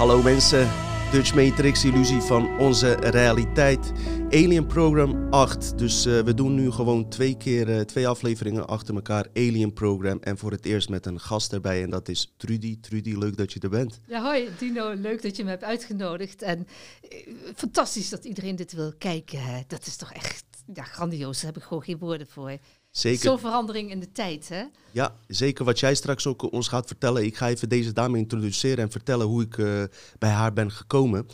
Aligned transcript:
Hallo 0.00 0.22
mensen, 0.22 0.68
Dutch 1.12 1.34
Matrix 1.34 1.84
illusie 1.84 2.20
van 2.20 2.58
onze 2.58 2.94
realiteit. 2.94 3.92
Alien 4.30 4.66
Program 4.66 5.26
8. 5.30 5.78
Dus 5.78 6.06
uh, 6.06 6.20
we 6.20 6.34
doen 6.34 6.54
nu 6.54 6.70
gewoon 6.70 7.08
twee 7.08 7.36
keer, 7.36 7.68
uh, 7.68 7.80
twee 7.80 8.08
afleveringen 8.08 8.66
achter 8.66 8.94
elkaar 8.94 9.26
Alien 9.34 9.72
Program. 9.72 10.18
En 10.20 10.38
voor 10.38 10.50
het 10.50 10.64
eerst 10.64 10.88
met 10.88 11.06
een 11.06 11.20
gast 11.20 11.52
erbij 11.52 11.82
en 11.82 11.90
dat 11.90 12.08
is 12.08 12.34
Trudy. 12.36 12.80
Trudy, 12.80 13.16
leuk 13.16 13.36
dat 13.36 13.52
je 13.52 13.60
er 13.60 13.70
bent. 13.70 14.00
Ja, 14.06 14.22
hoi 14.22 14.48
Dino, 14.58 14.92
leuk 14.92 15.22
dat 15.22 15.36
je 15.36 15.44
me 15.44 15.50
hebt 15.50 15.64
uitgenodigd. 15.64 16.42
En 16.42 16.66
uh, 17.12 17.18
fantastisch 17.54 18.08
dat 18.08 18.24
iedereen 18.24 18.56
dit 18.56 18.72
wil 18.72 18.92
kijken. 18.98 19.42
Hè. 19.42 19.60
Dat 19.66 19.86
is 19.86 19.96
toch 19.96 20.12
echt 20.12 20.44
ja, 20.74 20.82
grandioos, 20.82 21.36
daar 21.36 21.52
heb 21.52 21.62
ik 21.62 21.68
gewoon 21.68 21.82
geen 21.82 21.98
woorden 21.98 22.26
voor. 22.26 22.58
Zeker. 22.90 23.20
Zo'n 23.20 23.38
verandering 23.38 23.90
in 23.90 24.00
de 24.00 24.12
tijd, 24.12 24.48
hè? 24.48 24.64
Ja, 24.90 25.16
zeker. 25.26 25.64
Wat 25.64 25.80
jij 25.80 25.94
straks 25.94 26.26
ook 26.26 26.52
ons 26.52 26.68
gaat 26.68 26.86
vertellen. 26.86 27.24
Ik 27.24 27.36
ga 27.36 27.48
even 27.48 27.68
deze 27.68 27.92
dame 27.92 28.18
introduceren 28.18 28.84
en 28.84 28.90
vertellen 28.90 29.26
hoe 29.26 29.42
ik 29.42 29.56
uh, 29.56 29.82
bij 30.18 30.30
haar 30.30 30.52
ben 30.52 30.70
gekomen. 30.70 31.26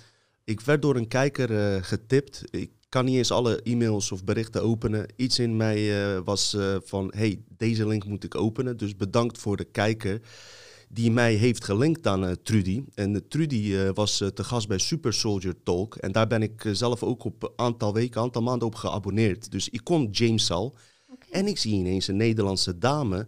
Ik 0.44 0.60
werd 0.60 0.82
door 0.82 0.96
een 0.96 1.08
kijker 1.08 1.50
uh, 1.50 1.82
getipt. 1.82 2.42
Ik 2.50 2.70
kan 2.88 3.04
niet 3.04 3.16
eens 3.16 3.30
alle 3.30 3.62
e-mails 3.62 4.12
of 4.12 4.24
berichten 4.24 4.62
openen. 4.62 5.06
Iets 5.16 5.38
in 5.38 5.56
mij 5.56 6.14
uh, 6.14 6.20
was 6.24 6.56
van, 6.84 7.12
hey, 7.16 7.42
deze 7.48 7.86
link 7.86 8.04
moet 8.04 8.24
ik 8.24 8.34
openen. 8.34 8.76
Dus 8.76 8.96
bedankt 8.96 9.38
voor 9.38 9.56
de 9.56 9.64
kijker 9.64 10.20
die 10.88 11.10
mij 11.10 11.34
heeft 11.34 11.64
gelinkt 11.64 12.06
aan 12.06 12.36
Trudy. 12.42 12.84
En 12.94 13.28
Trudy 13.28 13.92
was 13.92 14.16
te 14.16 14.44
gast 14.44 14.68
bij 14.68 14.78
Super 14.78 15.12
Soldier 15.12 15.54
Talk. 15.62 15.94
En 15.94 16.12
daar 16.12 16.26
ben 16.26 16.42
ik 16.42 16.68
zelf 16.72 17.02
ook 17.02 17.24
op 17.24 17.42
een 17.42 17.50
aantal 17.56 17.92
weken, 17.92 18.20
aantal 18.20 18.42
maanden 18.42 18.68
op 18.68 18.74
geabonneerd. 18.74 19.50
Dus 19.50 19.68
ik 19.68 19.80
kon 19.84 20.08
James 20.10 20.50
al... 20.50 20.76
En 21.30 21.46
ik 21.46 21.58
zie 21.58 21.74
ineens 21.74 22.08
een 22.08 22.16
Nederlandse 22.16 22.78
dame. 22.78 23.26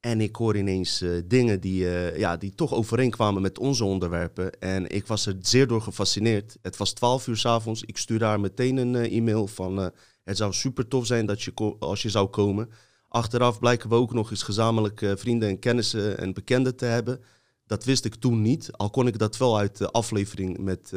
En 0.00 0.20
ik 0.20 0.36
hoor 0.36 0.56
ineens 0.56 1.02
uh, 1.02 1.22
dingen 1.24 1.60
die, 1.60 1.82
uh, 1.82 2.18
ja, 2.18 2.36
die 2.36 2.54
toch 2.54 2.74
overeenkwamen 2.74 3.42
met 3.42 3.58
onze 3.58 3.84
onderwerpen. 3.84 4.60
En 4.60 4.90
ik 4.90 5.06
was 5.06 5.26
er 5.26 5.36
zeer 5.40 5.66
door 5.66 5.80
gefascineerd. 5.80 6.56
Het 6.62 6.76
was 6.76 6.92
12 6.92 7.26
uur 7.26 7.36
s'avonds. 7.36 7.82
Ik 7.82 7.98
stuurde 7.98 8.24
haar 8.24 8.40
meteen 8.40 8.76
een 8.76 8.94
uh, 8.94 9.16
e-mail 9.16 9.46
van... 9.46 9.92
het 10.24 10.36
zou 10.36 10.52
super 10.52 10.88
tof 10.88 11.06
zijn 11.06 11.26
dat 11.26 11.42
je 11.42 11.52
als 11.78 12.02
je 12.02 12.10
zou 12.10 12.28
komen. 12.28 12.70
Achteraf 13.08 13.58
blijken 13.58 13.88
we 13.88 13.94
ook 13.94 14.12
nog 14.12 14.30
eens 14.30 14.42
gezamenlijk 14.42 15.12
vrienden 15.14 15.48
en 15.48 15.58
kennissen 15.58 16.18
en 16.18 16.34
bekenden 16.34 16.76
te 16.76 16.84
hebben. 16.84 17.20
Dat 17.66 17.84
wist 17.84 18.04
ik 18.04 18.14
toen 18.14 18.42
niet. 18.42 18.72
Al 18.72 18.90
kon 18.90 19.06
ik 19.06 19.18
dat 19.18 19.36
wel 19.36 19.58
uit 19.58 19.78
de 19.78 19.90
aflevering 19.90 20.58
met 20.58 20.92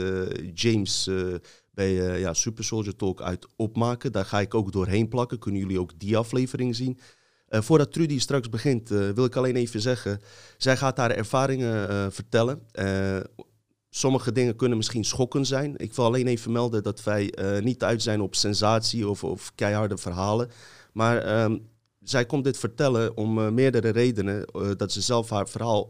James 0.53 1.09
bij 1.73 1.91
uh, 1.91 2.19
ja, 2.19 2.33
Super 2.33 2.63
Soldier 2.63 2.95
Talk 2.95 3.21
uit 3.21 3.47
opmaken. 3.55 4.11
Daar 4.11 4.25
ga 4.25 4.39
ik 4.39 4.53
ook 4.53 4.71
doorheen 4.71 5.07
plakken. 5.07 5.39
Kunnen 5.39 5.61
jullie 5.61 5.79
ook 5.79 5.99
die 5.99 6.17
aflevering 6.17 6.75
zien. 6.75 6.99
Uh, 7.49 7.61
voordat 7.61 7.93
Trudy 7.93 8.19
straks 8.19 8.49
begint, 8.49 8.91
uh, 8.91 9.09
wil 9.09 9.25
ik 9.25 9.35
alleen 9.35 9.55
even 9.55 9.81
zeggen. 9.81 10.21
Zij 10.57 10.77
gaat 10.77 10.97
haar 10.97 11.11
ervaringen 11.11 12.11
vertellen. 12.11 12.61
sommige 13.89 14.31
dingen 14.31 14.55
kunnen 14.55 14.77
misschien 14.77 15.05
schokkend 15.05 15.47
zijn. 15.47 15.77
Ik 15.77 15.93
wil 15.93 16.05
alleen 16.05 16.27
even 16.27 16.51
melden 16.51 16.83
dat 16.83 17.03
wij 17.03 17.33
niet 17.63 17.83
uit 17.83 18.01
zijn 18.01 18.21
op 18.21 18.35
sensatie 18.35 19.09
of, 19.09 19.23
of 19.23 19.51
keiharde 19.55 19.97
verhalen. 19.97 20.49
Maar 20.93 21.43
um, 21.43 21.69
zij 22.01 22.25
komt 22.25 22.43
dit 22.43 22.57
vertellen 22.57 23.17
om 23.17 23.53
meerdere 23.53 23.89
redenen. 23.89 24.45
dat 24.77 24.91
ze 24.91 25.01
zelf 25.01 25.29
haar 25.29 25.49
verhaal 25.49 25.87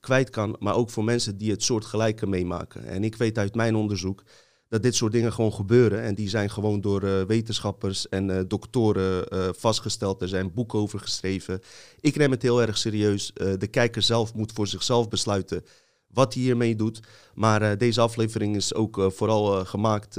kwijt 0.00 0.30
kan. 0.30 0.56
Maar 0.58 0.74
ook 0.74 0.90
voor 0.90 1.04
mensen 1.04 1.38
die 1.38 1.50
het 1.50 1.62
soortgelijke 1.62 2.26
meemaken. 2.26 2.84
En 2.84 3.04
ik 3.04 3.16
weet 3.16 3.38
uit 3.38 3.54
mijn 3.54 3.74
onderzoek 3.74 4.22
dat 4.68 4.82
dit 4.82 4.94
soort 4.94 5.12
dingen 5.12 5.32
gewoon 5.32 5.52
gebeuren. 5.52 6.02
En 6.02 6.14
die 6.14 6.28
zijn 6.28 6.50
gewoon 6.50 6.80
door 6.80 7.04
uh, 7.04 7.22
wetenschappers 7.22 8.08
en 8.08 8.28
uh, 8.28 8.40
doktoren 8.48 9.34
uh, 9.34 9.48
vastgesteld. 9.52 10.22
Er 10.22 10.28
zijn 10.28 10.52
boeken 10.52 10.78
over 10.78 10.98
geschreven. 10.98 11.60
Ik 12.00 12.16
neem 12.16 12.30
het 12.30 12.42
heel 12.42 12.62
erg 12.62 12.78
serieus. 12.78 13.32
de 13.58 13.66
kijker 13.66 14.02
zelf 14.02 14.34
moet 14.34 14.52
voor 14.52 14.66
zichzelf 14.66 15.08
besluiten 15.08 15.64
wat 16.08 16.34
hij 16.34 16.42
hiermee 16.42 16.76
doet. 16.76 17.00
Maar 17.34 17.78
deze 17.78 18.00
aflevering 18.00 18.56
is 18.56 18.74
ook 18.74 19.12
vooral 19.14 19.64
gemaakt 19.64 20.16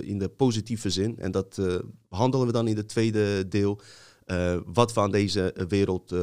in 0.00 0.18
de 0.18 0.32
positieve 0.36 0.90
zin. 0.90 1.18
En 1.18 1.30
dat 1.30 1.60
behandelen 2.08 2.46
we 2.46 2.52
dan 2.52 2.68
in 2.68 2.76
het 2.76 2.88
tweede 2.88 3.48
deel. 3.48 3.80
wat 4.64 4.92
we 4.92 5.00
aan 5.00 5.10
deze 5.10 5.54
wereld 5.68 6.14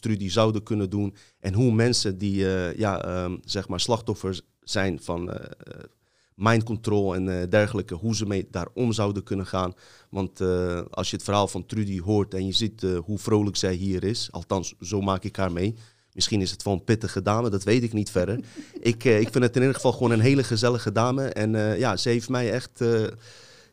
Trudy 0.00 0.28
zouden 0.28 0.62
kunnen 0.62 0.90
doen. 0.90 1.14
En 1.40 1.54
hoe 1.54 1.72
mensen 1.72 2.18
die 2.18 2.46
ja, 2.76 3.24
um, 3.24 3.40
zeg 3.44 3.68
maar 3.68 3.80
slachtoffers 3.80 4.40
zijn 4.62 5.02
van 5.02 5.30
mind 6.38 6.62
control 6.62 7.14
en 7.14 7.26
uh, 7.26 7.42
dergelijke, 7.48 7.94
hoe 7.94 8.16
ze 8.16 8.26
mee 8.26 8.46
daarom 8.50 8.92
zouden 8.92 9.22
kunnen 9.22 9.46
gaan. 9.46 9.74
Want 10.10 10.40
uh, 10.40 10.80
als 10.90 11.10
je 11.10 11.16
het 11.16 11.24
verhaal 11.24 11.48
van 11.48 11.66
Trudy 11.66 12.00
hoort 12.00 12.34
en 12.34 12.46
je 12.46 12.52
ziet 12.52 12.82
uh, 12.82 12.98
hoe 12.98 13.18
vrolijk 13.18 13.56
zij 13.56 13.74
hier 13.74 14.04
is, 14.04 14.28
althans 14.30 14.74
zo 14.80 15.00
maak 15.00 15.24
ik 15.24 15.36
haar 15.36 15.52
mee. 15.52 15.74
Misschien 16.12 16.40
is 16.40 16.50
het 16.50 16.62
wel 16.62 16.74
een 16.74 16.84
pittige 16.84 17.22
dame, 17.22 17.50
dat 17.50 17.64
weet 17.64 17.82
ik 17.82 17.92
niet 17.92 18.10
verder. 18.10 18.40
ik, 18.80 19.04
ik 19.04 19.28
vind 19.30 19.44
het 19.44 19.54
in 19.54 19.60
ieder 19.60 19.74
geval 19.74 19.92
gewoon 19.92 20.10
een 20.10 20.20
hele 20.20 20.44
gezellige 20.44 20.92
dame. 20.92 21.24
En 21.24 21.78
ja, 21.78 21.96
ze 21.96 22.08
heeft 22.08 22.28
mij 22.28 22.50
echt 22.52 22.80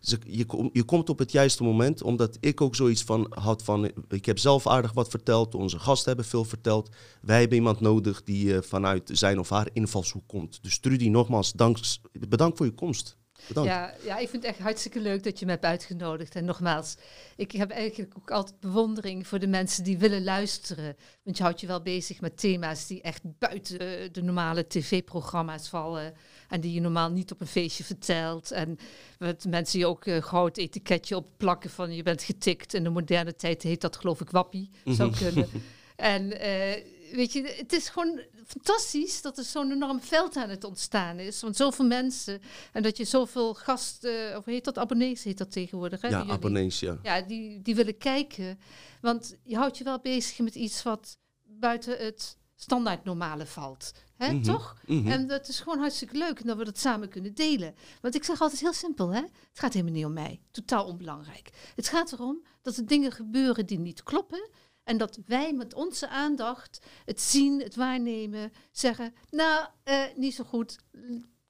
je, 0.10 0.70
je 0.72 0.84
komt 0.84 1.10
op 1.10 1.20
het 1.20 1.32
juiste 1.32 1.64
moment, 1.64 2.02
omdat 2.02 2.38
ik 2.40 2.62
ook 2.62 2.76
zoiets 2.76 3.04
van 3.04 3.28
had 3.30 3.64
van, 3.64 3.92
ik 4.08 4.26
heb 4.26 4.40
zelf 4.40 4.68
aardig 4.68 4.94
wat 4.94 5.10
verteld, 5.10 5.56
onze 5.56 5.80
gasten 5.80 6.08
hebben 6.08 6.26
veel 6.26 6.46
verteld. 6.46 6.90
Wij 7.22 7.40
hebben 7.40 7.58
iemand 7.58 7.80
nodig 7.80 8.24
die 8.24 8.46
uh, 8.46 8.62
vanuit 8.62 9.10
zijn 9.14 9.40
of 9.40 9.50
haar 9.50 9.70
invalshoek 9.74 10.28
komt. 10.28 10.64
Dus 10.64 10.80
Trudy, 10.80 11.10
nogmaals, 11.10 11.52
dank, 11.52 11.78
bedankt 12.12 12.58
voor 12.58 12.66
je 12.66 12.72
komst. 12.72 13.18
Ja, 13.54 13.94
ja, 14.04 14.18
ik 14.18 14.30
vind 14.30 14.44
het 14.44 14.52
echt 14.52 14.62
hartstikke 14.62 15.00
leuk 15.00 15.24
dat 15.24 15.40
je 15.40 15.46
me 15.46 15.52
hebt 15.52 15.64
uitgenodigd. 15.64 16.36
En 16.36 16.46
nogmaals, 16.46 16.96
ik 17.36 17.52
heb 17.52 17.70
eigenlijk 17.70 18.14
ook 18.18 18.32
altijd 18.32 18.60
bewondering 18.60 19.28
voor 19.28 19.40
de 19.40 19.48
mensen 19.48 19.84
die 19.84 19.98
willen 19.98 20.24
luisteren. 20.24 20.96
Want 21.24 21.38
je 21.38 21.44
houdt 21.44 21.60
je 21.60 21.68
wel 21.68 21.82
bezig 21.82 22.22
met 22.22 22.38
thema's 22.38 22.88
die 22.88 23.02
echt 23.02 23.22
buiten 23.40 24.14
de 24.14 24.22
normale 24.22 24.68
tv-programma's 24.68 25.70
vallen. 25.70 26.14
En 26.50 26.62
die 26.62 26.74
je 26.74 26.82
normaal 26.82 27.12
niet 27.12 27.32
op 27.32 27.42
een 27.42 27.48
feestje 27.48 27.84
vertelt. 27.84 28.52
En 28.52 28.78
met 29.20 29.46
mensen 29.46 29.78
die 29.78 29.88
ook 29.88 30.06
uh, 30.06 30.24
gauw 30.24 30.46
het 30.46 30.58
etiketje 30.58 31.16
op 31.16 31.28
plakken 31.38 31.70
van 31.70 31.96
je 31.96 32.04
bent 32.04 32.24
getikt. 32.24 32.74
In 32.74 32.84
de 32.84 32.90
moderne 32.90 33.36
tijd 33.36 33.64
heet 33.64 33.82
dat 33.82 33.96
geloof 33.96 34.22
ik 34.22 34.30
wappie, 34.30 34.70
zou 34.86 35.10
mhm. 35.10 35.24
kunnen. 35.24 35.50
en 35.96 36.24
uh, 36.24 37.16
weet 37.16 37.34
je, 37.34 37.56
het 37.58 37.74
is 37.74 37.90
gewoon 37.90 38.22
fantastisch 38.46 39.22
dat 39.22 39.38
er 39.38 39.44
zo'n 39.44 39.72
enorm 39.72 40.02
veld 40.02 40.36
aan 40.36 40.50
het 40.50 40.64
ontstaan 40.64 41.20
is. 41.20 41.42
Want 41.42 41.56
zoveel 41.56 41.86
mensen 41.86 42.42
en 42.72 42.84
dat 42.84 42.98
je 42.98 43.06
zoveel 43.06 43.54
gasten, 43.54 44.38
of 44.38 44.46
heet 44.46 44.66
dat 44.66 44.78
abonnees, 44.78 45.24
heet 45.24 45.38
dat 45.38 45.52
tegenwoordig? 45.52 46.02
Hè, 46.02 46.08
ja, 46.08 46.26
abonnees, 46.26 46.80
ja. 46.80 47.00
Ja, 47.04 47.22
die, 47.22 47.62
die 47.62 47.76
willen 47.76 47.98
kijken. 47.98 48.60
Want 49.02 49.36
je 49.44 49.56
houdt 49.56 49.78
je 49.78 49.84
wel 49.84 50.00
bezig 50.00 50.40
met 50.40 50.56
iets 50.56 50.84
wat 50.84 51.18
buiten 51.44 51.98
het 51.98 52.38
standaard 52.56 53.04
normale 53.04 53.46
valt. 53.46 53.94
Hè, 54.16 54.32
mhm, 54.32 54.44
toch? 54.44 54.78
Mhm. 54.86 55.08
En 55.08 55.28
dat 55.28 55.48
is 55.48 55.60
gewoon 55.60 55.80
hartstikke 55.80 56.18
leuk 56.18 56.40
en 56.40 56.48
dat 56.48 56.58
we 56.58 56.64
dat 56.64 56.78
samen 56.78 57.10
kunnen 57.10 57.34
delen. 57.34 57.76
Want 58.02 58.16
ik 58.16 58.24
zeg 58.24 58.42
altijd 58.42 58.62
heel 58.62 58.74
simpel, 58.74 59.14
hè? 59.14 59.22
het 59.22 59.60
gaat 59.60 59.74
helemaal 59.74 59.94
niet 59.94 60.06
om 60.06 60.14
mij. 60.14 60.42
Totaal 60.52 60.86
onbelangrijk. 60.86 61.50
Het 61.76 61.88
gaat 61.88 62.12
erom 62.12 62.46
dat 62.62 62.78
er 62.78 62.86
dingen 62.86 63.12
gebeuren 63.12 63.66
die 63.66 63.80
niet 63.80 64.04
kloppen. 64.04 64.50
En 64.84 64.98
dat 64.98 65.20
wij 65.26 65.54
met 65.54 65.74
onze 65.74 66.08
aandacht 66.08 66.86
het 67.06 67.22
zien, 67.22 67.62
het 67.62 67.76
waarnemen, 67.76 68.52
zeggen, 68.72 69.14
nou, 69.30 69.68
eh, 69.84 70.04
niet 70.16 70.36
zo 70.36 70.44
goed, 70.44 70.78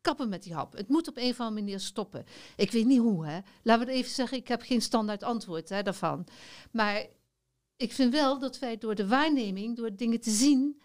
kappen 0.02 0.30
met 0.30 0.44
die 0.44 0.54
hap. 0.54 0.74
Het 0.74 0.90
moet 0.90 1.08
op 1.08 1.18
een 1.18 1.30
of 1.30 1.40
andere 1.40 1.62
manier 1.62 1.80
stoppen. 1.80 2.26
Ik 2.56 2.72
weet 2.72 2.86
niet 2.86 3.00
hoe, 3.00 3.28
hè. 3.28 3.40
Laten 3.64 3.86
we 3.86 3.92
even 3.92 4.12
zeggen, 4.12 4.38
ik 4.38 4.48
heb 4.48 4.62
geen 4.62 4.82
standaard 4.82 5.24
antwoord 5.24 5.70
hè, 5.70 5.84
daarvan. 5.84 6.28
Maar 6.72 7.06
ik 7.78 7.92
vind 7.92 8.13
wel 8.13 8.40
dat 8.40 8.60
wij 8.60 8.78
door 8.78 8.96
de 8.96 9.08
waarneming, 9.08 9.75
door 9.75 9.96
dingen 9.96 10.19
te 10.19 10.30
zien, 10.30 10.81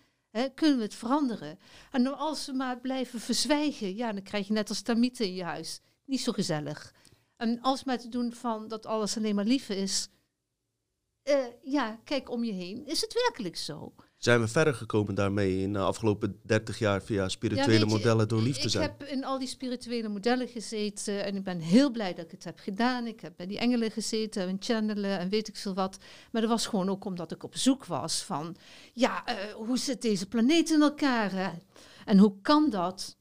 Kunnen 0.54 0.76
we 0.76 0.82
het 0.82 0.94
veranderen? 0.94 1.58
En 1.90 2.18
als 2.18 2.46
we 2.46 2.52
maar 2.52 2.80
blijven 2.80 3.20
verzwijgen, 3.20 3.96
ja, 3.96 4.12
dan 4.12 4.22
krijg 4.22 4.46
je 4.46 4.52
net 4.52 4.68
als 4.68 4.82
termieten 4.82 5.26
in 5.26 5.34
je 5.34 5.44
huis. 5.44 5.80
Niet 6.04 6.20
zo 6.20 6.32
gezellig. 6.32 6.94
En 7.36 7.60
als 7.60 7.84
maar 7.84 7.98
te 7.98 8.08
doen 8.08 8.32
van 8.32 8.68
dat 8.68 8.86
alles 8.86 9.16
alleen 9.16 9.34
maar 9.34 9.44
lief 9.44 9.68
is. 9.68 10.08
Uh, 11.24 11.46
ja, 11.62 12.00
kijk 12.04 12.30
om 12.30 12.44
je 12.44 12.52
heen. 12.52 12.86
Is 12.86 13.00
het 13.00 13.12
werkelijk 13.12 13.56
zo? 13.56 13.94
Zijn 14.20 14.40
we 14.40 14.48
verder 14.48 14.74
gekomen 14.74 15.14
daarmee 15.14 15.58
in 15.58 15.72
de 15.72 15.78
afgelopen 15.78 16.40
30 16.42 16.78
jaar 16.78 17.02
via 17.02 17.28
spirituele 17.28 17.86
modellen 17.86 18.28
door 18.28 18.42
lief 18.42 18.58
te 18.58 18.68
zijn? 18.68 18.84
Ik 18.84 18.94
heb 18.98 19.08
in 19.08 19.24
al 19.24 19.38
die 19.38 19.48
spirituele 19.48 20.08
modellen 20.08 20.48
gezeten 20.48 21.24
en 21.24 21.36
ik 21.36 21.44
ben 21.44 21.58
heel 21.58 21.90
blij 21.90 22.14
dat 22.14 22.24
ik 22.24 22.30
het 22.30 22.44
heb 22.44 22.58
gedaan. 22.58 23.06
Ik 23.06 23.20
heb 23.20 23.32
bij 23.36 23.46
die 23.46 23.58
engelen 23.58 23.90
gezeten 23.90 24.48
en 24.48 24.56
channelen 24.60 25.18
en 25.18 25.28
weet 25.28 25.48
ik 25.48 25.56
veel 25.56 25.74
wat. 25.74 25.98
Maar 26.32 26.40
dat 26.40 26.50
was 26.50 26.66
gewoon 26.66 26.90
ook 26.90 27.04
omdat 27.04 27.32
ik 27.32 27.42
op 27.42 27.56
zoek 27.56 27.84
was 27.84 28.22
van, 28.22 28.56
ja, 28.92 29.24
uh, 29.28 29.34
hoe 29.54 29.78
zit 29.78 30.02
deze 30.02 30.28
planeet 30.28 30.70
in 30.70 30.82
elkaar? 30.82 31.58
En 32.04 32.18
hoe 32.18 32.34
kan 32.42 32.70
dat? 32.70 33.18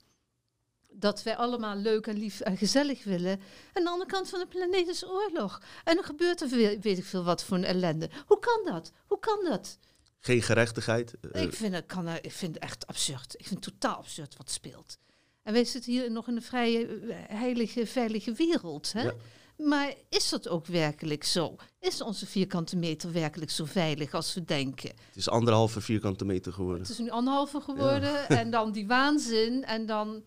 dat 0.92 1.24
wij 1.24 1.36
allemaal 1.36 1.76
leuk 1.76 2.08
en 2.08 2.18
lief 2.18 2.40
en 2.40 2.58
gezellig 2.58 3.04
willen. 3.04 3.40
En 3.74 3.84
de 3.84 3.90
andere 3.90 4.10
kant 4.10 4.30
van 4.30 4.40
de 4.40 4.48
planeet 4.48 4.88
is 4.88 5.06
oorlog. 5.06 5.62
En 5.84 5.96
dan 5.96 6.04
gebeurt 6.04 6.42
er 6.42 6.50
weet 6.80 6.98
ik 6.98 7.06
veel 7.06 7.24
wat 7.24 7.44
voor 7.44 7.58
een 7.58 7.64
ellende. 7.64 8.10
Hoe 8.26 8.40
kan 8.40 8.74
dat? 8.74 8.92
Hoe 9.08 9.20
kan 9.20 9.40
dat? 9.44 9.80
Geen 10.20 10.42
gerechtigheid. 10.42 11.14
Eh, 11.32 11.42
ik 11.42 11.54
vind, 11.54 11.74
het, 11.74 11.86
kan, 11.86 12.08
ik 12.08 12.32
vind 12.32 12.54
het 12.54 12.64
echt 12.64 12.88
absurd. 12.88 13.36
Ik 13.38 13.48
vind 13.48 13.66
het 13.66 13.74
totaal 13.74 13.98
absurd 13.98 14.38
wat 14.38 14.50
speelt. 14.50 14.98
En 15.44 15.54
wij 15.54 15.66
zitten 15.66 15.92
hier 15.92 16.12
nog 16.12 16.28
in 16.28 16.36
een 16.36 16.42
vrije, 16.42 16.88
heilige, 17.28 17.86
veilige 17.86 18.34
wereld. 18.34 18.94
Hè? 18.94 19.10
Maar 19.58 19.94
is 20.10 20.30
dat 20.30 20.48
ook 20.48 20.66
werkelijk 20.66 21.24
zo? 21.24 21.56
Is 21.80 22.02
onze 22.02 22.26
vierkante 22.26 22.78
meter 22.78 23.12
werkelijk 23.12 23.52
zo 23.52 23.66
veilig 23.66 24.14
als 24.14 24.34
we 24.34 24.44
denken? 24.44 24.90
Het 24.90 25.16
is 25.16 25.30
anderhalve 25.30 25.82
vierkante 25.82 26.26
meter 26.26 26.54
geworden. 26.54 26.82
Het 26.82 26.92
is 26.92 26.98
nu 26.98 27.10
anderhalve 27.10 27.62
geworden. 27.62 28.28
En 28.28 28.52
dan 28.52 28.72
die 28.72 28.88
waanzin. 28.88 29.64
En 29.66 29.86
dan. 29.86 30.24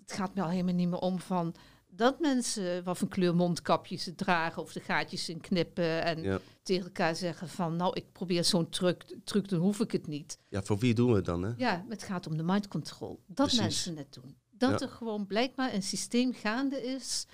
Het 0.00 0.12
gaat 0.12 0.34
me 0.34 0.42
al 0.42 0.48
helemaal 0.48 0.74
niet 0.74 0.88
meer 0.88 0.98
om 0.98 1.20
van. 1.20 1.54
Dat 2.00 2.20
mensen 2.20 2.84
wat 2.84 2.98
voor 2.98 3.08
kleur 3.08 3.34
mondkapjes 3.34 4.10
dragen 4.16 4.62
of 4.62 4.72
de 4.72 4.80
gaatjes 4.80 5.28
in 5.28 5.40
knippen. 5.40 6.02
En 6.04 6.22
Ja. 6.22 6.38
tegen 6.62 6.84
elkaar 6.84 7.16
zeggen 7.16 7.48
van. 7.48 7.76
Nou, 7.76 7.92
ik 7.94 8.12
probeer 8.12 8.44
zo'n 8.44 8.68
truc, 8.68 9.16
truc, 9.24 9.48
dan 9.48 9.60
hoef 9.60 9.80
ik 9.80 9.92
het 9.92 10.06
niet. 10.06 10.38
ja, 10.48 10.62
voor 10.62 10.78
wie 10.78 10.94
doen 10.94 11.10
we 11.10 11.16
het 11.16 11.24
dan? 11.24 11.42
Hè? 11.42 11.52
Ja, 11.56 11.84
het 11.88 12.02
gaat 12.02 12.26
om 12.26 12.36
de 12.36 12.42
mind 12.42 12.68
control. 12.68 13.20
Dat 13.26 13.34
Precies. 13.46 13.58
mensen 13.60 13.96
het 13.96 14.12
doen. 14.12 14.36
Dat 14.50 14.70
Ja. 14.80 14.86
er 14.86 14.92
gewoon 14.92 15.26
blijkbaar 15.26 15.74
een 15.74 15.82
systeem 15.82 16.32
gaande 16.32 16.82
is 16.82 17.26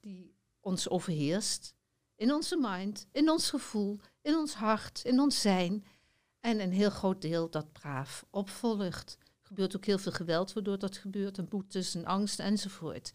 die 0.00 0.34
ons 0.60 0.88
overheerst. 0.88 1.74
In 2.16 2.32
onze 2.32 2.56
mind, 2.60 3.06
in 3.12 3.30
ons 3.30 3.50
gevoel, 3.50 4.00
in 4.20 4.34
ons 4.34 4.54
hart, 4.54 5.00
in 5.04 5.20
ons 5.20 5.40
zijn. 5.40 5.84
En 6.40 6.60
een 6.60 6.72
heel 6.72 6.90
groot 6.90 7.20
deel 7.22 7.50
dat 7.50 7.72
braaf 7.72 8.24
opvolgt. 8.30 9.16
Er 9.20 9.46
gebeurt 9.48 9.76
ook 9.76 9.84
heel 9.84 9.98
veel 9.98 10.12
geweld 10.12 10.52
waardoor 10.52 10.78
dat 10.78 10.96
gebeurt. 10.96 11.38
En 11.38 11.48
boetes 11.48 11.94
en 11.94 12.04
angst 12.04 12.38
enzovoort. 12.40 13.12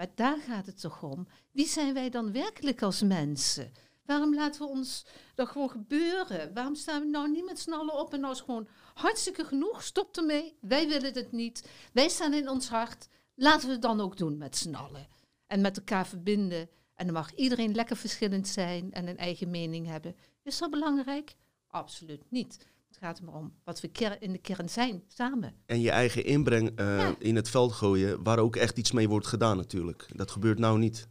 Maar 0.00 0.10
daar 0.14 0.38
gaat 0.38 0.66
het 0.66 0.80
toch 0.80 1.02
om. 1.02 1.26
Wie 1.52 1.66
zijn 1.66 1.94
wij 1.94 2.10
dan 2.10 2.32
werkelijk 2.32 2.82
als 2.82 3.02
mensen? 3.02 3.72
Waarom 4.04 4.34
laten 4.34 4.60
we 4.60 4.68
ons 4.68 5.06
dat 5.34 5.48
gewoon 5.48 5.70
gebeuren? 5.70 6.54
Waarom 6.54 6.74
staan 6.74 7.02
we 7.02 7.08
nou 7.08 7.30
niet 7.30 7.44
met 7.44 7.60
z'n 7.60 7.72
allen 7.72 7.98
op 7.98 8.12
en 8.12 8.20
nou 8.20 8.32
is 8.32 8.40
gewoon 8.40 8.68
hartstikke 8.94 9.44
genoeg, 9.44 9.82
stop 9.82 10.16
ermee. 10.16 10.56
Wij 10.60 10.88
willen 10.88 11.14
het 11.14 11.32
niet. 11.32 11.68
Wij 11.92 12.08
staan 12.08 12.34
in 12.34 12.48
ons 12.48 12.68
hart. 12.68 13.08
Laten 13.34 13.66
we 13.66 13.72
het 13.72 13.82
dan 13.82 14.00
ook 14.00 14.16
doen 14.16 14.38
met 14.38 14.56
z'n 14.56 14.74
allen. 14.74 15.08
En 15.46 15.60
met 15.60 15.76
elkaar 15.76 16.06
verbinden. 16.06 16.70
En 16.94 17.04
dan 17.04 17.14
mag 17.14 17.34
iedereen 17.34 17.74
lekker 17.74 17.96
verschillend 17.96 18.48
zijn 18.48 18.92
en 18.92 19.06
een 19.08 19.18
eigen 19.18 19.50
mening 19.50 19.86
hebben. 19.86 20.16
Is 20.42 20.58
dat 20.58 20.70
belangrijk? 20.70 21.34
Absoluut 21.66 22.30
niet. 22.30 22.66
Het 23.00 23.08
gaat 23.08 23.18
er 23.18 23.24
maar 23.24 23.34
om 23.34 23.52
wat 23.64 23.80
we 23.80 24.16
in 24.20 24.32
de 24.32 24.38
kern 24.38 24.68
zijn, 24.68 25.02
samen. 25.08 25.54
En 25.66 25.80
je 25.80 25.90
eigen 25.90 26.24
inbreng 26.24 26.72
eh, 26.76 26.86
Ja. 26.98 27.14
in 27.18 27.36
het 27.36 27.48
veld 27.48 27.72
gooien, 27.72 28.22
waar 28.22 28.38
ook 28.38 28.56
echt 28.56 28.78
iets 28.78 28.92
mee 28.92 29.08
wordt 29.08 29.26
gedaan 29.26 29.56
natuurlijk. 29.56 30.06
Dat 30.14 30.30
gebeurt 30.30 30.58
nou 30.58 30.78
niet. 30.78 31.08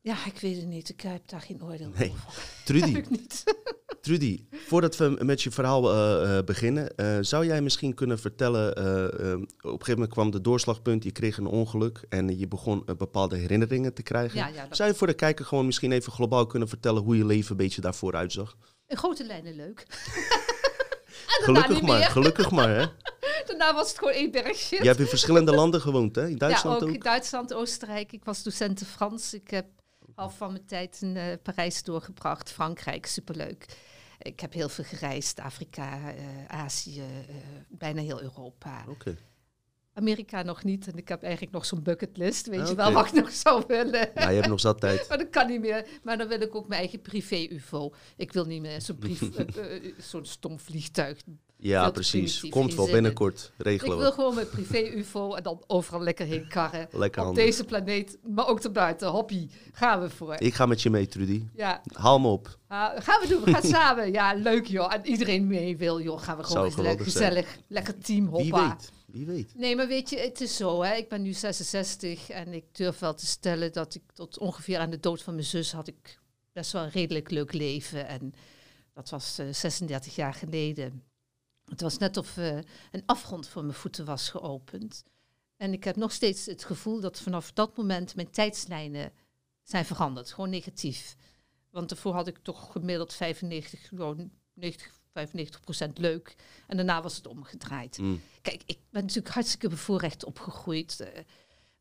Ja, 0.00 0.26
ik 0.26 0.38
weet 0.40 0.56
het 0.56 0.66
niet. 0.66 0.88
Ik 0.88 1.00
heb 1.00 1.28
daar 1.28 1.40
geen 1.40 1.62
oordeel 1.62 1.90
Nee. 1.98 2.10
over. 2.10 2.42
Trudy, 2.64 2.92
Heb 2.94 3.04
ik 3.04 3.10
niet. 3.10 3.44
Trudy, 4.00 4.44
voordat 4.50 4.96
we 4.96 5.18
met 5.22 5.42
je 5.42 5.50
verhaal 5.50 5.92
eh, 5.92 6.38
eh, 6.38 6.44
beginnen, 6.44 6.92
zou 7.24 7.46
jij 7.46 7.60
misschien 7.62 7.94
kunnen 7.94 8.18
vertellen, 8.18 8.68
op 8.70 8.76
een 8.78 9.46
gegeven 9.62 9.92
moment 9.92 10.12
kwam 10.12 10.30
de 10.30 10.40
doorslagpunt, 10.40 11.04
je 11.04 11.12
kreeg 11.12 11.36
een 11.38 11.46
ongeluk 11.46 12.04
en 12.08 12.38
je 12.38 12.48
begon 12.48 12.84
bepaalde 12.98 13.36
herinneringen 13.36 13.94
te 13.94 14.02
krijgen. 14.02 14.38
Ja, 14.38 14.46
ja, 14.48 14.66
dat- 14.66 14.76
Zou 14.76 14.88
je 14.90 14.94
voor 14.96 15.06
de 15.06 15.14
kijker 15.14 15.44
gewoon 15.44 15.66
misschien 15.66 15.92
even 15.92 16.12
globaal 16.12 16.46
kunnen 16.46 16.68
vertellen 16.68 17.02
hoe 17.02 17.16
je 17.16 17.24
leven 17.26 17.50
een 17.50 17.56
beetje 17.56 17.80
daarvoor 17.80 18.14
uitzag? 18.14 18.56
In 18.86 18.96
grote 18.96 19.24
lijnen 19.26 19.54
leuk. 19.54 19.86
Gelukkig 21.26 21.82
maar, 21.82 21.98
meer. 21.98 22.10
gelukkig 22.10 22.50
maar 22.50 22.68
hè. 22.68 22.86
Daarna 23.46 23.74
was 23.74 23.88
het 23.88 23.98
gewoon 23.98 24.14
één 24.14 24.30
berg 24.30 24.56
shit. 24.56 24.78
Je 24.78 24.86
hebt 24.86 24.98
in 25.00 25.06
verschillende 25.06 25.54
landen 25.54 25.80
gewoond 25.80 26.16
hè, 26.16 26.28
in 26.28 26.38
Duitsland 26.38 26.80
ja, 26.80 26.82
ook, 26.82 26.88
ook. 26.88 26.94
in 26.96 27.02
Duitsland, 27.02 27.54
Oostenrijk. 27.54 28.12
Ik 28.12 28.24
was 28.24 28.42
docenten 28.42 28.86
Frans. 28.86 29.34
Ik 29.34 29.50
heb 29.50 29.66
half 30.14 30.36
van 30.36 30.52
mijn 30.52 30.66
tijd 30.66 30.98
in 31.00 31.16
eh, 31.16 31.24
Parijs 31.42 31.82
doorgebracht. 31.82 32.50
Frankrijk, 32.50 33.06
superleuk. 33.06 33.66
Ik 34.18 34.40
heb 34.40 34.52
heel 34.52 34.68
veel 34.68 34.84
gereisd. 34.84 35.40
Afrika, 35.40 36.14
eh, 36.14 36.24
Azië, 36.46 37.00
eh, 37.00 37.34
bijna 37.68 38.00
heel 38.00 38.22
Europa. 38.22 38.84
Oké. 38.88 39.16
Amerika 39.94 40.42
nog 40.42 40.64
niet. 40.64 40.86
En 40.86 40.96
ik 40.96 41.08
heb 41.08 41.22
eigenlijk 41.22 41.52
nog 41.52 41.64
zo'n 41.66 41.82
bucketlist. 41.82 42.46
Weet 42.46 42.60
Ah, 42.60 42.66
je 42.66 42.72
oké. 42.72 42.82
wel 42.82 42.92
wat 42.92 43.06
ik 43.06 43.12
nog 43.14 43.30
zou 43.32 43.64
willen. 43.66 44.10
Ja, 44.14 44.28
je 44.28 44.34
hebt 44.36 44.48
nog 44.48 44.60
zat 44.60 44.80
tijd. 44.80 45.04
Maar 45.08 45.18
dat 45.18 45.30
kan 45.30 45.46
niet 45.46 45.60
meer. 45.60 45.86
Maar 46.02 46.18
dan 46.18 46.28
wil 46.28 46.40
ik 46.40 46.54
ook 46.54 46.68
mijn 46.68 46.80
eigen 46.80 47.00
privé-UFO. 47.00 47.92
Ik 48.16 48.32
wil 48.32 48.44
niet 48.44 48.60
meer 48.62 48.80
zo'n 48.80 48.98
eh, 49.36 49.74
eh, 49.76 49.92
zo'n 49.98 50.24
stom 50.24 50.58
vliegtuig. 50.58 51.18
Ja, 51.56 51.90
precies. 51.90 52.48
Komt 52.48 52.74
wel 52.74 52.86
binnenkort. 52.90 53.52
Ik 53.58 53.64
Regelen 53.64 53.96
wil 53.98 54.06
we. 54.06 54.12
gewoon 54.12 54.34
mijn 54.34 54.48
privé-UFO 54.48 55.34
en 55.34 55.42
dan 55.42 55.62
overal 55.66 56.00
lekker 56.02 56.26
heen 56.26 56.48
karren. 56.48 56.88
Lekker 56.92 57.20
Op 57.20 57.26
handig. 57.26 57.44
deze 57.44 57.64
planeet, 57.64 58.18
maar 58.34 58.48
ook 58.48 58.60
erbuiten. 58.60 59.08
Hoppie, 59.08 59.50
gaan 59.72 60.00
we 60.00 60.10
voor. 60.10 60.34
Ik 60.38 60.54
ga 60.54 60.66
met 60.66 60.82
je 60.82 60.90
mee, 60.90 61.06
Trudy. 61.06 61.44
Ja, 61.54 61.80
Haal 61.92 62.20
me 62.20 62.28
op. 62.28 62.58
ah, 62.68 62.90
gaan 63.02 63.20
we 63.20 63.28
doen. 63.28 63.42
We 63.44 63.52
gaan 63.52 63.62
samen. 63.62 64.12
Ja, 64.12 64.34
leuk 64.34 64.66
joh. 64.66 64.94
En 64.94 65.06
iedereen 65.06 65.46
mee 65.46 65.76
wil 65.76 66.00
joh. 66.00 66.20
Gaan 66.22 66.36
we 66.36 66.44
gewoon 66.44 66.70
Zou 66.70 66.98
gezellig, 67.02 67.58
lekker 67.68 67.98
team 67.98 68.30
Wie 68.30 68.42
hoppa. 68.50 68.68
weet. 68.68 68.92
Weet. 69.22 69.54
Nee, 69.54 69.76
maar 69.76 69.86
weet 69.86 70.10
je, 70.10 70.18
het 70.18 70.40
is 70.40 70.56
zo. 70.56 70.82
Hè? 70.82 70.94
Ik 70.94 71.08
ben 71.08 71.22
nu 71.22 71.32
66 71.32 72.28
en 72.30 72.52
ik 72.52 72.64
durf 72.72 72.98
wel 72.98 73.14
te 73.14 73.26
stellen 73.26 73.72
dat 73.72 73.94
ik 73.94 74.12
tot 74.12 74.38
ongeveer 74.38 74.78
aan 74.78 74.90
de 74.90 75.00
dood 75.00 75.22
van 75.22 75.34
mijn 75.34 75.46
zus 75.46 75.72
had 75.72 75.88
ik 75.88 76.20
best 76.52 76.72
wel 76.72 76.82
een 76.82 76.90
redelijk 76.90 77.30
leuk 77.30 77.52
leven. 77.52 78.06
En 78.08 78.34
dat 78.92 79.10
was 79.10 79.38
eh, 79.38 79.52
36 79.52 80.14
jaar 80.14 80.34
geleden. 80.34 81.02
Het 81.64 81.80
was 81.80 81.98
net 81.98 82.16
of 82.16 82.36
eh, 82.36 82.56
een 82.90 83.02
afgrond 83.06 83.48
voor 83.48 83.62
mijn 83.62 83.74
voeten 83.74 84.04
was 84.04 84.28
geopend. 84.28 85.04
En 85.56 85.72
ik 85.72 85.84
heb 85.84 85.96
nog 85.96 86.12
steeds 86.12 86.46
het 86.46 86.64
gevoel 86.64 87.00
dat 87.00 87.20
vanaf 87.20 87.52
dat 87.52 87.76
moment 87.76 88.14
mijn 88.14 88.30
tijdslijnen 88.30 89.12
zijn 89.62 89.84
veranderd. 89.84 90.32
Gewoon 90.32 90.50
negatief. 90.50 91.16
Want 91.70 91.88
daarvoor 91.88 92.14
had 92.14 92.26
ik 92.26 92.38
toch 92.38 92.72
gemiddeld 92.72 93.12
95, 93.12 93.88
gewoon 93.88 94.30
90, 94.52 95.00
95 95.14 95.60
procent 95.60 95.98
leuk. 95.98 96.34
En 96.66 96.76
daarna 96.76 97.02
was 97.02 97.16
het 97.16 97.26
omgedraaid. 97.26 97.98
Mm. 97.98 98.20
Kijk, 98.42 98.62
ik 98.66 98.78
ben 98.90 99.02
natuurlijk 99.02 99.34
hartstikke 99.34 99.68
bevoorrecht 99.68 100.24
opgegroeid. 100.24 101.00
Eh, 101.00 101.08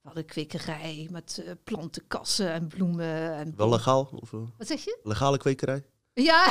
we 0.02 0.10
hadden 0.10 0.26
kwekerij 0.26 1.08
met 1.12 1.44
eh, 1.46 1.52
plantenkassen 1.64 2.52
en 2.52 2.68
bloemen. 2.68 3.34
En 3.34 3.54
Wel 3.58 3.70
legaal? 3.70 4.10
Of, 4.20 4.34
eh, 4.34 4.40
Wat 4.58 4.68
zeg 4.68 4.84
je? 4.84 5.00
legale 5.04 5.38
kwekerij? 5.38 5.84
Ja, 6.16 6.46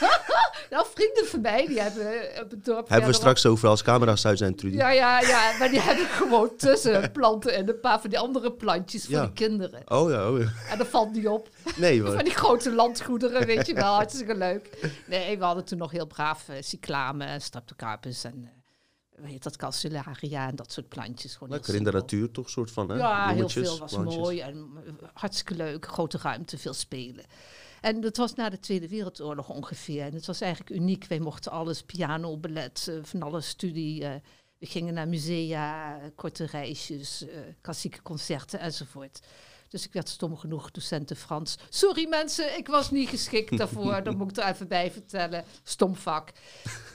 nou 0.70 0.86
vrienden 0.94 1.26
van 1.26 1.40
mij, 1.40 1.66
die 1.66 1.80
hebben 1.80 2.34
eh, 2.34 2.42
op 2.42 2.50
het 2.50 2.64
dorp 2.64 2.88
Hebben 2.88 3.08
we 3.08 3.14
straks 3.14 3.46
over 3.46 3.68
als 3.68 3.82
camera's 3.82 4.26
uit 4.26 4.38
zijn, 4.38 4.54
Trudy. 4.56 4.76
Ja, 4.76 4.90
ja, 4.90 5.20
ja, 5.20 5.58
maar 5.58 5.70
die 5.70 5.80
hebben 5.88 6.06
gewoon 6.06 6.56
tussen 6.56 7.10
planten 7.12 7.54
en 7.54 7.68
een 7.68 7.80
paar 7.80 8.00
van 8.00 8.10
die 8.10 8.18
andere 8.18 8.52
plantjes 8.52 9.04
voor 9.04 9.14
Ja. 9.14 9.26
de 9.26 9.32
kinderen. 9.32 9.82
Oh 9.90 10.10
ja, 10.10 10.30
oh 10.30 10.38
ja. 10.40 10.52
En 10.70 10.78
dat 10.78 10.86
valt 10.86 11.12
niet 11.12 11.26
op. 11.28 11.48
Nee 11.76 12.02
Van 12.02 12.10
hoor. 12.12 12.22
die 12.22 12.32
grote 12.34 12.72
landgoederen, 12.72 13.46
weet 13.46 13.66
je 13.66 13.74
wel, 13.74 13.94
hartstikke 13.94 14.34
leuk. 14.34 14.92
Nee, 15.06 15.38
we 15.38 15.44
hadden 15.44 15.64
toen 15.64 15.78
nog 15.78 15.90
heel 15.90 16.06
braaf 16.06 16.48
uh, 16.48 16.56
cyclamen 16.60 17.26
en 17.26 17.40
streptocarpus 17.40 18.24
en 18.24 18.50
uh, 19.20 19.26
heet 19.26 19.42
dat, 19.42 19.56
calcularia 19.56 20.48
en 20.48 20.56
dat 20.56 20.72
soort 20.72 20.88
plantjes. 20.88 21.32
Gewoon 21.32 21.52
Lekker 21.52 21.74
in 21.74 21.84
de 21.84 21.92
natuur 21.92 22.30
toch, 22.30 22.50
soort 22.50 22.70
van 22.70 22.88
hè? 22.90 22.96
Ja, 22.96 23.28
heel 23.28 23.48
veel 23.48 23.78
was 23.78 23.92
plantjes. 23.92 24.20
mooi 24.20 24.40
en 24.40 24.70
uh, 24.86 24.92
hartstikke 25.14 25.54
leuk, 25.54 25.86
grote 25.86 26.18
ruimte, 26.22 26.58
veel 26.58 26.74
spelen. 26.74 27.24
En 27.84 28.00
dat 28.00 28.16
was 28.16 28.34
na 28.34 28.48
de 28.48 28.58
Tweede 28.58 28.88
Wereldoorlog 28.88 29.48
ongeveer. 29.48 30.02
En 30.02 30.14
het 30.14 30.26
was 30.26 30.40
eigenlijk 30.40 30.76
uniek. 30.76 31.04
Wij 31.04 31.18
mochten 31.18 31.52
alles, 31.52 31.82
piano, 31.82 32.36
ballet, 32.36 32.86
uh, 32.90 32.98
van 33.02 33.22
alles 33.22 33.48
studie. 33.48 34.02
Uh, 34.02 34.14
we 34.58 34.66
gingen 34.66 34.94
naar 34.94 35.08
musea, 35.08 35.98
korte 36.14 36.44
reisjes, 36.44 37.22
uh, 37.22 37.30
klassieke 37.60 38.02
concerten 38.02 38.60
enzovoort. 38.60 39.20
Dus 39.68 39.84
ik 39.84 39.92
werd 39.92 40.08
stom 40.08 40.36
genoeg 40.36 40.70
docenten 40.70 41.16
Frans. 41.16 41.58
Sorry 41.68 42.08
mensen, 42.08 42.56
ik 42.58 42.66
was 42.66 42.90
niet 42.90 43.08
geschikt 43.08 43.58
daarvoor. 43.58 44.02
dat 44.02 44.16
moet 44.16 44.30
ik 44.30 44.44
er 44.44 44.50
even 44.50 44.68
bij 44.68 44.90
vertellen. 44.90 45.44
Stom 45.62 45.94
vak. 45.94 46.32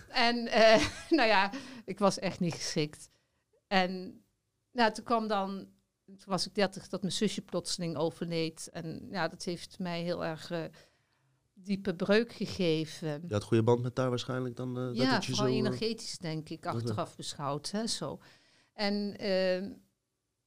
en 0.09 0.43
nou 1.17 1.27
ja, 1.27 1.51
ik 1.85 1.99
was 1.99 2.19
echt 2.19 2.39
niet 2.39 2.53
geschikt. 2.53 3.09
En 3.67 4.23
nou, 4.71 4.91
toen 4.93 5.03
kwam 5.03 5.27
dan 5.27 5.67
toen 6.17 6.29
was 6.29 6.47
ik 6.47 6.55
30 6.55 6.87
dat 6.87 7.01
mijn 7.01 7.13
zusje 7.13 7.41
plotseling 7.41 7.97
overleed. 7.97 8.69
En 8.71 9.07
ja, 9.11 9.27
dat 9.27 9.43
heeft 9.43 9.79
mij 9.79 10.01
heel 10.01 10.25
erg 10.25 10.51
uh, 10.51 10.63
diepe 11.53 11.95
breuk 11.95 12.31
gegeven. 12.31 13.23
Je 13.27 13.33
had 13.33 13.43
goede 13.43 13.63
band 13.63 13.81
met 13.81 13.97
haar 13.97 14.09
waarschijnlijk 14.09 14.55
dan? 14.55 14.77
Uh, 14.77 14.95
ja, 14.95 15.03
dat 15.03 15.13
het 15.13 15.25
je 15.25 15.31
vooral 15.31 15.53
zo, 15.53 15.57
energetisch 15.57 16.17
denk 16.17 16.49
ik, 16.49 16.65
achteraf 16.65 17.15
beschouwd. 17.15 17.71
Hè, 17.71 17.87
zo. 17.87 18.19
En 18.73 19.15
uh, 19.21 19.61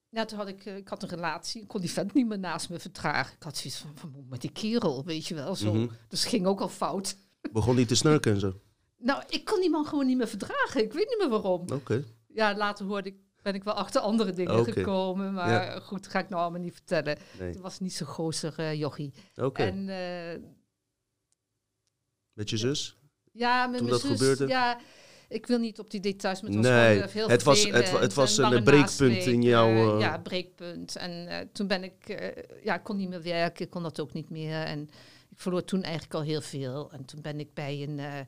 ja, 0.09 0.25
toen 0.25 0.39
had 0.39 0.49
ik, 0.49 0.65
ik 0.65 0.89
had 0.89 1.03
een 1.03 1.09
relatie, 1.09 1.63
ik 1.63 1.69
kon 1.69 1.81
die 1.81 1.91
vent 1.91 2.15
niet 2.15 2.27
meer 2.27 2.39
naast 2.39 2.71
me 2.71 2.79
vertragen. 2.79 3.35
Ik 3.37 3.43
had 3.43 3.57
zoiets 3.57 3.79
van, 3.79 3.91
van 3.95 4.27
met 4.29 4.41
die 4.41 4.53
kerel, 4.53 5.05
weet 5.05 5.27
je 5.27 5.35
wel, 5.35 5.55
zo. 5.55 5.73
Mm 5.73 5.79
-hmm. 5.79 5.97
Dus 6.09 6.25
ging 6.25 6.47
ook 6.47 6.61
al 6.61 6.69
fout. 6.69 7.17
Begon 7.53 7.77
niet 7.77 7.89
te 7.89 7.95
snurken 7.95 8.33
en 8.33 8.41
zo? 8.41 8.53
Nou, 9.03 9.23
ik 9.29 9.45
kon 9.45 9.61
die 9.61 9.71
man 9.71 9.87
gewoon 9.87 10.07
niet 10.07 10.17
meer 10.17 10.29
verdragen. 10.29 10.83
Ik 10.83 10.93
weet 10.93 11.09
niet 11.09 11.19
meer 11.19 11.29
waarom. 11.29 11.61
Oké. 11.61 11.75
Okay. 11.75 12.05
Ja, 12.27 12.57
later 12.57 12.87
hoorde 12.87 13.09
ik 13.09 13.17
ben 13.43 13.55
ik 13.55 13.65
wel 13.65 13.75
achter 13.75 14.01
andere 14.01 14.33
dingen 14.33 14.61
okay. 14.61 14.73
gekomen. 14.73 15.33
Maar 15.33 15.51
ja. 15.51 15.81
goed, 15.81 16.07
ga 16.07 16.19
ik 16.19 16.29
nou 16.29 16.43
allemaal 16.43 16.61
niet 16.61 16.75
vertellen. 16.75 17.19
Nee. 17.39 17.49
Het 17.49 17.61
was 17.61 17.81
niet 17.81 17.93
zo'n 17.93 18.07
gozer 18.07 18.55
uh, 18.59 18.75
jochie. 18.75 19.13
Oké. 19.35 19.47
Okay. 19.47 19.67
En, 19.67 19.89
uh, 19.89 20.49
Met 22.33 22.51
je 22.51 22.57
zus? 22.57 22.97
Ja, 23.33 23.67
met 23.67 23.79
Toen 23.79 23.89
mijn 23.89 24.01
dat 24.01 24.11
zus. 24.11 24.19
gebeurde? 24.19 24.47
Ja, 24.47 24.79
ik 25.29 25.47
wil 25.47 25.59
niet 25.59 25.79
op 25.79 25.91
die 25.91 26.01
details, 26.01 26.41
maar 26.41 26.51
het 26.51 26.61
was 26.61 26.69
nee, 26.69 26.95
gewoon 26.95 27.09
heel 27.09 27.29
het 27.29 27.43
was, 27.43 27.65
het, 27.65 27.91
het 27.91 28.15
was 28.15 28.39
een 28.39 28.65
breekpunt 28.65 29.27
in 29.27 29.43
jouw... 29.43 29.95
Uh, 29.95 30.01
ja, 30.01 30.19
breekpunt. 30.19 30.97
En 30.97 31.49
toen 31.53 31.67
ben 31.67 31.85
ik... 31.85 32.23
Ja, 32.63 32.75
ik 32.75 32.83
kon 32.83 32.97
niet 32.97 33.09
meer 33.09 33.23
werken, 33.23 33.65
ik 33.65 33.71
kon 33.71 33.83
dat 33.83 34.01
ook 34.01 34.13
niet 34.13 34.31
meer. 34.31 34.63
En 34.63 34.83
ik 35.31 35.41
verloor 35.41 35.65
toen 35.65 35.83
eigenlijk 35.83 36.15
al 36.15 36.23
heel 36.23 36.41
veel. 36.41 36.93
En 36.93 37.05
toen 37.05 37.21
ben 37.21 37.41
ik 37.41 37.55
bij 37.55 37.83
een 37.83 38.27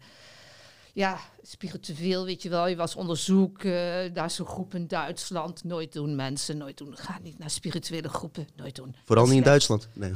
ja, 0.95 1.19
spiritueel, 1.43 2.25
weet 2.25 2.43
je 2.43 2.49
wel. 2.49 2.67
Je 2.67 2.77
was 2.77 2.95
onderzoek, 2.97 3.63
uh, 3.63 3.73
daar 4.13 4.25
is 4.25 4.39
een 4.39 4.47
groep 4.47 4.75
in 4.75 4.87
Duitsland. 4.87 5.65
Nooit 5.65 5.93
doen 5.93 6.17
mensen, 6.17 6.57
nooit 6.57 6.79
doen. 6.79 6.97
Ga 6.97 7.19
niet 7.23 7.39
naar 7.39 7.51
spirituele 7.51 8.09
groepen, 8.09 8.49
nooit 8.57 8.75
doen. 8.77 8.95
Vooral 9.05 9.27
niet 9.27 9.37
in 9.37 9.43
Duitsland? 9.43 9.89
Nee. 9.93 10.13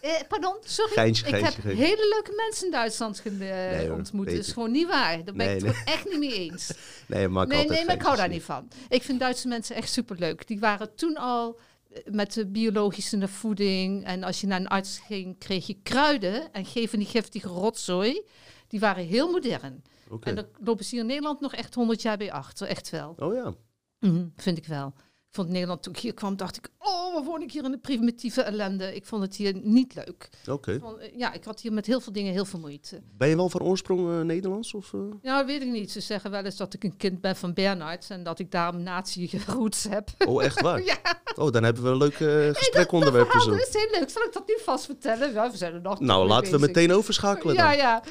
Eh, 0.00 0.10
pardon, 0.28 0.56
sorry. 0.64 0.92
Geintje, 0.92 1.22
ik 1.24 1.28
geintje, 1.30 1.52
heb 1.54 1.60
geintje. 1.62 1.84
hele 1.84 2.08
leuke 2.08 2.32
mensen 2.46 2.64
in 2.66 2.72
Duitsland 2.72 3.20
ge- 3.20 3.28
eh, 3.30 3.36
Nee, 3.38 3.88
hoor, 3.88 3.96
ontmoet. 3.96 4.26
Dat 4.26 4.34
is 4.34 4.46
ik. 4.48 4.52
gewoon 4.52 4.70
niet 4.70 4.86
waar. 4.88 5.24
Daar 5.24 5.34
ben 5.34 5.46
Nee, 5.46 5.56
ik 5.56 5.62
nee. 5.62 5.72
het 5.72 5.82
echt 5.88 6.04
niet 6.04 6.18
mee 6.18 6.34
eens. 6.34 6.70
Nee, 7.06 7.28
maak 7.28 7.48
nee, 7.48 7.56
altijd 7.58 7.76
nee, 7.78 7.86
maar 7.86 7.94
ik 7.96 8.02
hou 8.02 8.16
daar 8.16 8.28
niet 8.28 8.42
van. 8.42 8.68
Ik 8.88 9.02
vind 9.02 9.20
Duitse 9.20 9.48
mensen 9.48 9.76
echt 9.76 9.90
superleuk. 9.92 10.46
Die 10.46 10.58
waren 10.60 10.94
toen 10.94 11.16
al 11.16 11.58
eh, 11.92 12.00
met 12.12 12.32
de 12.32 12.46
biologische 12.46 13.28
voeding. 13.28 14.04
En 14.04 14.22
als 14.24 14.40
je 14.40 14.46
naar 14.46 14.60
een 14.60 14.68
arts 14.68 14.98
ging, 15.06 15.38
kreeg 15.38 15.66
je 15.66 15.76
kruiden 15.82 16.52
en 16.52 16.64
geven 16.66 16.98
die 16.98 17.08
giftige 17.08 17.48
rotzooi. 17.48 18.22
Die 18.68 18.80
waren 18.80 19.04
heel 19.06 19.30
modern. 19.30 19.82
En 20.20 20.34
daar 20.34 20.48
lopen 20.64 20.84
ze 20.84 20.90
hier 20.90 21.00
in 21.00 21.06
Nederland 21.06 21.40
nog 21.40 21.54
echt 21.54 21.74
100 21.74 22.02
jaar 22.02 22.16
bij 22.16 22.32
achter. 22.32 22.66
Echt 22.68 22.90
wel. 22.90 23.14
Oh 23.18 23.34
ja. 23.34 23.54
Mhm, 24.00 24.26
vind 24.36 24.58
ik 24.58 24.66
wel. 24.66 24.92
Vond 25.38 25.50
Nederland, 25.50 25.82
toen 25.82 25.92
ik 25.92 25.98
hier 25.98 26.14
kwam, 26.14 26.36
dacht 26.36 26.56
ik... 26.56 26.68
Oh, 26.78 27.14
wat 27.14 27.24
woon 27.24 27.42
ik 27.42 27.52
hier 27.52 27.64
in 27.64 27.70
de 27.70 27.78
primitieve 27.78 28.42
ellende. 28.42 28.94
Ik 28.94 29.06
vond 29.06 29.22
het 29.22 29.36
hier 29.36 29.54
niet 29.62 29.94
leuk. 29.94 30.28
Oké. 30.50 30.72
Eh, 30.72 31.18
ja, 31.18 31.32
ik 31.32 31.44
had 31.44 31.60
hier 31.60 31.72
met 31.72 31.86
heel 31.86 32.00
veel 32.00 32.12
dingen 32.12 32.32
heel 32.32 32.44
veel 32.44 32.58
moeite. 32.58 33.00
Ben 33.16 33.28
je 33.28 33.36
wel 33.36 33.48
van 33.48 33.60
oorsprong 33.62 34.08
eh, 34.10 34.20
Nederlands? 34.20 34.74
Of, 34.74 34.92
eh? 34.94 35.00
Ja, 35.22 35.44
weet 35.46 35.62
ik 35.62 35.68
niet. 35.68 35.90
Ze 35.90 36.00
zeggen 36.00 36.30
wel 36.30 36.44
eens 36.44 36.56
dat 36.56 36.74
ik 36.74 36.84
een 36.84 36.96
kind 36.96 37.20
ben 37.20 37.36
van 37.36 37.54
Bernhard 37.54 38.06
en 38.10 38.22
dat 38.22 38.38
ik 38.38 38.50
daarom 38.50 38.82
nazi-roots 38.82 39.84
heb. 39.96 40.08
Oh, 40.26 40.44
echt 40.44 40.60
waar? 40.60 40.82
ja, 40.92 40.96
Oh, 41.34 41.50
dan 41.52 41.62
hebben 41.62 41.82
we 41.82 41.88
een 41.88 41.96
leuk 41.96 42.18
dat 42.18 42.56
gesprekonderwerp 42.58 43.26
verhaal 43.30 43.46
zo. 43.46 43.54
is 43.54 43.72
heel 43.72 43.98
leuk. 44.00 44.10
Zal 44.10 44.22
ik 44.22 44.32
dat 44.32 44.46
nu 44.48 44.56
vast 44.62 44.84
vertellen? 44.84 45.32
Ja, 45.32 45.50
we 45.50 45.56
zijn 45.56 45.74
er 45.74 45.80
nog 45.80 46.00
Nou, 46.00 46.26
laten 46.26 46.52
we 46.52 46.58
meteen 46.58 46.92
overschakelen 46.92 47.56
dan. 47.56 47.64
Ja, 47.64 47.72
ja. 47.72 48.02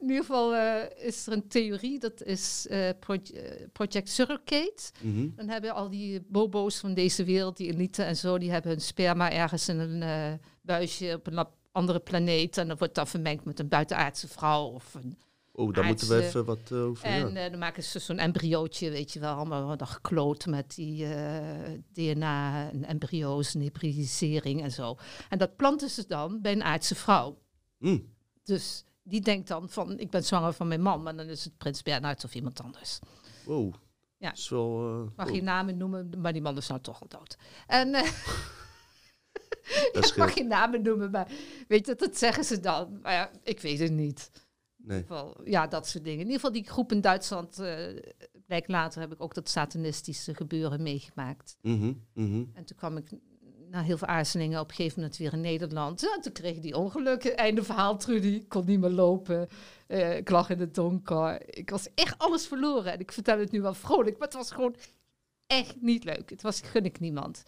In 0.00 0.08
ieder 0.08 0.16
geval 0.24 0.54
is 0.96 1.26
er 1.26 1.32
een 1.32 1.48
theorie, 1.48 1.98
dat 1.98 2.22
is 2.22 2.66
proje- 3.00 3.66
Project 3.72 4.08
Surrogate. 4.08 4.82
Mhm. 5.00 5.28
Dan 5.36 5.48
hebben 5.48 5.74
al 5.74 5.90
die 5.90 6.07
bobo's 6.28 6.76
van 6.76 6.94
deze 6.94 7.24
wereld, 7.24 7.56
die 7.56 7.72
elite 7.72 8.02
en 8.02 8.16
zo, 8.16 8.38
die 8.38 8.50
hebben 8.50 8.70
hun 8.70 8.80
sperma 8.80 9.32
ergens 9.32 9.68
in 9.68 9.78
een 9.78 10.02
eh, 10.02 10.38
buisje 10.62 11.14
op 11.14 11.26
een 11.26 11.46
andere 11.72 11.98
planeet. 11.98 12.58
En 12.58 12.68
dat 12.68 12.78
wordt 12.78 12.94
dan 12.94 13.06
vermengd 13.06 13.44
met 13.44 13.58
een 13.58 13.68
buitenaardse 13.68 14.28
vrouw. 14.28 14.64
Of 14.64 14.94
een, 14.94 15.18
Oh, 15.52 15.72
daar 15.74 15.84
moeten 15.84 16.08
we 16.08 16.22
even 16.22 16.44
wat 16.44 16.70
eh, 16.70 16.84
over. 16.84 17.04
en 17.04 17.32
ja. 17.32 17.44
eh, 17.44 17.50
dan 17.50 17.58
maken 17.58 17.82
ze 17.82 17.98
zo'n 17.98 18.18
embryootje, 18.18 18.90
weet 18.90 19.12
je 19.12 19.20
wel, 19.20 19.34
allemaal 19.34 19.64
worden 19.64 19.86
gekloot 19.86 20.46
met 20.46 20.74
die 20.74 21.06
DNA 21.92 22.70
en 22.70 22.84
embryo's 22.84 23.54
en 23.54 23.60
hybridisering 23.60 24.62
en 24.62 24.72
zo. 24.72 24.96
En 25.28 25.38
dat 25.38 25.56
planten 25.56 25.88
ze 25.90 26.04
dan 26.06 26.40
bij 26.40 26.52
een 26.52 26.62
aardse 26.62 26.94
vrouw. 26.94 27.38
Hm. 27.78 27.98
Dus 28.44 28.84
die 29.02 29.20
denkt 29.20 29.48
dan 29.48 29.68
van, 29.68 29.98
ik 29.98 30.10
ben 30.10 30.24
zwanger 30.24 30.52
van 30.52 30.68
mijn 30.68 30.82
man, 30.82 31.02
maar 31.02 31.16
dan 31.16 31.26
is 31.26 31.44
het 31.44 31.56
prins 31.56 31.82
Bernhard 31.82 32.24
of 32.24 32.34
iemand 32.34 32.62
anders. 32.62 32.98
Wow. 33.44 33.74
Ja. 34.18 34.32
Eh, 34.50 35.02
Mag 35.16 35.28
geen 35.28 35.44
namen 35.44 35.76
noemen, 35.76 36.10
maar 36.18 36.32
die 36.32 36.42
man 36.42 36.56
is 36.56 36.68
nou 36.68 36.80
toch 36.80 37.00
al 37.00 37.08
dood. 37.08 37.36
En 37.66 37.94
eh, 37.94 38.10
mag 40.16 40.32
geen 40.32 40.48
namen 40.48 40.82
noemen, 40.82 41.10
maar 41.10 41.30
weet 41.68 41.86
je, 41.86 41.94
dat 41.94 42.18
zeggen 42.18 42.44
ze 42.44 42.60
dan. 42.60 42.98
Maar 43.02 43.12
ja, 43.12 43.30
ik 43.42 43.60
weet 43.60 43.78
het 43.78 43.92
niet. 43.92 44.30
Nee. 44.76 44.96
In 44.96 45.02
ieder 45.02 45.16
geval, 45.16 45.40
ja, 45.44 45.66
dat 45.66 45.86
soort 45.86 46.04
dingen. 46.04 46.20
In 46.20 46.26
ieder 46.26 46.40
geval 46.40 46.52
die 46.52 46.68
groep 46.68 46.92
in 46.92 47.00
Duitsland, 47.00 47.56
blijkt 48.46 48.68
later 48.68 49.00
heb 49.00 49.12
ik 49.12 49.20
ook 49.20 49.34
dat 49.34 49.48
satanistische 49.48 50.34
gebeuren 50.34 50.82
meegemaakt. 50.82 51.56
Mhm, 51.62 51.92
mhm. 52.14 52.44
En 52.54 52.64
toen 52.64 52.76
kwam 52.76 52.96
ik 52.96 53.10
na 53.70 53.82
heel 53.82 53.98
veel 53.98 54.08
aarzelingen 54.08 54.60
op 54.60 54.68
een 54.68 54.74
gegeven 54.74 55.00
moment 55.00 55.18
weer 55.18 55.32
in 55.32 55.40
Nederland. 55.40 56.00
Ja, 56.00 56.18
toen 56.20 56.32
kreeg 56.32 56.58
die 56.58 56.76
ongelukken. 56.76 57.36
Einde 57.36 57.62
verhaal, 57.62 57.96
Trudy. 57.96 58.26
Ik 58.26 58.48
kon 58.48 58.64
niet 58.64 58.80
meer 58.80 58.90
lopen. 58.90 59.48
Eh, 59.86 60.16
ik 60.16 60.30
lag 60.30 60.50
in 60.50 60.60
het 60.60 60.74
donker. 60.74 61.56
Ik 61.58 61.70
was 61.70 61.88
echt 61.94 62.18
alles 62.18 62.46
verloren. 62.46 62.92
En 62.92 63.00
ik 63.00 63.12
vertel 63.12 63.38
het 63.38 63.50
nu 63.50 63.60
wel 63.60 63.74
vrolijk, 63.74 64.18
maar 64.18 64.28
het 64.28 64.36
was 64.36 64.50
gewoon 64.50 64.76
echt 65.46 65.80
niet 65.80 66.04
leuk. 66.04 66.30
Het 66.30 66.42
was, 66.42 66.60
gun 66.60 66.84
ik 66.84 67.00
niemand. 67.00 67.42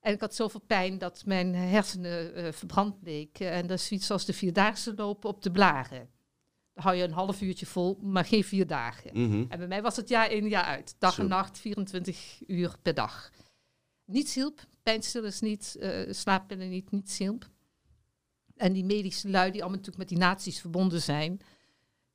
En 0.00 0.12
ik 0.12 0.20
had 0.20 0.34
zoveel 0.34 0.62
pijn 0.66 0.98
dat 0.98 1.22
mijn 1.26 1.54
hersenen 1.54 2.34
eh, 2.34 2.52
verbrand 2.52 2.96
leken. 3.02 3.50
En 3.50 3.66
dat 3.66 3.78
is 3.78 3.86
zoiets 3.86 4.10
als 4.10 4.24
de 4.24 4.32
vierdaagse 4.32 4.94
lopen 4.96 5.30
op 5.30 5.42
de 5.42 5.50
blaren. 5.50 6.10
Dan 6.74 6.84
hou 6.84 6.96
je 6.96 7.02
een 7.02 7.12
half 7.12 7.40
uurtje 7.40 7.66
vol, 7.66 7.98
maar 8.02 8.24
geen 8.24 8.44
vier 8.44 8.66
dagen. 8.66 9.10
Mhm. 9.12 9.44
En 9.48 9.58
bij 9.58 9.66
mij 9.66 9.82
was 9.82 9.96
het 9.96 10.08
jaar 10.08 10.30
in, 10.30 10.48
jaar 10.48 10.64
uit. 10.64 10.94
Dag 10.98 11.18
en 11.18 11.28
nacht, 11.28 11.58
24 11.58 12.40
uur 12.46 12.74
per 12.82 12.94
dag. 12.94 13.30
Niets 14.04 14.34
hielp. 14.34 14.66
Pijnstillers 14.82 15.40
niet, 15.40 15.76
eh 15.80 16.12
slaappillen 16.12 16.68
niet, 16.68 16.90
niets 16.90 17.18
hielp. 17.18 17.50
En 18.56 18.72
die 18.72 18.84
medische 18.84 19.30
lui 19.30 19.50
die 19.50 19.60
allemaal 19.60 19.78
natuurlijk 19.78 19.98
met 19.98 20.08
die 20.08 20.28
naties 20.28 20.60
verbonden 20.60 21.02
zijn, 21.02 21.40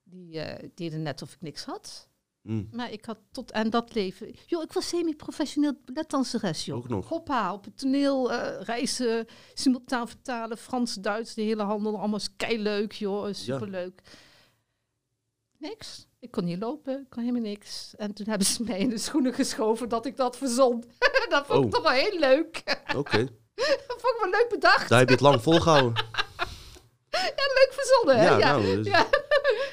die 0.03 0.39
eh, 0.39 0.69
deden 0.75 1.01
net 1.01 1.21
of 1.21 1.33
ik 1.33 1.41
niks 1.41 1.63
had. 1.63 2.09
Mm. 2.41 2.67
Maar 2.71 2.91
ik 2.91 3.05
had 3.05 3.17
tot 3.31 3.53
aan 3.53 3.69
dat 3.69 3.93
leven... 3.93 4.35
Joh, 4.45 4.63
ik 4.63 4.71
was 4.71 4.87
semi-professioneel 4.87 5.81
balletdanseres, 5.85 6.65
joh. 6.65 6.77
Ook 6.77 6.87
nog. 6.87 7.09
Hoppa, 7.09 7.53
op 7.53 7.65
het 7.65 7.77
toneel, 7.77 8.31
eh, 8.33 8.61
reizen, 8.61 9.25
simultaan 9.53 10.07
vertalen, 10.07 10.57
Frans, 10.57 10.93
Duits, 10.93 11.33
de 11.33 11.41
hele 11.41 11.63
handel. 11.63 11.99
Allemaal 11.99 12.19
kei 12.37 12.59
leuk, 12.59 12.91
joh. 12.91 13.33
Superleuk. 13.33 14.01
Niks. 15.57 16.06
Ik 16.19 16.31
kon 16.31 16.43
niet 16.45 16.59
lopen, 16.59 16.93
ik 16.99 17.09
kon 17.09 17.23
helemaal 17.23 17.41
niks. 17.49 17.93
En 17.97 18.13
toen 18.13 18.25
hebben 18.29 18.47
ze 18.47 18.63
mij 18.67 18.79
in 18.79 18.89
de 18.89 18.97
schoenen 18.97 19.33
geschoven 19.33 19.89
dat 19.89 20.05
ik 20.05 20.17
dat 20.17 20.37
verzon. 20.37 20.83
dat 21.29 21.45
vond 21.45 21.59
ik 21.59 21.65
Oh. 21.65 21.71
toch 21.71 21.81
wel 21.93 22.01
heel 22.01 22.19
leuk. 22.19 22.63
Oké. 22.95 23.17
dat 23.87 23.97
vond 24.01 24.13
ik 24.15 24.17
wel 24.21 24.29
leuk 24.31 24.47
bedacht. 24.49 24.89
Daar 24.89 24.99
heb 24.99 25.07
je 25.07 25.13
het 25.13 25.23
lang 25.23 25.41
volgehouden. 25.41 26.05
Ja, 27.11 27.23
leuk 27.53 27.69
verzonnen, 27.71 28.17
hè? 28.17 28.23
Ja, 28.25 28.37
Ja, 28.37 28.57
nou, 28.57 28.75
dus- 28.75 28.87
ja. 28.87 29.05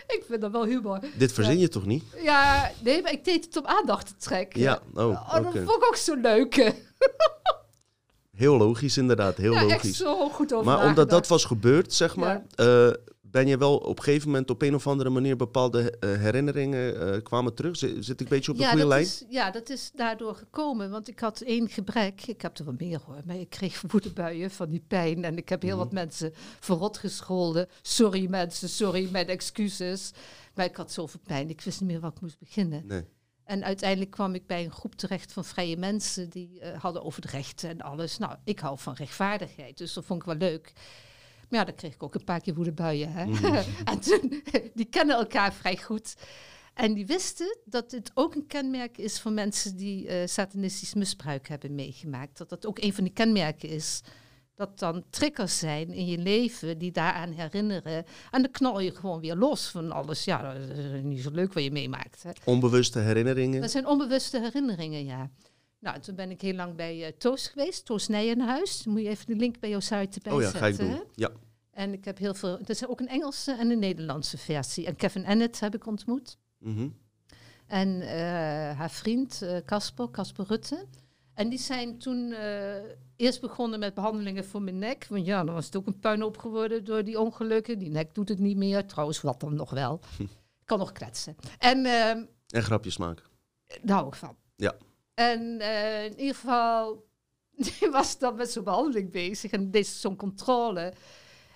ik 0.07 0.25
vind 0.29 0.41
dat 0.41 0.51
wel 0.51 0.65
humor. 0.65 0.99
Dit 1.17 1.33
verzin 1.33 1.59
je 1.59 1.69
toch 1.69 1.87
niet? 1.87 2.05
Ja, 2.23 2.71
nee, 2.81 3.03
maar 3.03 3.13
ik 3.13 3.25
deed 3.25 3.45
het 3.45 3.57
om 3.57 3.67
aandacht 3.67 4.07
te 4.07 4.15
trekken. 4.17 4.61
Ja, 4.61 4.81
oh, 4.95 5.05
Oh, 5.05 5.33
dat 5.35 5.43
vond 5.53 5.57
ik 5.71 5.85
ook 5.87 5.97
zo 5.97 6.15
leuk. 6.15 6.73
Heel 8.37 8.57
logisch 8.57 8.97
inderdaad, 8.97 9.37
heel 9.37 9.55
echt 9.55 9.63
logisch. 9.71 9.97
zo 9.97 10.29
goed 10.29 10.53
over 10.53 10.65
Maar 10.67 10.87
omdat 10.87 11.11
dat 11.11 11.29
was 11.29 11.45
gebeurd, 11.45 11.93
zeg 11.93 12.17
maar, 12.17 12.45
eh, 12.55 12.91
ben 13.35 13.47
je 13.47 13.59
wel 13.59 13.77
op 13.77 13.99
een 13.99 14.05
gegeven 14.05 14.29
moment 14.31 14.51
op 14.51 14.63
een 14.63 14.75
of 14.75 14.87
andere 14.87 15.11
manier 15.11 15.37
bepaalde 15.37 15.91
eh, 15.91 16.13
herinneringen 16.17 17.15
eh, 17.15 17.23
kwamen 17.23 17.55
terug? 17.55 17.77
Zit, 17.77 18.09
ik 18.09 18.21
een 18.21 18.27
beetje 18.29 18.51
op 18.51 18.57
de 18.57 18.63
ja, 18.63 18.71
goede 18.71 18.87
lijn? 18.87 19.03
Is, 19.03 19.25
ja, 19.29 19.51
dat 19.51 19.69
is 19.69 19.91
daardoor 19.95 20.35
gekomen. 20.35 20.91
Want 20.91 21.09
ik 21.09 21.21
had 21.21 21.41
één 21.41 21.69
gebrek. 21.69 22.27
Ik 22.27 22.43
heb 22.43 22.59
er 22.59 22.65
wel 22.65 22.75
meer 22.79 23.01
hoor. 23.07 23.21
Maar 23.25 23.37
ik 23.37 23.51
kreeg 23.51 23.83
woedebuien 23.91 24.51
van 24.51 24.69
die 24.71 24.85
pijn. 24.89 25.25
En 25.25 25.37
ik 25.37 25.49
heb 25.49 25.63
heel 25.63 25.77
Mhm. 25.77 25.85
wat 25.85 25.93
mensen 25.93 26.33
verrot 26.61 26.99
gescholden. 26.99 27.69
Sorry 27.83 28.27
mensen, 28.29 28.69
sorry, 28.69 29.09
mijn 29.11 29.29
excuses. 29.29 30.11
Maar 30.55 30.65
ik 30.65 30.77
had 30.77 30.93
zoveel 30.93 31.21
pijn. 31.25 31.49
Ik 31.49 31.61
wist 31.61 31.81
niet 31.81 31.91
meer 31.91 32.01
waar 32.01 32.13
ik 32.15 32.21
moest 32.21 32.39
beginnen. 32.39 32.87
Nee. 32.87 33.05
En 33.45 33.65
uiteindelijk 33.65 34.11
kwam 34.11 34.35
ik 34.35 34.47
bij 34.47 34.65
een 34.65 34.73
groep 34.73 34.95
terecht 34.95 35.33
van 35.33 35.45
vrije 35.45 35.77
mensen. 35.77 36.31
Die 36.31 36.61
eh, 36.61 36.81
hadden 36.83 37.03
over 37.03 37.21
de 37.21 37.29
rechten 37.29 37.69
en 37.69 37.81
alles. 37.81 38.19
Nou, 38.19 38.37
ik 38.45 38.59
hou 38.59 38.79
van 38.79 38.95
rechtvaardigheid. 38.95 39.79
Dus 39.79 39.93
dat 39.93 40.05
vond 40.05 40.21
ik 40.21 40.27
wel 40.27 40.37
leuk. 40.37 40.73
Maar 41.55 41.63
ja, 41.65 41.71
dan 41.71 41.79
kreeg 41.79 41.95
ik 41.95 42.03
ook 42.03 42.15
een 42.15 42.25
paar 42.25 42.41
keer 42.41 42.55
woedebuien. 42.55 43.13
Hè? 43.13 43.25
Mhm. 43.27 43.55
en 43.91 44.01
toen, 44.01 44.43
die 44.75 44.85
kennen 44.85 45.17
elkaar 45.17 45.53
vrij 45.53 45.77
goed. 45.77 46.15
En 46.75 46.95
die 46.95 47.07
wisten 47.07 47.57
dat 47.65 47.91
het 47.91 48.11
ook 48.15 48.35
een 48.35 48.47
kenmerk 48.47 48.99
is 48.99 49.19
van 49.19 49.35
mensen 49.35 49.77
die 49.77 50.07
eh, 50.09 50.27
satanistisch 50.27 50.95
misbruik 50.95 51.49
hebben 51.49 51.75
meegemaakt. 51.75 52.39
Dat 52.39 52.49
dat 52.49 52.67
ook 52.67 52.83
een 52.83 52.93
van 52.93 53.05
de 53.05 53.11
kenmerken 53.11 53.69
is. 53.69 54.01
Dat 54.55 54.79
dan 54.79 55.05
triggers 55.11 55.59
zijn 55.59 55.93
in 55.93 56.07
je 56.07 56.19
leven 56.19 56.79
die 56.79 56.93
daaraan 56.93 57.31
herinneren. 57.31 58.05
En 58.31 58.43
dan 58.43 58.51
knal 58.51 58.81
je 58.81 58.95
gewoon 58.95 59.21
weer 59.21 59.37
los 59.37 59.69
van 59.69 59.93
alles. 59.93 60.25
Ja, 60.25 60.53
dat 60.53 60.69
is 60.69 61.03
niet 61.03 61.23
zo 61.23 61.31
leuk 61.31 61.53
wat 61.53 61.63
je 61.63 61.71
meemaakt. 61.71 62.23
Hè? 62.23 62.31
Onbewuste 62.45 62.99
herinneringen? 62.99 63.61
Dat 63.61 63.71
zijn 63.71 63.87
onbewuste 63.87 64.41
herinneringen, 64.41 65.05
ja. 65.05 65.31
Nou, 65.85 66.01
toen 66.01 66.15
ben 66.15 66.31
ik 66.31 66.41
heel 66.41 66.55
lang 66.55 66.75
bij 66.77 67.05
eh, 67.07 67.13
Toos 67.19 67.49
geweest, 67.49 67.85
Toos 67.85 68.09
Nijenhuis. 68.09 68.85
Moet 68.87 69.01
je 69.03 69.09
even 69.09 69.27
de 69.27 69.37
link 69.37 69.61
bij 69.61 69.71
jouw 69.71 69.81
site 69.81 70.09
erbij 70.13 70.33
Oh 70.33 70.41
ja, 70.41 70.51
zetten. 70.51 70.61
ga 70.61 70.67
ik 70.67 70.77
doen. 70.79 70.91
hè? 70.91 71.01
Ja. 71.15 71.31
En 71.71 71.93
ik 71.93 72.05
heb 72.05 72.19
heel 72.19 72.35
veel... 72.35 72.59
Er 72.59 72.71
is 72.71 72.87
ook 72.89 73.01
een 73.01 73.09
Engelse 73.09 73.53
en 73.53 73.71
een 73.71 73.79
Nederlandse 73.79 74.39
versie. 74.39 74.87
En 74.87 74.97
Kevin 74.97 75.25
Ennet 75.25 75.61
heb 75.61 75.75
ik 75.75 75.87
ontmoet. 75.87 76.37
Mhm. 76.59 76.89
En 77.67 78.01
eh, 78.01 78.17
haar 78.79 78.91
vriend 78.91 79.43
eh, 79.43 79.57
Casper, 79.65 80.11
Casper 80.11 80.45
Rutte. 80.49 80.87
En 81.35 81.49
die 81.49 81.59
zijn 81.59 81.99
toen 81.99 82.35
eerst 83.17 83.41
begonnen 83.41 83.79
met 83.79 83.95
behandelingen 83.95 84.45
voor 84.45 84.63
mijn 84.63 84.79
nek. 84.79 85.07
Want 85.09 85.27
ja, 85.27 85.45
dan 85.45 85.55
was 85.55 85.65
het 85.67 85.77
ook 85.77 85.87
een 85.87 85.99
puinhoop 85.99 86.39
geworden 86.39 86.85
door 86.85 87.05
die 87.05 87.21
ongelukken. 87.21 87.79
Die 87.79 87.91
nek 87.91 88.15
doet 88.15 88.29
het 88.29 88.39
niet 88.39 88.57
meer. 88.57 88.87
Trouwens, 88.87 89.21
wat 89.21 89.41
dan 89.41 89.55
nog 89.55 89.71
wel. 89.71 90.01
Kan 90.65 90.79
nog 90.79 90.93
kletsen. 90.93 91.37
En 91.59 91.85
ehm, 91.87 92.25
En 92.49 92.63
grapjes 92.63 92.97
maken. 92.97 93.25
daar 93.83 93.97
hou 93.97 94.09
ik 94.09 94.15
van. 94.15 94.37
Ja. 94.57 94.75
En 95.15 95.61
eh, 95.61 96.05
in 96.05 96.19
ieder 96.21 96.35
geval, 96.35 97.07
die 97.81 97.91
was 97.91 98.19
dan 98.19 98.35
met 98.35 98.51
zo'n 98.51 98.65
behandeling 98.65 99.11
bezig 99.13 99.51
en 99.51 99.71
deed 99.71 99.87
zo'n 99.87 100.17
controle, 100.17 100.93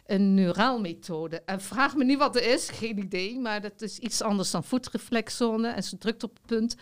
een 0.07 0.35
neuraalmethode. 0.35 1.41
En 1.43 1.61
vraag 1.61 1.97
me 1.97 2.05
niet 2.05 2.19
wat 2.19 2.37
er 2.37 2.43
is, 2.53 2.69
geen 2.69 2.99
idee, 2.99 3.38
maar 3.38 3.61
dat 3.61 3.83
is 3.83 3.99
iets 3.99 4.23
anders 4.23 4.50
dan 4.50 4.65
voetreflexzone. 4.65 5.69
En 5.69 5.83
ze 5.83 5.99
drukt 5.99 6.23
op 6.23 6.35
het 6.35 6.47
punt. 6.47 6.77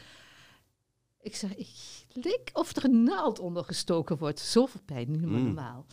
Ik 1.20 1.36
zeg, 1.36 1.54
ik 1.56 1.68
lik 2.12 2.50
of 2.52 2.76
er 2.76 2.84
een 2.84 3.02
naald 3.02 3.38
onder 3.38 3.64
gestoken 3.64 4.18
wordt. 4.18 4.40
Zoveel 4.40 4.80
pijn, 4.84 5.10
niet 5.10 5.20
Mm. 5.20 5.44
normaal. 5.44 5.86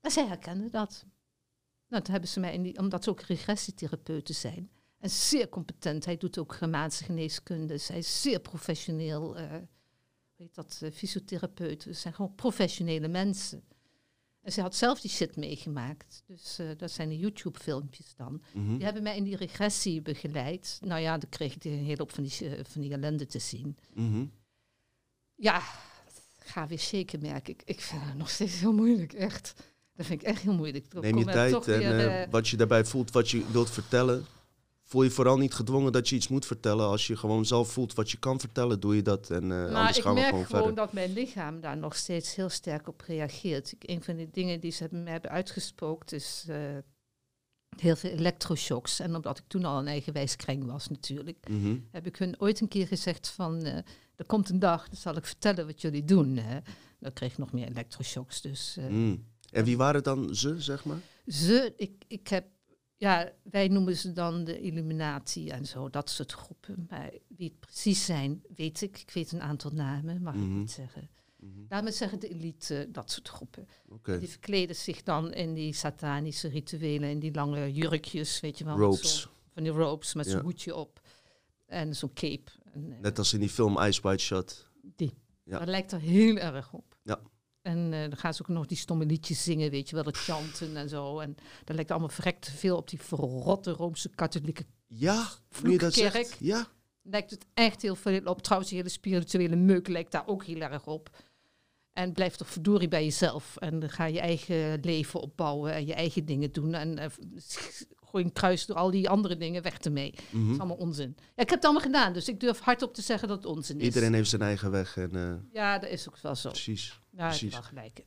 Maar 0.00 0.10
zij 0.10 0.26
herkende 0.26 0.70
dat. 0.70 1.04
Nou, 1.88 2.02
toen 2.02 2.12
hebben 2.12 2.30
ze 2.30 2.40
mij, 2.40 2.54
in 2.54 2.62
die, 2.62 2.78
omdat 2.78 3.04
ze 3.04 3.10
ook 3.10 3.20
regressietherapeuten 3.20 4.34
zijn, 4.34 4.70
en 4.98 5.10
zeer 5.10 5.48
competent. 5.48 6.04
Hij 6.04 6.16
doet 6.16 6.38
ook 6.38 6.54
Germaanse 6.54 7.04
geneeskunde. 7.04 7.78
Zij 7.78 7.98
is 7.98 8.22
zeer 8.22 8.40
professioneel. 8.40 9.36
eh 9.36 9.54
dat, 10.52 10.78
eh, 10.82 10.92
fysiotherapeuten. 10.92 11.96
Zijn 11.96 12.14
gewoon 12.14 12.34
professionele 12.34 13.08
mensen. 13.08 13.64
En 14.40 14.52
ze 14.52 14.60
had 14.60 14.74
zelf 14.76 15.00
die 15.00 15.10
shit 15.10 15.36
meegemaakt. 15.36 16.22
Dus 16.26 16.58
uh, 16.60 16.70
dat 16.76 16.90
zijn 16.90 17.08
de 17.08 17.18
YouTube-filmpjes 17.18 18.14
dan. 18.16 18.42
Mhm. 18.52 18.74
Die 18.74 18.84
hebben 18.84 19.02
mij 19.02 19.16
in 19.16 19.24
die 19.24 19.36
regressie 19.36 20.02
begeleid. 20.02 20.78
Nou 20.84 21.00
ja, 21.00 21.18
dan 21.18 21.28
kreeg 21.28 21.54
ik 21.54 21.64
een 21.64 21.72
hele 21.72 21.98
hoop 21.98 22.12
van 22.12 22.22
die, 22.22 22.32
van 22.62 22.80
die 22.80 22.92
ellende 22.92 23.26
te 23.26 23.38
zien. 23.38 23.76
Mhm. 23.94 24.24
Ja, 25.34 25.62
ga 26.38 26.66
weer 26.66 26.78
shaken, 26.78 27.20
merk 27.20 27.48
ik. 27.48 27.62
Ik 27.64 27.80
vind 27.80 28.02
het 28.04 28.16
nog 28.16 28.30
steeds 28.30 28.60
heel 28.60 28.72
moeilijk, 28.72 29.12
echt. 29.12 29.54
Dat 29.94 30.06
vind 30.06 30.22
ik 30.22 30.28
echt 30.28 30.42
heel 30.42 30.54
moeilijk. 30.54 30.92
Neem 30.92 31.18
je 31.18 31.24
tijd 31.24 31.68
en 31.68 31.78
weer, 31.78 32.22
uh, 32.22 32.30
wat 32.30 32.48
je 32.48 32.56
daarbij 32.56 32.84
voelt, 32.84 33.10
wat 33.10 33.30
je 33.30 33.44
wilt 33.50 33.70
vertellen. 33.70 34.26
Voel 34.92 35.02
je 35.02 35.10
vooral 35.10 35.38
niet 35.38 35.54
gedwongen 35.54 35.92
dat 35.92 36.08
je 36.08 36.16
iets 36.16 36.28
moet 36.28 36.46
vertellen. 36.46 36.86
Als 36.86 37.06
je 37.06 37.16
gewoon 37.16 37.46
zelf 37.46 37.72
voelt 37.72 37.94
wat 37.94 38.10
je 38.10 38.18
kan 38.18 38.40
vertellen, 38.40 38.80
doe 38.80 38.96
je 38.96 39.02
dat. 39.02 39.30
En 39.30 39.42
uh, 39.42 39.48
maar 39.48 39.74
anders 39.74 39.98
gaan 39.98 40.14
we 40.14 40.20
gewoon, 40.20 40.46
gewoon 40.46 40.74
dat 40.74 40.92
mijn 40.92 41.12
lichaam 41.12 41.60
daar 41.60 41.76
nog 41.76 41.96
steeds 41.96 42.34
heel 42.34 42.48
sterk 42.48 42.88
op 42.88 43.00
reageert. 43.06 43.72
Ik, 43.72 43.82
een 43.86 44.02
van 44.02 44.16
de 44.16 44.28
dingen 44.30 44.60
die 44.60 44.72
ze 44.72 44.88
me 44.90 45.10
hebben 45.10 45.30
uitgespookt 45.30 46.12
is 46.12 46.44
uh, 46.48 46.56
heel 47.76 47.96
veel 47.96 48.10
elektroshocks. 48.10 49.00
En 49.00 49.14
omdat 49.14 49.38
ik 49.38 49.44
toen 49.46 49.64
al 49.64 49.78
een 49.78 49.86
eigenwijs 49.86 50.36
kreng 50.36 50.66
was 50.66 50.88
natuurlijk, 50.88 51.48
Mm 51.48 51.62
-hmm. 51.62 51.88
heb 51.90 52.06
ik 52.06 52.16
hun 52.16 52.40
ooit 52.40 52.60
een 52.60 52.68
keer 52.68 52.86
gezegd 52.86 53.28
van... 53.28 53.66
Uh, 53.66 53.76
er 54.16 54.26
komt 54.26 54.48
een 54.48 54.58
dag, 54.58 54.88
dan 54.88 54.96
zal 54.96 55.16
ik 55.16 55.26
vertellen 55.26 55.66
wat 55.66 55.80
jullie 55.80 56.04
doen. 56.04 56.36
Hè. 56.36 56.58
Dan 56.98 57.12
kreeg 57.12 57.32
ik 57.32 57.38
nog 57.38 57.52
meer 57.52 57.68
elektroshocks. 57.68 58.40
Dus, 58.40 58.76
mm. 58.88 59.24
En 59.50 59.64
wie 59.64 59.76
waren 59.76 60.02
dan 60.02 60.34
ze, 60.34 60.60
zeg 60.60 60.84
maar? 60.84 61.00
Ze, 61.26 61.72
ik, 61.76 62.04
ik 62.08 62.28
heb, 62.28 62.44
ja, 63.02 63.32
wij 63.42 63.68
noemen 63.68 63.96
ze 63.96 64.12
dan 64.12 64.44
de 64.44 64.60
Illuminati 64.60 65.48
en 65.48 65.66
zo, 65.66 65.90
dat 65.90 66.10
soort 66.10 66.32
groepen. 66.32 66.86
Maar 66.90 67.10
wie 67.36 67.48
het 67.48 67.60
precies 67.60 68.04
zijn, 68.04 68.42
weet 68.56 68.82
ik. 68.82 68.98
Ik 68.98 69.10
weet 69.10 69.32
een 69.32 69.40
aantal 69.42 69.70
namen, 69.70 70.22
mag 70.22 70.34
Mhm. 70.34 70.44
ik 70.44 70.50
niet 70.50 70.70
zeggen. 70.70 71.10
Mm 71.36 71.66
-hmm. 71.68 71.90
Zeggen 71.90 72.20
de 72.20 72.28
elite, 72.28 72.88
dat 72.92 73.10
soort 73.10 73.28
groepen. 73.28 73.66
Okay. 73.88 74.18
Die 74.18 74.28
verkleden 74.28 74.76
zich 74.76 75.02
dan 75.02 75.32
in 75.32 75.54
die 75.54 75.72
satanische 75.72 76.48
rituelen, 76.48 77.10
in 77.10 77.18
die 77.18 77.34
lange 77.34 77.72
jurkjes, 77.72 78.40
weet 78.40 78.58
je 78.58 78.64
wel. 78.64 78.76
Ropes. 78.78 79.28
Van 79.54 79.62
die 79.62 79.72
ropes 79.72 80.14
met 80.14 80.26
zo'n 80.26 80.40
hoedje 80.40 80.76
op. 80.76 81.00
En 81.66 81.96
zo'n 81.96 82.12
cape. 82.12 82.50
En, 82.72 82.92
eh, 82.92 82.98
Net 83.00 83.18
als 83.18 83.32
in 83.32 83.40
die 83.40 83.48
film 83.48 83.78
Ice 83.78 84.00
White 84.00 84.22
Shot. 84.24 84.70
Die. 84.96 85.12
Ja. 85.44 85.58
Dat 85.58 85.68
lijkt 85.68 85.92
er 85.92 86.00
heel 86.00 86.36
erg 86.36 86.72
op. 86.72 86.91
En 87.62 87.92
eh, 87.92 88.00
dan 88.00 88.16
gaan 88.16 88.34
ze 88.34 88.42
ook 88.42 88.48
nog 88.48 88.66
die 88.66 88.76
stomme 88.76 89.06
liedjes 89.06 89.42
zingen, 89.42 89.70
weet 89.70 89.88
je 89.88 89.94
wel, 89.94 90.04
dat 90.04 90.16
chanten 90.16 90.76
en 90.76 90.88
zo. 90.88 91.18
En 91.18 91.36
dat 91.64 91.74
lijkt 91.74 91.90
allemaal 91.90 92.08
verrekt 92.08 92.50
veel 92.50 92.76
op 92.76 92.88
die 92.88 93.00
verrotte 93.00 93.70
Roomse 93.70 94.08
katholieke. 94.08 94.64
Ja, 94.86 95.28
nu 95.62 95.70
je 95.70 95.78
dat 95.78 95.94
zegt. 95.94 96.36
Ja. 96.40 96.66
Lijkt 97.02 97.30
het 97.30 97.46
echt 97.54 97.82
heel 97.82 97.96
veel 97.96 98.20
op. 98.24 98.42
Trouwens, 98.42 98.70
die 98.70 98.80
hele 98.80 98.92
spirituele 98.92 99.56
meuk 99.56 99.88
lijkt 99.88 100.12
daar 100.12 100.26
ook 100.26 100.44
heel 100.44 100.60
erg 100.60 100.86
op. 100.86 101.10
En 101.92 102.12
blijf 102.12 102.36
toch 102.36 102.48
verdorie 102.48 102.88
bij 102.88 103.04
jezelf. 103.04 103.56
En 103.56 103.78
dan 103.78 103.90
ga 103.90 104.04
je 104.04 104.20
eigen 104.20 104.80
leven 104.80 105.20
opbouwen 105.20 105.72
en 105.72 105.86
je 105.86 105.94
eigen 105.94 106.24
dingen 106.24 106.52
doen. 106.52 106.74
En 106.74 106.98
eh, 106.98 107.10
gooi 108.12 108.24
een 108.24 108.32
kruis 108.32 108.66
door 108.66 108.76
al 108.76 108.90
die 108.90 109.08
andere 109.08 109.36
dingen 109.36 109.62
weg 109.62 109.78
ermee. 109.78 110.10
Dat 110.10 110.22
Mhm. 110.30 110.52
is 110.52 110.58
allemaal 110.58 110.76
onzin. 110.76 111.14
Ja, 111.18 111.22
ik 111.42 111.48
heb 111.48 111.48
het 111.48 111.64
allemaal 111.64 111.82
gedaan, 111.82 112.12
dus 112.12 112.28
ik 112.28 112.40
durf 112.40 112.58
hardop 112.60 112.94
te 112.94 113.02
zeggen 113.02 113.28
dat 113.28 113.36
het 113.36 113.46
onzin 113.46 113.78
is. 113.78 113.84
Iedereen 113.84 114.14
heeft 114.14 114.28
zijn 114.30 114.42
eigen 114.42 114.70
weg. 114.70 114.96
En, 114.96 115.16
eh, 115.16 115.34
Ja, 115.52 115.78
dat 115.78 115.90
is 115.90 116.08
ook 116.08 116.18
wel 116.18 116.34
zo. 116.34 116.48
precies. 116.50 117.00
Ja, 117.10 117.26
Precies. 117.28 117.52
wel 117.52 117.62
gelijk. 117.62 117.98
in. 117.98 118.04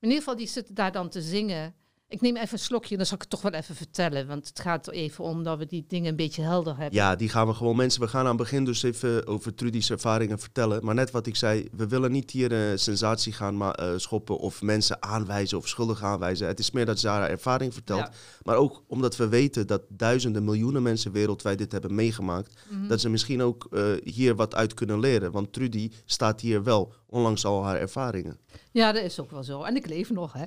In 0.00 0.08
ieder 0.08 0.18
geval, 0.18 0.36
die 0.36 0.46
zitten 0.46 0.74
daar 0.74 0.92
dan 0.92 1.08
te 1.08 1.22
zingen. 1.22 1.74
Ik 2.10 2.20
neem 2.20 2.36
even 2.36 2.52
een 2.52 2.58
slokje, 2.58 2.96
dan 2.96 3.06
zal 3.06 3.14
ik 3.14 3.20
het 3.20 3.30
toch 3.30 3.42
wel 3.42 3.52
even 3.52 3.74
vertellen. 3.74 4.26
Want 4.26 4.48
het 4.48 4.60
gaat 4.60 4.86
er 4.86 4.92
even 4.92 5.24
om 5.24 5.42
dat 5.42 5.58
we 5.58 5.66
die 5.66 5.84
dingen 5.88 6.10
een 6.10 6.16
beetje 6.16 6.42
helder 6.42 6.76
hebben. 6.76 6.94
Ja, 6.94 7.16
die 7.16 7.28
gaan 7.28 7.46
we 7.46 7.54
gewoon 7.54 7.76
mensen. 7.76 8.00
We 8.00 8.08
gaan 8.08 8.20
aan 8.20 8.26
het 8.26 8.36
begin 8.36 8.64
dus 8.64 8.82
even 8.82 9.26
over 9.26 9.54
Trudy's 9.54 9.90
ervaringen 9.90 10.38
vertellen. 10.38 10.84
Maar 10.84 10.94
net 10.94 11.10
wat 11.10 11.26
ik 11.26 11.36
zei, 11.36 11.68
we 11.76 11.88
willen 11.88 12.12
niet 12.12 12.30
hier 12.30 12.52
eh, 12.52 12.76
sensatie 12.76 13.32
gaan 13.32 13.74
eh, 13.74 13.92
schoppen 13.96 14.38
of 14.38 14.62
mensen 14.62 15.02
aanwijzen 15.02 15.58
of 15.58 15.68
schuldig 15.68 16.02
aanwijzen. 16.02 16.46
Het 16.46 16.58
is 16.58 16.70
meer 16.70 16.86
dat 16.86 17.02
haar 17.02 17.30
ervaring 17.30 17.72
vertelt. 17.72 18.00
Ja. 18.00 18.12
Maar 18.42 18.56
ook 18.56 18.82
omdat 18.86 19.16
we 19.16 19.28
weten 19.28 19.66
dat 19.66 19.82
duizenden, 19.88 20.44
miljoenen 20.44 20.82
mensen 20.82 21.12
wereldwijd 21.12 21.58
dit 21.58 21.72
hebben 21.72 21.94
meegemaakt. 21.94 22.60
Mhm. 22.68 22.88
Dat 22.88 23.00
ze 23.00 23.08
misschien 23.08 23.42
ook 23.42 23.66
eh, 23.70 23.82
hier 24.04 24.34
wat 24.34 24.54
uit 24.54 24.74
kunnen 24.74 25.00
leren. 25.00 25.32
Want 25.32 25.52
Trudy 25.52 25.90
staat 26.04 26.40
hier 26.40 26.62
wel, 26.62 26.92
ondanks 27.08 27.44
al 27.44 27.64
haar 27.64 27.76
ervaringen. 27.80 28.38
ja, 28.72 28.92
dat 28.92 29.02
is 29.02 29.20
ook 29.20 29.30
wel 29.30 29.42
zo. 29.42 29.62
En 29.62 29.76
ik 29.76 29.86
leef 29.86 30.10
nog, 30.10 30.32
hè. 30.32 30.44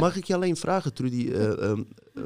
Mag 0.00 0.16
ik 0.16 0.24
je 0.24 0.34
alleen 0.34 0.56
vragen, 0.56 0.94
Trudy? 0.94 1.30
eh, 1.32 1.62
ehm, 1.70 1.82
eh, 2.14 2.22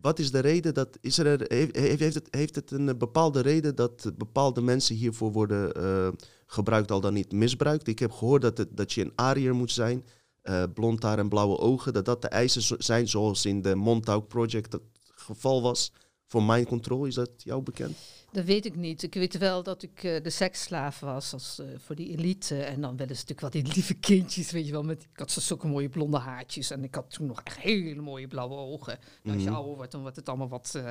wat 0.00 0.18
is 0.18 0.30
de 0.30 0.38
reden 0.38 0.74
dat. 0.74 0.98
Is 1.00 1.18
er, 1.18 1.44
heeft, 1.48 1.76
heeft, 1.76 2.00
heeft 2.00 2.14
het, 2.14 2.28
heeft 2.30 2.54
het 2.54 2.70
een 2.70 2.88
eh, 2.88 2.94
bepaalde 2.96 3.40
reden 3.40 3.74
dat 3.74 4.12
bepaalde 4.16 4.60
mensen 4.60 4.96
hiervoor 4.96 5.32
worden 5.32 5.72
eh, 5.74 6.08
gebruikt, 6.46 6.90
al 6.90 7.00
dan 7.00 7.14
niet 7.14 7.32
misbruikt? 7.32 7.86
Ik 7.86 7.98
heb 7.98 8.12
gehoord 8.12 8.42
dat, 8.42 8.58
het, 8.58 8.76
dat 8.76 8.92
je 8.92 9.02
een 9.02 9.12
Ariër 9.14 9.54
moet 9.54 9.72
zijn, 9.72 10.04
eh, 10.42 10.62
blond 10.74 11.02
haar 11.02 11.18
en 11.18 11.28
blauwe 11.28 11.58
ogen. 11.58 11.92
Dat 11.92 12.04
dat 12.04 12.22
de 12.22 12.28
eisen 12.28 12.76
zijn 12.84 13.08
zoals 13.08 13.46
in 13.46 13.62
de 13.62 13.74
Montauk 13.74 14.28
Project 14.28 14.72
het 14.72 14.82
geval 15.14 15.62
was 15.62 15.92
voor 16.26 16.42
mind 16.42 16.66
control. 16.68 17.04
Is 17.04 17.14
dat 17.14 17.30
jou 17.36 17.62
bekend? 17.62 17.96
Dat 18.32 18.44
weet 18.44 18.64
ik 18.66 18.76
niet. 18.76 19.02
Ik 19.02 19.14
weet 19.14 19.38
wel 19.38 19.62
dat 19.62 19.82
ik 19.82 20.04
eh, 20.04 20.22
de 20.22 20.30
seksslaaf 20.30 21.00
was 21.00 21.32
als, 21.32 21.58
eh, 21.58 21.66
voor 21.78 21.94
die 21.94 22.08
elite. 22.16 22.62
En 22.62 22.80
dan 22.80 22.96
willen 22.96 23.16
ze 23.16 23.24
natuurlijk 23.26 23.40
wel 23.40 23.62
die 23.62 23.72
lieve 23.74 23.94
kindjes, 23.94 24.50
weet 24.50 24.66
je 24.66 24.72
wel. 24.72 24.82
Met, 24.82 25.02
ik 25.12 25.18
had 25.18 25.30
zulke 25.30 25.66
mooie 25.66 25.88
blonde 25.88 26.18
haartjes. 26.18 26.70
En 26.70 26.84
ik 26.84 26.94
had 26.94 27.10
toen 27.10 27.26
nog 27.26 27.40
echt 27.44 27.58
hele 27.58 28.00
mooie 28.00 28.26
blauwe 28.28 28.54
ogen. 28.56 28.98
En 29.22 29.32
als 29.32 29.42
je 29.42 29.46
Mhm. 29.48 29.54
ouder 29.56 29.76
wordt, 29.76 29.92
dan 29.92 30.00
wordt 30.00 30.16
het 30.16 30.28
allemaal 30.28 30.48
wat 30.48 30.72
eh, 30.74 30.88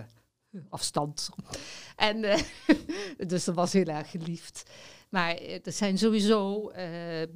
afstand. 0.69 1.29
En 1.95 2.21
dus 3.27 3.43
dat 3.43 3.55
was 3.55 3.73
heel 3.73 3.85
erg 3.85 4.09
geliefd. 4.11 4.63
Maar 5.09 5.35
er 5.37 5.71
zijn 5.71 5.97
sowieso, 5.97 6.71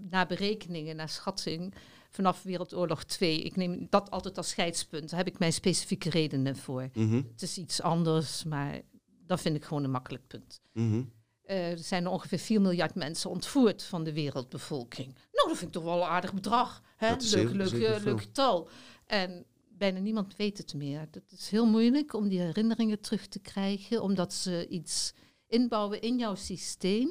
naar 0.10 0.28
berekeningen, 0.28 0.96
naar 0.96 1.10
schatting, 1.10 1.74
vanaf 2.10 2.44
Wereldoorlog 2.44 3.04
2, 3.04 3.42
ik 3.42 3.56
neem 3.56 3.88
dat 3.90 4.12
altijd 4.12 4.38
als 4.38 4.50
scheidspunt. 4.50 5.10
Daar 5.10 5.20
heb 5.20 5.28
ik 5.28 5.40
mijn 5.40 5.54
specifieke 5.54 6.10
redenen 6.10 6.56
voor. 6.58 6.90
Mhm, 6.94 7.16
Het 7.32 7.42
is 7.42 7.58
iets 7.58 7.82
anders, 7.82 8.44
maar 8.44 8.82
dat 9.26 9.42
vind 9.42 9.56
ik 9.56 9.64
gewoon 9.66 9.84
een 9.84 9.92
makkelijk 9.92 10.28
punt. 10.28 10.62
mhm. 10.74 11.04
Eh, 11.44 11.72
er 11.72 11.78
zijn 11.78 12.06
er 12.06 12.12
ongeveer 12.12 12.38
4 12.40 12.62
miljard 12.62 12.96
mensen 12.96 13.30
ontvoerd 13.30 13.84
van 13.84 14.04
de 14.04 14.14
wereldbevolking. 14.14 15.08
Nou, 15.08 15.48
dat 15.48 15.58
vind 15.58 15.62
ik 15.62 15.72
toch 15.72 15.84
wel 15.84 15.98
een 16.02 16.08
aardig 16.10 16.34
bedrag. 16.34 16.82
Hè? 16.96 17.16
Leuk, 17.32 17.52
leuk, 17.52 17.72
eh, 17.72 18.04
leuk 18.04 18.22
getal. 18.22 18.70
En 19.06 19.46
bijna 19.70 20.00
niemand 20.00 20.36
weet 20.36 20.58
het 20.58 20.74
meer. 20.74 21.08
Dat 21.12 21.24
is 21.30 21.50
heel 21.50 21.66
moeilijk 21.66 22.14
om 22.14 22.28
die 22.28 22.40
herinneringen 22.40 23.00
terug 23.00 23.28
te 23.28 23.40
krijgen, 23.40 24.02
omdat 24.02 24.34
ze 24.34 24.68
iets 24.68 25.14
inbouwen 25.48 26.02
in 26.02 26.18
jouw 26.18 26.36
systeem, 26.36 27.10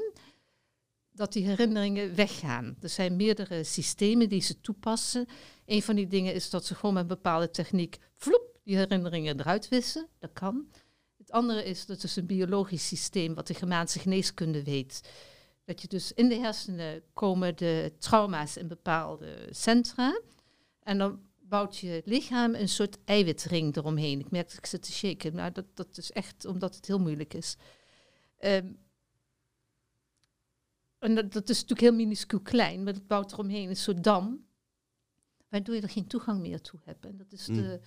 dat 1.18 1.32
die 1.32 1.44
herinneringen 1.44 2.14
weggaan. 2.14 2.76
Er 2.80 2.88
zijn 2.88 3.16
meerdere 3.16 3.64
systemen 3.64 4.28
die 4.28 4.40
ze 4.40 4.60
toepassen. 4.60 5.26
Een 5.66 5.82
van 5.82 5.96
die 5.96 6.06
dingen 6.06 6.34
is 6.34 6.50
dat 6.50 6.64
ze 6.64 6.74
gewoon 6.74 6.94
met 6.94 7.02
een 7.02 7.08
bepaalde 7.08 7.50
techniek, 7.50 7.96
vloep, 8.14 8.58
die 8.64 8.76
herinneringen 8.76 9.40
eruit 9.40 9.68
wissen. 9.68 10.08
Dat 10.18 10.32
kan. 10.32 10.68
Het 11.16 11.30
andere 11.30 11.64
is 11.64 11.86
dat 11.86 12.02
is 12.02 12.16
een 12.16 12.26
biologisch 12.26 12.86
systeem 12.86 13.34
wat 13.34 13.46
de 13.46 13.54
Germaanse 13.54 13.98
geneeskunde 13.98 14.64
weet. 14.64 15.00
Dat 15.64 15.82
je 15.82 15.88
dus 15.88 16.12
in 16.12 16.28
de 16.28 16.34
hersenen 16.34 17.02
komen 17.12 17.56
de 17.56 17.92
trauma's 17.98 18.56
in 18.56 18.68
bepaalde 18.68 19.48
centra. 19.50 20.20
En 20.82 20.98
dan 20.98 21.20
bouwt 21.40 21.76
je 21.78 22.02
lichaam 22.04 22.54
een 22.54 22.68
soort 22.68 22.98
eiwitring 23.04 23.76
eromheen. 23.76 24.20
Ik 24.20 24.30
merk 24.30 24.48
dat 24.48 24.58
ik 24.58 24.66
zit 24.66 24.82
te 24.82 24.92
shaken. 24.92 25.34
Nou, 25.34 25.52
dat, 25.52 25.66
dat 25.74 25.98
is 25.98 26.10
echt 26.10 26.44
omdat 26.44 26.74
het 26.74 26.86
heel 26.86 26.98
moeilijk 26.98 27.34
is. 27.34 27.56
Ehm, 28.38 28.66
en 30.98 31.14
dat, 31.14 31.32
dat 31.32 31.48
is 31.48 31.54
natuurlijk 31.60 31.80
heel 31.88 31.96
minuscuul 31.96 32.40
klein, 32.40 32.82
maar 32.82 32.92
het 32.92 33.06
bouwt 33.06 33.32
eromheen 33.32 33.68
een 33.68 33.76
soort 33.76 34.04
dam. 34.04 34.46
Waardoor 35.48 35.74
je 35.74 35.80
er 35.80 35.88
geen 35.88 36.06
toegang 36.06 36.40
meer 36.40 36.60
toe 36.60 36.80
hebt. 36.84 37.04
En 37.06 37.16
dat 37.16 37.32
is 37.32 37.46
Mm. 37.48 37.56
de 37.56 37.80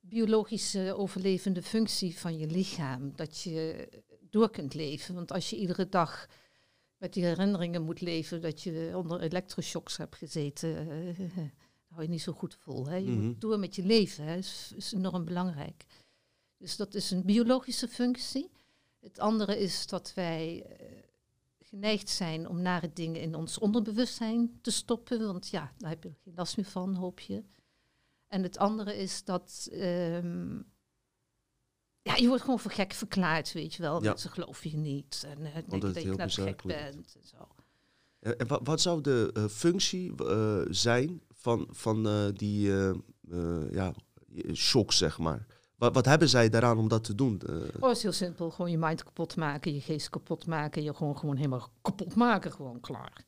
biologische 0.00 0.94
overlevende 0.96 1.62
functie 1.62 2.18
van 2.18 2.38
je 2.38 2.46
lichaam. 2.46 3.12
Dat 3.16 3.40
je 3.40 3.88
door 4.30 4.50
kunt 4.50 4.74
leven. 4.74 5.14
Want 5.14 5.32
als 5.32 5.50
je 5.50 5.56
iedere 5.56 5.88
dag 5.88 6.26
met 6.96 7.12
die 7.12 7.24
herinneringen 7.24 7.82
moet 7.82 8.00
leven 8.00 8.40
dat 8.40 8.62
je 8.62 8.92
onder 8.94 9.20
elektroshocks 9.20 9.96
hebt 9.96 10.16
gezeten, 10.16 10.86
dan 10.86 11.50
hou 11.88 12.02
je 12.02 12.08
niet 12.08 12.22
zo 12.22 12.32
goed 12.32 12.54
vol. 12.54 12.86
Hè? 12.88 12.96
Je 12.96 13.10
Mhm. 13.10 13.20
moet 13.26 13.40
door 13.40 13.58
met 13.58 13.74
je 13.76 13.82
leven, 13.82 14.24
hè? 14.24 14.36
Is, 14.36 14.72
is 14.76 14.92
enorm 14.92 15.24
belangrijk. 15.24 15.84
Dus 16.56 16.76
dat 16.76 16.94
is 16.94 17.10
een 17.10 17.24
biologische 17.24 17.88
functie. 17.88 18.50
Het 19.00 19.18
andere 19.18 19.58
is 19.58 19.86
dat 19.86 20.14
wij 20.14 20.62
eh, 20.62 20.86
geneigd 21.72 22.08
zijn 22.08 22.48
om 22.48 22.62
nare 22.62 22.92
dingen 22.92 23.20
in 23.20 23.34
ons 23.34 23.58
onderbewustzijn 23.58 24.58
te 24.60 24.70
stoppen. 24.70 25.26
Want 25.26 25.48
ja, 25.48 25.72
daar 25.78 25.90
heb 25.90 26.02
je 26.02 26.14
geen 26.24 26.34
last 26.36 26.56
meer 26.56 26.66
van, 26.66 26.94
hoop 26.94 27.20
je. 27.20 27.44
En 28.28 28.42
het 28.42 28.58
andere 28.58 28.96
is 28.96 29.24
dat 29.24 29.68
ehm, 29.70 30.60
ja, 32.02 32.16
je 32.16 32.26
wordt 32.26 32.42
gewoon 32.42 32.58
voor 32.58 32.70
gek 32.70 32.92
verklaard, 32.92 33.52
weet 33.52 33.74
je 33.74 33.82
wel. 33.82 34.02
Ja. 34.02 34.08
Mensen 34.08 34.30
geloven 34.30 34.70
je 34.70 34.76
niet. 34.76 35.24
En 35.26 35.40
uh, 35.40 35.54
denken 35.54 35.72
het 35.72 36.16
dat 36.18 36.34
je 36.34 36.42
gek 36.42 36.62
bent. 36.62 37.16
En 37.20 37.26
zo. 37.26 37.48
En 38.18 38.46
wat, 38.46 38.60
wat 38.64 38.80
zou 38.80 39.00
de 39.00 39.30
eh, 39.34 39.44
functie 39.46 40.14
eh, 40.16 40.60
zijn 40.70 41.22
van, 41.28 41.66
van 41.70 42.30
die 42.34 42.72
ja, 43.70 43.94
shock, 44.52 44.92
zeg 44.92 45.18
maar? 45.18 45.46
Wat, 45.82 45.94
wat 45.94 46.04
hebben 46.04 46.28
zij 46.28 46.48
daaraan 46.48 46.78
om 46.78 46.88
dat 46.88 47.04
te 47.04 47.14
doen? 47.14 47.40
Eh, 47.46 47.54
Oh, 47.80 47.88
het 47.88 47.96
is 47.96 48.02
heel 48.02 48.12
simpel. 48.12 48.50
Gewoon 48.50 48.70
je 48.70 48.78
mind 48.78 49.04
kapot 49.04 49.36
maken, 49.36 49.74
je 49.74 49.80
geest 49.80 50.10
kapot 50.10 50.46
maken. 50.46 50.82
Je 50.82 50.94
gewoon, 50.94 51.18
gewoon 51.18 51.36
helemaal 51.36 51.68
kapot 51.82 52.14
maken, 52.14 52.52
gewoon 52.52 52.80
klaar. 52.80 53.24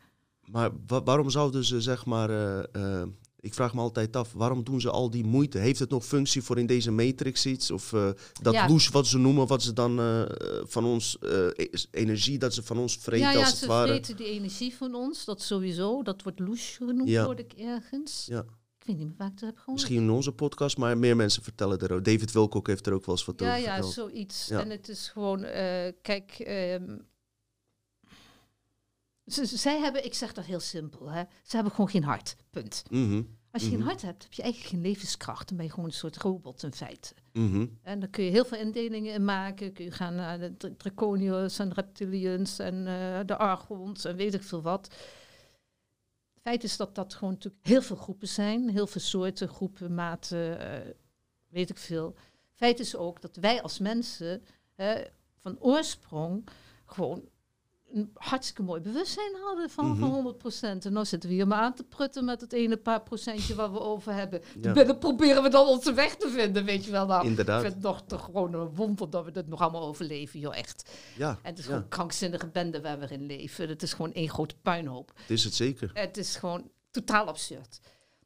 maar 0.51 0.71
wa- 0.87 1.03
waarom 1.03 1.31
zouden 1.31 1.65
ze, 1.65 1.81
zeg 1.81 2.05
maar, 2.07 2.31
eh, 2.31 3.01
eh, 3.01 3.09
Ik 3.41 3.55
vraag 3.55 3.75
me 3.75 3.81
altijd 3.81 4.17
af, 4.17 4.33
waarom 4.33 4.65
doen 4.65 4.81
ze 4.81 4.91
al 4.91 5.11
die 5.11 5.25
moeite? 5.25 5.59
Heeft 5.59 5.79
het 5.79 5.91
nog 5.91 6.05
functie 6.05 6.43
voor 6.43 6.59
in 6.59 6.67
deze 6.67 6.91
matrix 6.91 7.47
iets? 7.47 7.71
Of 7.71 7.93
uh, 7.93 8.11
dat 8.43 8.55
ja. 8.55 8.69
wat 8.93 9.07
ze 9.07 9.19
noemen, 9.19 9.47
wat 9.47 9.63
ze 9.63 9.73
dan 9.73 10.01
uh, 10.01 10.23
van 10.63 10.85
ons, 10.85 11.17
uh, 11.21 11.47
energie, 11.91 12.39
dat 12.39 12.55
ze 12.55 12.63
van 12.63 12.79
ons 12.79 12.97
vreten 12.97 13.33
ja, 13.33 13.39
als 13.39 13.61
het 13.61 13.69
ware? 13.69 13.87
Ja, 13.89 13.95
ze 13.95 14.03
vreten 14.03 14.17
die 14.25 14.33
energie 14.35 14.75
van 14.75 14.95
ons, 14.95 15.25
dat 15.25 15.43
sowieso. 15.43 16.03
Dat 16.03 16.23
wordt 16.23 16.39
louche 16.39 16.85
genoemd, 16.85 17.17
hoorde 17.17 17.43
ik 17.43 17.53
ergens. 17.53 18.27
Ja. 18.27 18.45
Ik 18.85 18.91
weet 18.91 18.99
niet 18.99 19.09
meer 19.09 19.17
waar 19.17 19.27
ik 19.27 19.33
het 19.33 19.49
heb 19.49 19.57
gehoord. 19.59 19.79
Misschien 19.81 20.03
in 20.03 20.11
onze 20.11 20.33
podcast, 20.33 20.77
maar 20.77 20.99
meer 20.99 21.17
mensen 21.17 21.43
vertellen 21.43 21.79
er 21.79 21.93
ook. 21.93 22.05
David 22.05 22.33
Wilcock 22.33 22.67
heeft 22.67 22.87
er 22.87 22.93
ook 22.93 23.05
wel 23.07 23.15
eens 23.15 23.25
wat 23.25 23.41
ja, 23.41 23.47
over 23.51 23.61
ja, 23.63 23.73
verteld. 23.73 23.93
zoiets. 23.93 24.51
En 24.51 24.71
het 24.71 24.89
is 24.89 25.09
gewoon, 25.09 25.41
kijk... 26.03 26.45
Um, 26.81 27.07
ze, 29.27 29.47
zij 29.47 29.79
hebben, 29.81 30.05
ik 30.05 30.15
zeg 30.15 30.33
dat 30.33 30.45
heel 30.45 30.61
simpel, 30.61 31.11
hè, 31.11 31.23
ze 31.43 31.55
hebben 31.55 31.73
gewoon 31.73 31.91
geen 31.91 32.05
hart. 32.05 32.37
Punt. 32.51 32.83
Mm 32.91 33.37
Als 33.51 33.63
je 33.63 33.69
Mhm. 33.69 33.77
geen 33.79 33.87
hart 33.87 34.03
hebt, 34.03 34.23
heb 34.23 34.33
je 34.33 34.43
eigenlijk 34.43 34.73
geen 34.73 34.83
levenskracht. 34.83 35.49
Dan 35.49 35.57
ben 35.57 35.67
je 35.67 35.73
gewoon 35.73 35.89
een 35.89 35.95
soort 35.95 36.17
robot 36.17 36.63
in 36.63 36.73
feite. 36.73 37.15
Mhm. 37.33 37.67
En 37.83 38.01
dan 38.01 38.11
kun 38.11 38.25
je 38.25 38.31
heel 38.31 38.45
veel 38.45 38.59
indelingen 38.59 39.13
in 39.15 39.25
maken. 39.25 39.73
Kun 39.73 39.85
je 39.85 39.91
gaan 39.91 40.15
naar 40.15 40.39
de 40.39 40.57
dra- 40.57 40.71
draconiërs 40.77 41.59
en 41.59 41.73
reptilians 41.73 42.59
en 42.59 42.87
eh, 42.87 43.21
de 43.27 43.37
argons 43.37 44.05
en 44.05 44.17
weet 44.17 44.35
ik 44.35 44.43
veel 44.43 44.63
wat. 44.63 44.95
Feit 46.45 46.65
is 46.65 46.77
dat 46.77 46.95
dat 46.95 47.15
gewoon 47.15 47.33
natuurlijk 47.33 47.67
heel 47.67 47.83
veel 47.83 47.97
groepen 47.97 48.29
zijn. 48.29 48.71
Heel 48.71 48.87
veel 48.87 49.01
soorten, 49.01 49.49
groepen, 49.49 49.95
maten, 49.95 50.59
eh, 50.59 50.95
weet 51.49 51.71
ik 51.71 51.79
veel. 51.79 52.15
Feit 52.53 52.81
is 52.81 52.97
ook 52.97 53.21
dat 53.21 53.37
wij 53.37 53.63
als 53.63 53.79
mensen 53.79 54.43
van 55.41 55.61
oorsprong 55.61 56.49
gewoon 56.85 57.29
een 57.95 58.11
hartstikke 58.15 58.63
mooi 58.63 58.81
bewustzijn 58.81 59.33
hadden 59.45 59.71
van, 59.71 59.87
Mhm. 59.87 59.99
van 59.99 60.11
100%. 60.11 60.85
En 60.85 60.93
nou 60.93 61.07
zitten 61.07 61.29
we 61.29 61.35
hier 61.35 61.47
maar 61.47 61.59
aan 61.59 61.75
te 61.75 61.85
prutten 61.85 62.25
met 62.25 62.41
het 62.41 62.53
ene 62.53 62.77
paar 62.77 63.03
procentje 63.03 63.55
wat 63.55 63.71
we 63.71 63.81
over 63.81 64.13
hebben. 64.13 64.43
Ja. 64.61 64.73
Binnen 64.73 64.99
proberen 64.99 65.43
we 65.43 65.49
dan 65.49 65.67
onze 65.67 65.93
weg 65.93 66.17
te 66.17 66.29
vinden, 66.29 66.65
weet 66.65 66.85
je 66.85 66.91
wel. 66.91 67.07
Nou, 67.07 67.29
ik 67.29 67.35
vind 67.37 67.63
het 67.75 67.81
nog 67.81 68.03
toch 68.07 68.25
gewoon 68.25 68.55
een 68.55 68.75
wonder 68.75 69.11
dat 69.11 69.25
we 69.25 69.31
dit 69.31 69.47
nog 69.49 69.61
allemaal 69.61 69.87
overleven, 69.87 70.41
joh, 70.41 70.57
echt. 70.57 70.91
Ja, 71.17 71.29
En 71.29 71.51
het 71.51 71.59
is 71.59 71.65
ja, 71.65 71.71
gewoon 71.71 71.83
een 71.83 71.89
krankzinnige 71.89 72.47
bende 72.49 72.81
waar 72.81 72.99
we 72.99 73.07
in 73.09 73.27
leven. 73.27 73.69
Het 73.69 73.83
is 73.83 73.93
gewoon 73.93 74.13
één 74.13 74.29
grote 74.29 74.55
puinhoop. 74.63 75.13
het 75.17 75.31
is 75.31 75.45
het 75.45 75.55
zeker. 75.55 75.91
Het 75.95 76.17
is 76.17 76.37
gewoon 76.37 76.71
totaal 76.91 77.27
absurd. 77.27 77.81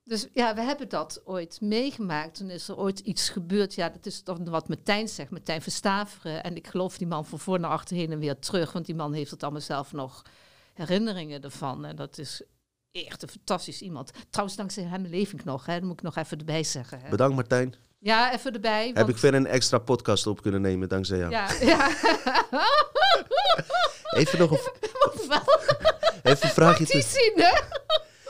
Dus 0.09 0.27
ja, 0.33 0.55
we 0.55 0.61
hebben 0.61 0.89
dat 0.89 1.21
ooit 1.25 1.61
meegemaakt. 1.61 2.35
Toen 2.35 2.51
is 2.51 2.69
er 2.69 2.77
ooit 2.77 2.99
iets 2.99 3.29
gebeurd. 3.29 3.75
Ja, 3.75 3.89
dat 3.89 4.07
is 4.07 4.25
dan 4.25 4.51
wat 4.51 4.69
Martijn 4.69 5.09
zegt, 5.09 5.31
Martijn 5.31 5.63
Verstaveren. 5.63 6.43
En 6.43 6.57
ik 6.57 6.67
geloof 6.67 6.99
die 6.99 7.07
man 7.07 7.27
van 7.27 7.39
voor 7.39 7.61
naar 7.61 7.71
achter 7.71 7.97
heen 7.97 8.13
en 8.13 8.19
weer 8.19 8.39
terug. 8.39 8.73
Want 8.73 8.87
die 8.87 8.95
man 8.95 9.13
heeft 9.13 9.31
het 9.31 9.43
allemaal 9.43 9.61
zelf 9.61 9.93
nog 9.93 10.23
herinneringen 10.75 11.43
ervan. 11.43 11.85
En 11.85 11.97
dat 11.97 12.19
is 12.19 12.43
echt 12.93 13.23
een 13.23 13.29
fantastisch 13.29 13.83
iemand. 13.83 14.11
Trouwens, 14.31 14.59
dankzij 14.59 14.83
hem 14.83 15.07
leef 15.07 15.33
ik 15.33 15.45
nog. 15.45 15.67
Hè. 15.67 15.75
Dat 15.75 15.83
moet 15.83 15.93
ik 15.99 16.03
nog 16.03 16.17
even 16.17 16.39
erbij 16.39 16.65
zeggen. 16.65 17.01
Hè. 17.01 17.09
Bedankt 17.09 17.35
Martijn. 17.35 17.75
Ja, 17.99 18.33
even 18.33 18.53
erbij. 18.53 18.87
Heb 18.87 18.97
want- 18.97 19.09
ik 19.09 19.19
verder 19.19 19.41
een 19.41 19.47
extra 19.47 19.79
podcast 19.79 20.27
op 20.27 20.43
kunnen 20.43 20.61
nemen 20.61 20.89
dankzij 20.89 21.19
jou. 21.19 21.31
Ja, 21.31 21.53
ja. 21.61 21.89
Even 24.11 24.39
nog 24.39 24.51
een, 24.51 24.59
even 26.33 26.47
een 26.47 26.55
vraagje 26.55 26.87
te, 26.87 27.03
zien, 27.03 27.33
hè? 27.35 27.61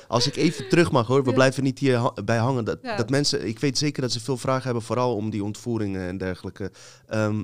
Als 0.08 0.26
ik 0.26 0.36
even 0.36 0.68
terug 0.68 0.90
mag 0.90 1.06
hoor, 1.06 1.24
we 1.24 1.32
blijven 1.32 1.62
niet 1.62 1.78
hier 1.78 2.10
bij 2.24 2.36
hangen. 2.38 2.64
Dat, 2.64 2.78
Ja. 2.82 2.96
dat 2.96 3.10
mensen, 3.10 3.46
ik 3.46 3.58
weet 3.58 3.78
zeker 3.78 4.02
dat 4.02 4.12
ze 4.12 4.20
veel 4.20 4.36
vragen 4.36 4.62
hebben, 4.64 4.82
vooral 4.82 5.14
om 5.14 5.30
die 5.30 5.44
ontvoeringen 5.44 6.08
en 6.08 6.18
dergelijke. 6.18 6.72
Ehm, 7.06 7.42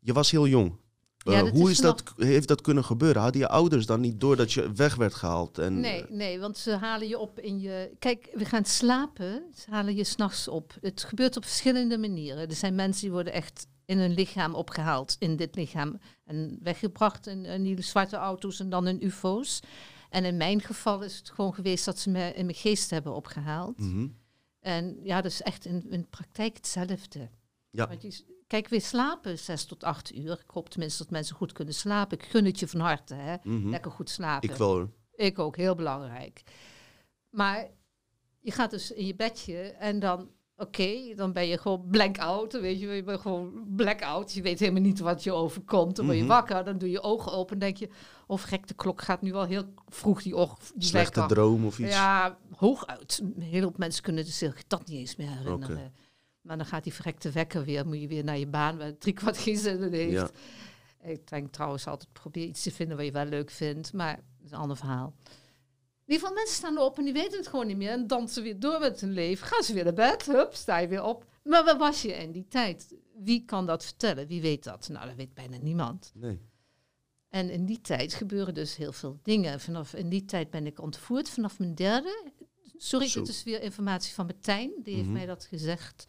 je 0.00 0.12
was 0.12 0.30
heel 0.30 0.46
jong. 0.46 0.76
Ja, 1.18 1.32
Eh, 1.44 1.50
hoe 1.50 1.64
is 1.64 1.70
is 1.70 1.78
dat, 1.78 2.02
heeft 2.16 2.48
dat 2.48 2.60
kunnen 2.60 2.84
gebeuren? 2.84 3.22
Hadden 3.22 3.40
je 3.40 3.48
ouders 3.48 3.86
dan 3.86 4.00
niet 4.00 4.20
door 4.20 4.36
dat 4.36 4.52
je 4.52 4.72
weg 4.72 4.94
werd 4.94 5.14
gehaald? 5.14 5.58
En, 5.58 5.80
Nee, 5.80 6.04
nee, 6.08 6.40
want 6.40 6.58
ze 6.58 6.70
halen 6.76 7.08
je 7.08 7.18
op 7.18 7.40
in 7.40 7.60
je. 7.60 7.90
Kijk, 7.98 8.28
we 8.34 8.44
gaan 8.44 8.64
slapen, 8.64 9.42
ze 9.54 9.70
halen 9.70 9.94
je 9.94 10.04
s'nachts 10.04 10.48
op. 10.48 10.76
Het 10.80 11.04
gebeurt 11.04 11.36
op 11.36 11.44
verschillende 11.44 11.98
manieren. 11.98 12.48
Er 12.48 12.54
zijn 12.54 12.74
mensen 12.74 13.02
die 13.02 13.10
worden 13.12 13.32
echt 13.32 13.66
in 13.86 13.98
hun 13.98 14.14
lichaam 14.14 14.54
opgehaald, 14.54 15.16
in 15.18 15.36
dit 15.36 15.56
lichaam. 15.56 15.98
En 16.24 16.58
weggebracht 16.62 17.26
in, 17.26 17.44
in 17.44 17.62
die 17.62 17.82
zwarte 17.82 18.16
auto's 18.16 18.60
en 18.60 18.68
dan 18.70 18.86
in 18.86 18.98
UFO's. 19.04 19.60
En 20.14 20.24
in 20.24 20.36
mijn 20.36 20.60
geval 20.60 21.02
is 21.02 21.16
het 21.16 21.30
gewoon 21.30 21.54
geweest 21.54 21.84
dat 21.84 21.98
ze 21.98 22.10
me 22.10 22.32
in 22.34 22.44
mijn 22.44 22.56
geest 22.56 22.90
hebben 22.90 23.14
opgehaald. 23.14 23.78
Mhm. 23.78 24.08
En 24.60 24.98
ja, 25.02 25.20
dat 25.20 25.30
is 25.30 25.42
echt 25.42 25.64
in, 25.64 25.90
in 25.90 26.00
de 26.00 26.06
praktijk 26.06 26.56
hetzelfde. 26.56 27.30
Ja. 27.70 27.88
Want 27.88 28.02
je, 28.02 28.24
kijk, 28.46 28.68
we 28.68 28.80
slapen 28.80 29.38
zes 29.38 29.64
tot 29.64 29.84
acht 29.84 30.14
uur. 30.14 30.32
Ik 30.32 30.50
hoop 30.50 30.68
tenminste 30.68 31.02
dat 31.02 31.12
mensen 31.12 31.36
goed 31.36 31.52
kunnen 31.52 31.74
slapen. 31.74 32.18
Ik 32.18 32.24
gun 32.24 32.44
het 32.44 32.58
je 32.58 32.68
van 32.68 32.80
harte, 32.80 33.14
hè. 33.14 33.36
Mhm. 33.42 33.68
Lekker 33.68 33.90
goed 33.90 34.10
slapen. 34.10 34.48
Ik 34.48 34.56
wel. 34.56 34.90
Ik 35.14 35.38
ook, 35.38 35.56
heel 35.56 35.74
belangrijk. 35.74 36.42
Maar 37.30 37.70
je 38.40 38.50
gaat 38.50 38.70
dus 38.70 38.90
in 38.90 39.06
je 39.06 39.14
bedje 39.14 39.58
en 39.62 39.98
dan, 39.98 40.30
oké, 40.56 41.14
dan 41.16 41.32
ben 41.32 41.46
je 41.46 41.58
gewoon 41.58 41.86
blank 41.90 42.18
out. 42.18 42.52
Weet 42.52 42.80
je, 42.80 42.86
je 42.88 43.02
bent 43.02 43.20
gewoon 43.20 43.66
blackout. 43.76 44.32
Je 44.32 44.42
weet 44.42 44.58
helemaal 44.60 44.82
niet 44.82 44.98
wat 44.98 45.22
je 45.22 45.32
overkomt. 45.32 45.96
Dan 45.96 46.04
word 46.04 46.16
je 46.18 46.24
Mhm. 46.24 46.32
wakker, 46.32 46.64
dan 46.64 46.78
doe 46.78 46.90
je 46.90 47.02
ogen 47.02 47.32
open 47.32 47.52
en 47.54 47.58
denk 47.60 47.76
je, 47.76 47.88
of 48.26 48.42
gek, 48.42 48.66
de 48.68 48.74
klok 48.74 49.02
gaat 49.02 49.22
nu 49.22 49.32
al 49.34 49.44
heel 49.44 49.64
vroeg 49.88 50.22
die 50.22 50.36
ochtend. 50.36 50.72
Die 50.74 50.88
Slechte 50.88 51.24
droom 51.26 51.66
of 51.66 51.78
iets. 51.78 51.90
Ja, 51.94 52.38
hooguit. 52.56 53.22
Hele 53.38 53.64
hoop 53.64 53.78
mensen 53.78 54.02
kunnen 54.02 54.24
zich 54.24 54.66
dat 54.66 54.86
niet 54.88 54.98
eens 54.98 55.16
meer 55.16 55.30
herinneren. 55.30 55.92
Maar 56.40 56.56
dan 56.56 56.66
gaat 56.66 56.84
die 56.84 56.94
verrekte 56.94 57.30
wekker 57.30 57.64
weer, 57.64 57.86
moet 57.86 58.00
je 58.00 58.08
weer 58.08 58.24
naar 58.24 58.38
je 58.38 58.46
baan, 58.46 58.78
waar 58.78 58.98
drie 58.98 59.14
kwart 59.14 59.38
geen 59.38 59.56
zin 59.56 59.82
in 59.82 59.92
heeft. 59.92 60.12
Ja. 60.12 60.28
Ik 61.10 61.28
denk 61.28 61.52
trouwens 61.52 61.86
altijd, 61.86 62.12
probeer 62.12 62.46
iets 62.46 62.62
te 62.62 62.70
vinden 62.70 62.96
wat 62.96 63.06
je 63.06 63.12
wel 63.12 63.24
leuk 63.24 63.50
vindt, 63.50 63.92
maar 63.92 64.14
dat 64.16 64.44
is 64.44 64.50
een 64.50 64.58
ander 64.58 64.76
verhaal. 64.76 65.14
Ieder 66.06 66.20
geval, 66.20 66.34
mensen 66.34 66.56
staan 66.56 66.78
op 66.78 66.98
en 66.98 67.04
die 67.04 67.12
weten 67.12 67.38
het 67.38 67.46
gewoon 67.48 67.66
niet 67.66 67.76
meer 67.76 67.90
en 67.90 68.06
dansen 68.06 68.42
weer 68.42 68.60
door 68.60 68.80
met 68.80 69.00
hun 69.00 69.12
leven. 69.12 69.46
Gaan 69.46 69.62
ze 69.62 69.72
weer 69.74 69.84
naar 69.84 69.92
bed, 69.92 70.26
hup, 70.26 70.54
sta 70.54 70.78
je 70.78 70.88
weer 70.88 71.02
op. 71.02 71.24
Maar 71.42 71.64
waar 71.64 71.78
was 71.78 72.02
je 72.02 72.12
in 72.12 72.32
die 72.32 72.46
tijd? 72.48 72.94
Wie 73.14 73.44
kan 73.44 73.66
dat 73.66 73.84
vertellen? 73.84 74.26
Wie 74.26 74.40
weet 74.40 74.64
dat? 74.64 74.88
Nou, 74.88 75.06
dat 75.06 75.14
weet 75.16 75.34
bijna 75.34 75.56
niemand. 75.56 76.12
Nee. 76.14 76.40
En 77.28 77.50
in 77.50 77.66
die 77.66 77.80
tijd 77.80 78.14
gebeuren 78.14 78.54
dus 78.54 78.76
heel 78.76 78.92
veel 78.92 79.18
dingen. 79.22 79.60
Vanaf 79.60 79.94
in 79.94 80.08
die 80.08 80.24
tijd 80.24 80.50
ben 80.50 80.66
ik 80.66 80.80
ontvoerd, 80.80 81.28
vanaf 81.28 81.58
mijn 81.58 81.74
derde. 81.74 82.30
Sorry, 82.76 83.08
Zo. 83.08 83.20
dit 83.20 83.28
is 83.28 83.42
weer 83.42 83.62
informatie 83.62 84.14
van 84.14 84.26
Martijn, 84.26 84.72
die 84.82 84.94
heeft 84.94 85.06
Mhm. 85.08 85.16
mij 85.16 85.26
dat 85.26 85.44
gezegd. 85.44 86.04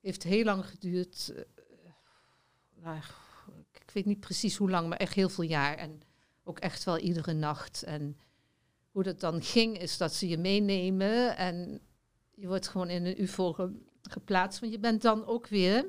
Heeft 0.00 0.22
heel 0.22 0.44
lang 0.44 0.66
geduurd. 0.66 1.32
eh, 1.36 1.42
nou, 2.82 2.96
ik 3.72 3.90
weet 3.92 4.04
niet 4.06 4.20
precies 4.20 4.56
hoe 4.56 4.70
lang, 4.70 4.88
maar 4.88 4.98
echt 4.98 5.14
heel 5.14 5.28
veel 5.28 5.44
jaar. 5.44 5.76
En 5.76 6.00
ook 6.44 6.58
echt 6.58 6.84
wel 6.84 6.98
iedere 6.98 7.32
nacht. 7.32 7.82
En 7.82 8.16
hoe 8.90 9.02
dat 9.02 9.20
dan 9.20 9.42
ging, 9.42 9.78
is 9.78 9.96
dat 9.96 10.14
ze 10.14 10.28
je 10.28 10.38
meenemen 10.38 11.36
en 11.36 11.80
je 12.34 12.46
wordt 12.46 12.68
gewoon 12.68 12.88
in 12.88 13.06
een 13.06 13.22
UFO 13.22 13.52
ge- 13.52 13.82
geplaatst. 14.02 14.60
Want 14.60 14.72
je 14.72 14.78
bent 14.78 15.02
dan 15.02 15.26
ook 15.26 15.46
weer 15.46 15.86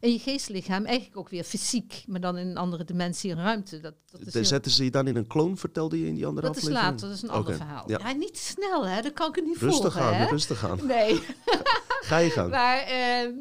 in 0.00 0.12
je 0.12 0.18
geestlichaam 0.18 0.84
eigenlijk 0.84 1.16
ook 1.16 1.28
weer 1.28 1.44
fysiek, 1.44 2.04
maar 2.06 2.20
dan 2.20 2.36
in 2.36 2.46
een 2.48 2.56
andere 2.56 2.84
dimensie 2.84 3.30
en 3.30 3.36
ruimte. 3.36 3.80
Dat, 3.80 3.94
dat 4.10 4.26
is, 4.26 4.34
heel- 4.34 4.44
Zetten 4.44 4.70
ze 4.72 4.84
je 4.84 4.90
dan 4.90 5.06
in 5.06 5.16
een 5.16 5.26
kloon, 5.26 5.56
vertelde 5.56 6.00
je 6.00 6.06
in 6.06 6.14
die 6.14 6.26
andere 6.26 6.46
dat 6.46 6.56
is 6.56 6.62
aflevering? 6.62 6.90
later, 6.92 7.08
dat 7.08 7.16
is 7.16 7.22
een 7.22 7.30
ander 7.30 7.54
verhaal. 7.54 7.90
ja. 7.90 7.98
Ja. 7.98 8.12
niet 8.12 8.38
snel, 8.38 8.86
hè? 8.86 9.02
Dat 9.02 9.12
kan 9.12 9.28
ik 9.28 9.34
het 9.34 9.44
niet 9.44 9.56
Rustig 9.56 9.80
volgen, 9.92 10.02
aan, 10.02 10.14
hè? 10.14 10.26
rustig 10.26 10.64
aan. 10.68 10.86
Nee. 10.86 11.20
Ga 12.08 12.16
je 12.18 12.30
gang. 12.30 12.50
Maar 12.50 12.78
ehm, 12.78 13.32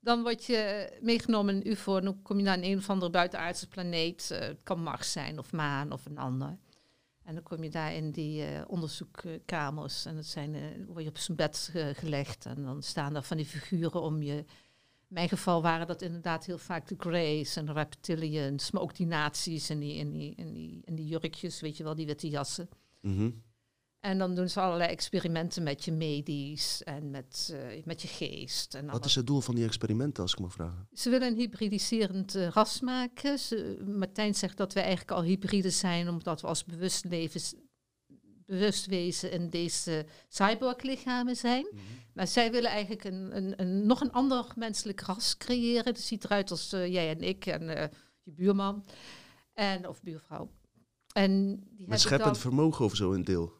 dan 0.00 0.22
word 0.22 0.44
je 0.44 0.90
meegenomen 1.00 1.54
in 1.54 1.60
een 1.60 1.70
UFO 1.72 1.96
en 1.96 2.04
dan 2.04 2.22
kom 2.22 2.36
je 2.36 2.42
naar 2.42 2.56
een, 2.58 2.64
een 2.64 2.78
of 2.78 2.90
andere 2.90 3.10
buitenaardse 3.10 3.68
planeet. 3.68 4.30
Eh, 4.30 4.38
het 4.40 4.60
kan 4.62 4.80
Mars 4.82 5.12
zijn 5.12 5.38
of 5.38 5.52
Maan 5.52 5.92
of 5.92 6.06
een 6.06 6.18
ander. 6.18 6.58
En 7.26 7.34
dan 7.34 7.42
kom 7.42 7.62
je 7.62 7.70
daar 7.70 7.94
in 7.94 8.10
die 8.10 8.44
eh, 8.44 8.62
onderzoekkamers 8.66 10.04
en 10.04 10.14
dat 10.14 10.24
zijn, 10.24 10.54
eh, 10.54 10.62
word 10.86 11.02
je 11.02 11.08
op 11.08 11.18
zijn 11.18 11.36
bed 11.36 11.70
eh, 11.74 11.86
gelegd 11.92 12.46
en 12.46 12.62
dan 12.62 12.82
staan 12.82 13.12
daar 13.12 13.22
van 13.22 13.36
die 13.36 13.46
figuren 13.46 14.02
om 14.02 14.22
je. 14.22 14.36
In 15.08 15.14
mijn 15.14 15.28
geval 15.28 15.62
waren 15.62 15.86
dat 15.86 16.02
inderdaad 16.02 16.46
heel 16.46 16.58
vaak 16.58 16.88
de 16.88 16.94
Greys 16.98 17.56
en 17.56 17.66
de 17.66 17.72
Reptilians, 17.72 18.70
maar 18.70 18.82
ook 18.82 18.96
die 18.96 19.06
nazi's 19.06 19.68
en 19.70 19.78
die, 19.78 20.00
en 20.00 20.10
die, 20.10 20.34
en 20.36 20.52
die, 20.52 20.82
en 20.84 20.94
die 20.94 21.06
jurkjes, 21.06 21.60
weet 21.60 21.76
je 21.76 21.84
wel, 21.84 21.94
die 21.94 22.06
witte 22.06 22.28
jassen. 22.28 22.68
Mhm. 23.00 23.30
En 24.00 24.18
dan 24.18 24.34
doen 24.34 24.48
ze 24.48 24.60
allerlei 24.60 24.90
experimenten 24.90 25.62
met 25.62 25.84
je 25.84 25.92
medisch 25.92 26.82
en 26.82 27.10
met, 27.10 27.50
eh, 27.52 27.84
met 27.84 28.02
je 28.02 28.08
geest. 28.08 28.74
En 28.74 28.84
Wat 28.86 28.94
alles. 28.94 29.06
is 29.06 29.14
het 29.14 29.26
doel 29.26 29.40
van 29.40 29.54
die 29.54 29.64
experimenten, 29.64 30.22
als 30.22 30.32
ik 30.32 30.38
mag 30.38 30.52
vragen? 30.52 30.88
Ze 30.92 31.10
willen 31.10 31.28
een 31.28 31.36
hybridiserend 31.36 32.34
eh, 32.34 32.48
ras 32.48 32.80
maken. 32.80 33.38
Ze, 33.38 33.82
Martijn 33.86 34.34
zegt 34.34 34.56
dat 34.56 34.72
we 34.72 34.80
eigenlijk 34.80 35.10
al 35.10 35.22
hybride 35.22 35.70
zijn, 35.70 36.08
omdat 36.08 36.40
we 36.40 36.46
als 36.46 36.64
bewust, 36.64 37.04
levens, 37.04 37.54
bewust 38.46 38.86
wezen 38.86 39.30
in 39.30 39.50
deze 39.50 40.06
cyborglichamen 40.28 41.36
zijn. 41.36 41.66
Maar 42.14 42.26
zij 42.26 42.50
willen 42.50 42.70
eigenlijk 42.70 43.04
een, 43.04 43.36
een, 43.36 43.60
een, 43.60 43.86
nog 43.86 44.00
een 44.00 44.12
ander 44.12 44.52
menselijk 44.56 45.00
ras 45.00 45.36
creëren. 45.36 45.84
Dat 45.84 45.98
ziet 45.98 46.24
eruit 46.24 46.50
als 46.50 46.72
eh, 46.72 46.92
jij 46.92 47.10
en 47.10 47.20
ik 47.20 47.46
en 47.46 47.90
je 48.22 48.32
buurman 48.32 48.84
en, 49.52 49.88
of 49.88 50.02
buurvrouw. 50.02 50.50
En 51.12 51.60
die 51.76 51.88
Met 51.88 52.00
scheppend 52.00 52.32
dan, 52.32 52.40
vermogen 52.40 52.84
of 52.84 52.96
zo 52.96 53.12
een 53.12 53.24
deel. 53.24 53.52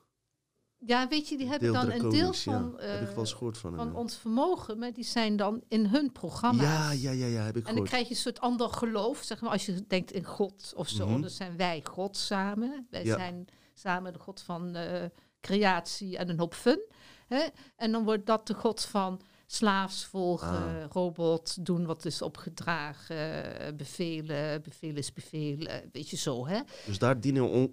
Ja, 0.79 1.09
weet 1.09 1.29
je, 1.29 1.37
die 1.37 1.47
hebben 1.49 1.73
dan 1.73 1.91
een 1.91 2.09
deel 2.11 2.33
van, 2.33 2.75
ja. 2.79 2.85
Eh, 2.85 3.09
gehoord 3.25 3.59
van. 3.59 3.95
ons 3.95 4.17
vermogen, 4.17 4.79
maar 4.79 4.93
die 4.93 5.05
zijn 5.05 5.37
dan 5.37 5.63
in 5.69 5.87
hun 5.87 6.13
programma's. 6.13 6.63
ja, 6.67 6.91
ja, 6.93 7.11
ja, 7.11 7.27
ja, 7.27 7.43
heb 7.45 7.49
ik 7.49 7.55
En 7.57 7.63
dan 7.63 7.73
gehoord. 7.73 7.89
krijg 7.89 8.05
je 8.09 8.15
een 8.15 8.21
soort 8.21 8.41
ander 8.41 8.69
geloof, 8.69 9.19
zeg 9.23 9.41
maar, 9.41 9.51
als 9.51 9.67
je 9.67 9.87
denkt 9.87 10.13
in 10.13 10.25
God 10.25 10.73
of 10.77 10.89
zo. 10.89 11.07
Mhm. 11.09 11.21
Dan 11.21 11.31
zijn 11.31 11.57
wij 11.57 11.81
God 11.91 12.17
samen. 12.17 12.87
Wij 12.91 13.05
Ja. 13.05 13.17
zijn 13.17 13.45
samen 13.75 14.13
de 14.13 14.19
God 14.19 14.41
van 14.41 14.75
eh 14.77 15.05
creatie 15.41 16.17
en 16.17 16.29
een 16.29 16.39
hoop 16.39 16.55
fun. 16.55 16.87
Hè? 17.27 17.45
En 17.77 17.93
dan 17.93 18.05
wordt 18.05 18.27
dat 18.27 18.47
de 18.47 18.55
god 18.55 18.81
van 18.85 19.21
slaafs 19.47 20.05
volgen, 20.05 20.49
Ah. 20.49 20.85
robot, 20.91 21.65
doen 21.67 21.87
wat 21.87 22.05
is 22.05 22.23
opgedragen, 22.23 23.77
bevelen, 23.77 24.63
bevelen 24.63 24.97
is 24.97 25.13
bevelen, 25.13 25.89
weet 25.93 26.11
je 26.11 26.17
zo, 26.17 26.47
hè? 26.47 26.61
Dus 26.87 26.99
daar 26.99 27.21
dienen 27.21 27.71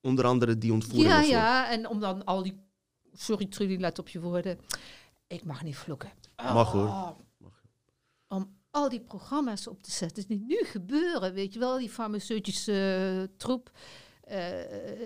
onder 0.00 0.24
andere 0.24 0.58
die 0.58 0.72
ontvoeringen 0.72 1.10
Ja, 1.10 1.20
ja, 1.20 1.70
en 1.70 1.88
om 1.88 2.00
dan 2.00 2.24
al 2.24 2.42
die... 2.42 2.60
Sorry 3.12 3.46
Trudy, 3.46 3.76
let 3.76 3.98
op 3.98 4.08
je 4.08 4.20
woorden. 4.20 4.58
Ik 5.26 5.44
mag 5.44 5.62
niet 5.62 5.76
vloeken. 5.76 6.10
Mag, 6.36 6.72
hoor. 6.72 6.86
Oh. 6.86 7.10
Om 8.28 8.56
al 8.70 8.88
die 8.88 9.00
programma's 9.00 9.66
op 9.66 9.82
te 9.82 9.90
zetten 9.90 10.24
die 10.26 10.44
nu 10.46 10.64
gebeuren, 10.64 11.32
weet 11.34 11.52
je 11.52 11.58
wel, 11.58 11.78
die 11.78 11.90
farmaceutische 11.90 13.26
eh, 13.28 13.36
troep, 13.36 13.70
eh, 14.20 14.48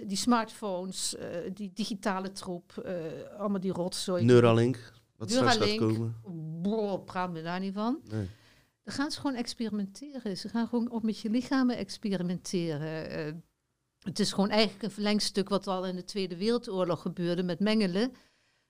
die 0.07 0.17
smartphones, 0.17 1.17
eh, 1.17 1.29
die 1.55 1.71
digitale 1.75 2.33
troep, 2.33 2.77
eh, 2.85 2.95
allemaal 3.39 3.61
die 3.61 3.73
rotzooi. 3.73 4.25
Neuralink, 4.25 4.93
wat 5.17 5.31
straks 5.31 5.57
gaat 5.57 5.67
Neuralink. 5.67 6.15
komen. 6.63 7.05
Praat 7.05 7.33
me 7.33 7.43
daar 7.43 7.61
niet 7.61 7.75
van. 7.75 8.01
Nee. 8.11 8.29
Dan 8.83 8.95
gaan 8.95 9.11
ze 9.11 9.21
gewoon 9.21 9.37
experimenteren. 9.37 10.37
Ze 10.37 10.49
gaan 10.49 10.69
gewoon 10.69 10.91
ook 10.93 11.03
met 11.03 11.19
je 11.19 11.31
lichamen 11.31 11.77
experimenteren. 11.77 13.45
Het 14.05 14.19
is 14.19 14.33
gewoon 14.33 14.51
eigenlijk 14.51 14.83
een 14.83 14.91
verlengstuk 14.91 15.49
wat 15.49 15.67
al 15.67 15.87
in 15.87 15.97
de 15.97 16.05
Tweede 16.05 16.37
Wereldoorlog 16.37 17.01
gebeurde 17.01 17.43
met 17.43 17.61
Mengelen. 17.61 18.13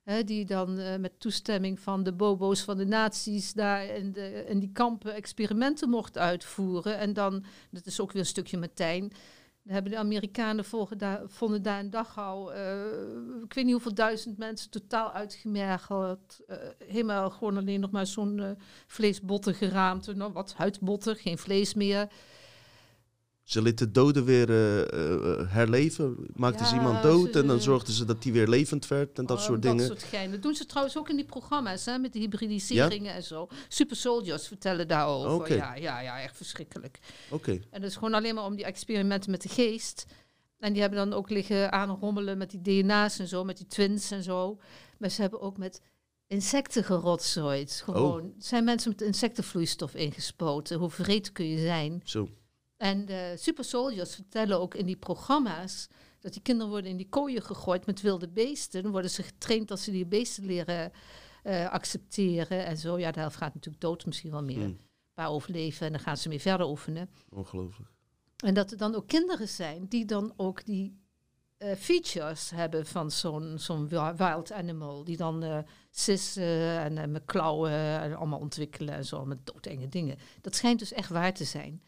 Hè, 0.03 0.25
die 0.25 0.45
dan 0.45 0.79
eh, 0.79 0.97
met 0.97 1.21
toestemming 1.21 1.81
van 1.81 2.03
de 2.03 2.13
bobo's 2.13 2.61
van 2.61 2.77
de 2.77 2.87
nazi's 2.87 3.53
daar 3.53 3.85
in, 3.85 4.13
de, 4.13 4.45
die 4.59 4.73
kampen 4.73 5.15
experimenten 5.15 5.89
mocht 5.89 6.19
uitvoeren. 6.19 6.99
En 6.99 7.13
dan, 7.13 7.45
dat 7.71 7.87
is 7.87 8.01
ook 8.01 8.13
weer 8.13 8.21
een 8.21 8.29
stukje 8.29 8.59
Martijn, 8.59 9.13
dan 9.63 9.73
hebben 9.75 9.93
de 9.93 9.99
Amerikanen 9.99 10.65
daar, 10.97 11.23
vonden 11.27 11.63
daar 11.63 11.81
in 11.81 11.91
Dachau, 11.91 12.53
eh, 12.53 13.43
ik 13.43 13.55
weet 13.55 13.65
niet 13.65 13.73
hoeveel 13.73 13.95
duizend 13.95 14.39
mensen 14.39 14.71
totaal 14.71 15.13
uitgemergeld. 15.13 16.41
eh, 16.47 16.57
helemaal 16.79 17.31
gewoon 17.31 17.57
alleen 17.57 17.81
nog 17.81 17.91
maar 17.91 18.07
zo'n 18.07 18.57
vleesbotten 18.87 19.55
geraamd. 19.55 20.15
Nou, 20.15 20.33
wat 20.33 20.55
huidbotten, 20.55 21.17
geen 21.17 21.39
vlees 21.39 21.75
meer. 21.75 22.09
Ze 23.45 23.63
lieten 23.63 23.93
doden 23.93 24.25
weer 24.25 24.51
eh, 24.51 24.81
eh, 24.83 25.51
herleven. 25.51 26.17
Maakten 26.35 26.67
ze 26.67 26.75
iemand 26.75 27.03
dood 27.03 27.33
ze- 27.33 27.39
en 27.41 27.47
dan 27.47 27.61
zorgden 27.61 27.95
ze 27.95 28.05
dat 28.05 28.23
die 28.23 28.33
weer 28.33 28.49
levend 28.49 28.87
werd 28.89 29.19
en 29.19 29.27
dat 29.27 29.37
Oh, 29.39 29.43
soort 29.45 29.63
Dat 29.63 29.71
dingen. 29.73 29.87
soort 29.87 30.03
gein. 30.03 30.31
Dat 30.31 30.43
doen 30.43 30.55
ze 30.55 30.67
trouwens 30.67 30.99
ook 30.99 31.09
in 31.09 31.17
die 31.17 31.25
programma's, 31.25 31.85
hè, 31.85 31.99
met 31.99 32.13
de 32.13 32.19
hybridiseringen 32.19 33.15
en 33.15 33.23
zo. 33.23 33.49
Super 33.69 33.97
Soldiers 33.97 34.47
vertellen 34.49 34.89
daarover. 34.89 35.33
Oké. 35.33 35.55
Ja, 35.55 35.75
ja, 35.75 36.01
ja, 36.01 36.21
echt 36.21 36.37
verschrikkelijk. 36.37 36.99
Oké, 37.31 37.51
En 37.71 37.81
dat 37.81 37.91
is 37.91 37.95
gewoon 37.95 38.15
alleen 38.15 38.35
maar 38.35 38.45
om 38.45 38.57
die 38.57 38.65
experimenten 38.65 39.31
met 39.31 39.43
de 39.43 39.49
geest. 39.49 40.05
En 40.59 40.73
die 40.73 40.81
hebben 40.83 40.99
dan 41.09 41.13
ook 41.19 41.31
liggen 41.31 41.73
aanrommelen 41.73 42.39
met 42.39 42.51
die 42.51 42.83
DNA's 42.83 43.19
en 43.19 43.29
zo, 43.29 43.45
met 43.45 43.57
die 43.57 43.67
twins 43.67 44.11
en 44.11 44.23
zo. 44.23 44.59
Maar 44.99 45.11
ze 45.11 45.21
hebben 45.21 45.41
ook 45.41 45.57
met 45.59 45.81
insecten 46.27 46.85
gerotzooid. 46.85 47.81
Gewoon. 47.85 48.33
Zijn 48.39 48.65
mensen 48.65 48.91
met 48.91 49.01
insectenvloeistof 49.01 49.95
ingespoten? 49.95 50.79
Hoe 50.79 50.91
vreed 50.91 51.33
kun 51.33 51.47
je 51.49 51.59
zijn? 51.59 52.01
zo. 52.05 52.29
En 52.85 53.05
de 53.07 53.35
Super 53.39 53.65
Soldiers 53.65 54.15
vertellen 54.15 54.61
ook 54.61 54.75
in 54.75 54.87
die 54.87 54.97
programma's 54.97 55.89
dat 56.21 56.33
die 56.33 56.43
kinderen 56.43 56.71
worden 56.71 56.91
in 56.91 56.97
die 56.97 57.09
kooien 57.09 57.43
gegooid 57.43 57.87
met 57.87 58.01
wilde 58.01 58.29
beesten. 58.29 58.83
Dan 58.83 58.93
worden 58.93 59.11
ze 59.11 59.23
getraind 59.23 59.69
dat 59.69 59.81
ze 59.81 59.91
die 59.91 60.07
beesten 60.07 60.45
leren 60.45 60.93
eh, 61.43 61.71
accepteren 61.71 62.67
en 62.67 62.77
zo. 62.77 62.99
Ja, 62.99 63.11
de 63.11 63.21
helft 63.21 63.37
gaat 63.37 63.55
natuurlijk 63.55 63.83
dood, 63.83 64.07
misschien 64.07 64.31
wel 64.31 64.43
meer. 64.43 64.57
Mm, 64.57 64.63
Een 64.65 64.81
paar 65.15 65.29
overleven 65.31 65.87
en 65.87 65.93
dan 65.93 66.01
gaan 66.01 66.17
ze 66.17 66.29
mee 66.29 66.41
verder 66.41 66.67
oefenen. 66.69 67.11
ongelooflijk. 67.31 67.91
En 68.45 68.55
dat 68.55 68.71
er 68.71 68.77
dan 68.79 68.95
ook 68.95 69.07
kinderen 69.07 69.49
zijn 69.49 69.87
die 69.89 70.05
dan 70.05 70.33
ook 70.37 70.65
die 70.65 71.03
eh, 71.57 71.75
features 71.75 72.51
hebben 72.51 72.87
van 72.87 73.11
zo'n 73.11 73.59
zo'n 73.59 73.89
wi- 73.89 74.15
wild 74.17 74.53
animal. 74.53 75.05
Die 75.05 75.17
dan 75.17 75.43
eh 75.43 75.59
sissen 75.91 76.79
en 76.99 77.11
met 77.11 77.25
klauwen 77.25 77.71
en 78.01 78.15
allemaal 78.17 78.39
ontwikkelen 78.39 78.95
en 78.95 79.05
zo, 79.05 79.25
met 79.25 79.47
doodenge 79.47 79.89
dingen. 79.89 80.17
Dat 80.41 80.55
schijnt 80.55 80.79
dus 80.79 80.93
echt 80.93 81.09
waar 81.09 81.35
te 81.35 81.45
zijn. 81.45 81.83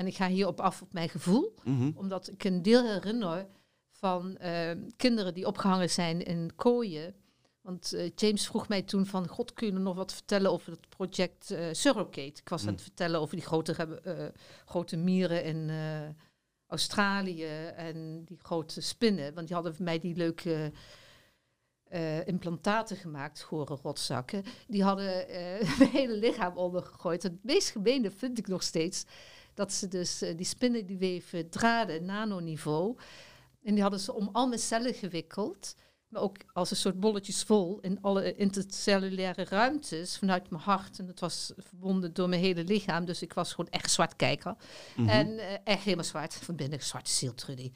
En 0.00 0.06
ik 0.06 0.16
ga 0.16 0.28
hierop 0.28 0.60
af 0.60 0.82
op 0.82 0.92
mijn 0.92 1.08
gevoel, 1.08 1.54
Mhm. 1.64 1.90
omdat 1.94 2.28
ik 2.28 2.44
een 2.44 2.62
deel 2.62 2.84
herinner 2.84 3.46
van 3.90 4.36
eh, 4.36 4.70
kinderen 4.96 5.34
die 5.34 5.46
opgehangen 5.46 5.90
zijn 5.90 6.22
in 6.22 6.50
kooien. 6.56 7.14
Want 7.60 7.92
eh, 7.92 8.10
James 8.14 8.46
vroeg 8.46 8.68
mij 8.68 8.82
toen 8.82 9.06
van, 9.06 9.28
god, 9.28 9.52
kun 9.52 9.66
je 9.66 9.72
nog 9.72 9.96
wat 9.96 10.12
vertellen 10.12 10.50
over 10.50 10.72
het 10.72 10.88
project 10.88 11.50
eh 11.50 11.66
Surrogate? 11.72 12.20
Ik 12.40 12.48
was 12.48 12.60
aan 12.60 12.66
Mm. 12.68 12.72
het 12.74 12.82
vertellen 12.82 13.20
over 13.20 13.36
die 13.36 13.44
grote, 13.44 13.72
eh, 13.74 14.26
grote 14.64 14.96
mieren 14.96 15.44
in 15.44 15.70
Australië 16.66 17.66
en 17.76 18.24
die 18.24 18.38
grote 18.42 18.80
spinnen. 18.80 19.34
Want 19.34 19.46
die 19.46 19.54
hadden 19.56 19.74
voor 19.74 19.84
mij 19.84 19.98
die 19.98 20.16
leuke 20.16 20.72
implantaten 22.24 22.96
gemaakt, 22.96 23.40
gore 23.42 23.78
rotzakken. 23.82 24.44
Die 24.66 24.82
hadden 24.82 25.26
mijn 25.78 25.90
hele 25.90 26.16
lichaam 26.16 26.56
ondergegooid. 26.56 27.22
Het 27.22 27.44
meest 27.44 27.70
gemeene 27.70 28.10
vind 28.10 28.38
ik 28.38 28.46
nog 28.48 28.62
steeds 28.62 29.04
dat 29.60 29.72
ze 29.72 29.88
dus 29.88 30.22
eh, 30.22 30.36
die 30.36 30.46
spinnen 30.46 30.86
die 30.86 30.98
weven 30.98 31.50
draden, 31.50 32.04
nanoniveau. 32.04 32.96
En 33.62 33.72
die 33.74 33.82
hadden 33.82 34.00
ze 34.00 34.12
om 34.12 34.28
al 34.32 34.48
mijn 34.48 34.60
cellen 34.60 34.94
gewikkeld. 34.94 35.74
Maar 36.10 36.22
ook 36.22 36.36
als 36.52 36.70
een 36.70 36.76
soort 36.76 37.00
bolletjes 37.00 37.42
vol 37.42 37.78
in 37.80 37.98
alle 38.02 38.34
intercellulaire 38.34 39.44
ruimtes 39.44 40.18
vanuit 40.18 40.50
mijn 40.50 40.62
hart. 40.62 40.98
En 40.98 41.06
dat 41.06 41.20
was 41.20 41.52
verbonden 41.56 42.12
door 42.14 42.28
mijn 42.28 42.40
hele 42.40 42.64
lichaam. 42.64 43.04
Dus 43.04 43.22
ik 43.22 43.32
was 43.32 43.50
gewoon 43.54 43.70
echt 43.70 43.90
zwart 43.90 44.16
kijker. 44.16 44.54
Mhm. 44.96 45.08
En 45.08 45.38
eh, 45.38 45.56
echt 45.64 45.82
helemaal 45.82 46.04
zwart. 46.04 46.34
Van 46.34 46.56
binnen 46.56 46.82
zwarte 46.82 47.10
ziel, 47.10 47.34
Trudy. 47.34 47.72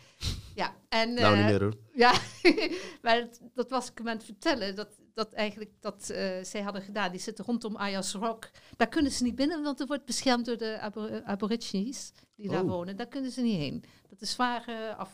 Ja, 0.54 0.74
en... 0.88 1.14
nou, 1.14 1.36
niet 1.36 1.44
eh, 1.44 1.50
meer 1.50 1.62
hoor. 1.62 1.74
ja, 1.94 2.12
maar 3.02 3.20
dat, 3.20 3.40
dat 3.54 3.70
was 3.70 3.90
ik 3.90 3.98
hem 3.98 4.08
aan 4.08 4.16
het 4.16 4.24
vertellen. 4.24 4.74
Dat, 4.74 4.88
dat 5.14 5.32
eigenlijk 5.32 5.70
dat 5.80 6.10
eh, 6.10 6.44
zij 6.44 6.60
hadden 6.60 6.82
gedaan. 6.82 7.10
Die 7.10 7.20
zitten 7.20 7.44
rondom 7.44 7.76
Ayers 7.76 8.12
Rock. 8.12 8.50
Daar 8.76 8.88
kunnen 8.88 9.12
ze 9.12 9.22
niet 9.22 9.34
binnen, 9.34 9.62
want 9.62 9.80
er 9.80 9.86
wordt 9.86 10.04
beschermd 10.04 10.46
door 10.46 10.56
de 10.56 10.78
abo- 10.80 11.22
aborigines 11.24 12.12
die 12.36 12.48
daar 12.50 12.62
Oh. 12.62 12.68
wonen. 12.68 12.96
Daar 12.96 13.08
kunnen 13.08 13.30
ze 13.30 13.40
niet 13.42 13.58
heen. 13.58 13.84
Dat 14.08 14.20
is 14.20 14.30
zwaar 14.30 14.64
eh, 14.68 14.98
af, 14.98 15.10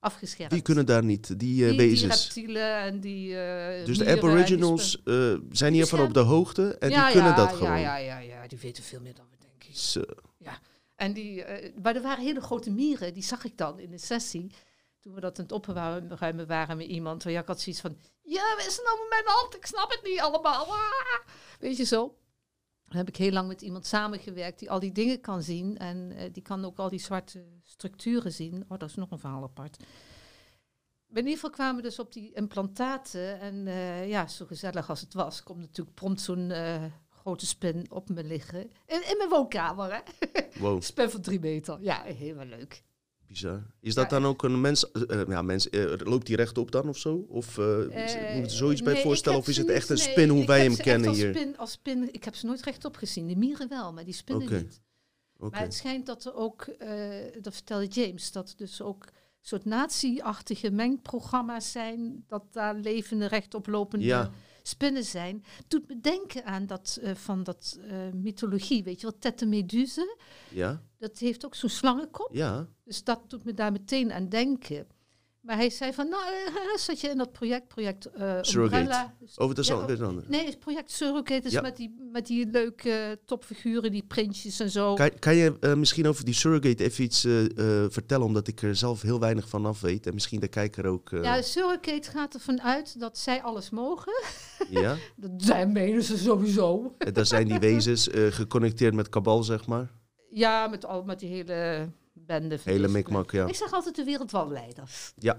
afgeschermd. 0.00 0.52
Die 0.52 0.62
kunnen 0.62 0.86
daar 0.86 1.04
niet, 1.04 1.38
die 1.38 1.62
eh, 1.64 1.68
die, 1.68 1.78
die 1.78 1.88
wezens. 1.88 2.24
reptielen 2.24 2.76
en 2.80 3.00
die. 3.00 3.36
eh, 3.40 3.84
dus 3.86 3.98
de 3.98 4.04
die 4.04 4.16
aboriginals 4.16 5.02
eh, 5.04 5.34
zijn 5.50 5.72
hiervan 5.72 6.00
op 6.00 6.14
de 6.14 6.20
hoogte 6.20 6.76
en 6.78 6.90
ja, 6.90 7.04
die 7.04 7.12
kunnen 7.12 7.30
ja, 7.30 7.36
dat 7.36 7.50
ja, 7.50 7.56
gewoon. 7.56 7.80
Ja, 7.80 7.96
ja, 7.96 8.18
ja, 8.18 8.46
die 8.46 8.58
weten 8.58 8.82
veel 8.82 9.00
meer 9.00 9.14
dan 9.14 9.26
we 9.30 9.36
denken. 9.46 9.80
Zo. 9.80 10.02
En 10.96 11.12
die, 11.12 11.44
maar 11.82 11.96
er 11.96 12.02
waren 12.02 12.24
hele 12.24 12.40
grote 12.40 12.70
mieren, 12.70 13.14
die 13.14 13.22
zag 13.22 13.44
ik 13.44 13.56
dan 13.56 13.78
in 13.78 13.90
de 13.90 13.98
sessie. 13.98 14.52
Toen 15.00 15.14
we 15.14 15.20
dat 15.20 15.38
aan 15.38 15.44
het 15.44 15.52
opruimen 15.52 16.46
waren 16.46 16.76
met 16.76 16.86
iemand. 16.86 17.22
waar 17.24 17.32
ik 17.32 17.46
had 17.46 17.60
zoiets 17.60 17.80
van, 17.80 17.98
ja, 18.22 18.54
wat 18.56 18.66
is 18.66 18.78
er 18.78 18.84
nou 18.84 18.98
met 18.98 19.08
mijn 19.08 19.36
hand? 19.36 19.56
Ik 19.56 19.66
snap 19.66 19.90
het 19.90 20.00
niet 20.04 20.20
allemaal. 20.20 20.66
Ah! 20.66 21.32
Weet 21.60 21.76
je 21.76 21.84
zo. 21.84 22.16
Dan 22.88 22.96
heb 22.96 23.08
ik 23.08 23.16
heel 23.16 23.32
lang 23.32 23.48
met 23.48 23.62
iemand 23.62 23.86
samengewerkt 23.86 24.58
die 24.58 24.70
al 24.70 24.80
die 24.80 24.92
dingen 24.92 25.20
kan 25.20 25.42
zien. 25.42 25.78
En 25.78 26.12
eh, 26.16 26.32
die 26.32 26.42
kan 26.42 26.64
ook 26.64 26.78
al 26.78 26.88
die 26.88 27.00
zwarte 27.00 27.44
structuren 27.64 28.32
zien. 28.32 28.64
Oh, 28.68 28.78
dat 28.78 28.88
is 28.88 28.94
nog 28.94 29.10
een 29.10 29.18
verhaal 29.18 29.42
apart. 29.42 29.76
In 31.08 31.16
ieder 31.16 31.32
geval 31.32 31.50
kwamen 31.50 31.76
we 31.76 31.82
dus 31.82 31.98
op 31.98 32.12
die 32.12 32.32
implantaten. 32.32 33.40
En 33.40 33.66
eh, 33.66 34.08
ja, 34.08 34.26
zo 34.26 34.46
gezellig 34.46 34.88
als 34.90 35.00
het 35.00 35.14
was, 35.14 35.42
komt 35.42 35.58
natuurlijk 35.58 35.96
prompt 35.96 36.20
zo'n 36.20 36.50
eh, 36.50 36.84
grote 37.08 37.46
spin 37.46 37.90
op 37.90 38.08
me 38.08 38.24
liggen. 38.24 38.62
In, 38.86 39.10
in 39.10 39.16
mijn 39.16 39.28
woonkamer, 39.28 39.92
hè? 39.94 40.00
Wow, 40.60 40.82
Spin 40.90 41.10
van 41.10 41.20
drie 41.20 41.40
meter. 41.40 41.78
Ja, 41.80 42.02
helemaal 42.02 42.46
leuk. 42.46 42.82
Bizar. 43.28 43.62
Is 43.80 43.94
dat 43.94 44.10
Ja. 44.10 44.18
dan 44.18 44.26
ook 44.28 44.42
een 44.42 44.60
mens, 44.60 44.90
eh, 44.90 45.20
eh, 45.20 45.28
ja, 45.28 45.42
mens 45.42 45.70
eh, 45.70 45.92
loopt 45.98 46.26
die 46.26 46.36
rechtop 46.36 46.70
dan 46.70 46.88
of 46.88 46.98
zo? 46.98 47.26
Of 47.28 47.56
moet 47.56 48.50
je 48.50 48.56
zoiets 48.56 48.82
bij 48.82 48.92
nee, 48.92 49.02
voorstellen? 49.02 49.38
Of 49.38 49.48
is 49.48 49.56
het 49.56 49.68
echt 49.68 49.88
een 49.88 49.98
spin 49.98 50.28
nee, 50.28 50.36
hoe 50.36 50.46
wij 50.46 50.62
hem 50.62 50.76
kennen 50.76 51.08
als 51.08 51.18
hier? 51.18 51.34
Spin, 51.34 51.58
als 51.58 51.70
spin, 51.70 52.08
ik 52.12 52.24
heb 52.24 52.34
ze 52.34 52.46
nooit 52.46 52.62
rechtop 52.62 52.96
gezien. 52.96 53.26
De 53.26 53.36
mieren 53.36 53.68
wel, 53.68 53.92
maar 53.92 54.04
die 54.04 54.14
spinnen 54.14 54.52
niet. 54.52 54.80
Maar 55.36 55.60
het 55.60 55.74
schijnt 55.74 56.06
dat 56.06 56.24
er 56.24 56.34
ook, 56.34 56.66
dat 57.40 57.54
vertelde 57.54 57.86
James, 57.86 58.32
dat 58.32 58.50
er 58.50 58.56
dus 58.56 58.82
ook 58.82 59.04
soort 59.40 59.64
nazi-achtige 59.64 60.70
mengprogramma's 60.70 61.72
zijn, 61.72 62.24
dat 62.26 62.44
daar 62.52 62.74
levende 62.74 63.26
rechtoplopende 63.26 64.04
Ja. 64.04 64.30
Spinnen 64.68 65.04
zijn. 65.04 65.44
Doet 65.68 65.88
me 65.88 66.00
denken 66.00 66.44
aan 66.44 66.66
dat 66.66 66.98
eh, 67.02 67.14
van 67.14 67.42
dat 67.42 67.78
eh, 67.82 67.96
mythologie, 68.12 68.82
weet 68.84 69.00
je 69.00 69.06
wel, 69.06 69.18
Tette 69.18 69.46
Meduse. 69.46 70.16
Ja, 70.50 70.82
Dat 70.98 71.18
heeft 71.18 71.44
ook 71.44 71.54
zo'n 71.54 71.68
slangenkop. 71.68 72.28
ja. 72.32 72.68
Dus 72.84 73.04
dat 73.04 73.30
doet 73.30 73.44
me 73.44 73.54
daar 73.54 73.72
meteen 73.72 74.12
aan 74.12 74.28
denken. 74.28 74.86
Maar 75.48 75.56
hij 75.56 75.70
zei 75.70 75.92
van, 75.92 76.08
nou, 76.08 76.22
eh, 76.46 76.76
zat 76.76 77.00
je 77.00 77.08
in 77.08 77.16
dat 77.16 77.32
project, 77.32 77.68
project 77.68 78.06
eh 78.06 78.38
Surrogate. 78.40 78.80
Umbrella. 78.80 79.14
Dus- 79.20 79.36
Oh, 79.36 79.50
Ja, 79.54 79.86
weer 79.86 80.00
een 80.00 80.06
ander. 80.06 80.24
Nee, 80.28 80.46
het 80.46 80.58
project 80.58 80.90
Surrogate 80.90 81.46
is 81.46 81.52
Ja. 81.52 81.60
met, 81.60 81.76
die, 81.76 82.08
met 82.12 82.26
die 82.26 82.46
leuke 82.46 83.18
topfiguren, 83.24 83.90
die 83.90 84.02
prinsjes 84.02 84.60
en 84.60 84.70
zo. 84.70 84.94
Kan, 84.94 85.10
kan 85.18 85.34
je 85.36 85.56
eh, 85.60 85.74
misschien 85.74 86.06
over 86.06 86.24
die 86.24 86.34
surrogate 86.34 86.84
even 86.84 87.04
iets 87.04 87.20
vertellen, 87.88 88.26
omdat 88.26 88.48
ik 88.48 88.62
er 88.62 88.76
zelf 88.76 89.02
heel 89.02 89.20
weinig 89.20 89.48
van 89.48 89.66
af 89.66 89.80
weet 89.80 90.06
en 90.06 90.14
misschien 90.14 90.40
de 90.40 90.48
kijker 90.48 90.86
ook. 90.86 91.08
Ja, 91.10 91.42
Surrogate 91.42 92.10
gaat 92.10 92.34
ervan 92.34 92.62
uit 92.62 93.00
dat 93.00 93.18
zij 93.18 93.42
alles 93.42 93.70
mogen. 93.70 94.12
ja? 94.70 94.96
Dat 95.16 95.30
zijn 95.36 95.72
menen 95.72 96.02
ze 96.02 96.18
sowieso. 96.18 96.94
En 96.98 97.12
daar 97.12 97.26
zijn 97.26 97.48
die 97.48 97.58
wezens 97.58 98.08
geconnecteerd 98.12 98.94
met 98.94 99.08
kabal, 99.08 99.42
zeg 99.42 99.66
maar. 99.66 99.90
Ja, 100.30 100.66
met, 100.66 100.84
al, 100.86 101.02
met 101.02 101.18
die 101.18 101.28
hele 101.28 101.88
bende. 102.28 102.58
Hele 102.64 102.88
mikmak, 102.88 103.30
ja. 103.30 103.46
Ik 103.46 103.54
zeg 103.54 103.72
altijd 103.72 103.96
de 103.96 104.04
wereldwalleiders. 104.04 105.12
Ja. 105.16 105.38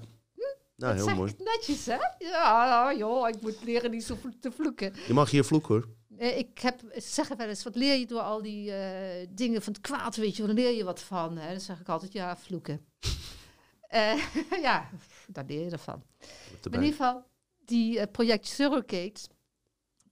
Nou, 0.75 0.97
dat 0.97 1.06
heel 1.06 1.15
mooi. 1.15 1.34
netjes, 1.38 1.86
hè? 1.86 1.97
Ja, 2.17 2.93
joh, 2.97 3.30
ik 3.30 3.41
moet 3.41 3.63
leren 3.63 3.91
niet 3.91 4.04
zo 4.04 4.17
te 4.39 4.52
vloeken. 4.52 4.93
Je 5.08 5.13
mag 5.13 5.30
hier 5.30 5.43
vloeken 5.43 5.75
hoor. 5.75 5.88
Eh, 6.17 6.38
ik 6.38 6.60
heb, 6.60 6.80
ze 6.93 7.02
zeggen 7.02 7.38
wel 7.38 7.47
eens, 7.47 7.63
wat 7.63 7.75
leer 7.75 7.95
je 7.95 8.06
door 8.06 8.21
al 8.21 8.41
die 8.41 8.71
eh, 8.71 9.28
dingen 9.30 9.62
van 9.62 9.73
het 9.73 9.82
kwaad, 9.82 10.15
weet 10.15 10.36
je, 10.36 10.45
waar 10.45 10.54
leer 10.54 10.75
je 10.75 10.84
wat 10.84 10.99
van? 10.99 11.38
Hè? 11.38 11.49
Dan 11.49 11.60
zeg 11.60 11.80
ik 11.80 11.89
altijd, 11.89 12.13
ja, 12.13 12.38
vloeken. 12.38 12.86
Eh, 13.89 14.23
ja, 14.62 14.89
daar 15.28 15.45
leer 15.47 15.63
je 15.63 15.69
ervan. 15.69 16.04
In 16.63 16.73
ieder 16.73 16.89
geval, 16.89 17.23
die 17.65 18.08
project 18.08 18.47
Surrogate, 18.47 19.30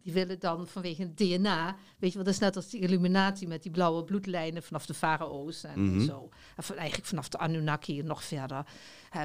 die 0.08 0.16
willen 0.16 0.40
dan 0.40 0.68
vanwege 0.68 1.02
het 1.02 1.18
DNA, 1.18 1.76
weet 1.98 2.10
je 2.10 2.16
wel, 2.16 2.26
dat 2.26 2.34
is 2.34 2.40
net 2.40 2.56
als 2.56 2.70
die 2.70 2.82
Illuminati 2.82 3.48
met 3.48 3.64
die 3.64 3.72
blauwe 3.72 4.04
bloedlijnen 4.04 4.64
vanaf 4.64 4.86
de 4.86 4.94
farao's 4.94 5.64
en 5.64 5.84
Mhm. 5.96 6.06
zo. 6.06 6.30
En 6.56 6.64
van, 6.64 6.76
eigenlijk 6.76 7.08
vanaf 7.08 7.30
de 7.30 7.38
Anunnaki 7.38 8.00
en 8.00 8.06
nog 8.06 8.24
verder. 8.24 8.66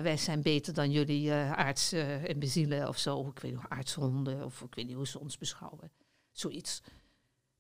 Wij 0.03 0.17
zijn 0.17 0.43
beter 0.43 0.75
dan 0.75 0.91
jullie 0.91 1.31
eh 1.31 1.53
aards 1.53 1.93
eh, 1.93 2.25
imbezielen 2.25 2.89
of 2.89 2.99
zo. 2.99 3.27
Ik 3.29 3.39
weet 3.39 3.53
niet, 3.53 3.61
aardshonden 3.69 4.45
of 4.45 4.61
ik 4.61 4.75
weet 4.75 4.87
niet 4.87 4.97
hoe 4.97 5.07
ze 5.07 5.19
ons 5.21 5.39
beschouwen. 5.39 5.91
Zoiets. 6.33 6.83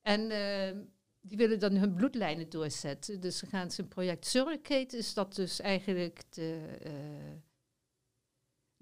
En 0.00 0.30
eh, 0.30 0.76
die 1.20 1.36
willen 1.36 1.58
dan 1.58 1.72
hun 1.72 1.94
bloedlijnen 1.94 2.48
doorzetten. 2.50 3.20
Dus 3.20 3.38
ze 3.38 3.46
gaan 3.46 3.70
zijn 3.70 3.88
project 3.88 4.26
Surrogate, 4.26 4.96
is 4.96 5.14
dat 5.14 5.34
dus 5.34 5.60
eigenlijk 5.60 6.22
de 6.30 6.58
eh, 6.82 6.92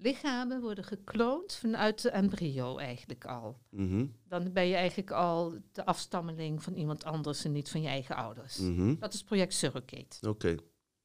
lichamen 0.01 0.61
worden 0.61 0.83
gekloond 0.83 1.53
vanuit 1.55 2.01
de 2.01 2.09
embryo 2.09 2.77
eigenlijk 2.77 3.25
al. 3.25 3.57
Mhm, 3.69 4.05
Dan 4.27 4.51
ben 4.53 4.67
je 4.67 4.75
eigenlijk 4.75 5.11
al 5.11 5.53
de 5.71 5.85
afstammeling 5.85 6.63
van 6.63 6.73
iemand 6.73 7.03
anders 7.03 7.43
en 7.45 7.51
niet 7.51 7.69
van 7.69 7.81
je 7.81 7.87
eigen 7.87 8.15
ouders. 8.15 8.57
mhm. 8.57 8.95
Dat 8.99 9.13
is 9.13 9.23
project 9.23 9.53
Surrogate. 9.53 10.27
Oké. 10.29 10.55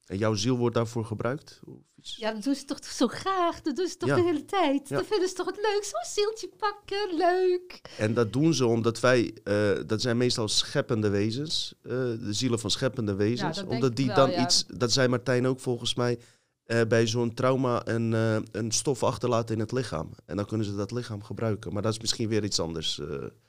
En 0.05 0.17
jouw 0.17 0.33
ziel 0.33 0.57
wordt 0.57 0.75
daarvoor 0.75 1.05
gebruikt? 1.05 1.59
Of 1.65 1.75
iets? 1.95 2.15
Ja, 2.15 2.33
dat 2.33 2.43
doen 2.43 2.55
ze 2.55 2.65
toch 2.65 2.83
zo 2.85 3.07
graag. 3.07 3.61
Dat 3.61 3.75
doen 3.75 3.87
ze 3.87 3.97
toch 3.97 4.09
Ja. 4.09 4.15
de 4.15 4.21
hele 4.23 4.45
tijd. 4.45 4.89
Ja. 4.89 4.95
Dat 4.97 5.05
vinden 5.07 5.27
ze 5.29 5.35
toch 5.35 5.45
het 5.45 5.55
leuk. 5.55 5.83
Zo'n 5.83 6.13
zieltje 6.13 6.49
pakken, 6.57 7.15
leuk. 7.17 7.81
En 7.97 8.13
dat 8.13 8.33
doen 8.33 8.53
ze 8.53 8.65
omdat 8.65 8.99
wij, 8.99 9.33
eh, 9.43 9.71
dat 9.85 10.01
zijn 10.01 10.17
meestal 10.17 10.47
scheppende 10.47 11.09
wezens, 11.09 11.73
eh, 11.81 11.91
de 11.91 12.33
zielen 12.33 12.59
van 12.59 12.71
scheppende 12.71 13.13
wezens. 13.15 13.55
dat 13.55 13.55
denk 13.55 13.69
omdat 13.75 13.89
ik 13.89 13.95
die 13.95 14.05
wel, 14.07 14.15
dan 14.15 14.31
ja. 14.31 14.41
iets, 14.43 14.65
dat 14.67 14.91
zei 14.91 15.07
Martijn 15.07 15.47
ook 15.47 15.59
volgens 15.59 15.95
mij, 15.95 16.19
eh, 16.67 16.81
bij 16.87 17.07
zo'n 17.07 17.33
trauma 17.33 17.81
een, 17.87 18.13
eh, 18.13 18.37
een 18.51 18.71
stof 18.71 19.03
achterlaten 19.03 19.55
in 19.55 19.61
het 19.61 19.71
lichaam. 19.71 20.09
En 20.25 20.35
dan 20.35 20.45
kunnen 20.45 20.65
ze 20.65 20.75
dat 20.75 20.91
lichaam 20.91 21.23
gebruiken. 21.23 21.73
Maar 21.73 21.81
dat 21.81 21.91
is 21.91 21.99
misschien 21.99 22.29
weer 22.29 22.43
iets 22.43 22.59
anders. 22.59 22.99
eh. 22.99 23.07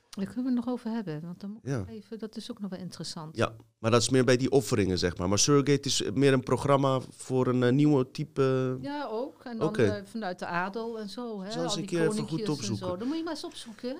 Daar 0.09 0.25
kunnen 0.27 0.43
we 0.43 0.49
het 0.57 0.65
nog 0.65 0.73
over 0.73 0.89
hebben. 0.91 1.21
Want 1.21 1.39
dan 1.39 1.49
moet 1.49 1.61
Ja. 1.63 1.83
even, 1.87 2.19
dat 2.19 2.35
is 2.35 2.51
ook 2.51 2.59
nog 2.59 2.69
wel 2.69 2.79
interessant. 2.79 3.35
Ja, 3.37 3.55
maar 3.79 3.91
dat 3.91 4.01
is 4.01 4.09
meer 4.09 4.23
bij 4.25 4.37
die 4.37 4.51
offeringen, 4.51 4.97
zeg 4.97 5.17
maar. 5.17 5.29
Maar 5.29 5.39
Surrogate 5.39 5.87
is 5.89 6.03
meer 6.13 6.33
een 6.33 6.43
programma 6.43 6.99
voor 7.09 7.47
een 7.47 7.75
nieuwe 7.75 8.11
type... 8.11 8.77
Ja, 8.81 9.07
ook. 9.11 9.43
En 9.43 9.57
dan 9.57 9.75
vanuit 10.05 10.39
de 10.39 10.45
adel 10.45 10.99
en 10.99 11.09
zo. 11.09 11.41
Hè? 11.41 11.51
Zal 11.51 11.63
eens 11.63 11.75
een 11.75 11.85
keer 11.85 12.01
even 12.11 12.27
goed 12.27 12.49
opzoeken. 12.49 12.99
Dan 12.99 13.07
moet 13.07 13.17
je 13.17 13.23
maar 13.23 13.33
eens 13.33 13.43
opzoeken. 13.43 13.97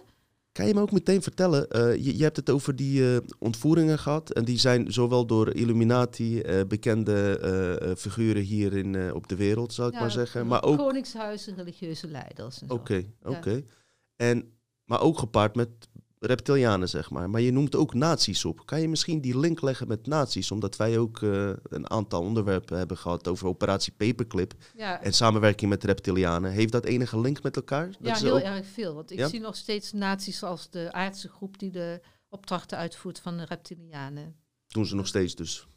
Kan 0.59 0.67
je 0.67 0.73
me 0.73 0.81
ook 0.81 0.91
meteen 0.91 1.21
vertellen, 1.21 1.69
eh, 1.69 1.95
je, 1.95 2.17
je 2.17 2.23
hebt 2.23 2.35
het 2.35 2.49
over 2.49 2.75
die 2.75 3.13
eh, 3.13 3.17
ontvoeringen 3.39 3.99
gehad. 3.99 4.31
En 4.31 4.45
die 4.45 4.57
zijn 4.59 4.93
zowel 4.93 5.25
door 5.25 5.53
Illuminati, 5.53 6.41
eh, 6.41 6.61
bekende 6.67 7.95
figuren 7.97 8.41
hier 8.41 8.73
in, 8.73 9.13
op 9.13 9.27
de 9.27 9.35
wereld, 9.35 9.73
zal 9.73 9.87
ik 9.87 9.93
Ja, 9.93 9.99
maar 9.99 10.11
zeggen. 10.11 10.47
Maar 10.47 10.63
ook, 10.63 10.73
oké, 10.73 10.83
Koningshuizen, 10.83 11.55
religieuze 11.55 12.07
leiders 12.07 12.57
zo. 12.57 12.65
oké. 13.23 13.63
En, 14.15 14.53
maar 14.83 15.01
ook 15.01 15.19
gepaard 15.19 15.55
met 15.55 15.69
reptilianen, 16.19 16.89
zeg 16.89 17.09
maar. 17.09 17.29
Maar 17.29 17.41
je 17.41 17.51
noemt 17.51 17.75
ook 17.75 17.93
nazi's 17.93 18.45
op. 18.45 18.65
Kan 18.65 18.81
je 18.81 18.87
misschien 18.89 19.21
die 19.21 19.39
link 19.39 19.61
leggen 19.61 19.87
met 19.87 20.07
nazi's? 20.07 20.51
Omdat 20.51 20.75
wij 20.75 20.97
ook 20.97 21.21
eh, 21.21 21.49
een 21.63 21.89
aantal 21.89 22.21
onderwerpen 22.21 22.77
hebben 22.77 22.97
gehad 22.97 23.27
over 23.27 23.47
operatie 23.47 23.93
Paperclip. 23.97 24.53
Ja, 24.75 25.01
En 25.01 25.13
samenwerking 25.13 25.69
met 25.69 25.83
reptilianen. 25.83 26.51
Heeft 26.51 26.71
dat 26.71 26.85
enige 26.85 27.19
link 27.19 27.43
met 27.43 27.55
elkaar? 27.55 27.85
Dat 27.87 27.97
ja 28.19 28.25
heel 28.25 28.35
ook- 28.35 28.41
erg 28.41 28.65
veel. 28.67 28.93
Want 28.95 29.11
ik 29.11 29.17
Ja? 29.17 29.27
zie 29.27 29.39
nog 29.39 29.55
steeds 29.55 29.91
nazi's 29.91 30.43
als 30.43 30.69
de 30.69 30.91
aardse 30.91 31.29
groep 31.29 31.59
die 31.59 31.71
de 31.71 32.01
opdrachten 32.29 32.77
uitvoert 32.77 33.19
van 33.19 33.37
de 33.37 33.45
reptilianen. 33.45 34.35
doen 34.67 34.85
ze 34.85 34.95
nog 34.95 35.07
steeds 35.07 35.35
dus. 35.35 35.67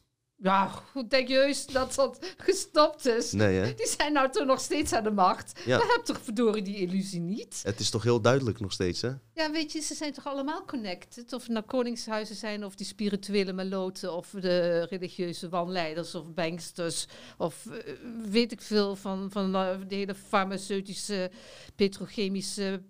Ja, 0.42 0.66
goed, 0.66 1.10
denk 1.10 1.28
je 1.28 1.34
heus 1.34 1.66
dat 1.66 1.94
dat 1.94 2.34
gestopt 2.36 3.06
is? 3.06 3.32
Nee, 3.32 3.58
hè? 3.58 3.74
Die 3.74 3.86
zijn 3.86 4.12
nou 4.12 4.30
toch 4.30 4.46
nog 4.46 4.60
steeds 4.60 4.92
aan 4.92 5.04
de 5.04 5.10
macht. 5.10 5.60
Ja. 5.64 5.78
We 5.78 5.84
hebben 5.86 6.04
toch 6.04 6.20
verdorie 6.22 6.62
die 6.62 6.76
illusie 6.76 7.20
niet? 7.20 7.60
Het 7.62 7.80
is 7.80 7.90
toch 7.90 8.02
heel 8.02 8.20
duidelijk 8.20 8.60
nog 8.60 8.72
steeds, 8.72 9.00
hè? 9.00 9.10
Ja, 9.34 9.50
weet 9.50 9.72
je, 9.72 9.80
ze 9.80 9.94
zijn 9.94 10.12
toch 10.12 10.26
allemaal 10.26 10.64
connected? 10.64 11.32
Of 11.32 11.42
het 11.42 11.50
nou 11.50 11.64
koningshuizen 11.64 12.36
zijn, 12.36 12.64
of 12.64 12.74
die 12.74 12.86
spirituele 12.86 13.52
meloten, 13.52 14.16
of 14.16 14.30
de 14.30 14.86
religieuze 14.90 15.48
wanleiders, 15.48 16.14
of 16.14 16.34
banksters, 16.34 17.06
of 17.38 17.66
eh, 17.66 17.92
weet 18.30 18.52
ik 18.52 18.60
veel 18.60 18.96
van, 18.96 19.30
van 19.30 19.54
eh, 19.54 19.76
de 19.88 19.94
hele 19.94 20.14
farmaceutische, 20.14 21.30
petrochemische, 21.76 22.82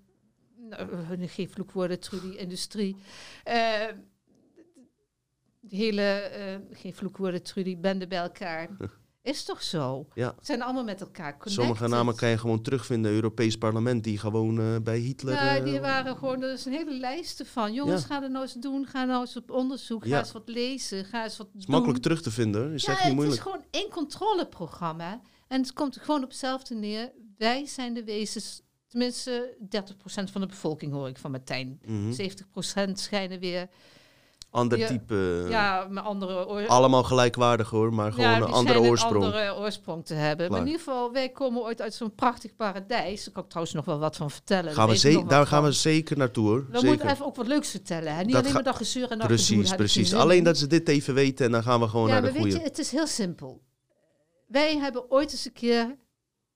nou, 0.68 1.22
eh, 1.22 1.28
geen 1.28 1.50
vloekwoorden, 1.50 2.00
Trudy, 2.00 2.36
industrie. 2.36 2.96
Eh, 3.44 3.86
de 5.64 5.76
hele, 5.76 6.02
eh, 6.02 6.56
geen 6.70 6.94
vloekwoorden, 6.94 7.42
Trudy, 7.42 7.78
bende 7.78 8.06
bij 8.06 8.18
elkaar. 8.18 8.68
Is 9.22 9.44
toch 9.44 9.62
zo? 9.62 10.06
Ja. 10.14 10.34
Zijn 10.40 10.62
allemaal 10.62 10.84
met 10.84 11.00
elkaar 11.00 11.30
connected. 11.38 11.52
Sommige 11.52 11.88
namen 11.88 12.16
kan 12.16 12.28
je 12.28 12.38
gewoon 12.38 12.62
terugvinden. 12.62 13.12
Europees 13.12 13.56
parlement 13.56 14.04
die 14.04 14.18
gewoon 14.18 14.60
eh, 14.60 14.76
bij 14.82 14.98
Hitler... 14.98 15.34
Ja, 15.34 15.56
eh, 15.56 15.64
die 15.64 15.80
waren 15.80 16.16
gewoon, 16.16 16.42
er 16.42 16.52
is 16.52 16.64
een 16.64 16.72
hele 16.72 16.98
lijst 16.98 17.42
van. 17.46 17.72
Jongens, 17.72 18.00
Ja. 18.00 18.06
ga 18.06 18.22
er 18.22 18.30
nou 18.30 18.42
eens 18.44 18.52
doen. 18.52 18.86
Ga 18.86 19.04
nou 19.04 19.20
eens 19.20 19.36
op 19.36 19.50
onderzoek. 19.50 20.02
Ga 20.02 20.08
Ja. 20.08 20.18
eens 20.18 20.32
wat 20.32 20.48
lezen. 20.48 21.04
Ga 21.04 21.24
eens 21.24 21.36
wat 21.36 21.48
is 21.54 21.64
doen. 21.64 21.74
makkelijk 21.74 22.02
terug 22.02 22.22
te 22.22 22.30
vinden. 22.30 22.72
Is 22.72 22.82
ja, 22.84 22.88
echt 22.88 22.98
niet 22.98 23.06
het 23.08 23.16
moeilijk. 23.16 23.36
is 23.38 23.42
gewoon 23.46 23.64
één 23.70 23.88
controleprogramma. 23.90 25.20
En 25.48 25.60
het 25.60 25.72
komt 25.72 25.96
gewoon 26.00 26.22
op 26.22 26.28
hetzelfde 26.28 26.74
neer. 26.74 27.12
Wij 27.38 27.66
zijn 27.66 27.94
de 27.94 28.04
wezens, 28.04 28.62
tenminste 28.86 29.56
30% 29.68 30.30
van 30.30 30.40
de 30.40 30.46
bevolking 30.46 30.92
hoor 30.92 31.08
ik 31.08 31.18
van 31.18 31.30
Martijn. 31.30 31.80
Mhm. 31.86 32.12
70% 32.12 32.98
schijnen 33.00 33.40
weer, 33.40 33.68
Ander 34.52 34.78
Ja. 34.78 34.86
type. 34.86 35.42
eh, 35.44 35.50
ja, 35.50 35.86
met 35.90 36.04
andere 36.04 36.46
oor- 36.48 36.66
Allemaal 36.66 37.02
gelijkwaardig 37.02 37.70
hoor, 37.70 37.94
maar 37.94 38.12
gewoon 38.12 38.30
ja, 38.30 38.36
een 38.36 38.42
andere 38.42 38.80
oorsprong. 38.80 39.24
Een 39.24 39.32
andere 39.32 39.56
oorsprong 39.56 40.04
te 40.06 40.14
hebben. 40.14 40.50
Maar 40.50 40.60
in 40.60 40.66
ieder 40.66 40.80
geval, 40.82 41.12
wij 41.12 41.28
komen 41.28 41.62
ooit 41.62 41.80
uit 41.80 41.94
zo'n 41.94 42.14
prachtig 42.14 42.56
paradijs. 42.56 43.24
Daar 43.24 43.32
kan 43.34 43.42
ik 43.42 43.48
trouwens 43.48 43.74
nog 43.76 43.84
wel 43.84 43.98
wat 43.98 44.16
van 44.16 44.30
vertellen. 44.30 44.64
Daar 44.64 44.74
Gaan 44.74 44.84
we 44.86 44.90
weet 44.90 45.00
ze- 45.00 45.24
daar 45.26 45.38
van. 45.38 45.46
gaan 45.46 45.62
we 45.62 45.72
zeker 45.72 46.16
naartoe 46.16 46.46
hoor. 46.48 46.58
We 46.66 46.72
zeker. 46.72 46.88
moeten 46.88 47.08
even 47.10 47.26
ook 47.26 47.36
wat 47.36 47.46
leuks 47.46 47.70
vertellen. 47.70 48.14
Hè? 48.14 48.22
Niet 48.22 48.26
Dat 48.26 48.34
alleen 48.36 48.46
ga- 48.46 48.54
maar 48.54 48.62
dat 48.62 48.76
gezeur 48.76 49.10
en 49.10 49.18
dat 49.18 49.26
Precies, 49.26 49.74
precies. 49.74 50.14
Alleen 50.14 50.44
dat 50.44 50.58
ze 50.58 50.66
dit 50.66 50.88
even 50.88 51.14
weten 51.14 51.46
en 51.46 51.52
dan 51.52 51.62
gaan 51.62 51.80
we 51.80 51.88
gewoon 51.88 52.06
ja, 52.06 52.12
naar 52.12 52.22
maar 52.22 52.32
de 52.32 52.36
weet 52.38 52.46
goede. 52.46 52.58
je, 52.64 52.68
het 52.70 52.78
is 52.78 52.90
heel 52.90 53.06
simpel. 53.06 53.62
Wij 54.46 54.78
hebben 54.78 55.10
ooit 55.10 55.32
eens 55.32 55.44
een 55.44 55.52
keer 55.52 55.96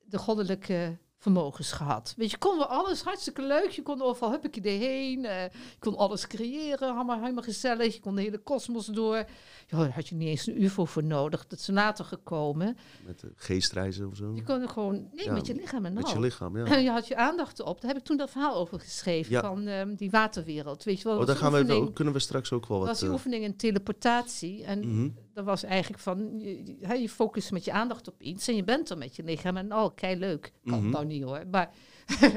de 0.05 0.19
goddelijke 0.19 0.99
vermogens 1.19 1.73
gehad. 1.73 2.15
Weet 2.17 2.31
je, 2.31 2.39
konden 2.39 2.67
we 2.67 2.73
alles 2.75 3.03
hartstikke 3.03 3.43
leuk. 3.43 3.69
Je 3.71 3.83
kon 3.83 4.03
overal 4.03 4.31
huppakee 4.31 4.79
heen. 4.79 5.25
eh, 5.25 5.43
je 5.43 5.79
kon 5.79 5.97
alles 5.97 6.27
creëren, 6.27 6.95
allemaal 6.95 7.21
helemaal 7.21 7.43
gezellig. 7.43 7.95
Je 7.95 8.01
kon 8.01 8.15
de 8.15 8.23
hele 8.23 8.39
kosmos 8.39 8.87
door. 8.87 9.17
Ja, 9.17 9.79
daar 9.79 9.95
had 9.95 10.09
je 10.09 10.15
niet 10.15 10.29
eens 10.29 10.47
een 10.47 10.63
UFO 10.63 10.85
voor 10.85 11.05
nodig. 11.05 11.47
Dat 11.47 11.59
is 11.59 11.67
later 11.67 12.05
gekomen. 12.05 12.77
Met 13.07 13.21
de 13.21 13.33
geestreizen 13.37 14.07
of 14.09 14.17
zo. 14.17 14.35
Je 14.35 14.43
kon 14.43 14.61
er 14.61 14.69
gewoon, 14.69 15.09
nee, 15.13 15.25
Ja, 15.25 15.33
met 15.33 15.47
je 15.47 15.55
lichaam 15.55 15.85
en 15.85 15.93
Met 15.93 16.05
al. 16.05 16.13
je 16.13 16.21
lichaam, 16.21 16.57
ja. 16.57 16.65
En 16.65 16.83
je 16.87 16.91
had 16.91 17.07
je 17.09 17.17
aandacht 17.17 17.63
op. 17.63 17.81
Daar 17.81 17.91
heb 17.91 18.01
ik 18.01 18.05
toen 18.07 18.17
dat 18.17 18.31
verhaal 18.31 18.55
over 18.55 18.81
geschreven. 18.81 19.33
Ja. 19.33 19.41
Van 19.41 19.67
ehm, 19.67 19.95
die 19.95 20.11
waterwereld. 20.11 20.85
Weet 20.85 20.99
je 20.99 21.05
wel, 21.05 21.13
Oh, 21.13 21.19
dat 21.19 21.29
daar 21.41 21.51
was 21.51 21.61
gaan 21.61 21.67
we, 21.85 21.93
kunnen 21.93 22.13
we 22.15 22.19
straks 22.21 22.53
ook 22.53 22.67
wel 22.67 22.79
was 22.79 22.89
wat... 22.89 22.99
die 22.99 23.09
eh, 23.09 23.15
oefening 23.15 23.45
in 23.45 23.57
teleportatie. 23.57 24.65
En 24.65 24.79
mhm. 24.79 25.09
Dat 25.37 25.45
was 25.45 25.63
eigenlijk 25.63 26.03
van, 26.03 26.39
je, 26.39 27.01
je- 27.01 27.09
focust 27.09 27.51
met 27.51 27.65
je 27.65 27.73
aandacht 27.73 28.09
op 28.09 28.23
iets 28.23 28.49
en 28.49 28.57
je 28.57 28.65
bent 28.65 28.91
er 28.91 28.99
met 28.99 29.17
je 29.17 29.23
lichaam. 29.23 29.57
En 29.57 29.75
oh, 29.75 29.95
kei 29.95 30.17
leuk. 30.19 30.53
Kan 30.65 30.81
Mhm. 30.83 30.91
nou 30.91 31.05
niet 31.05 31.23
hoor. 31.23 31.43
Maar 31.51 31.71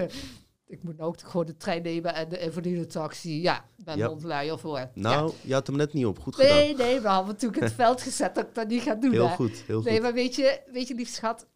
ik 0.68 0.84
moet 0.84 0.98
nou 0.98 1.10
ook 1.10 1.20
gewoon 1.22 1.46
de 1.46 1.58
trein 1.58 1.82
nemen 1.82 2.14
en 2.14 2.30
de, 2.30 2.38
en 2.38 2.54
voor 2.54 2.62
die 2.62 2.86
taxi. 2.86 3.42
Ja, 3.42 3.66
ben 3.84 3.98
Ja. 3.98 4.08
mondluier 4.08 4.60
voor. 4.60 4.90
Nou, 4.94 5.34
je 5.42 5.54
had 5.54 5.68
hem 5.68 5.76
net 5.76 5.94
niet 5.94 6.06
op. 6.06 6.20
Goed 6.20 6.36
ja. 6.38 6.44
gedaan. 6.44 6.58
Nee, 6.58 6.76
nee, 6.76 7.36
toen 7.36 7.50
ik 7.50 7.56
in 7.56 7.64
het 7.64 7.74
veld 7.86 8.02
gezet 8.02 8.36
dat 8.36 8.46
ik 8.48 8.56
dat 8.56 8.68
niet 8.68 8.82
ga 8.82 8.96
doen. 8.96 9.12
Heel 9.12 9.28
hè. 9.30 9.36
goed, 9.36 9.64
heel 9.68 9.82
Nee, 9.82 9.94
goed. 9.94 10.02
maar 10.02 10.14
weet 10.14 10.36
je, 10.36 10.62
weet 10.72 10.88
je, 10.88 10.96
lief 10.96 11.10
schat, 11.10 11.48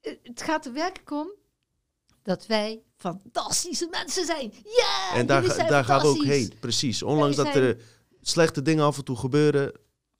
het 0.00 0.42
gaat 0.42 0.66
er 0.66 0.72
werkelijk 0.72 1.10
om 1.10 1.32
dat 2.22 2.46
wij 2.46 2.82
fantastische 2.96 3.88
mensen 3.90 4.26
zijn. 4.26 4.52
Ja! 4.64 5.10
En 5.14 5.26
daar, 5.26 5.44
zijn 5.44 5.68
daar 5.68 5.84
gaan 5.84 6.00
we 6.00 6.06
ook 6.06 6.24
heen, 6.24 6.52
precies. 6.60 7.02
Ondanks 7.02 7.36
dat 7.36 7.54
er 7.54 7.76
slechte 8.20 8.62
dingen 8.62 8.84
af 8.84 8.98
en 8.98 9.04
toe 9.04 9.16
gebeuren, 9.16 9.72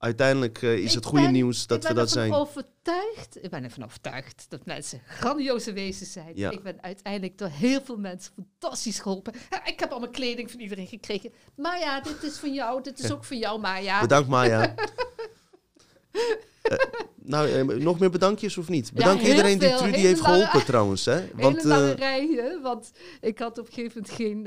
uiteindelijk 0.02 0.62
eh, 0.62 0.74
is 0.76 0.88
Ik 0.88 0.94
het 0.94 1.04
goede 1.04 1.24
ben- 1.24 1.32
nieuws 1.32 1.66
dat 1.66 1.76
ik 1.76 1.88
we 1.88 1.94
ben 1.94 2.04
dat 2.04 2.14
ervan 2.14 2.28
zijn. 2.28 2.40
overtuigd, 2.40 3.44
ik 3.44 3.50
ben 3.50 3.64
ervan 3.64 3.84
overtuigd 3.84 4.46
dat 4.48 4.64
mensen 4.66 5.00
grandioze 5.06 5.72
wezens 5.72 6.12
zijn. 6.12 6.32
Ja. 6.34 6.50
Ik 6.50 6.62
ben 6.62 6.82
uiteindelijk 6.82 7.38
door 7.38 7.48
heel 7.48 7.80
veel 7.82 7.96
mensen 7.96 8.32
fantastisch 8.34 8.98
geholpen. 9.00 9.34
Ik 9.64 9.80
heb 9.80 9.90
allemaal 9.90 10.10
kleding 10.10 10.50
van 10.50 10.60
iedereen 10.60 10.86
gekregen. 10.86 11.32
Maar 11.56 11.78
ja, 11.78 12.00
dit 12.00 12.22
is 12.22 12.36
van 12.38 12.52
jou, 12.54 12.82
dit 12.82 12.98
is 12.98 13.12
ook 13.12 13.24
van 13.24 13.38
jou, 13.38 13.60
Maya. 13.60 14.00
Bedankt 14.00 14.28
Maya. 14.28 14.74
Eh, 16.62 16.78
nou, 17.22 17.50
eh, 17.50 17.64
nog 17.64 17.98
meer 17.98 18.10
bedankjes 18.10 18.58
of 18.58 18.68
niet? 18.68 18.92
Bedank 18.92 19.20
heel 19.20 19.28
iedereen 19.30 19.58
die. 19.58 19.74
Trudy 19.76 19.98
heeft 19.98 20.20
lange- 20.20 20.34
geholpen 20.34 20.64
trouwens. 20.64 21.04
Hè? 21.04 21.28
Want, 21.34 21.56
Hele 21.56 21.68
lange 21.68 21.90
eh, 21.92 21.98
rijen, 21.98 22.62
want 22.62 22.90
ik 23.20 23.38
had 23.38 23.58
op 23.58 23.66
een 23.66 23.72
gegeven 23.72 24.02
moment 24.02 24.14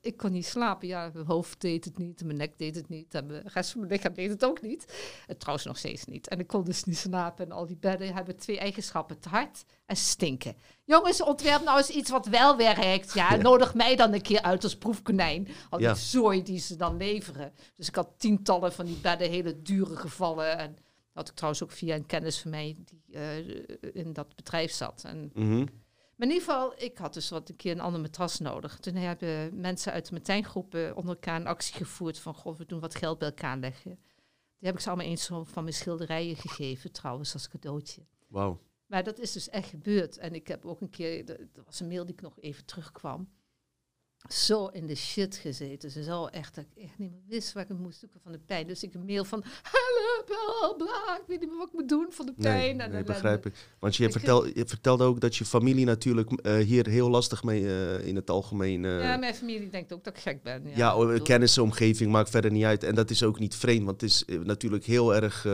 ik 0.00 0.16
kon 0.16 0.32
niet 0.32 0.46
slapen. 0.46 0.88
Ja, 0.88 1.10
mijn 1.12 1.26
hoofd 1.26 1.60
deed 1.60 1.84
het 1.84 1.98
niet, 1.98 2.24
mijn 2.24 2.36
nek 2.38 2.58
deed 2.58 2.74
het 2.74 2.88
niet... 2.88 3.14
en 3.14 3.28
de 3.28 3.42
rest 3.44 3.70
van 3.70 3.80
mijn 3.80 3.92
lichaam 3.92 4.14
deed 4.14 4.30
het 4.30 4.44
ook 4.44 4.62
niet. 4.62 4.84
En 5.26 5.38
trouwens 5.38 5.66
nog 5.66 5.78
steeds 5.78 6.04
niet. 6.04 6.28
En 6.28 6.38
ik 6.38 6.46
kon 6.46 6.64
dus 6.64 6.84
niet 6.84 6.96
slapen. 6.98 7.44
En 7.44 7.52
al 7.52 7.66
die 7.66 7.76
bedden 7.80 8.14
hebben 8.14 8.36
twee 8.36 8.58
eigenschappen. 8.58 9.18
Te 9.18 9.28
hard 9.28 9.64
en 9.86 9.96
stinken. 9.96 10.56
Jongens, 10.84 11.22
ontwerp 11.22 11.64
nou 11.64 11.78
eens 11.78 11.90
iets 11.90 12.10
wat 12.10 12.26
wel 12.26 12.56
werkt. 12.56 13.14
Ja, 13.14 13.30
Ja. 13.34 13.36
nodig 13.36 13.74
mij 13.74 13.96
dan 13.96 14.12
een 14.12 14.22
keer 14.22 14.42
uit 14.42 14.64
als 14.64 14.76
proefkonijn. 14.76 15.48
Al 15.70 15.78
die 15.78 15.86
Ja. 15.86 15.94
zooi 15.94 16.42
die 16.42 16.58
ze 16.58 16.76
dan 16.76 16.96
leveren. 16.96 17.52
Dus 17.76 17.88
ik 17.88 17.94
had 17.94 18.08
tientallen 18.16 18.72
van 18.72 18.86
die 18.86 18.98
bedden, 19.02 19.30
hele 19.30 19.62
dure 19.62 19.96
gevallen... 19.96 20.58
En, 20.58 20.76
had 21.18 21.28
ik 21.28 21.34
trouwens 21.34 21.62
ook 21.62 21.70
via 21.70 21.94
een 21.94 22.06
kennis 22.06 22.40
van 22.40 22.50
mij 22.50 22.76
die 22.84 23.02
eh, 23.12 23.46
in 23.94 24.12
dat 24.12 24.36
bedrijf 24.36 24.72
zat. 24.72 25.04
En 25.04 25.30
mhm. 25.34 25.58
maar 25.58 26.28
in 26.28 26.34
ieder 26.34 26.44
geval, 26.44 26.82
ik 26.82 26.98
had 26.98 27.14
dus 27.14 27.28
wat 27.28 27.48
een 27.48 27.56
keer 27.56 27.72
een 27.72 27.80
ander 27.80 28.00
matras 28.00 28.38
nodig. 28.38 28.78
Toen 28.78 28.94
hebben 28.94 29.60
mensen 29.60 29.92
uit 29.92 30.06
de 30.06 30.12
Martijngroepen 30.12 30.96
onder 30.96 31.14
elkaar 31.14 31.40
een 31.40 31.46
actie 31.46 31.74
gevoerd 31.74 32.18
van... 32.18 32.34
God, 32.34 32.58
we 32.58 32.66
doen 32.66 32.80
wat 32.80 32.94
geld 32.94 33.18
bij 33.18 33.28
elkaar 33.28 33.58
leggen. 33.58 33.98
Die 34.58 34.68
heb 34.68 34.74
ik 34.74 34.80
ze 34.80 34.88
allemaal 34.88 35.06
eens 35.06 35.26
van 35.26 35.62
mijn 35.62 35.72
schilderijen 35.72 36.36
gegeven, 36.36 36.92
trouwens, 36.92 37.32
als 37.32 37.48
cadeautje. 37.48 38.06
Wauw. 38.28 38.60
Maar 38.86 39.04
dat 39.04 39.18
is 39.18 39.32
dus 39.32 39.48
echt 39.48 39.68
gebeurd. 39.68 40.18
En 40.18 40.34
ik 40.34 40.48
heb 40.48 40.64
ook 40.64 40.80
een 40.80 40.90
keer, 40.90 41.30
er 41.30 41.40
er 41.40 41.64
was 41.64 41.80
een 41.80 41.88
mail 41.88 42.04
die 42.04 42.14
ik 42.14 42.20
nog 42.20 42.40
even 42.40 42.64
terugkwam. 42.64 43.28
Zo 44.28 44.66
in 44.66 44.86
de 44.86 44.94
shit 44.94 45.36
gezeten. 45.36 45.90
Ze 45.90 46.02
zo 46.02 46.26
echt 46.26 46.54
dat 46.54 46.64
ik 46.74 46.82
echt 46.84 46.98
niet 46.98 47.10
meer 47.10 47.20
wist 47.28 47.52
waar 47.52 47.62
ik 47.62 47.68
het 47.68 47.78
moest 47.78 47.98
zoeken 47.98 48.20
van 48.22 48.32
de 48.32 48.38
pijn. 48.46 48.66
Dus 48.66 48.82
ik 48.82 48.94
een 48.94 49.04
mail 49.04 49.24
van, 49.24 49.44
help, 49.62 50.26
bla, 50.26 50.84
bla, 50.86 51.16
ik 51.16 51.22
weet 51.26 51.40
niet 51.40 51.48
meer 51.48 51.58
wat 51.58 51.66
ik 51.68 51.72
moet 51.72 51.88
doen 51.88 52.06
van 52.10 52.26
de 52.26 52.32
pijn. 52.38 52.76
Nee, 52.76 53.04
begrijp 53.04 53.46
ik. 53.46 53.54
Want 53.78 53.96
je, 53.96 54.04
Ik- 54.04 54.12
vertel, 54.12 54.46
je 54.46 54.64
vertelde 54.66 55.04
ook 55.04 55.20
dat 55.20 55.36
je 55.36 55.44
familie 55.44 55.84
natuurlijk 55.84 56.32
eh, 56.32 56.56
hier 56.56 56.88
heel 56.88 57.08
lastig 57.10 57.42
mee 57.42 57.66
eh, 57.66 58.06
in 58.06 58.16
het 58.16 58.30
algemeen... 58.30 58.84
eh, 58.84 59.02
Ja, 59.02 59.16
mijn 59.16 59.34
familie 59.34 59.68
denkt 59.70 59.92
ook 59.92 60.04
dat 60.04 60.16
ik 60.16 60.22
gek 60.22 60.42
ben. 60.42 60.62
Ja, 60.68 60.76
Ja, 60.76 60.96
oh, 60.96 61.22
kennisomgeving 61.22 62.10
maakt 62.12 62.30
verder 62.30 62.50
niet 62.50 62.64
uit. 62.64 62.84
En 62.84 62.94
dat 62.94 63.10
is 63.10 63.22
ook 63.22 63.38
niet 63.38 63.54
vreemd, 63.56 63.84
want 63.84 64.00
het 64.00 64.10
is 64.10 64.24
natuurlijk 64.44 64.84
heel 64.84 65.14
erg 65.14 65.46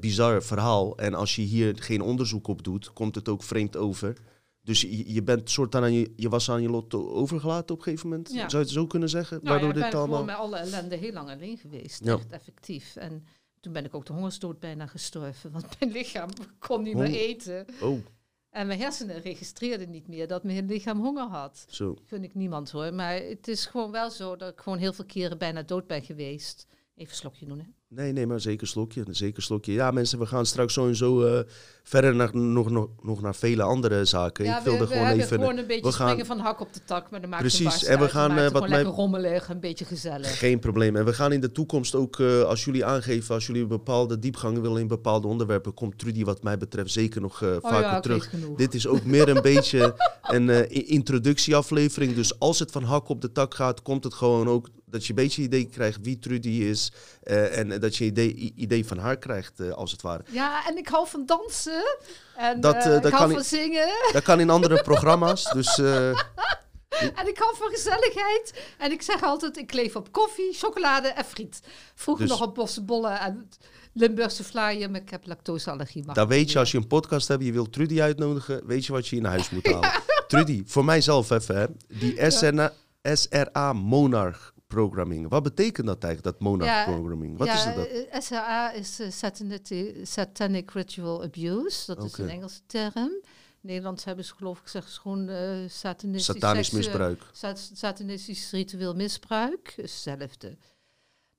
bizar 0.00 0.42
verhaal. 0.42 0.96
En 0.98 1.14
als 1.14 1.36
je 1.36 1.42
hier 1.42 1.82
geen 1.82 2.00
onderzoek 2.00 2.46
op 2.48 2.64
doet, 2.64 2.92
komt 2.92 3.14
het 3.14 3.28
ook 3.28 3.42
vreemd 3.42 3.76
over. 3.76 4.16
Dus 4.62 4.80
je, 4.80 5.12
je 5.12 5.22
bent 5.22 5.50
soort 5.50 5.74
aan 5.74 5.92
je, 5.92 6.12
je 6.16 6.28
was 6.28 6.50
aan 6.50 6.62
je 6.62 6.68
lot 6.68 6.94
overgelaten 6.94 7.74
op 7.74 7.78
een 7.78 7.84
gegeven 7.84 8.08
moment. 8.08 8.28
Ja. 8.28 8.36
Zou 8.48 8.50
je 8.50 8.58
het 8.58 8.68
zo 8.68 8.86
kunnen 8.86 9.08
zeggen? 9.08 9.36
Nou 9.42 9.48
Waardoor 9.48 9.68
ja, 9.68 9.74
ik 9.74 9.80
dit 9.82 9.90
ben 9.90 10.00
allemaal. 10.00 10.18
gewoon 10.18 10.34
met 10.36 10.44
alle 10.44 10.56
ellende 10.56 10.96
heel 10.96 11.12
lang 11.12 11.30
alleen 11.30 11.56
geweest. 11.58 12.04
Ja. 12.04 12.14
Echt 12.14 12.30
effectief. 12.32 12.96
En 12.96 13.24
toen 13.60 13.72
ben 13.72 13.84
ik 13.84 13.94
ook 13.94 14.06
de 14.06 14.12
hongersdood 14.12 14.58
bijna 14.58 14.86
gestorven. 14.86 15.50
Want 15.60 15.66
mijn 15.80 15.92
lichaam 15.92 16.28
kon 16.58 16.82
niet 16.82 16.92
Hong- 16.94 17.08
meer 17.08 17.18
eten. 17.20 17.66
Oh, 17.80 17.98
En 18.50 18.66
mijn 18.66 18.78
hersenen 18.80 19.20
registreerden 19.20 19.90
niet 19.90 20.08
meer 20.08 20.28
dat 20.28 20.44
mijn 20.44 20.66
lichaam 20.66 21.00
honger 21.00 21.28
had. 21.28 21.64
zo. 21.68 21.96
Gun 22.04 22.24
ik 22.24 22.34
niemand 22.34 22.70
hoor. 22.70 22.94
Maar 22.94 23.14
het 23.14 23.48
is 23.48 23.66
gewoon 23.66 23.90
wel 23.90 24.10
zo 24.10 24.36
dat 24.36 24.52
ik 24.52 24.60
gewoon 24.60 24.78
heel 24.78 24.92
veel 24.92 25.04
keren 25.06 25.38
bijna 25.38 25.62
dood 25.62 25.86
ben 25.86 26.02
geweest. 26.02 26.66
Even 26.94 27.10
een 27.12 27.16
slokje 27.18 27.46
doen 27.46 27.58
hè. 27.58 27.64
Nee, 27.94 28.12
nee, 28.12 28.26
maar 28.26 28.40
zeker 28.40 28.66
slokje. 28.66 29.04
Zeker 29.10 29.42
slokje. 29.42 29.72
Ja, 29.72 29.90
mensen, 29.90 30.18
we 30.18 30.26
gaan 30.26 30.46
straks 30.46 30.72
sowieso 30.72 31.24
eh 31.26 31.40
verder 31.82 32.14
naar, 32.14 32.36
nog, 32.36 32.70
nog, 32.70 32.88
nog 33.02 33.20
naar 33.22 33.34
vele 33.34 33.62
andere 33.62 34.04
zaken. 34.04 34.44
ja, 34.44 34.58
ik 34.58 34.64
wilde 34.64 34.78
we, 34.78 34.84
we 34.84 34.90
gewoon 34.92 35.06
hebben 35.06 35.24
even. 35.24 35.38
gewoon 35.38 35.56
een 35.56 35.66
beetje 35.66 35.82
we 35.82 35.92
gaan- 35.92 36.06
springen 36.08 36.26
van 36.26 36.38
hak 36.38 36.60
op 36.60 36.72
de 36.72 36.80
tak. 36.84 37.10
Maar 37.10 37.20
dat 37.20 37.30
maakt 37.30 37.42
Precies, 37.42 37.84
en 37.84 37.96
we 37.96 38.02
uit. 38.02 38.10
gaan, 38.10 38.30
eh, 38.30 38.36
het 38.36 38.42
wat 38.44 38.52
gewoon 38.52 38.68
mij- 38.68 38.78
lekker 38.78 38.94
rommelig, 38.96 39.48
een 39.48 39.60
beetje 39.60 39.84
gezellig. 39.84 40.38
Geen 40.38 40.58
probleem. 40.58 40.96
En 40.96 41.04
we 41.04 41.12
gaan 41.12 41.32
in 41.32 41.40
de 41.40 41.52
toekomst 41.52 41.94
ook, 41.94 42.18
eh, 42.20 42.42
als 42.42 42.64
jullie 42.64 42.84
aangeven, 42.84 43.34
als 43.34 43.46
jullie 43.46 43.66
bepaalde 43.66 44.18
diepgang 44.18 44.60
willen 44.60 44.80
in 44.80 44.86
bepaalde 44.88 45.26
onderwerpen, 45.28 45.74
komt 45.74 45.98
Trudy 45.98 46.24
wat 46.24 46.42
mij 46.42 46.56
betreft 46.58 46.90
zeker 46.90 47.20
nog 47.20 47.42
eh, 47.42 47.48
Oh 47.48 47.56
vaker 47.60 47.80
ja, 47.80 48.00
terug. 48.00 48.30
Dit 48.56 48.74
is 48.74 48.86
ook 48.86 49.04
meer 49.04 49.28
een 49.28 49.42
beetje 49.52 49.94
een 50.22 50.50
eh, 50.50 50.88
introductieaflevering. 50.90 52.14
Dus 52.14 52.38
als 52.38 52.58
het 52.58 52.70
van 52.70 52.82
hak 52.82 53.08
op 53.08 53.20
de 53.20 53.32
tak 53.32 53.54
gaat, 53.54 53.82
komt 53.82 54.04
het 54.04 54.14
gewoon 54.14 54.48
ook 54.48 54.68
dat 54.90 55.02
je 55.06 55.08
een 55.08 55.14
beetje 55.24 55.42
idee 55.42 55.64
krijgt 55.66 55.98
wie 56.02 56.18
Trudy 56.18 56.48
is. 56.48 56.92
eh, 57.22 57.58
en 57.58 57.80
dat 57.80 57.96
je 57.96 58.04
een 58.04 58.10
idee, 58.10 58.52
idee 58.56 58.86
van 58.86 58.98
haar 58.98 59.16
krijgt, 59.18 59.60
eh, 59.60 59.70
als 59.70 59.92
het 59.92 60.02
ware. 60.02 60.22
Ja, 60.30 60.66
en 60.68 60.76
ik 60.78 60.88
hou 60.88 61.08
van 61.08 61.26
dansen. 61.26 61.96
En 62.36 62.60
Dat, 62.60 62.74
eh, 62.74 62.82
ik 62.96 63.02
hou 63.02 63.10
kan 63.10 63.30
van 63.30 63.44
zingen. 63.44 63.88
Dat 64.12 64.22
kan 64.22 64.40
in 64.40 64.50
andere 64.50 64.82
programma's. 64.82 65.44
Dus 65.54 65.78
En 67.14 67.28
ik 67.28 67.38
hou 67.38 67.56
van 67.56 67.70
gezelligheid. 67.70 68.54
En 68.78 68.92
ik 68.92 69.02
zeg 69.02 69.22
altijd, 69.22 69.56
ik 69.56 69.72
leef 69.72 69.96
op 69.96 70.12
koffie, 70.12 70.52
chocolade 70.52 71.08
en 71.08 71.24
friet. 71.24 71.60
Vroeger 71.94 72.26
Dus- 72.26 72.38
nog 72.38 72.48
op 72.48 72.54
bossenbollen 72.54 73.20
en 73.20 73.48
Limburgse 73.92 74.44
vlaaien, 74.44 74.90
maar 74.90 75.00
ik 75.00 75.10
heb 75.10 75.26
lactoseallergie. 75.26 76.04
dan 76.12 76.28
weet 76.28 76.52
je, 76.52 76.58
als 76.58 76.70
je 76.70 76.78
een 76.78 76.86
podcast 76.86 77.28
hebt, 77.28 77.44
je 77.44 77.52
wilt 77.52 77.72
Trudy 77.72 78.00
uitnodigen, 78.00 78.66
weet 78.66 78.86
je 78.86 78.92
wat 78.92 79.08
je 79.08 79.16
in 79.16 79.24
huis 79.24 79.50
moet 79.50 79.66
halen. 79.72 79.90
Trudy, 80.28 80.62
voor 80.66 80.84
mijzelf 80.84 81.30
even, 81.30 81.56
hè. 81.56 81.66
die 81.88 82.30
SNA, 82.30 82.72
SRA 83.02 83.72
Monarch 83.72 84.52
Programming. 84.74 85.28
Wat 85.28 85.42
betekent 85.42 85.86
dat 85.86 86.04
eigenlijk, 86.04 86.34
dat 86.36 86.46
Monarch 86.48 86.70
Ja, 86.70 86.84
Programming? 86.84 87.38
Wat 87.38 87.48
is 87.48 87.64
dat? 87.64 87.86
eh, 87.86 88.20
SRA 88.20 88.72
is 88.72 89.00
eh, 89.00 89.10
satanic, 90.04 90.70
Ritual 90.70 91.22
Abuse. 91.22 91.86
Dat 91.94 92.04
is 92.04 92.18
een 92.18 92.28
Engelse 92.28 92.60
term. 92.66 93.10
In 93.62 93.68
Nederland 93.68 94.04
hebben 94.04 94.24
ze 94.24 94.34
geloof 94.34 94.56
ik 94.58 94.64
gezegd 94.64 94.98
gewoon 94.98 95.28
eh 95.28 95.68
satanistisch, 95.68 96.24
Satanisch 96.36 96.68
seksueel- 96.68 96.88
misbruik. 97.08 97.22
Sat- 97.32 97.70
satanistisch 97.74 98.50
ritueel 98.50 98.94
misbruik. 98.94 99.74
is 99.76 100.04
hetzelfde. 100.04 100.56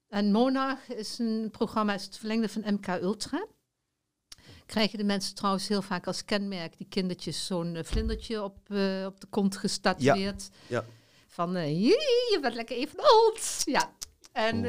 En 0.07 0.31
Monarch 0.31 0.87
is 0.89 1.19
een 1.19 1.47
programma, 1.51 1.93
is 1.93 2.03
het 2.05 2.17
verlengde 2.17 2.49
van 2.49 2.63
MK 2.73 2.87
Ultra. 2.87 3.45
Krijgen 4.65 4.97
de 4.97 5.03
mensen 5.03 5.35
trouwens 5.35 5.67
heel 5.67 5.81
vaak 5.81 6.07
als 6.07 6.25
kenmerk 6.25 6.77
die 6.77 6.87
kindertjes 6.89 7.45
zo'n 7.45 7.75
eh, 7.75 7.83
vlindertje 7.83 8.43
op, 8.43 8.57
eh, 8.67 9.03
op 9.05 9.19
de 9.21 9.27
kont 9.29 9.57
gestatueerd. 9.57 10.49
Ja. 10.67 10.85
Van, 11.33 11.51
"Jee, 11.51 12.29
je 12.31 12.37
bent 12.41 12.53
lekker 12.53 12.75
even 12.75 12.99
oud. 12.99 13.61
Ja. 13.65 13.93
En, 14.31 14.65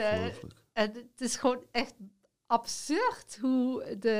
en 0.72 0.92
het 0.92 1.20
is 1.20 1.36
gewoon 1.36 1.64
echt 1.70 1.94
absurd 2.46 3.38
hoe 3.40 3.96
de, 3.98 4.10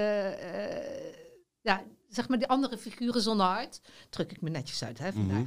eh, 0.41 1.15
ja, 1.61 1.85
zeg 2.09 2.29
maar 2.29 2.39
die 2.39 2.49
andere 2.49 2.79
figuren 2.79 3.21
zonder 3.23 3.47
hart, 3.47 3.81
druk 4.11 4.31
ik 4.31 4.41
me 4.41 4.51
netjes 4.51 4.85
uit 4.85 4.99
hè, 4.99 5.13
vandaag, 5.13 5.47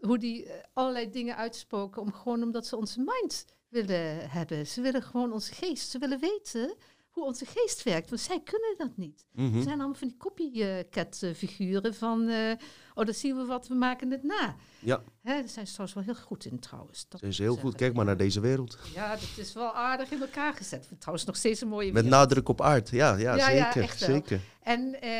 hoe 0.00 0.18
die 0.18 0.48
allerlei 0.72 1.10
dingen 1.10 1.36
uitspoken 1.36 2.02
om 2.02 2.12
gewoon 2.12 2.42
omdat 2.42 2.66
ze 2.66 2.76
onze 2.76 3.00
mind 3.00 3.44
willen 3.68 4.30
hebben. 4.30 4.66
Ze 4.66 4.80
willen 4.80 5.02
gewoon 5.02 5.32
onze 5.32 5.54
geest, 5.54 5.90
ze 5.90 5.98
willen 5.98 6.20
weten 6.20 6.74
hoe 7.14 7.24
onze 7.24 7.44
geest 7.46 7.82
werkt, 7.82 8.08
want 8.10 8.20
zij 8.22 8.40
kunnen 8.44 8.74
dat 8.78 8.96
niet. 8.96 9.24
Ze 9.36 9.62
zijn 9.62 9.78
allemaal 9.78 9.94
van 9.94 10.08
die 10.08 10.16
copycat 10.16 11.18
eh, 11.22 11.34
figuren 11.34 11.94
van, 11.94 12.28
eh, 12.28 12.52
oh, 12.94 13.04
dat 13.06 13.16
zien 13.16 13.36
we 13.36 13.44
wat, 13.44 13.68
we 13.68 13.74
maken 13.74 14.10
het 14.10 14.22
na. 14.22 14.56
Ja, 14.78 15.02
Hè, 15.22 15.32
daar 15.34 15.48
zijn 15.48 15.66
ze 15.66 15.72
trouwens 15.72 15.94
wel 16.06 16.14
heel 16.14 16.24
goed 16.24 16.44
in 16.44 16.58
trouwens. 16.58 17.06
Dat 17.08 17.20
zijn 17.20 17.32
ze 17.34 17.42
heel 17.42 17.56
goed. 17.56 17.74
Kijk 17.74 17.94
maar 17.94 18.04
naar 18.04 18.16
deze 18.16 18.40
wereld. 18.40 18.78
Ja, 18.94 19.10
dat 19.10 19.28
is 19.36 19.52
wel 19.52 19.74
aardig 19.74 20.10
in 20.10 20.20
elkaar 20.20 20.54
gezet. 20.54 20.88
Trouwens 20.98 21.26
nog 21.26 21.36
steeds 21.36 21.60
een 21.60 21.68
mooie 21.68 21.92
Met 21.92 22.02
wereld. 22.02 22.20
nadruk 22.20 22.48
op 22.48 22.60
aard. 22.60 22.88
Ja, 22.90 23.16
ja, 23.16 23.34
Ja, 23.36 23.48
ja, 23.50 23.64
zeker. 23.64 23.82
echt 23.82 23.98
zeker. 23.98 24.40
En 24.62 25.00
eh, 25.00 25.10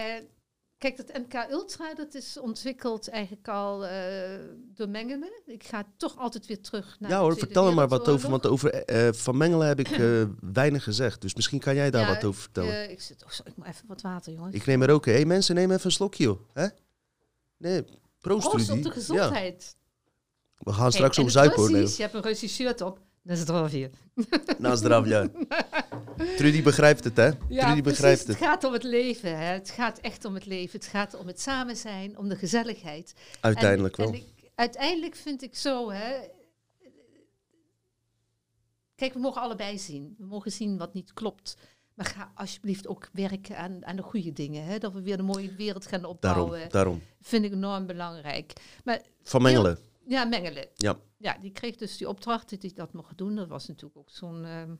kijk, 0.84 0.96
dat 0.96 1.18
MK 1.18 1.50
Ultra, 1.50 1.94
dat 1.94 2.14
is 2.14 2.38
ontwikkeld 2.38 3.08
eigenlijk 3.08 3.48
al 3.48 3.86
eh, 3.86 4.38
door 4.74 4.88
Mengelen. 4.88 5.30
Ik 5.46 5.64
ga 5.64 5.84
toch 5.96 6.18
altijd 6.18 6.46
weer 6.46 6.60
terug 6.60 6.96
naar 7.00 7.10
Ja 7.10 7.20
hoor, 7.20 7.38
vertel 7.38 7.66
er 7.66 7.74
maar 7.74 7.88
wat 7.88 8.08
over. 8.08 8.30
Want 8.30 8.46
over 8.46 8.72
eh, 8.72 9.12
Van 9.12 9.36
Mengelen 9.36 9.66
heb 9.66 9.78
ik 9.78 9.90
eh, 9.98 10.22
weinig 10.52 10.84
gezegd. 10.84 11.20
Dus 11.20 11.34
misschien 11.34 11.60
kan 11.60 11.74
jij 11.74 11.90
daar 11.90 12.08
Ja, 12.08 12.14
wat 12.14 12.24
over 12.24 12.40
vertellen. 12.40 12.72
Eh, 12.72 12.90
ik, 12.90 13.00
zit, 13.00 13.24
oh, 13.24 13.30
zo, 13.30 13.42
ik 13.46 13.56
moet 13.56 13.66
even 13.66 13.86
wat 13.86 14.02
water, 14.02 14.32
jongens. 14.32 14.54
ik 14.54 14.66
neem 14.66 14.82
er 14.82 14.90
ook. 14.90 15.04
Hé 15.04 15.12
hey, 15.12 15.24
mensen, 15.24 15.54
neem 15.54 15.70
even 15.70 15.84
een 15.84 15.92
slokje 15.92 16.24
joh. 16.24 16.40
Hè? 16.52 16.66
Nee, 17.56 17.84
proost 18.20 18.48
Proost 18.48 18.70
op 18.70 18.82
de 18.82 18.88
Ja, 18.88 18.94
gezondheid. 18.94 19.76
we 20.58 20.72
gaan 20.72 20.92
straks 20.92 21.16
Kijk, 21.16 21.26
op 21.26 21.32
zuipen 21.32 21.56
hoor. 21.56 21.70
Russisch, 21.70 21.96
je 21.96 22.02
hebt 22.02 22.14
een 22.14 22.22
Russisch 22.22 22.54
shirt 22.54 22.80
op. 22.80 23.00
Dat 23.22 23.38
is 23.38 23.72
hier. 23.72 23.90
Na 24.58 24.74
zdravja. 24.74 25.28
Trudy 26.36 26.62
begrijpt 26.62 27.04
het 27.04 27.16
hè? 27.16 27.24
Ja, 27.26 27.32
Trudy 27.38 27.80
precies. 27.80 27.82
begrijpt 27.82 28.18
Het 28.18 28.28
het. 28.28 28.36
gaat 28.36 28.64
om 28.64 28.72
het 28.72 28.82
leven. 28.82 29.38
Hè. 29.38 29.44
Het 29.44 29.70
gaat 29.70 29.98
echt 29.98 30.24
om 30.24 30.34
het 30.34 30.46
leven. 30.46 30.78
Het 30.78 30.88
gaat 30.88 31.14
om 31.14 31.26
het 31.26 31.40
samen 31.40 31.76
zijn, 31.76 32.18
om 32.18 32.28
de 32.28 32.36
gezelligheid. 32.36 33.14
Uiteindelijk 33.40 33.98
en, 33.98 34.04
wel. 34.04 34.12
En 34.14 34.18
ik, 34.20 34.50
uiteindelijk 34.54 35.14
vind 35.14 35.42
ik 35.42 35.56
zo, 35.56 35.90
hè. 35.90 36.14
Kijk, 38.94 39.12
we 39.12 39.18
mogen 39.18 39.40
allebei 39.42 39.78
zien. 39.78 40.14
We 40.18 40.24
mogen 40.26 40.52
zien 40.52 40.78
wat 40.78 40.94
niet 40.94 41.12
klopt. 41.12 41.56
Maar 41.94 42.06
ga 42.06 42.32
alsjeblieft 42.34 42.86
ook 42.88 43.08
werken 43.12 43.56
aan, 43.58 43.86
aan 43.86 43.96
de 43.96 44.02
goede 44.02 44.32
dingen. 44.32 44.64
Hè? 44.64 44.78
Dat 44.78 44.92
we 44.92 45.02
weer 45.02 45.18
een 45.18 45.24
mooie 45.24 45.54
wereld 45.54 45.86
gaan 45.86 46.04
opbouwen. 46.04 46.50
Daarom, 46.50 46.68
daarom. 46.70 47.02
Vind 47.20 47.44
ik 47.44 47.52
enorm 47.52 47.86
belangrijk. 47.86 48.52
Maar 48.84 49.00
Van 49.22 49.42
Mengelen. 49.42 49.78
ja, 50.06 50.24
Mengelen. 50.24 50.68
Ja. 50.74 50.96
Ja, 51.18 51.36
die 51.40 51.50
kreeg 51.52 51.76
dus 51.76 51.96
die 51.96 52.08
opdracht 52.08 52.50
dat 52.50 52.62
hij 52.62 52.72
dat 52.74 52.92
mocht 52.92 53.18
doen. 53.18 53.34
Dat 53.34 53.48
was 53.48 53.66
natuurlijk 53.66 53.98
ook 53.98 54.10
zo'n 54.10 54.44
ehm 54.44 54.74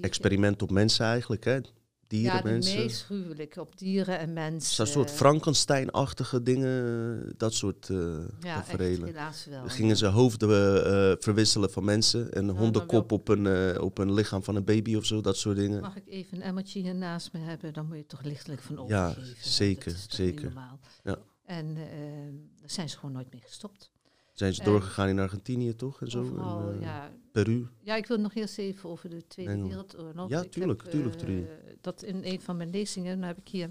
Experiment 0.00 0.62
op 0.62 0.70
mensen 0.70 1.06
eigenlijk 1.06 1.44
hè? 1.44 1.60
dieren, 2.08 2.36
ja, 2.36 2.42
de 2.42 2.48
mensen. 2.48 2.78
meest 2.78 3.04
gruwelijk 3.04 3.56
op 3.56 3.78
dieren 3.78 4.18
en 4.18 4.32
mensen. 4.32 4.74
Zo'n 4.74 4.86
soort 4.86 5.10
Frankenstein-achtige 5.10 6.42
dingen, 6.42 7.34
dat 7.36 7.54
soort 7.54 7.88
uh, 7.88 8.18
ja, 8.40 8.64
helaas 8.76 9.44
wel. 9.44 9.60
Dan 9.60 9.70
gingen 9.70 9.96
ze 9.96 10.06
hoofden 10.06 10.48
uh, 10.50 11.16
verwisselen 11.18 11.70
van 11.70 11.84
mensen. 11.84 12.32
En 12.32 12.48
een 12.48 12.54
ja, 12.54 12.60
hondenkop 12.60 13.12
op 13.12 13.28
een, 13.28 13.44
uh, 13.44 13.82
op 13.82 13.98
een 13.98 14.12
lichaam 14.12 14.42
van 14.42 14.56
een 14.56 14.64
baby 14.64 14.96
of 14.96 15.04
zo, 15.04 15.20
dat 15.20 15.36
soort 15.36 15.56
dingen. 15.56 15.80
Mag 15.80 15.96
ik 15.96 16.06
even 16.06 16.36
een 16.36 16.42
emmertje 16.42 16.80
hier 16.80 16.94
naast 16.94 17.32
me 17.32 17.38
hebben? 17.38 17.72
Dan 17.72 17.86
moet 17.86 17.96
je 17.96 18.06
toch 18.06 18.22
lichtelijk 18.22 18.62
van 18.62 18.84
Ja, 18.86 19.08
overgeven. 19.08 19.50
zeker, 19.50 19.96
zeker. 20.08 20.52
Ja. 21.04 21.18
En 21.44 21.74
daar 22.60 22.70
zijn 22.70 22.88
ze 22.88 22.98
gewoon 22.98 23.14
nooit 23.14 23.32
mee 23.32 23.40
gestopt. 23.40 23.90
Zijn 24.38 24.54
ze 24.54 24.62
doorgegaan 24.62 25.08
in 25.08 25.18
Argentinië 25.18 25.74
toch? 25.74 26.00
En 26.00 26.10
zo? 26.10 26.20
Overal, 26.20 26.70
en, 26.70 26.80
ja. 26.80 27.10
Peru? 27.32 27.66
Ja, 27.82 27.96
ik 27.96 28.06
wil 28.06 28.18
nog 28.18 28.34
eerst 28.34 28.58
even 28.58 28.88
over 28.88 29.10
de 29.10 29.26
Tweede 29.26 29.52
Engel. 29.52 29.68
Wereldoorlog. 29.68 30.28
Ja, 30.28 30.44
tuurlijk, 30.44 30.82
heb, 30.82 30.90
tuurlijk, 30.90 31.14
uh, 31.14 31.20
tuurlijk. 31.20 31.48
Dat 31.80 32.02
in 32.02 32.24
een 32.24 32.40
van 32.40 32.56
mijn 32.56 32.70
lezingen, 32.70 33.18
dan 33.18 33.28
heb 33.28 33.38
ik 33.38 33.48
hier... 33.48 33.70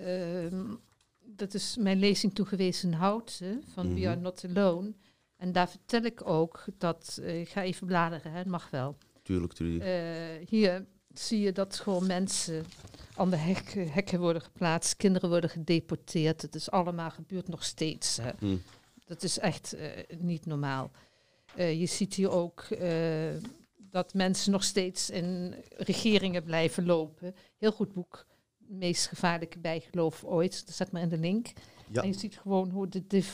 Uh, 0.00 0.68
dat 1.24 1.54
is 1.54 1.76
mijn 1.76 1.98
lezing 1.98 2.34
toegewezen 2.34 2.92
Houten 2.92 3.62
van 3.72 3.86
Mhm. 3.86 3.94
We 3.94 4.08
Are 4.08 4.20
Not 4.20 4.44
Alone. 4.48 4.92
En 5.36 5.52
daar 5.52 5.68
vertel 5.68 6.02
ik 6.02 6.26
ook 6.28 6.64
dat... 6.78 7.18
Uh, 7.20 7.40
ik 7.40 7.48
ga 7.48 7.62
even 7.62 7.86
bladeren, 7.86 8.32
hè, 8.32 8.38
het 8.38 8.46
mag 8.46 8.70
wel. 8.70 8.96
Tuurlijk, 9.22 9.52
tuurlijk. 9.52 9.84
Uh, 9.84 10.48
hier 10.48 10.86
zie 11.14 11.40
je 11.40 11.52
dat 11.52 11.74
gewoon 11.74 12.06
mensen 12.06 12.64
aan 13.16 13.30
de 13.30 13.36
hek, 13.36 13.72
hekken 13.72 14.20
worden 14.20 14.42
geplaatst. 14.42 14.96
Kinderen 14.96 15.28
worden 15.28 15.50
gedeporteerd. 15.50 16.42
Het 16.42 16.54
is 16.54 16.70
allemaal 16.70 17.10
gebeurt 17.10 17.48
nog 17.48 17.64
steeds. 17.64 18.16
Hè. 18.16 18.30
Hm. 18.38 18.56
Dat 19.10 19.22
is 19.22 19.38
echt 19.38 19.74
uh, 19.74 19.86
niet 20.18 20.46
normaal. 20.46 20.90
Uh, 21.56 21.80
je 21.80 21.86
ziet 21.86 22.14
hier 22.14 22.30
ook 22.30 22.66
uh, 22.70 22.80
dat 23.76 24.14
mensen 24.14 24.52
nog 24.52 24.64
steeds 24.64 25.10
in 25.10 25.54
regeringen 25.76 26.44
blijven 26.44 26.86
lopen. 26.86 27.34
Heel 27.58 27.72
goed 27.72 27.92
boek. 27.92 28.26
Meest 28.58 29.06
gevaarlijke 29.06 29.58
bijgeloof 29.58 30.24
ooit. 30.24 30.66
Dat 30.66 30.74
zet 30.74 30.92
maar 30.92 31.02
in 31.02 31.08
de 31.08 31.18
link. 31.18 31.52
Ja. 31.92 32.02
En 32.02 32.08
je 32.08 32.18
ziet 32.18 32.38
gewoon 32.38 32.70
hoe 32.70 32.88
de, 32.88 33.06
de, 33.06 33.24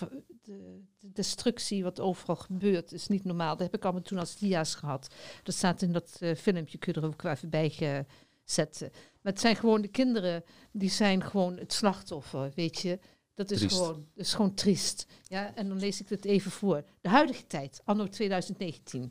de, 0.42 0.82
de, 0.98 1.12
destructie 1.12 1.82
wat 1.82 2.00
overal 2.00 2.36
gebeurt, 2.36 2.92
is 2.92 3.06
niet 3.06 3.24
normaal. 3.24 3.56
Dat 3.56 3.66
heb 3.66 3.74
ik 3.74 3.84
allemaal 3.84 4.02
toen 4.02 4.18
als 4.18 4.36
dia's 4.36 4.74
gehad. 4.74 5.14
Dat 5.42 5.54
staat 5.54 5.82
in 5.82 5.92
dat 5.92 6.16
uh, 6.20 6.34
filmpje, 6.34 6.78
kun 6.78 6.92
je 6.92 7.00
er 7.00 7.06
ook 7.06 7.22
even 7.22 7.50
bij 7.50 8.04
zetten. 8.44 8.90
Maar 9.22 9.32
het 9.32 9.40
zijn 9.40 9.56
gewoon 9.56 9.82
de 9.82 9.88
kinderen, 9.88 10.44
die 10.72 10.90
zijn 10.90 11.22
gewoon 11.22 11.56
het 11.56 11.72
slachtoffer, 11.72 12.52
weet 12.54 12.78
je. 12.78 12.98
Dat 13.36 13.50
is, 13.50 13.58
Triest. 13.58 13.76
gewoon, 13.76 14.06
dat 14.14 14.24
is 14.24 14.34
gewoon 14.34 14.54
triest. 14.54 15.06
Ja, 15.28 15.54
en 15.54 15.68
dan 15.68 15.78
lees 15.78 16.00
ik 16.00 16.08
het 16.08 16.24
even 16.24 16.50
voor. 16.50 16.84
De 17.00 17.08
huidige 17.08 17.46
tijd, 17.46 17.80
anno 17.84 18.06
2019, 18.08 19.10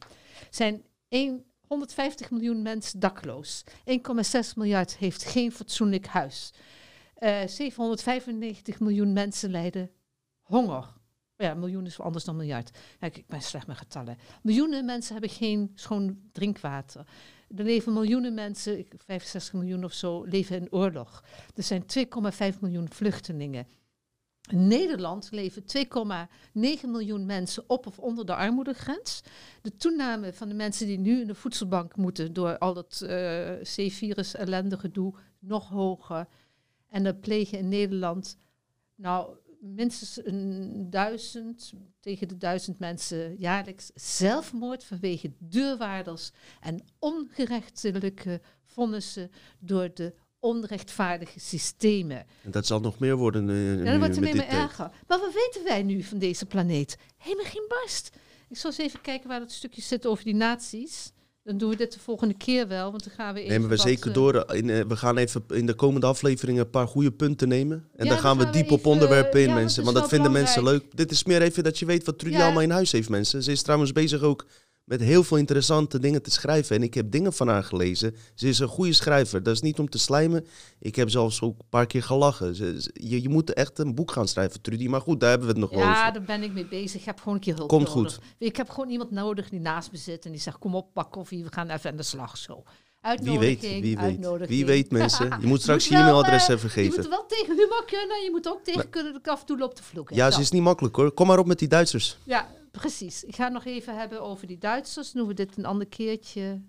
zijn 0.49 0.83
1, 1.07 1.45
150 1.67 2.31
miljoen 2.31 2.61
mensen 2.61 2.99
dakloos. 2.99 3.63
1,6 3.67 3.73
miljard 4.55 4.97
heeft 4.97 5.23
geen 5.23 5.51
fatsoenlijk 5.51 6.05
huis. 6.05 6.53
Uh, 7.19 7.47
795 7.47 8.79
miljoen 8.79 9.13
mensen 9.13 9.51
lijden 9.51 9.91
honger. 10.41 10.93
Ja, 11.37 11.53
miljoen 11.53 11.85
is 11.85 11.99
anders 11.99 12.23
dan 12.23 12.35
miljard. 12.35 12.77
Kijk, 12.99 13.17
ik 13.17 13.27
ben 13.27 13.41
slecht 13.41 13.67
met 13.67 13.77
getallen. 13.77 14.17
Miljoenen 14.41 14.85
mensen 14.85 15.11
hebben 15.11 15.31
geen 15.31 15.71
schoon 15.75 16.19
drinkwater. 16.31 17.07
Er 17.55 17.63
leven 17.63 17.93
miljoenen 17.93 18.33
mensen, 18.33 18.87
65 18.97 19.53
miljoen 19.53 19.83
of 19.83 19.93
zo, 19.93 20.23
leven 20.23 20.59
in 20.59 20.71
oorlog. 20.71 21.23
Er 21.55 21.63
zijn 21.63 21.83
2,5 22.53 22.59
miljoen 22.59 22.89
vluchtelingen. 22.89 23.67
In 24.49 24.67
Nederland 24.67 25.31
leven 25.31 25.63
2,9 25.63 26.89
miljoen 26.89 27.25
mensen 27.25 27.63
op 27.67 27.87
of 27.87 27.99
onder 27.99 28.25
de 28.25 28.35
armoedegrens. 28.35 29.21
De 29.61 29.75
toename 29.75 30.33
van 30.33 30.47
de 30.47 30.53
mensen 30.53 30.87
die 30.87 30.99
nu 30.99 31.21
in 31.21 31.27
de 31.27 31.35
voedselbank 31.35 31.95
moeten 31.95 32.33
door 32.33 32.57
al 32.57 32.73
dat 32.73 33.01
uh, 33.03 33.51
C-virus 33.61 34.35
ellende 34.35 34.79
gedoe 34.79 35.13
nog 35.39 35.69
hoger. 35.69 36.27
En 36.89 37.05
er 37.05 37.15
plegen 37.15 37.57
in 37.57 37.67
Nederland 37.67 38.37
nou 38.95 39.37
minstens 39.59 40.25
een 40.25 40.89
duizend 40.89 41.73
tegen 41.99 42.27
de 42.27 42.37
duizend 42.37 42.79
mensen 42.79 43.35
jaarlijks 43.37 43.91
zelfmoord 43.93 44.83
vanwege 44.83 45.33
deurwaarders 45.39 46.31
en 46.59 46.83
ongerechtelijke 46.99 48.41
vonnissen 48.63 49.31
door 49.59 49.93
de 49.93 50.13
onrechtvaardige 50.45 51.39
systemen. 51.39 52.25
En 52.43 52.51
dat 52.51 52.65
zal 52.65 52.79
nog 52.79 52.99
meer 52.99 53.15
worden. 53.15 53.49
Uh, 53.49 53.77
ja, 53.77 53.91
dat 53.91 53.99
wordt 53.99 54.17
alleen 54.17 54.35
maar 54.35 54.45
uh, 54.47 54.53
erger. 54.53 54.89
Maar 55.07 55.19
wat 55.19 55.33
weten 55.33 55.63
wij 55.63 55.83
nu 55.83 56.03
van 56.03 56.17
deze 56.17 56.45
planeet? 56.45 56.97
Helemaal 57.17 57.45
geen 57.45 57.65
barst. 57.67 58.09
Ik 58.49 58.57
zal 58.57 58.71
eens 58.71 58.79
even 58.79 59.01
kijken 59.01 59.27
waar 59.29 59.39
dat 59.39 59.51
stukje 59.51 59.81
zit 59.81 60.05
over 60.05 60.23
die 60.23 60.35
naties. 60.35 61.11
Dan 61.43 61.57
doen 61.57 61.69
we 61.69 61.75
dit 61.75 61.93
de 61.93 61.99
volgende 61.99 62.33
keer 62.33 62.67
wel, 62.67 62.91
want 62.91 63.03
dan 63.03 63.13
gaan 63.13 63.33
we 63.33 63.39
even 63.39 63.51
Nemen 63.51 63.69
we 63.69 63.77
zeker 63.77 64.13
door. 64.13 64.53
In, 64.53 64.67
uh, 64.67 64.83
we 64.87 64.95
gaan 64.95 65.17
even 65.17 65.43
in 65.47 65.65
de 65.65 65.73
komende 65.73 66.07
afleveringen 66.07 66.63
een 66.63 66.69
paar 66.69 66.87
goede 66.87 67.11
punten 67.11 67.47
nemen. 67.47 67.89
En 67.95 68.05
Ja, 68.05 68.11
dan 68.11 68.19
gaan 68.19 68.37
we 68.37 68.43
dan 68.43 68.53
gaan 68.53 68.61
we 68.61 68.67
diep 68.67 68.79
op 68.79 68.85
onderwerpen 68.85 69.39
in, 69.39 69.39
ja, 69.39 69.45
want 69.45 69.59
mensen. 69.59 69.83
Want 69.83 69.95
dat 69.95 70.09
vinden 70.09 70.31
mensen 70.31 70.63
leuk. 70.63 70.83
Dit 70.97 71.11
is 71.11 71.23
meer 71.23 71.41
even 71.41 71.63
dat 71.63 71.79
je 71.79 71.85
weet 71.85 72.05
wat 72.05 72.19
Trudy 72.19 72.35
Ja. 72.35 72.43
allemaal 72.43 72.61
in 72.61 72.69
huis 72.71 72.91
heeft, 72.91 73.09
mensen. 73.09 73.43
Ze 73.43 73.51
is 73.51 73.61
trouwens 73.61 73.91
bezig 73.91 74.21
ook 74.21 74.45
met 74.85 74.99
heel 75.01 75.23
veel 75.23 75.37
interessante 75.37 75.99
dingen 75.99 76.21
te 76.21 76.31
schrijven. 76.31 76.75
En 76.75 76.83
ik 76.83 76.93
heb 76.93 77.11
dingen 77.11 77.33
van 77.33 77.47
haar 77.47 77.63
gelezen. 77.63 78.15
Ze 78.35 78.47
is 78.47 78.59
een 78.59 78.67
goede 78.67 78.93
schrijver. 78.93 79.43
Dat 79.43 79.53
is 79.55 79.61
niet 79.61 79.79
om 79.79 79.89
te 79.89 79.97
slijmen. 79.97 80.45
Ik 80.79 80.95
heb 80.95 81.09
zelfs 81.09 81.41
ook 81.41 81.59
een 81.59 81.69
paar 81.69 81.85
keer 81.87 82.03
gelachen. 82.03 82.55
Ze- 82.55 82.89
je, 82.93 83.21
je 83.21 83.29
moet 83.29 83.53
echt 83.53 83.79
een 83.79 83.95
boek 83.95 84.11
gaan 84.11 84.27
schrijven, 84.27 84.61
Trudy. 84.61 84.87
Maar 84.87 85.01
goed, 85.01 85.19
daar 85.19 85.29
hebben 85.29 85.47
we 85.47 85.53
het 85.53 85.61
nog 85.71 85.79
Ja, 85.79 85.89
over. 86.01 86.13
daar 86.13 86.23
ben 86.23 86.43
ik 86.43 86.53
mee 86.53 86.67
bezig. 86.67 86.99
Ik 86.99 87.05
heb 87.05 87.19
gewoon 87.19 87.33
een 87.33 87.39
keer 87.39 87.55
hulp 87.55 87.69
Komt 87.69 87.95
nodig. 87.95 88.13
goed. 88.13 88.23
Ik 88.37 88.55
heb 88.55 88.69
gewoon 88.69 88.89
iemand 88.89 89.11
nodig 89.11 89.49
die 89.49 89.59
naast 89.59 89.91
me 89.91 89.97
zit 89.97 90.25
en 90.25 90.31
die 90.31 90.41
zegt: 90.41 90.57
Kom 90.57 90.75
op, 90.75 90.93
pak 90.93 91.11
koffie, 91.11 91.43
we 91.43 91.51
gaan 91.53 91.69
even 91.69 91.89
aan 91.89 91.97
de 91.97 92.03
slag. 92.03 92.37
Zo. 92.37 92.63
Wie 93.21 93.39
weet, 93.39 93.61
wie 93.61 93.81
weet. 93.81 93.97
uitnodiging. 93.97 94.49
Wie 94.49 94.65
weet, 94.65 94.91
mensen. 94.91 95.37
Je 95.41 95.47
moet 95.47 95.61
straks 95.65 95.87
je 95.87 95.95
e-mailadres 95.95 96.47
eh, 96.47 96.55
even 96.55 96.69
Je 96.81 96.85
moet 96.85 96.95
geven. 96.95 97.09
wel 97.09 97.25
tegen 97.25 97.55
humor 97.57 97.83
kunnen, 97.85 98.23
je 98.23 98.29
moet 98.31 98.47
ook 98.49 98.63
tegen 98.63 98.89
kunnen 98.89 99.11
dat 99.13 99.21
ik 99.21 99.27
af 99.27 99.39
en 99.39 99.45
toe 99.45 99.57
loop 99.57 99.75
te 99.75 99.83
vloeken. 99.83 100.15
Ja, 100.15 100.31
ze 100.31 100.39
is 100.39 100.51
niet 100.51 100.61
makkelijk 100.61 100.95
hoor. 100.95 101.11
Kom 101.11 101.27
maar 101.27 101.39
op 101.39 101.45
met 101.45 101.59
die 101.59 101.67
Duitsers. 101.67 102.17
Ja, 102.23 102.47
precies. 102.71 103.23
Ik 103.23 103.35
ga 103.35 103.47
nog 103.47 103.65
even 103.65 103.97
hebben 103.97 104.21
over 104.21 104.47
die 104.47 104.57
Duitsers. 104.57 105.11
Doen 105.11 105.27
we 105.27 105.33
dit 105.33 105.57
een 105.57 105.65
ander 105.65 105.87
keertje. 105.87 106.61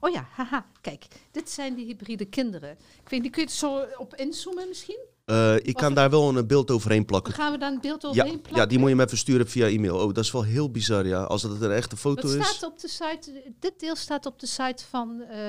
Oh 0.00 0.10
ja, 0.10 0.28
haha. 0.30 0.66
Kijk, 0.80 1.06
dit 1.30 1.50
zijn 1.50 1.74
die 1.74 1.86
hybride 1.86 2.24
kinderen. 2.24 2.70
Ik 3.02 3.08
weet 3.08 3.22
niet, 3.22 3.32
kun 3.32 3.42
je 3.42 3.48
het 3.48 3.56
zo 3.56 3.84
op 3.96 4.14
inzoomen 4.14 4.68
misschien? 4.68 4.98
Eh, 5.28 5.54
ik 5.56 5.74
kan 5.74 5.94
daar 5.94 6.10
wel 6.10 6.36
een 6.36 6.46
beeld 6.46 6.70
overheen 6.70 7.04
plakken. 7.04 7.32
Dan 7.32 7.42
gaan 7.42 7.52
we 7.52 7.58
daar 7.58 7.72
een 7.72 7.80
beeld 7.80 8.02
Ja, 8.02 8.08
overheen 8.08 8.40
plakken. 8.40 8.56
ja, 8.62 8.66
die 8.66 8.78
moet 8.78 8.88
je 8.88 8.94
me 8.94 9.04
even 9.04 9.18
sturen 9.18 9.48
via 9.48 9.66
e-mail. 9.66 9.96
Oh, 9.96 10.14
dat 10.14 10.24
is 10.24 10.30
wel 10.32 10.42
heel 10.44 10.70
bizar, 10.70 11.06
ja. 11.06 11.22
Als 11.22 11.42
dat 11.42 11.60
een 11.60 11.70
echte 11.70 11.96
foto 11.96 12.22
Dat 12.28 12.30
is. 12.40 12.46
staat 12.48 12.70
op 12.70 12.78
de 12.80 12.88
site, 12.88 13.52
dit 13.60 13.72
deel 13.80 13.96
staat 13.96 14.26
op 14.26 14.38
de 14.40 14.46
site 14.46 14.84
van 14.90 15.20
eh, 15.22 15.40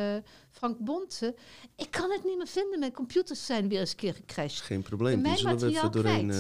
Frank 0.52 0.78
Bonte. 0.80 1.36
Ik 1.76 1.92
kan 1.92 2.12
het 2.12 2.24
niet 2.24 2.38
meer 2.38 2.48
vinden. 2.48 2.80
Mijn 2.80 2.92
computers 2.94 3.46
zijn 3.46 3.70
weer 3.70 3.80
eens 3.80 3.92
een 3.92 3.96
keer 3.98 4.14
gecrashed. 4.14 4.62
Geen 4.62 4.82
probleem. 4.82 5.14
En 5.14 5.18
Die 5.18 5.26
mijn 5.26 5.38
zullen 5.38 5.60
we 5.60 5.68
even 5.78 5.92
doorheen. 5.92 6.32
eh, 6.32 6.38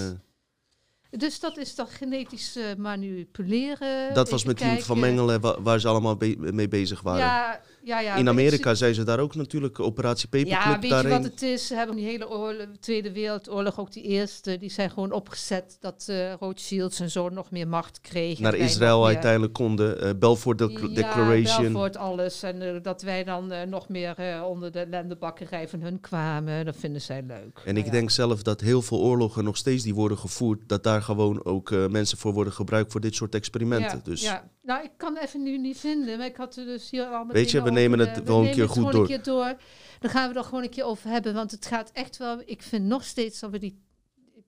Dus 1.19 1.39
dat 1.39 1.57
is 1.57 1.75
dan 1.75 1.87
genetisch 1.87 2.57
manipuleren. 2.77 4.13
dat 4.13 4.29
was 4.29 4.43
met 4.43 4.57
die 4.57 4.83
van 4.83 4.99
Mengelen 4.99 5.41
wa- 5.41 5.61
waar 5.61 5.79
ze 5.79 5.87
allemaal 5.87 6.15
be- 6.17 6.35
mee 6.39 6.67
bezig 6.67 7.01
waren. 7.01 7.19
Ja, 7.25 7.61
ja, 7.89 7.99
ja. 7.99 8.15
In 8.15 8.27
Amerika 8.29 8.73
zijn 8.73 8.93
ze 8.93 9.03
daar 9.03 9.19
ook 9.19 9.35
natuurlijk 9.35 9.79
Operatie 9.79 10.27
Ja, 10.31 10.57
Paperclip 10.57 10.81
weet 10.91 11.01
je 11.01 11.07
wat 11.09 11.23
het 11.23 11.41
is? 11.41 11.67
Ze 11.67 11.75
hebben 11.75 11.95
die 11.95 12.05
hele 12.05 12.29
oorlog, 12.29 12.65
Tweede 12.79 13.11
Wereldoorlog, 13.11 13.79
ook 13.79 13.91
die 13.91 14.03
eerste, 14.03 14.57
die 14.57 14.71
zijn 14.71 14.89
gewoon 14.89 15.11
opgezet 15.11 15.77
dat 15.79 16.05
eh 16.07 16.33
Rothschilds 16.39 16.99
en 16.99 17.09
zo 17.11 17.29
nog 17.29 17.51
meer 17.51 17.67
macht 17.67 18.01
kregen. 18.01 18.43
Naar 18.43 18.55
Israël 18.55 19.05
uiteindelijk 19.05 19.53
konden. 19.53 20.01
eh 20.01 20.09
Balfour 20.19 20.57
Dec- 20.57 20.95
Declaration. 20.95 21.63
Ja, 21.65 21.71
Belfort, 21.71 21.97
alles. 21.97 22.43
En 22.43 22.61
eh, 22.61 22.81
dat 22.81 23.01
wij 23.01 23.23
dan 23.23 23.51
nog 23.69 23.89
meer 23.89 24.43
onder 24.45 24.71
de 24.71 24.85
lendebakkerij 24.89 25.67
van 25.67 25.81
hun 25.81 25.99
kwamen, 25.99 26.65
dat 26.65 26.75
vinden 26.77 27.01
zij 27.01 27.23
leuk. 27.27 27.61
En 27.65 27.77
ik 27.77 27.85
ja. 27.85 27.91
denk 27.91 28.09
zelf 28.09 28.41
dat 28.43 28.61
heel 28.61 28.81
veel 28.81 28.99
oorlogen 28.99 29.43
nog 29.43 29.57
steeds 29.57 29.83
die 29.83 29.93
worden 29.95 30.17
gevoerd, 30.17 30.61
dat 30.67 30.83
daar 30.83 31.01
gewoon 31.01 31.45
ook 31.45 31.69
mensen 31.89 32.17
voor 32.17 32.33
worden 32.33 32.53
gebruikt 32.53 32.91
voor 32.91 33.01
dit 33.01 33.15
soort 33.15 33.35
experimenten. 33.35 33.97
Ja, 33.97 34.03
dus 34.03 34.21
ja. 34.21 34.49
Nou, 34.69 34.83
ik 34.83 34.91
kan 34.97 35.17
even 35.17 35.43
nu 35.43 35.57
niet 35.57 35.77
vinden, 35.77 36.17
maar 36.17 36.27
ik 36.27 36.35
had 36.35 36.55
er 36.55 36.65
dus 36.65 36.89
hier 36.89 37.05
al 37.05 37.27
Weet 37.27 37.51
je, 37.51 37.61
we 37.61 37.71
nemen 37.71 37.99
het 37.99 38.17
eh, 38.17 38.23
wel 38.23 38.45
een 38.45 38.51
keer 38.51 38.69
goed 38.69 38.91
door. 38.91 39.01
Een 39.01 39.07
keer 39.07 39.23
door. 39.23 39.55
Dan 39.99 40.09
gaan 40.09 40.31
we 40.31 40.37
er 40.37 40.43
gewoon 40.43 40.63
een 40.63 40.69
keer 40.69 40.83
over 40.83 41.09
hebben, 41.09 41.33
want 41.33 41.51
het 41.51 41.65
gaat 41.65 41.91
echt 41.93 42.17
wel. 42.17 42.41
Ik 42.45 42.61
vind 42.61 42.85
nog 42.85 43.03
steeds 43.03 43.39
dat 43.39 43.51
we 43.51 43.59
die. 43.59 43.81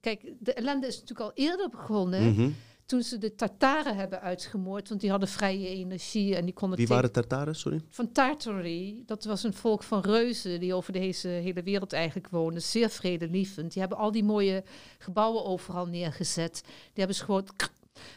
Kijk, 0.00 0.32
de 0.38 0.52
ellende 0.52 0.86
is 0.86 1.00
natuurlijk 1.00 1.20
al 1.20 1.32
eerder 1.34 1.68
begonnen. 1.68 2.32
Mhm. 2.32 2.50
Toen 2.86 3.02
ze 3.02 3.18
de 3.18 3.34
Tartaren 3.34 3.96
hebben 3.96 4.20
uitgemoord, 4.20 4.88
want 4.88 5.00
die 5.00 5.10
hadden 5.10 5.28
vrije 5.28 5.68
energie 5.68 6.36
en 6.36 6.44
die 6.44 6.54
konden 6.54 6.78
Wie 6.78 6.86
waren 6.86 7.12
Tartaren, 7.12 7.54
sorry? 7.54 7.80
van 7.88 8.12
Tartary. 8.12 9.02
Dat 9.06 9.24
was 9.24 9.42
een 9.42 9.54
volk 9.54 9.82
van 9.82 10.00
reuzen 10.00 10.60
die 10.60 10.74
over 10.74 10.92
deze 10.92 11.28
hele 11.28 11.62
wereld 11.62 11.92
eigenlijk 11.92 12.28
woonden. 12.28 12.62
Zeer 12.62 12.90
vredelievend. 12.90 13.72
Die 13.72 13.80
hebben 13.80 13.98
al 13.98 14.12
die 14.12 14.24
mooie 14.24 14.64
gebouwen 14.98 15.44
overal 15.44 15.86
neergezet. 15.86 16.62
Die 16.64 16.72
hebben 16.94 17.16
ze 17.16 17.24
gewoon 17.24 17.46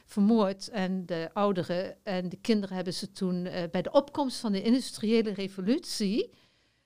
vermoord. 0.05 0.67
En 0.69 1.05
de 1.05 1.29
ouderen 1.33 2.03
en 2.03 2.29
de 2.29 2.37
kinderen 2.37 2.75
hebben 2.75 2.93
ze 2.93 3.11
toen 3.11 3.45
eh, 3.45 3.63
bij 3.71 3.81
de 3.81 3.91
opkomst 3.91 4.39
van 4.39 4.51
de 4.51 4.61
industriële 4.61 5.33
revolutie 5.33 6.33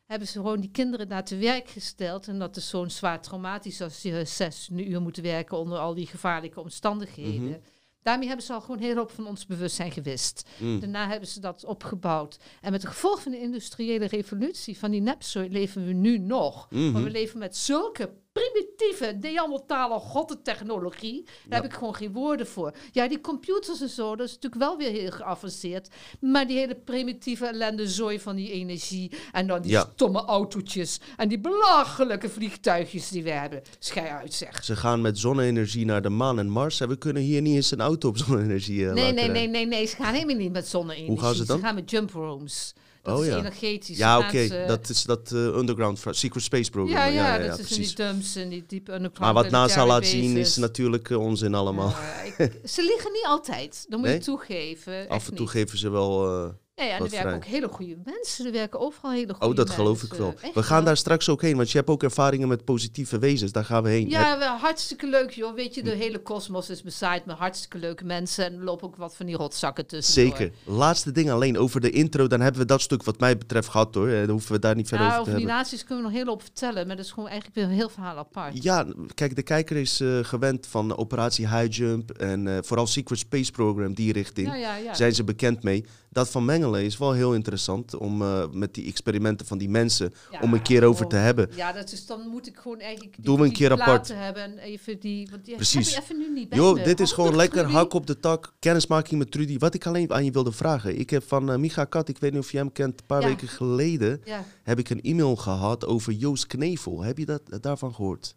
hebben 0.05 0.27
ze 0.27 0.33
gewoon 0.33 0.59
die 0.59 0.71
kinderen 0.71 1.07
naar 1.07 1.25
te 1.25 1.37
werk 1.37 1.69
gesteld. 1.69 2.27
En 2.27 2.39
dat 2.39 2.55
is 2.55 2.69
zo'n 2.69 2.89
zwaar 2.89 3.21
traumatisch 3.21 3.81
als 3.81 4.01
je 4.01 4.25
zes 4.25 4.69
uur 4.73 5.01
moet 5.01 5.17
werken 5.17 5.57
onder 5.57 5.77
al 5.77 5.93
die 5.93 6.07
gevaarlijke 6.07 6.59
omstandigheden. 6.59 7.49
Mhm. 7.49 7.59
Daarmee 8.01 8.27
hebben 8.27 8.45
ze 8.45 8.53
al 8.53 8.61
gewoon 8.61 8.79
heel 8.79 8.95
hoop 8.95 9.11
van 9.11 9.27
ons 9.27 9.45
bewustzijn 9.45 9.91
gewist. 9.91 10.49
Mm. 10.57 10.79
Daarna 10.79 11.07
hebben 11.07 11.27
ze 11.27 11.39
dat 11.39 11.65
opgebouwd. 11.65 12.39
En 12.61 12.71
met 12.71 12.81
de 12.81 12.87
gevolg 12.87 13.21
van 13.21 13.31
de 13.31 13.39
industriële 13.39 14.05
revolutie, 14.05 14.77
van 14.77 14.91
die 14.91 15.01
nepzooi, 15.01 15.49
leven 15.49 15.85
we 15.85 15.93
nu 15.93 16.17
nog. 16.17 16.67
Mhm. 16.69 16.91
Maar 16.91 17.03
we 17.03 17.09
leven 17.09 17.39
met 17.39 17.57
zulke 17.57 18.13
primitieve, 18.39 19.17
neandertale 19.21 19.99
gottentechnologie. 19.99 21.25
Daar 21.47 21.61
heb 21.61 21.71
ik 21.71 21.77
gewoon 21.77 21.95
geen 21.95 22.11
woorden 22.11 22.47
voor. 22.47 22.73
Ja, 22.91 23.07
die 23.07 23.21
computers 23.21 23.81
en 23.81 23.89
zo, 23.89 24.15
dat 24.15 24.27
is 24.27 24.33
natuurlijk 24.33 24.61
wel 24.61 24.77
weer 24.77 24.91
heel 24.91 25.11
geavanceerd. 25.11 25.87
Maar 26.19 26.47
die 26.47 26.57
hele 26.57 26.75
primitieve 26.75 27.45
ellende 27.45 27.87
zooi 27.87 28.19
van 28.19 28.35
die 28.35 28.51
energie. 28.51 29.11
En 29.31 29.47
dan 29.47 29.61
die 29.61 29.77
stomme 29.77 30.25
autootjes. 30.25 30.99
En 31.17 31.27
die 31.27 31.39
belachelijke 31.39 32.29
vliegtuigjes 32.29 33.09
die 33.09 33.23
we 33.23 33.31
hebben. 33.31 33.61
Schij 33.79 34.09
uit, 34.09 34.33
zeg. 34.33 34.63
Ze 34.63 34.75
gaan 34.75 35.01
met 35.01 35.19
zonne-energie 35.19 35.85
naar 35.85 36.01
de 36.01 36.09
maan 36.09 36.39
en 36.39 36.49
Mars. 36.49 36.79
En 36.79 36.87
we 36.87 36.97
kunnen 36.97 37.23
hier 37.23 37.41
niet 37.41 37.55
eens 37.55 37.71
een 37.71 37.81
auto 37.81 38.09
op 38.09 38.17
zonne-energie 38.17 38.87
eh, 38.87 38.93
Nee, 38.93 39.11
nee, 39.11 39.27
nee, 39.27 39.47
nee, 39.47 39.65
nee. 39.65 39.85
Ze 39.85 39.95
gaan 39.95 40.13
helemaal 40.13 40.35
niet 40.35 40.51
met 40.51 40.67
zonne-energie. 40.67 41.11
Hoe 41.11 41.19
gaan 41.19 41.35
ze 41.35 41.45
dan? 41.45 41.57
Ze 41.57 41.63
gaan 41.63 41.75
met 41.75 41.89
jump 41.89 42.11
rooms. 42.11 42.73
Dat 43.09 43.19
Oh, 43.19 43.25
is 43.25 43.31
ja. 43.31 43.37
energetisch. 43.37 43.97
Ja, 43.97 44.17
Dan 44.19 44.27
oké. 44.27 44.47
ze- 44.47 44.63
Dat 44.67 44.89
is 44.89 45.03
dat 45.03 45.31
eh, 45.31 45.39
Underground 45.39 46.03
Secret 46.09 46.43
Space 46.43 46.69
Program. 46.69 46.93
Ja, 46.95 47.05
ja, 47.05 47.37
dat 47.37 47.41
is 47.53 47.59
in 47.59 47.65
precies. 47.65 47.87
die 47.95 48.05
dumps 48.05 48.35
en 48.35 48.49
die 48.49 48.63
diepe 48.67 48.91
underground 48.93 49.33
Maar 49.33 49.43
wat 49.43 49.51
NASA 49.51 49.85
laat 49.85 50.05
zien 50.05 50.37
is 50.37 50.55
natuurlijk 50.57 51.09
eh, 51.09 51.19
onzin 51.19 51.53
allemaal. 51.53 51.89
Ja, 51.89 52.21
ik- 52.21 52.59
ze 52.65 52.83
liggen 52.83 53.11
niet 53.11 53.25
altijd, 53.25 53.85
dat 53.87 53.99
moet 53.99 54.07
Nee? 54.07 54.17
je 54.17 54.23
toegeven. 54.23 55.07
Af 55.07 55.27
en 55.27 55.31
toe 55.35 55.39
niet. 55.45 55.49
geven 55.49 55.77
ze 55.77 55.89
wel... 55.89 56.43
Ja, 56.79 56.85
ja, 56.85 56.95
en 56.97 57.03
er 57.03 57.09
werken 57.09 57.33
ook 57.35 57.45
hele 57.45 57.67
goede 57.67 57.97
mensen. 58.05 58.45
Er 58.45 58.51
werken 58.51 58.79
overal 58.79 59.11
hele 59.11 59.33
goede 59.33 59.45
oh, 59.47 59.55
dat 59.55 59.67
mensen. 59.67 59.75
geloof 59.75 60.03
ik 60.03 60.13
wel. 60.13 60.33
Echt 60.41 60.53
We 60.53 60.63
gaan 60.63 60.75
wel. 60.77 60.85
daar 60.85 60.97
straks 60.97 61.29
ook 61.29 61.41
heen, 61.41 61.55
want 61.55 61.71
je 61.71 61.77
hebt 61.77 61.89
ook 61.89 62.03
ervaringen 62.03 62.47
met 62.47 62.65
positieve 62.65 63.19
wezens. 63.19 63.51
Daar 63.51 63.65
gaan 63.65 63.83
we 63.83 63.89
heen. 63.89 64.09
Ja, 64.09 64.37
wel 64.39 64.55
hartstikke 64.57 65.07
leuk, 65.07 65.31
joh. 65.31 65.55
Weet 65.55 65.75
je, 65.75 65.83
de 65.83 65.91
Hm. 65.91 65.97
hele 65.97 66.19
kosmos 66.21 66.69
is 66.69 66.81
bezaaid 66.81 67.25
met 67.25 67.37
hartstikke 67.37 67.77
leuke 67.77 68.05
mensen. 68.05 68.45
En 68.45 68.53
er 68.53 68.63
lopen 68.63 68.87
ook 68.87 68.95
wat 68.95 69.15
van 69.15 69.25
die 69.25 69.35
rotzakken 69.35 69.85
tussen. 69.87 70.13
Zeker. 70.13 70.51
Laatste 70.63 71.11
ding 71.11 71.31
alleen 71.31 71.57
over 71.57 71.81
de 71.81 71.89
intro. 71.89 72.27
Dan 72.27 72.41
hebben 72.41 72.61
we 72.61 72.67
dat 72.67 72.81
stuk 72.81 73.03
wat 73.03 73.19
mij 73.19 73.37
betreft 73.37 73.67
gehad 73.67 73.95
hoor. 73.95 74.07
Eh, 74.07 74.19
Dan 74.19 74.29
hoeven 74.29 74.51
we 74.51 74.59
daar 74.59 74.75
niet 74.75 74.87
verder 74.87 75.07
Ja, 75.07 75.11
over 75.13 75.23
te 75.25 75.29
over 75.29 75.39
die 75.41 75.47
hebben. 75.49 75.63
naties 75.65 75.83
kunnen 75.85 76.05
we 76.05 76.11
nog 76.11 76.19
heel 76.23 76.33
op 76.33 76.41
vertellen. 76.41 76.87
Maar 76.87 76.95
dat 76.95 77.05
is 77.05 77.11
gewoon 77.11 77.29
eigenlijk 77.29 77.59
weer 77.59 77.65
een 77.67 77.75
heel 77.77 77.89
verhaal 77.89 78.17
apart. 78.17 78.63
Ja, 78.63 78.85
kijk, 79.13 79.35
de 79.35 79.43
kijker 79.43 79.75
is 79.77 79.99
eh, 79.99 80.19
gewend 80.21 80.67
van 80.67 80.97
Operatie 80.97 81.47
High 81.47 81.71
Jump 81.77 82.11
en 82.11 82.47
eh, 82.47 82.57
vooral 82.61 82.87
Secret 82.87 83.19
Space 83.19 83.51
Program, 83.51 83.93
die 83.93 84.13
richting. 84.13 84.47
Ja, 84.47 84.55
ja, 84.55 84.75
ja. 84.75 84.93
Zijn 84.93 85.15
ze 85.15 85.23
bekend 85.23 85.63
mee? 85.63 85.85
Dat 86.11 86.29
van 86.29 86.45
Mengelen 86.45 86.83
is 86.83 86.97
wel 86.97 87.11
heel 87.13 87.33
interessant 87.33 87.95
om 87.97 88.21
eh, 88.21 88.43
met 88.51 88.73
die 88.73 88.87
experimenten 88.87 89.45
van 89.47 89.57
die 89.57 89.69
mensen 89.69 90.13
Ja, 90.31 90.39
om 90.41 90.53
een 90.53 90.61
keer 90.61 90.83
over 90.83 91.03
oh. 91.03 91.09
te 91.09 91.15
hebben. 91.15 91.49
Ja, 91.55 91.71
dat 91.71 91.91
is, 91.91 92.05
dan 92.05 92.27
moet 92.27 92.47
ik 92.47 92.57
gewoon 92.57 92.79
eigenlijk 92.79 93.15
die, 93.15 93.25
Doen 93.25 93.35
we 93.35 93.41
een 93.43 93.47
die 93.49 93.57
keer 93.57 93.71
apart. 93.71 94.07
hebben 94.07 94.43
en 94.43 94.57
even 94.57 94.99
die... 94.99 95.27
Want 95.31 95.45
die 95.45 95.55
Precies. 95.55 95.95
heb 95.95 96.03
je 96.07 96.13
even 96.13 96.17
nu 96.17 96.33
niet 96.39 96.49
bij 96.49 96.57
Jo, 96.57 96.73
dit 96.73 96.99
is 96.99 97.09
Oh, 97.09 97.15
gewoon 97.15 97.35
lekker 97.35 97.59
Trudy? 97.59 97.73
hak 97.75 97.93
op 97.93 98.07
de 98.07 98.19
tak, 98.19 98.53
kennismaking 98.59 99.19
met 99.19 99.31
Trudy. 99.31 99.57
Wat 99.57 99.73
ik 99.73 99.85
alleen 99.85 100.11
aan 100.13 100.25
je 100.25 100.31
wilde 100.31 100.51
vragen. 100.51 100.99
Ik 100.99 101.09
heb 101.09 101.23
van 101.27 101.51
eh, 101.51 101.57
Micha 101.57 101.85
Kat, 101.85 102.09
ik 102.09 102.17
weet 102.17 102.31
niet 102.31 102.41
of 102.41 102.51
je 102.51 102.57
hem 102.57 102.71
kent, 102.71 102.99
een 102.99 103.05
paar 103.05 103.21
Ja. 103.21 103.27
weken 103.27 103.47
geleden 103.47 104.21
Ja. 104.23 104.43
heb 104.63 104.79
ik 104.79 104.89
een 104.89 105.01
e-mail 105.01 105.35
gehad 105.35 105.85
over 105.85 106.13
Joost 106.13 106.47
Knevel. 106.47 107.01
Heb 107.03 107.17
je 107.17 107.25
dat 107.25 107.41
eh, 107.49 107.59
daarvan 107.61 107.93
gehoord? 107.93 108.35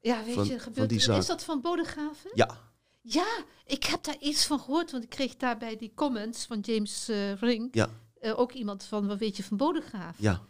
Ja, 0.00 0.24
weet 0.24 0.34
Van- 0.34 0.46
je, 0.46 0.58
gebeurt, 0.58 0.88
die 0.88 1.00
zaak. 1.00 1.18
is 1.18 1.26
dat 1.26 1.44
van 1.44 1.60
Bodegraven? 1.60 2.30
Ja. 2.34 2.58
Ja, 3.06 3.44
ik 3.66 3.84
heb 3.84 4.02
daar 4.04 4.18
iets 4.20 4.46
van 4.46 4.60
gehoord, 4.60 4.90
want 4.90 5.04
ik 5.04 5.10
kreeg 5.10 5.36
daar 5.36 5.58
bij 5.58 5.76
die 5.76 5.92
comments 5.94 6.46
van 6.46 6.60
James 6.60 7.08
eh 7.08 7.32
Ring 7.32 7.68
Ja. 7.72 7.88
eh, 8.20 8.38
ook 8.38 8.52
iemand 8.52 8.84
van, 8.84 9.06
wat 9.06 9.18
weet 9.18 9.36
je 9.36 9.44
van 9.44 9.56
Bodegraven? 9.56 10.24
Ja. 10.24 10.40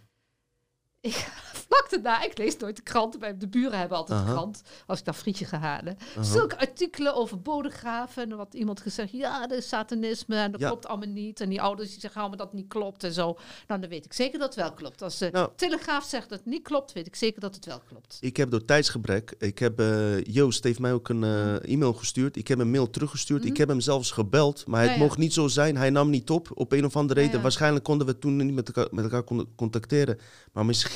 Ik, 1.05 1.13
vlak 1.69 1.87
daarna, 1.91 2.23
ik 2.25 2.39
lees 2.39 2.57
nooit 2.57 2.77
de 2.77 2.83
kranten, 2.83 3.21
bij 3.21 3.37
de 3.39 3.49
buren 3.49 3.79
hebben 3.79 3.97
altijd 3.99 4.27
de 4.27 4.33
krant, 4.33 4.63
als 4.87 4.99
ik 4.99 5.05
daar 5.05 5.15
frietje 5.15 5.45
ga 5.45 5.59
halen. 5.59 5.97
Zulke 6.21 6.59
artikelen 6.59 7.15
over 7.15 7.41
bodegraven 7.43 8.31
en 8.31 8.37
wat 8.37 8.55
iemand 8.55 8.81
gezegd, 8.81 9.11
ja, 9.13 9.47
dat 9.47 9.59
is 9.59 9.69
satanisme 9.69 10.37
en 10.37 10.51
dat 10.53 10.61
Ja. 10.61 10.67
klopt 10.69 10.87
allemaal 10.87 11.09
niet. 11.09 11.41
En 11.41 11.49
die 11.49 11.63
ouders 11.63 11.91
die 11.91 12.01
zeggen 12.01 12.21
allemaal 12.21 12.39
dat 12.39 12.47
het 12.47 12.57
niet 12.57 12.69
klopt 12.69 13.05
en 13.05 13.13
zo. 13.13 13.37
Nou, 13.69 13.81
dan 13.81 13.91
weet 13.91 14.05
ik 14.05 14.13
zeker 14.13 14.39
dat 14.39 14.55
het 14.55 14.57
wel 14.65 14.73
klopt. 14.73 15.03
Als 15.03 15.19
de 15.19 15.29
Nou. 15.33 15.51
Telegraaf 15.57 16.05
zegt 16.05 16.29
dat 16.29 16.39
het 16.39 16.47
niet 16.49 16.63
klopt, 16.63 16.93
weet 16.93 17.07
ik 17.07 17.17
zeker 17.17 17.41
dat 17.41 17.55
het 17.55 17.65
wel 17.65 17.81
klopt. 17.89 18.17
Ik 18.21 18.37
heb 18.37 18.51
door 18.51 18.65
tijdsgebrek, 18.65 19.35
ik 19.39 19.59
heb, 19.59 19.81
eh, 19.81 20.25
Joost 20.25 20.65
heeft 20.65 20.79
mij 20.79 20.93
ook 20.93 21.09
een 21.09 21.25
eh, 21.25 21.73
e-mail 21.73 21.93
gestuurd. 21.93 22.37
Ik 22.37 22.49
heb 22.49 22.59
een 22.59 22.71
mail 22.71 22.91
teruggestuurd. 22.91 23.41
Mhm. 23.43 23.51
Ik 23.51 23.57
heb 23.57 23.69
hem 23.69 23.81
zelfs 23.81 24.11
gebeld, 24.11 24.67
maar 24.67 24.81
het 24.81 24.91
Ja, 24.91 24.97
ja. 24.97 25.03
mocht 25.03 25.19
niet 25.19 25.33
zo 25.33 25.49
zijn. 25.49 25.77
Hij 25.77 25.91
nam 25.91 26.11
niet 26.11 26.31
op, 26.31 26.51
op 26.55 26.73
een 26.73 26.85
of 26.85 26.97
andere 26.97 27.15
Ja, 27.15 27.21
reden. 27.21 27.37
ja. 27.37 27.43
Waarschijnlijk 27.43 27.85
konden 27.85 28.07
we 28.07 28.19
toen 28.19 28.37
niet 28.37 28.55
met 28.55 28.67
elkaar, 28.67 28.89
met 28.95 29.05
elkaar 29.05 29.25
con- 29.25 29.49
contacteren. 29.57 30.19
Maar 30.53 30.65
misschien, 30.67 30.93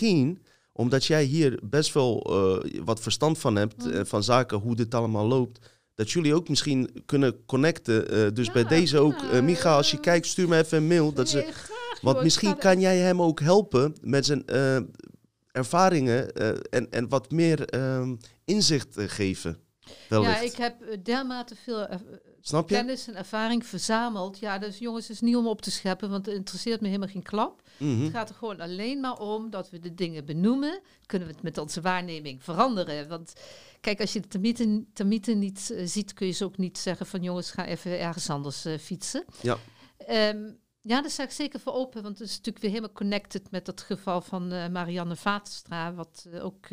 omdat 0.73 1.05
jij 1.05 1.23
hier 1.25 1.59
best 1.63 1.93
wel 1.93 2.23
eh, 2.23 2.81
wat 2.85 3.01
verstand 3.01 3.39
van 3.39 3.57
hebt, 3.57 3.85
Mhm. 3.85 3.91
eh, 3.97 4.05
van 4.05 4.23
zaken, 4.23 4.59
hoe 4.59 4.77
dit 4.77 4.95
allemaal 4.95 5.27
loopt... 5.27 5.67
Dat 5.95 6.11
jullie 6.11 6.35
ook 6.35 6.49
misschien 6.49 7.03
kunnen 7.07 7.45
connecten. 7.47 8.09
Eh, 8.11 8.33
dus 8.35 8.47
Ja, 8.47 8.53
bij 8.53 8.65
deze 8.65 8.99
ook, 8.99 9.33
Micha, 9.43 9.77
als 9.77 9.91
je 9.91 9.97
eh, 9.97 10.03
kijk, 10.03 10.25
stuur 10.25 10.49
me 10.49 10.59
even 10.59 10.79
een 10.79 10.87
mail. 10.87 11.13
Dat 11.13 11.29
ze, 11.29 11.53
want 12.03 12.23
misschien 12.23 12.59
kan 12.59 12.81
jij 12.81 12.97
hem 12.99 13.23
ook 13.23 13.41
helpen 13.41 13.95
met 14.01 14.27
zijn 14.27 14.45
ervaringen 15.53 16.33
en, 16.71 16.91
en 16.91 17.09
wat 17.09 17.31
meer 17.31 17.65
ehm, 17.69 18.17
inzicht 18.45 18.95
geven. 18.97 19.59
Wellicht. 20.09 20.31
Ja, 20.33 20.41
ik 20.41 20.57
heb 20.57 21.05
dermate 21.05 21.55
veel 21.65 21.87
Snap 22.49 22.69
je? 22.69 22.75
kennis 22.75 23.09
en 23.09 23.15
ervaring 23.15 23.67
verzameld. 23.67 24.39
Ja, 24.39 24.59
dus 24.59 24.79
jongens, 24.79 25.09
het 25.09 25.17
is 25.17 25.23
niet 25.23 25.37
om 25.37 25.47
op 25.47 25.63
te 25.63 25.71
scheppen, 25.71 26.11
want 26.11 26.27
het 26.27 26.35
interesseert 26.35 26.81
me 26.81 26.87
helemaal 26.87 27.09
geen 27.09 27.23
klap. 27.23 27.63
Mhm. 27.77 28.03
Het 28.03 28.13
gaat 28.13 28.29
er 28.29 28.35
gewoon 28.35 28.61
alleen 28.61 29.01
maar 29.01 29.19
om 29.19 29.51
dat 29.51 29.71
we 29.71 29.79
de 29.79 29.95
dingen 29.95 30.25
benoemen. 30.25 30.81
Kunnen 31.07 31.29
we 31.29 31.35
het 31.35 31.43
met 31.43 31.59
onze 31.59 31.81
waarneming 31.81 32.45
veranderen? 32.45 33.09
Want 33.09 33.33
kijk, 33.81 34.01
als 34.01 34.13
je 34.13 34.21
de 34.21 34.29
termieten, 34.29 34.91
termieten 34.93 35.39
niet 35.39 35.71
eh, 35.71 35.87
ziet, 35.87 36.15
kun 36.15 36.27
je 36.27 36.33
ze 36.33 36.45
ook 36.45 36.57
niet 36.57 36.79
zeggen 36.79 37.07
van 37.07 37.23
jongens, 37.23 37.51
ga 37.51 37.67
even 37.67 38.01
ergens 38.01 38.31
anders 38.31 38.65
eh, 38.65 38.79
fietsen. 38.79 39.25
Ja. 39.41 39.57
Ehm, 39.97 40.51
ja, 40.81 41.01
daar 41.01 41.11
sta 41.11 41.23
ik 41.23 41.31
zeker 41.31 41.61
voor 41.61 41.73
open, 41.73 42.03
want 42.03 42.19
het 42.19 42.29
is 42.29 42.37
natuurlijk 42.37 42.65
weer 42.65 42.71
helemaal 42.73 42.93
connected 42.93 43.51
met 43.51 43.67
dat 43.67 43.81
geval 43.81 44.21
van 44.21 44.53
eh, 44.53 44.69
Marianne 44.69 45.17
Vaatstra, 45.17 45.95
wat 45.95 46.27
ook 46.43 46.67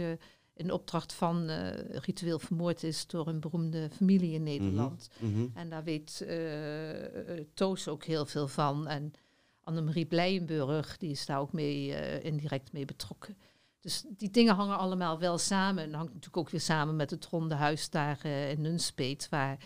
in 0.56 0.72
opdracht 0.72 1.14
van 1.14 1.50
eh, 1.50 1.98
ritueel 2.00 2.40
vermoord 2.40 2.84
is 2.84 3.08
door 3.08 3.28
een 3.28 3.40
beroemde 3.40 3.90
familie 3.96 4.34
in 4.34 4.44
Nederland. 4.44 5.10
Mhm. 5.20 5.46
En 5.54 5.70
daar 5.70 5.84
weet 5.84 6.24
eh, 6.28 7.38
eh, 7.40 7.46
Toos 7.54 7.88
ook 7.88 8.04
heel 8.04 8.26
veel 8.26 8.48
van. 8.48 8.88
En 8.88 9.12
Annemarie 9.64 10.06
Blijenburg, 10.06 10.98
die 10.98 11.12
is 11.12 11.26
daar 11.26 11.40
ook 11.40 11.54
mee, 11.54 11.94
indirect 12.22 12.72
mee 12.74 12.86
betrokken. 12.86 13.38
Dus 13.80 14.04
die 14.08 14.30
dingen 14.32 14.56
hangen 14.56 14.78
allemaal 14.78 15.20
wel 15.20 15.38
samen. 15.38 15.84
En 15.84 15.94
hangt 15.94 16.08
natuurlijk 16.14 16.38
ook 16.38 16.50
weer 16.50 16.62
samen 16.62 16.96
met 16.96 17.10
het 17.10 17.26
ronde 17.26 17.56
huis 17.56 17.90
daar 17.90 18.26
in 18.26 18.62
Nunspeet, 18.62 19.30
waar 19.30 19.58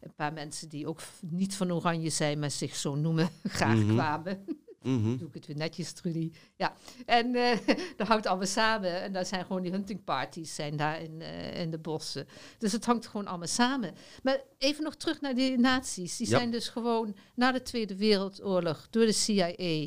een 0.00 0.14
paar 0.14 0.32
mensen 0.32 0.68
die 0.68 0.86
ook 0.86 1.00
niet 1.20 1.56
van 1.56 1.72
Oranje 1.72 2.10
zijn, 2.10 2.38
maar 2.38 2.50
zich 2.50 2.76
zo 2.76 2.94
noemen, 2.94 3.28
graag 3.42 3.76
Mhm. 3.76 3.92
kwamen. 3.94 4.44
Mhm. 4.86 5.16
Doe 5.16 5.28
ik 5.28 5.34
het 5.34 5.46
weer 5.46 5.56
netjes, 5.56 5.92
Trudy. 5.92 6.32
Ja, 6.56 6.74
en 7.06 7.34
eh 7.34 7.58
dat 7.96 8.06
hangt 8.06 8.26
allemaal 8.26 8.46
samen. 8.46 9.00
En 9.02 9.12
daar 9.12 9.26
zijn 9.26 9.44
gewoon 9.46 9.62
die 9.62 9.70
huntingparties 9.70 10.54
zijn 10.54 10.76
daar 10.76 11.00
in, 11.02 11.20
eh, 11.22 11.60
in 11.60 11.70
de 11.70 11.78
bossen. 11.78 12.26
Dus 12.58 12.72
het 12.72 12.84
hangt 12.84 13.06
gewoon 13.06 13.26
allemaal 13.26 13.46
samen. 13.48 13.94
Maar 14.22 14.40
even 14.58 14.84
nog 14.84 14.94
terug 14.96 15.20
naar 15.20 15.34
die 15.34 15.58
naties. 15.58 16.16
Die 16.16 16.28
Ja. 16.30 16.36
zijn 16.38 16.50
dus 16.50 16.68
gewoon 16.68 17.16
na 17.34 17.52
de 17.52 17.62
Tweede 17.62 17.96
Wereldoorlog 17.96 18.86
door 18.90 19.06
de 19.06 19.12
CIA 19.12 19.86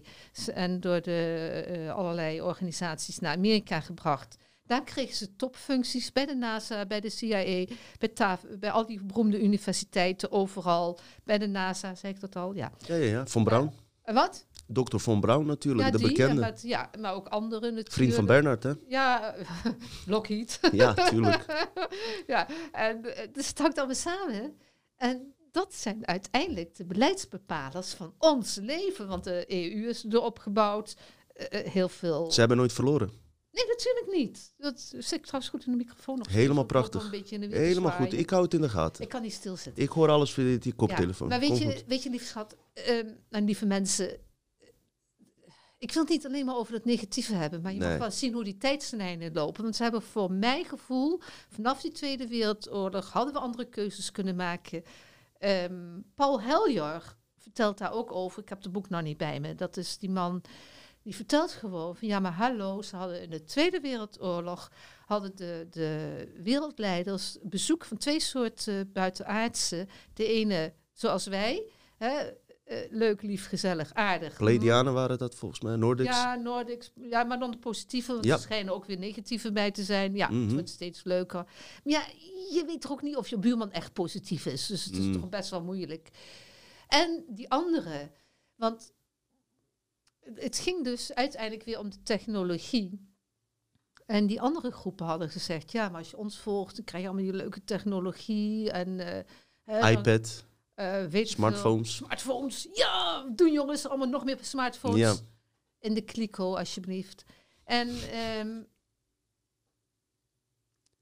en 0.54 0.80
door 0.80 1.02
de 1.02 1.48
eh, 1.68 1.96
allerlei 1.96 2.42
organisaties 2.42 3.20
naar 3.20 3.36
Amerika 3.36 3.80
gebracht. 3.80 4.38
Daar 4.64 4.84
kregen 4.84 5.16
ze 5.16 5.36
topfuncties 5.36 6.12
bij 6.12 6.26
de 6.26 6.36
NASA, 6.36 6.86
bij 6.86 7.00
de 7.00 7.10
CIA, 7.10 7.66
bij, 7.98 8.08
TAF, 8.14 8.46
bij 8.60 8.72
al 8.72 8.86
die 8.86 9.02
beroemde 9.04 9.42
universiteiten, 9.42 10.32
overal. 10.32 11.00
Bij 11.24 11.38
de 11.38 11.48
NASA, 11.48 11.96
zei 11.96 12.14
ik 12.14 12.20
dat 12.20 12.36
al? 12.36 12.54
Ja. 12.54 12.72
Ja, 12.86 12.96
ja, 12.96 13.06
ja. 13.06 13.26
Von 13.28 13.44
Braun. 13.44 13.74
Wat? 14.04 14.46
Dr. 14.74 14.98
Von 14.98 15.20
Braun 15.20 15.46
natuurlijk, 15.46 15.86
ja, 15.86 15.92
de 15.92 15.98
die, 15.98 16.08
bekende. 16.08 16.54
ja, 16.62 16.90
maar 17.00 17.14
ook 17.14 17.28
anderen 17.28 17.62
natuurlijk. 17.62 17.96
Vriend 17.96 18.14
van 18.14 18.26
Bernard, 18.26 18.64
hè? 18.64 18.74
Ja, 18.88 19.36
Lockheed. 20.06 20.60
Ja, 20.72 20.94
tuurlijk. 20.94 21.68
ja, 22.28 22.48
en 22.72 23.16
eh, 23.16 23.28
dus 23.34 23.48
het 23.48 23.60
hangt 23.60 23.78
allemaal 23.78 23.96
samen. 23.96 24.58
En 24.96 25.34
dat 25.52 25.74
zijn 25.74 26.08
uiteindelijk 26.08 26.76
de 26.76 26.86
beleidsbepalers 26.86 27.94
van 27.94 28.14
ons 28.18 28.56
leven. 28.56 29.08
Want 29.08 29.24
de 29.24 29.46
EU 29.48 29.88
is 29.88 30.06
erop 30.10 30.40
gebouwd. 30.40 30.96
eh, 31.34 31.60
eh, 31.60 31.72
heel 31.72 31.90
veel... 31.90 32.32
Ze 32.32 32.40
hebben 32.40 32.58
nooit 32.58 32.74
verloren. 32.74 33.10
Nee, 33.52 33.68
natuurlijk 33.68 34.08
niet. 34.12 34.54
Dat 34.58 34.94
zit 34.98 35.24
trouwens 35.24 35.52
goed 35.52 35.66
in 35.66 35.72
de 35.72 35.78
microfoon. 35.78 36.18
Nog 36.18 36.28
Helemaal 36.28 36.64
prachtig. 36.64 37.04
Een 37.04 37.10
beetje 37.10 37.36
in 37.36 37.42
de 37.42 37.48
wind 37.48 37.62
te 37.62 37.68
Helemaal 37.68 37.92
goed. 37.92 38.14
Ik 38.14 38.30
hou 38.30 38.44
het 38.44 38.54
in 38.54 38.62
de 38.62 38.70
gaten. 38.70 39.04
Ik 39.04 39.10
kan 39.10 39.22
niet 39.22 39.34
stilzitten. 39.34 39.84
Ik 39.84 39.90
hoor 39.90 40.10
alles 40.10 40.32
via 40.34 40.58
die 40.58 40.74
koptelefoon. 40.74 41.30
Ja, 41.30 41.38
maar 41.38 41.48
weet 41.50 41.58
je, 41.58 41.66
goed. 41.66 41.84
weet 41.88 42.04
je, 42.04 42.10
lieve 42.10 42.26
schat, 42.26 42.56
ehm, 42.74 43.08
en 43.30 43.46
lieve 43.46 43.66
mensen. 43.66 44.18
Ik 45.80 45.92
wil 45.92 46.02
het 46.02 46.12
niet 46.12 46.26
alleen 46.26 46.46
maar 46.46 46.56
over 46.56 46.74
het 46.74 46.86
negatieve 46.86 47.34
hebben, 47.34 47.62
maar 47.62 47.74
je 47.74 47.80
Nee. 47.80 47.90
mag 47.90 47.98
wel 47.98 48.12
zien 48.12 48.34
hoe 48.34 48.44
die 48.44 48.58
tijdslijnen 48.58 49.34
lopen. 49.34 49.64
Want 49.64 49.76
ze 49.76 49.84
hebben 49.84 50.02
voor 50.02 50.32
mijn 50.32 50.66
gevoel, 50.66 51.20
vanaf 51.50 51.82
die 51.82 51.92
Tweede 51.92 52.28
Wereldoorlog, 52.28 53.10
hadden 53.12 53.34
we 53.34 53.40
andere 53.40 53.66
keuzes 53.70 54.12
kunnen 54.12 54.36
maken. 54.36 54.84
Ehm, 55.38 56.00
Paul 56.16 56.42
Heljar 56.42 57.16
vertelt 57.38 57.78
daar 57.78 57.92
ook 57.94 58.12
over. 58.12 58.42
Ik 58.42 58.50
heb 58.50 58.64
het 58.64 58.72
boek 58.72 58.90
nog 58.90 59.02
niet 59.02 59.18
bij 59.18 59.40
me. 59.40 59.56
Dat 59.56 59.78
is 59.78 59.98
die 59.98 60.10
man 60.10 60.42
die 61.04 61.16
vertelt 61.16 61.52
gewoon 61.52 61.96
van 61.96 62.08
ja, 62.08 62.20
maar 62.20 62.32
hallo, 62.32 62.82
ze 62.82 62.96
hadden 62.96 63.22
in 63.22 63.30
de 63.30 63.44
Tweede 63.44 63.80
Wereldoorlog 63.80 64.72
hadden 65.06 65.36
de, 65.36 65.68
de 65.70 66.28
wereldleiders 66.44 67.38
bezoek 67.42 67.86
van 67.86 67.98
twee 67.98 68.20
soorten 68.20 68.92
buitenaardse. 68.92 69.88
De 70.14 70.26
ene 70.26 70.74
zoals 70.94 71.26
wij. 71.28 71.64
Hè? 71.98 72.30
Uh, 72.72 72.78
leuk, 72.90 73.22
lief, 73.22 73.48
gezellig, 73.48 73.94
aardig. 73.94 74.38
Pleiadianen 74.38 74.94
waren 74.94 75.18
dat 75.18 75.36
volgens 75.36 75.62
mij, 75.62 75.76
Nordics. 75.76 76.10
Ja, 76.10 76.36
Nordics. 76.36 76.92
Ja, 76.96 77.24
maar 77.24 77.40
dan 77.40 77.52
de 77.52 77.58
positieve, 77.58 78.12
want 78.14 78.26
Ja. 78.26 78.34
er 78.34 78.40
schijnen 78.40 78.74
ook 78.74 78.86
weer 78.86 78.98
negatieve 78.98 79.52
bij 79.52 79.72
te 79.72 79.84
zijn. 79.84 80.16
Ja, 80.16 80.30
Mhm. 80.30 80.42
het 80.44 80.52
wordt 80.54 80.70
steeds 80.70 81.04
leuker. 81.04 81.44
Maar 81.44 81.54
ja, 81.84 82.04
je 82.52 82.64
weet 82.66 82.82
toch 82.82 82.92
ook 82.92 83.02
niet 83.02 83.16
of 83.16 83.28
je 83.28 83.38
buurman 83.38 83.72
echt 83.72 83.94
positief 83.94 84.46
is. 84.46 84.66
Dus 84.66 84.86
het 84.86 84.94
is 84.94 85.06
Mm. 85.06 85.14
toch 85.14 85.30
best 85.30 85.50
wel 85.50 85.64
moeilijk. 85.64 86.10
En 86.88 87.24
die 87.28 87.50
andere, 87.50 88.12
want 88.56 88.94
het 90.36 90.58
ging 90.60 90.84
dus 90.84 91.14
uiteindelijk 91.14 91.64
weer 91.64 91.80
om 91.80 91.90
de 91.90 92.04
technologie. 92.04 93.08
En 94.06 94.28
die 94.28 94.42
andere 94.42 94.72
groepen 94.72 95.06
hadden 95.06 95.30
gezegd, 95.30 95.72
ja, 95.72 95.90
maar 95.90 96.00
als 96.00 96.10
je 96.10 96.18
ons 96.18 96.40
volgt, 96.40 96.76
dan 96.76 96.86
krijg 96.86 97.04
je 97.04 97.10
allemaal 97.10 97.32
die 97.32 97.42
leuke 97.42 97.64
technologie 97.64 98.72
en 98.72 99.00
eh, 99.00 99.24
dan, 99.82 99.90
iPad, 99.90 100.06
eh, 100.44 100.49
weet 100.86 101.10
veel. 101.12 101.26
smartphones. 101.26 101.96
Smartphones, 101.96 102.68
ja, 102.74 103.24
doen 103.36 103.52
jongens 103.52 103.88
allemaal 103.88 104.08
nog 104.08 104.24
meer 104.26 104.38
smartphones. 104.42 105.00
Ja. 105.00 105.14
In 105.80 105.94
de 105.94 106.02
kliko, 106.02 106.56
alsjeblieft. 106.56 107.24
En 107.64 107.90
ehm, 108.12 108.62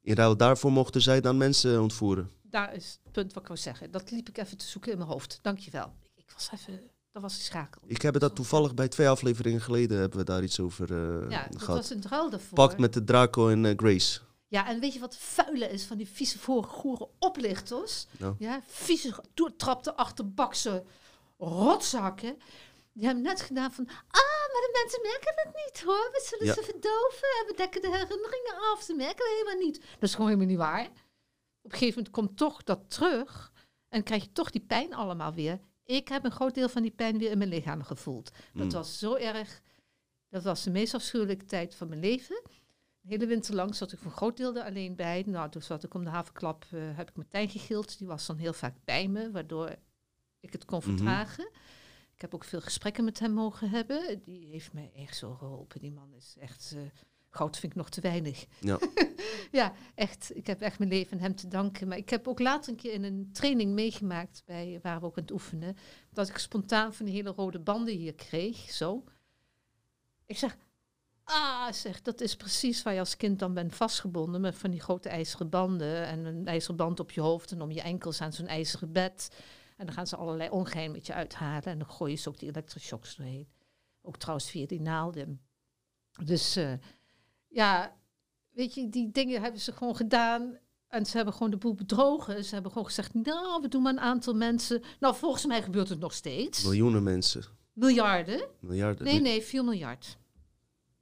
In 0.01 0.15
ruil 0.15 0.37
daarvoor 0.37 0.71
mochten 0.71 1.01
zij 1.01 1.21
dan 1.21 1.37
mensen 1.37 1.81
ontvoeren. 1.81 2.31
daar 2.41 2.73
is 2.75 2.99
het 3.03 3.11
punt 3.11 3.33
wat 3.33 3.41
ik 3.41 3.47
wou 3.47 3.59
zeggen. 3.59 3.91
Dat 3.91 4.11
liep 4.11 4.29
ik 4.29 4.37
even 4.37 4.57
te 4.57 4.65
zoeken 4.65 4.91
in 4.91 4.97
mijn 4.97 5.09
hoofd. 5.09 5.39
Dankjewel. 5.41 5.93
Ik, 6.03 6.11
ik 6.15 6.31
was 6.33 6.49
even, 6.53 6.89
dat 7.11 7.21
was 7.21 7.37
de 7.37 7.43
schakel. 7.43 7.81
Ik 7.85 8.01
heb 8.01 8.19
dat 8.19 8.35
toevallig 8.35 8.73
bij 8.73 8.87
twee 8.87 9.09
afleveringen 9.09 9.61
geleden 9.61 9.97
hebben 9.99 10.17
we 10.19 10.25
daar 10.25 10.43
iets 10.43 10.59
over 10.59 10.91
eh, 10.91 11.29
Ja, 11.29 11.47
dat 11.49 11.61
gehad. 11.61 11.75
was 11.77 11.89
een 11.89 12.03
ruil 12.09 12.29
daarvoor. 12.29 12.53
Pakt 12.57 12.77
met 12.79 12.93
de 12.93 13.03
Draco 13.03 13.49
en 13.49 13.65
eh, 13.65 13.73
Grace. 13.75 14.19
Ja, 14.47 14.67
en 14.67 14.79
weet 14.79 14.93
je 14.93 14.99
wat 14.99 15.13
het 15.13 15.23
vuile 15.23 15.69
is 15.69 15.85
van 15.85 15.97
die 15.97 16.07
vieze 16.09 16.39
voorgoeren 16.39 17.07
oplichters? 17.19 18.05
Nou. 18.17 18.35
Ja, 18.39 18.61
vieze, 18.67 19.23
doortrapte 19.33 19.95
achterbakse 19.95 20.83
rotzakken. 21.37 22.37
Die 22.93 23.05
hebben 23.05 23.23
net 23.23 23.41
gedaan 23.41 23.71
van, 23.71 23.87
ah, 23.87 23.93
maar 24.51 24.61
de 24.61 24.79
mensen 24.83 25.01
merken 25.01 25.35
dat 25.43 25.53
niet 25.65 25.81
hoor. 25.83 26.09
We 26.11 26.25
zullen 26.29 26.45
Ja. 26.45 26.53
ze 26.53 26.63
verdoven, 26.63 27.27
we 27.47 27.53
dekken 27.55 27.81
de 27.81 27.87
herinneringen 27.87 28.55
af. 28.73 28.81
Ze 28.81 28.93
merken 28.93 29.25
het 29.25 29.33
helemaal 29.37 29.65
niet. 29.65 29.79
Dat 29.81 30.09
is 30.09 30.11
gewoon 30.11 30.27
helemaal 30.27 30.49
niet 30.49 30.57
waar. 30.57 30.85
Op 31.61 31.71
een 31.73 31.77
gegeven 31.79 31.95
moment 31.95 32.13
komt 32.13 32.37
toch 32.37 32.63
dat 32.63 32.79
terug 32.89 33.51
en 33.89 34.03
krijg 34.03 34.23
je 34.23 34.31
toch 34.31 34.49
die 34.51 34.61
pijn 34.61 34.93
allemaal 34.93 35.33
weer. 35.33 35.59
Ik 35.85 36.07
heb 36.07 36.23
een 36.23 36.31
groot 36.31 36.53
deel 36.55 36.69
van 36.69 36.81
die 36.81 36.91
pijn 36.91 37.17
weer 37.17 37.31
in 37.31 37.37
mijn 37.37 37.49
lichaam 37.49 37.83
gevoeld. 37.83 38.31
Dat 38.53 38.63
Mm. 38.65 38.71
was 38.71 38.99
zo 38.99 39.13
erg. 39.15 39.61
Dat 40.29 40.43
was 40.43 40.63
de 40.63 40.69
meest 40.71 40.93
afschuwelijke 40.93 41.45
tijd 41.45 41.75
van 41.75 41.87
mijn 41.89 41.99
leven. 42.01 42.41
Hele 43.07 43.25
winter 43.25 43.55
lang 43.55 43.75
zat 43.75 43.91
ik 43.91 43.97
voor 43.99 44.11
een 44.11 44.17
groot 44.17 44.37
deel 44.37 44.55
er 44.55 44.63
alleen 44.63 44.95
bij. 44.95 45.23
Nou, 45.25 45.49
toen 45.49 45.61
zat 45.61 45.83
ik 45.83 45.93
om 45.93 46.03
de 46.03 46.09
havenklap, 46.09 46.65
eh, 46.71 46.79
heb 46.97 47.09
ik 47.09 47.15
Martijn 47.15 47.49
gegild. 47.49 47.97
Die 47.97 48.07
was 48.07 48.25
dan 48.25 48.37
heel 48.37 48.53
vaak 48.53 48.75
bij 48.85 49.07
me, 49.07 49.31
waardoor 49.31 49.75
ik 50.39 50.51
het 50.51 50.65
kon 50.65 50.79
Mhm. 50.79 50.87
vertragen. 50.87 51.49
Ik 52.15 52.21
heb 52.21 52.33
ook 52.35 52.43
veel 52.43 52.61
gesprekken 52.61 53.03
met 53.03 53.19
hem 53.19 53.31
mogen 53.31 53.69
hebben. 53.69 54.21
Die 54.23 54.47
heeft 54.47 54.73
mij 54.73 54.91
echt 54.95 55.17
zo 55.17 55.33
geholpen. 55.33 55.79
Die 55.79 55.91
man 55.91 56.13
is 56.13 56.35
echt... 56.39 56.73
eh, 56.75 56.81
goud 57.29 57.57
vind 57.57 57.71
ik 57.71 57.77
nog 57.77 57.89
te 57.89 58.01
weinig. 58.01 58.45
Ja. 58.59 58.79
ja, 59.51 59.73
echt. 59.95 60.31
Ik 60.35 60.47
heb 60.47 60.61
echt 60.61 60.79
mijn 60.79 60.89
leven 60.91 61.17
aan 61.17 61.23
hem 61.23 61.35
te 61.35 61.47
danken. 61.47 61.87
Maar 61.87 61.97
ik 61.97 62.09
heb 62.09 62.27
ook 62.27 62.39
later 62.39 62.71
een 62.71 62.77
keer 62.77 62.93
in 62.93 63.03
een 63.03 63.29
training 63.31 63.73
meegemaakt... 63.73 64.41
Bij, 64.45 64.79
waar 64.81 64.99
we 64.99 65.05
ook 65.05 65.17
aan 65.17 65.23
het 65.23 65.31
oefenen... 65.31 65.75
dat 66.11 66.29
ik 66.29 66.37
spontaan 66.37 66.93
van 66.93 67.05
die 67.05 67.15
hele 67.15 67.29
rode 67.29 67.59
banden 67.59 67.95
hier 67.95 68.13
kreeg. 68.15 68.57
Zo. 68.71 69.03
Ik 70.25 70.37
zeg... 70.37 70.57
Ah, 71.29 71.71
zeg, 71.71 72.01
dat 72.01 72.21
is 72.21 72.35
precies 72.35 72.83
waar 72.83 72.93
je 72.93 72.99
als 72.99 73.17
kind 73.17 73.39
dan 73.39 73.53
bent 73.53 73.75
vastgebonden 73.75 74.41
met 74.41 74.55
van 74.55 74.71
die 74.71 74.79
grote 74.79 75.09
ijzeren 75.09 75.49
banden 75.49 76.05
en 76.05 76.25
een 76.25 76.47
ijzeren 76.47 76.75
band 76.75 76.99
op 76.99 77.11
je 77.11 77.21
hoofd 77.21 77.51
en 77.51 77.61
om 77.61 77.71
je 77.71 77.81
enkels 77.81 78.21
aan 78.21 78.33
zo'n 78.33 78.47
ijzeren 78.47 78.91
bed. 78.91 79.29
En 79.77 79.85
dan 79.85 79.95
gaan 79.95 80.07
ze 80.07 80.15
allerlei 80.15 80.49
ongein 80.49 80.91
met 80.91 81.05
je 81.05 81.13
uithalen 81.13 81.63
en 81.63 81.77
dan 81.77 81.89
gooien 81.89 82.17
ze 82.17 82.29
ook 82.29 82.39
die 82.39 82.49
elektroshocks 82.49 83.15
doorheen. 83.15 83.47
Ook 84.01 84.17
trouwens 84.17 84.49
via 84.49 84.65
die 84.65 84.81
naalden. 84.81 85.41
Dus 86.23 86.55
eh, 86.55 86.73
ja, 87.47 87.95
weet 88.49 88.73
je, 88.73 88.89
die 88.89 89.11
dingen 89.11 89.41
hebben 89.41 89.61
ze 89.61 89.71
gewoon 89.71 89.95
gedaan. 89.95 90.57
En 90.87 91.05
ze 91.05 91.15
hebben 91.15 91.33
gewoon 91.33 91.51
de 91.51 91.57
boel 91.57 91.73
bedrogen. 91.73 92.43
Ze 92.43 92.53
hebben 92.53 92.71
gewoon 92.71 92.87
gezegd, 92.87 93.13
nou, 93.13 93.61
we 93.61 93.67
doen 93.67 93.81
maar 93.81 93.93
een 93.93 93.99
aantal 93.99 94.33
mensen. 94.33 94.83
Nou, 94.99 95.15
volgens 95.15 95.45
mij 95.45 95.61
gebeurt 95.61 95.89
het 95.89 95.99
nog 95.99 96.13
steeds. 96.13 96.63
Miljoenen 96.63 97.03
mensen. 97.03 97.43
Miljarden? 97.73 98.47
Miljarden. 98.59 99.05
Nee, 99.05 99.19
nee, 99.19 99.41
4 99.41 99.63
miljard. 99.63 100.17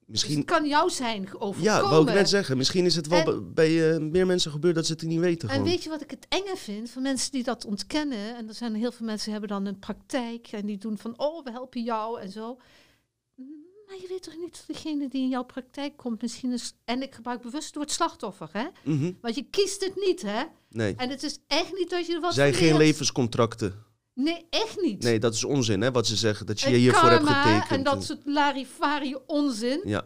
Dus 0.08 0.14
Misschien, 0.22 0.38
het 0.38 0.46
kan 0.46 0.68
jou 0.68 0.90
zijn 0.90 1.22
overkomen. 1.34 1.62
ja, 1.64 1.82
wou 1.90 2.08
ik 2.08 2.14
net 2.14 2.30
zeggen. 2.30 2.58
Misschien 2.58 2.86
is 2.86 2.96
het 2.96 3.08
wel 3.08 3.26
En- 3.34 3.54
bij- 3.54 3.94
eh, 3.94 4.00
meer 4.00 4.26
mensen 4.26 4.52
gebeurd 4.52 4.76
dat 4.76 4.86
ze 4.86 4.92
het 4.92 5.02
niet 5.02 5.20
weten. 5.20 5.50
En 5.50 5.56
Gewoon. 5.56 5.70
weet 5.70 5.84
je 5.84 5.90
wat 5.90 6.02
ik 6.02 6.10
het 6.12 6.26
enge 6.30 6.56
vind 6.56 6.90
van 6.90 7.02
mensen 7.02 7.32
die 7.32 7.44
dat 7.44 7.66
ontkennen? 7.66 8.36
En 8.36 8.48
er 8.48 8.54
zijn 8.54 8.76
heel 8.76 8.92
veel 8.92 9.06
mensen 9.06 9.24
die 9.32 9.40
hebben 9.40 9.58
dan 9.58 9.66
een 9.66 9.80
praktijk 9.80 10.48
en 10.52 10.66
die 10.66 10.78
doen 10.78 10.98
van, 10.98 11.14
oh, 11.20 11.44
we 11.44 11.52
helpen 11.52 11.84
jou 11.84 12.20
en 12.22 12.32
zo. 12.32 12.58
Maar 13.88 13.96
je 14.02 14.06
weet 14.10 14.24
toch 14.24 14.38
niet 14.38 14.52
dat 14.68 14.76
degene 14.76 15.08
die 15.10 15.22
in 15.22 15.30
jouw 15.30 15.44
praktijk 15.44 15.98
komt 15.98 16.22
misschien 16.22 16.52
is... 16.54 16.74
En 16.86 17.02
ik 17.02 17.16
gebruik 17.16 17.42
bewust 17.42 17.66
het 17.66 17.76
woord 17.76 17.92
slachtoffer, 17.92 18.50
hè? 18.52 18.66
Mhm. 18.84 19.12
Want 19.22 19.36
je 19.36 19.44
kiest 19.50 19.84
het 19.86 19.96
niet, 19.96 20.22
hè? 20.22 20.44
Nee. 20.70 20.94
En 20.98 21.10
het 21.10 21.24
is 21.24 21.40
echt 21.48 21.74
niet 21.78 21.90
dat 21.90 22.06
je 22.08 22.14
er 22.14 22.22
wat 22.22 22.34
zijn 22.34 22.54
geen 22.54 22.78
levenscontracten. 22.78 23.85
Nee, 24.16 24.48
echt 24.50 24.82
niet. 24.82 25.04
Nee, 25.04 25.20
dat 25.20 25.34
is 25.34 25.44
onzin, 25.44 25.82
hè, 25.82 25.92
wat 25.92 26.08
ze 26.08 26.16
zeggen. 26.16 26.46
Dat 26.46 26.60
je 26.60 26.66
En 26.68 26.74
hiervoor 26.74 27.10
hebt 27.10 27.28
getekend. 27.28 27.70
En 27.70 27.84
dat 27.84 28.04
soort 28.04 28.26
larifari 28.26 29.16
onzin. 29.26 29.82
Ja, 29.86 30.06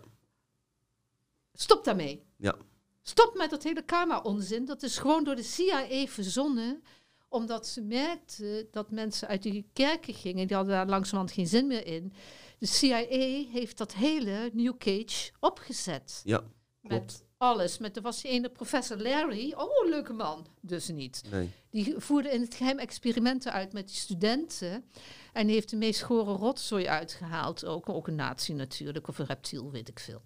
Stop 1.53 1.83
daarmee. 1.83 2.23
Ja. 2.37 2.55
Stop 3.01 3.33
met 3.37 3.49
dat 3.49 3.63
hele 3.63 3.81
karma-onzin. 3.81 4.65
Dat 4.65 4.83
is 4.83 4.97
gewoon 4.97 5.23
door 5.23 5.35
de 5.35 5.43
CIA 5.43 6.05
verzonnen. 6.07 6.83
Omdat 7.29 7.67
ze 7.67 7.81
merkten 7.81 8.67
dat 8.71 8.91
mensen 8.91 9.27
uit 9.27 9.43
die 9.43 9.69
kerken 9.73 10.13
gingen. 10.13 10.47
Die 10.47 10.55
hadden 10.55 10.73
daar 10.75 10.87
langzamerhand 10.87 11.31
geen 11.31 11.47
zin 11.47 11.67
meer 11.67 11.85
in. 11.85 12.13
De 12.57 12.65
CIA 12.65 13.05
heeft 13.51 13.77
dat 13.77 13.93
hele 13.93 14.49
New 14.53 14.77
Cage 14.77 15.31
opgezet. 15.39 16.21
ja, 16.23 16.43
Met 16.81 16.91
klopt. 16.91 17.23
Alles. 17.39 17.77
Met, 17.77 17.95
er 17.95 18.01
was 18.01 18.21
die 18.21 18.31
ene 18.31 18.49
professor 18.49 18.97
Larry. 18.97 19.53
Oh, 19.57 19.89
leuke 19.89 20.13
man. 20.13 20.47
Dus 20.61 20.87
niet. 20.87 21.21
Nee. 21.31 21.49
Die 21.69 21.93
voerde 21.97 22.29
in 22.29 22.41
het 22.41 22.55
geheim 22.55 22.77
experimenten 22.79 23.51
uit 23.51 23.73
met 23.73 23.87
die 23.87 23.95
studenten. 23.97 24.85
En 25.33 25.45
die 25.45 25.55
heeft 25.55 25.69
de 25.69 25.75
meest 25.75 26.01
gore 26.01 26.31
rotzooi 26.31 26.87
uitgehaald. 26.87 27.65
Ook, 27.65 27.89
ook 27.89 28.07
een 28.07 28.15
nazi 28.15 28.53
natuurlijk, 28.53 29.07
of 29.07 29.19
een 29.19 29.25
reptiel, 29.25 29.71
weet 29.71 29.87
ik 29.87 29.99
veel. 29.99 30.21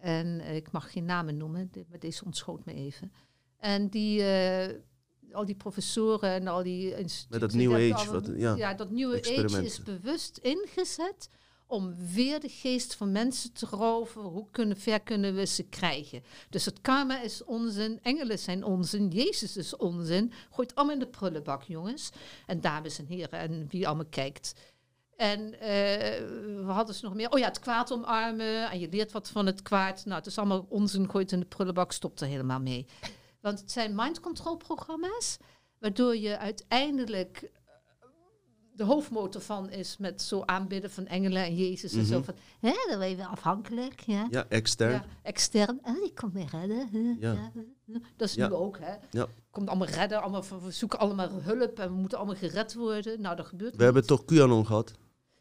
En 0.00 0.40
eh, 0.40 0.56
ik 0.56 0.70
mag 0.70 0.92
geen 0.92 1.04
namen 1.04 1.36
noemen, 1.36 1.70
maar 1.88 1.98
deze 1.98 2.24
ontschoot 2.24 2.64
me 2.64 2.74
even. 2.74 3.12
En 3.58 3.88
die, 3.88 4.22
eh, 4.22 4.74
al 5.32 5.44
die 5.44 5.54
professoren 5.54 6.30
en 6.30 6.46
al 6.46 6.62
die 6.62 6.96
instituten... 6.96 7.40
Met 7.40 7.40
dat 7.40 7.52
New 7.52 7.70
hebben 7.70 7.94
Age, 7.94 8.10
wat- 8.12 8.30
ja, 8.36 8.54
ja, 8.56 8.74
dat 8.74 8.90
New 8.90 9.14
Age 9.14 9.62
is 9.64 9.82
bewust 9.82 10.36
ingezet 10.38 11.28
om 11.68 11.94
weer 12.12 12.40
de 12.40 12.48
geest 12.48 12.94
van 12.94 13.12
mensen 13.12 13.52
te 13.52 13.66
roven. 13.66 14.22
Hoe 14.22 14.46
kunnen, 14.50 14.76
ver 14.76 15.00
kunnen 15.00 15.34
we 15.34 15.46
ze 15.46 15.62
krijgen? 15.62 16.22
Dus 16.50 16.64
het 16.64 16.80
karma 16.80 17.20
is 17.20 17.44
onzin, 17.44 17.98
engelen 18.02 18.38
zijn 18.38 18.64
onzin, 18.64 19.08
Jezus 19.08 19.56
is 19.56 19.76
onzin. 19.76 20.32
Gooit 20.50 20.74
allemaal 20.74 20.94
in 20.94 21.00
de 21.00 21.06
prullenbak, 21.06 21.62
jongens. 21.62 22.10
En 22.46 22.60
dames 22.60 22.98
en 22.98 23.06
heren, 23.06 23.38
en 23.38 23.66
wie 23.68 23.86
allemaal 23.86 24.06
kijkt. 24.10 24.54
En 25.16 25.60
eh, 25.60 25.68
we 26.64 26.70
hadden 26.70 26.94
ze 26.94 27.04
nog 27.04 27.14
meer. 27.14 27.30
Oh 27.30 27.38
ja, 27.38 27.46
het 27.46 27.58
kwaad 27.58 27.92
omarmen. 27.92 28.70
En 28.70 28.78
je 28.78 28.88
leert 28.88 29.12
wat 29.12 29.28
van 29.28 29.46
het 29.46 29.62
kwaad. 29.62 30.04
Nou, 30.04 30.16
het 30.16 30.26
is 30.26 30.38
allemaal 30.38 30.66
onzin. 30.68 31.10
Gooit 31.10 31.32
in 31.32 31.40
de 31.40 31.46
prullenbak, 31.46 31.92
stopt 31.92 32.20
er 32.20 32.26
helemaal 32.26 32.60
mee. 32.60 32.86
Want 33.40 33.60
het 33.60 33.72
zijn 33.72 33.94
mind 33.94 34.20
control 34.20 34.56
programma's. 34.56 35.36
Waardoor 35.78 36.16
je 36.16 36.38
uiteindelijk 36.38 37.50
de 38.78 38.84
hoofdmotor 38.84 39.40
van 39.40 39.70
is 39.70 39.96
met 39.96 40.22
zo 40.22 40.42
aanbidden 40.46 40.90
van 40.90 41.06
engelen 41.06 41.42
en 41.44 41.54
Jezus 41.54 41.92
en 41.92 42.04
zo 42.04 42.14
Mhm. 42.16 42.24
van, 42.24 42.34
hè, 42.60 42.72
dan 42.88 42.98
ben 42.98 43.08
je 43.08 43.16
weer 43.16 43.26
afhankelijk, 43.26 44.00
ja. 44.00 44.26
Ja, 44.30 44.44
extern. 44.48 44.92
Ja, 44.92 45.04
extern. 45.22 45.78
Oh, 45.82 46.02
die 46.02 46.12
komt 46.14 46.32
me 46.32 46.44
redden. 46.50 47.16
Ja. 47.20 47.32
ja. 47.32 47.52
Dat 48.16 48.28
is 48.28 48.34
Ja. 48.34 48.48
nu 48.48 48.54
ook, 48.54 48.78
hè. 48.80 48.94
Ja. 49.10 49.26
Komt 49.50 49.68
allemaal 49.68 49.88
redden, 49.88 50.22
allemaal, 50.22 50.44
we 50.64 50.70
zoeken 50.70 50.98
allemaal 50.98 51.28
hulp 51.42 51.78
en 51.78 51.88
we 51.88 51.94
moeten 52.00 52.18
allemaal 52.18 52.36
gered 52.36 52.74
worden. 52.74 53.20
Nou, 53.20 53.36
dat 53.36 53.46
gebeurt 53.46 53.76
We 53.76 53.84
hebben 53.84 54.06
toch 54.06 54.24
QAnon 54.24 54.66
gehad? 54.66 54.92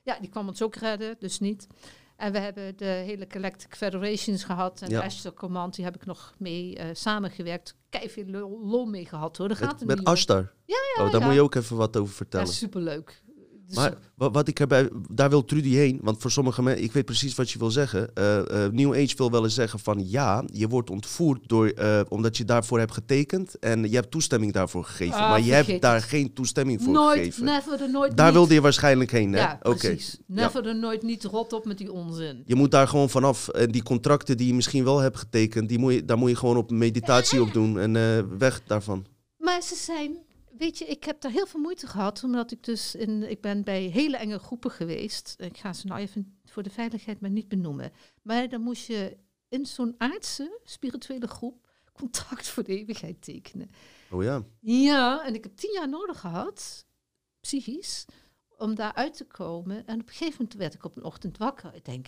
Ja, 0.04 0.18
die 0.20 0.30
kwam 0.30 0.48
ons 0.48 0.62
ook 0.62 0.76
redden, 0.76 1.16
dus 1.20 1.40
niet. 1.40 1.68
En 2.16 2.32
we 2.32 2.40
hebben 2.40 2.78
de 2.78 2.86
hele 2.86 3.26
Galactic 3.28 3.76
Federations 3.76 4.44
gehad. 4.44 4.82
En 4.82 4.90
Ja. 4.90 5.00
de 5.00 5.06
Ashtar 5.06 5.34
Command, 5.34 5.76
die 5.76 5.86
heb 5.86 5.96
ik 5.96 6.06
nog 6.06 6.34
mee 6.38 6.76
eh, 6.76 6.86
samengewerkt. 6.94 7.76
Kei 7.90 8.10
veel 8.10 8.26
lol, 8.26 8.86
mee 8.86 9.06
gehad 9.06 9.38
hoor. 9.38 9.48
Dat 9.48 9.58
gaat 9.58 9.72
Met, 9.72 9.82
er 9.82 9.88
met. 9.88 10.06
Ashtar? 10.06 10.54
Ja, 10.66 10.76
ja, 10.98 11.04
oh, 11.06 11.12
daar 11.12 11.20
ja. 11.20 11.26
moet 11.26 11.36
je 11.36 11.42
ook 11.42 11.56
even 11.56 11.76
wat 11.78 11.98
over 11.98 12.10
Ja, 12.10 12.16
vertellen. 12.16 12.48
superleuk. 12.48 13.24
Dus 13.68 13.76
Maar 13.76 13.94
wa- 14.16 14.32
wat 14.32 14.48
ik 14.48 14.60
erbij, 14.60 14.90
daar 15.12 15.30
wil 15.30 15.46
Trudy 15.46 15.70
heen, 15.74 16.00
want 16.02 16.22
voor 16.22 16.32
sommige 16.32 16.62
mensen, 16.62 16.84
ik 16.84 16.92
weet 16.92 17.06
precies 17.06 17.36
wat 17.36 17.50
je 17.52 17.60
wil 17.60 17.72
zeggen. 17.72 18.16
Eh, 18.16 18.66
New 18.72 18.94
Age 18.94 19.14
wil 19.18 19.32
wel 19.32 19.44
eens 19.44 19.54
zeggen 19.54 19.80
van 19.80 20.10
ja, 20.10 20.44
je 20.54 20.68
wordt 20.68 20.90
ontvoerd 20.90 21.40
door, 21.50 21.68
eh, 21.68 22.00
omdat 22.10 22.38
je 22.38 22.46
daarvoor 22.46 22.80
hebt 22.80 22.94
getekend 22.94 23.60
en 23.60 23.90
je 23.90 23.96
hebt 23.96 24.12
toestemming 24.12 24.54
daarvoor 24.54 24.84
gegeven. 24.84 25.16
Ah, 25.16 25.30
maar 25.30 25.42
je 25.42 25.54
hebt 25.54 25.82
daar 25.82 26.02
geen 26.02 26.34
toestemming 26.34 26.82
voor 26.84 26.94
nooit, 26.94 27.18
gegeven. 27.18 27.44
never 27.46 27.82
er 27.82 27.92
nooit 27.92 28.18
daar 28.18 28.26
niet. 28.26 28.36
wilde 28.36 28.54
je 28.54 28.62
waarschijnlijk 28.62 29.12
heen, 29.12 29.34
hè? 29.34 29.40
Ja, 29.40 29.60
precies. 29.62 30.18
Never 30.28 30.68
er 30.68 30.76
nooit 30.76 31.04
niet 31.04 31.24
rot 31.24 31.54
op 31.54 31.66
met 31.66 31.78
die 31.78 31.92
onzin. 31.92 32.44
Je 32.46 32.56
moet 32.56 32.72
daar 32.72 32.88
gewoon 32.88 33.10
vanaf. 33.10 33.48
En 33.48 33.72
die 33.72 33.84
contracten 33.84 34.38
die 34.38 34.48
je 34.48 34.54
misschien 34.54 34.84
wel 34.84 35.00
hebt 35.00 35.18
getekend, 35.18 35.70
die 35.70 35.80
moet 35.80 35.94
je, 35.94 36.06
daar 36.06 36.18
moet 36.18 36.30
je 36.30 36.36
gewoon 36.36 36.58
op 36.58 36.72
meditatie 36.72 37.42
op 37.42 37.54
doen 37.54 37.80
en 37.80 37.94
weg 38.38 38.62
daarvan. 38.68 39.06
Maar 39.38 39.62
ze 39.62 39.76
zijn 39.76 40.18
weet 40.58 40.78
je, 40.78 40.86
ik 40.86 41.04
heb 41.04 41.22
daar 41.22 41.32
heel 41.32 41.48
veel 41.48 41.60
moeite 41.60 41.88
gehad, 41.88 42.24
omdat 42.24 42.52
ik 42.52 42.64
dus 42.64 42.96
in, 42.96 43.30
ik 43.30 43.42
ben 43.42 43.64
bij 43.64 43.82
hele 43.82 44.18
enge 44.18 44.40
groepen 44.40 44.72
geweest. 44.72 45.36
Ik 45.38 45.58
ga 45.58 45.74
ze 45.74 45.88
nou 45.88 46.00
even 46.00 46.40
voor 46.46 46.64
de 46.64 46.70
veiligheid 46.70 47.20
maar 47.20 47.30
niet 47.30 47.48
benoemen. 47.48 47.92
Maar 48.22 48.50
dan 48.50 48.62
moest 48.62 48.88
je 48.88 49.18
in 49.50 49.66
zo'n 49.66 49.96
aardse, 49.98 50.60
spirituele 50.64 51.28
groep 51.28 51.68
contact 51.94 52.48
voor 52.48 52.64
de 52.64 52.78
eeuwigheid 52.78 53.22
tekenen. 53.22 53.70
Oh 54.12 54.24
ja. 54.24 54.44
Ja, 54.60 55.26
en 55.26 55.34
ik 55.34 55.44
heb 55.44 55.56
tien 55.56 55.74
jaar 55.74 55.90
nodig 55.90 56.20
gehad, 56.20 56.86
psychisch, 57.40 58.06
om 58.58 58.76
daar 58.76 58.94
uit 58.94 59.18
te 59.18 59.26
komen. 59.26 59.86
En 59.86 60.02
op 60.02 60.08
een 60.08 60.14
gegeven 60.14 60.36
moment 60.40 60.54
werd 60.54 60.74
ik 60.74 60.84
op 60.84 60.98
een 60.98 61.04
ochtend 61.04 61.38
wakker. 61.38 61.76
Ik 61.76 61.86
denk, 61.86 62.08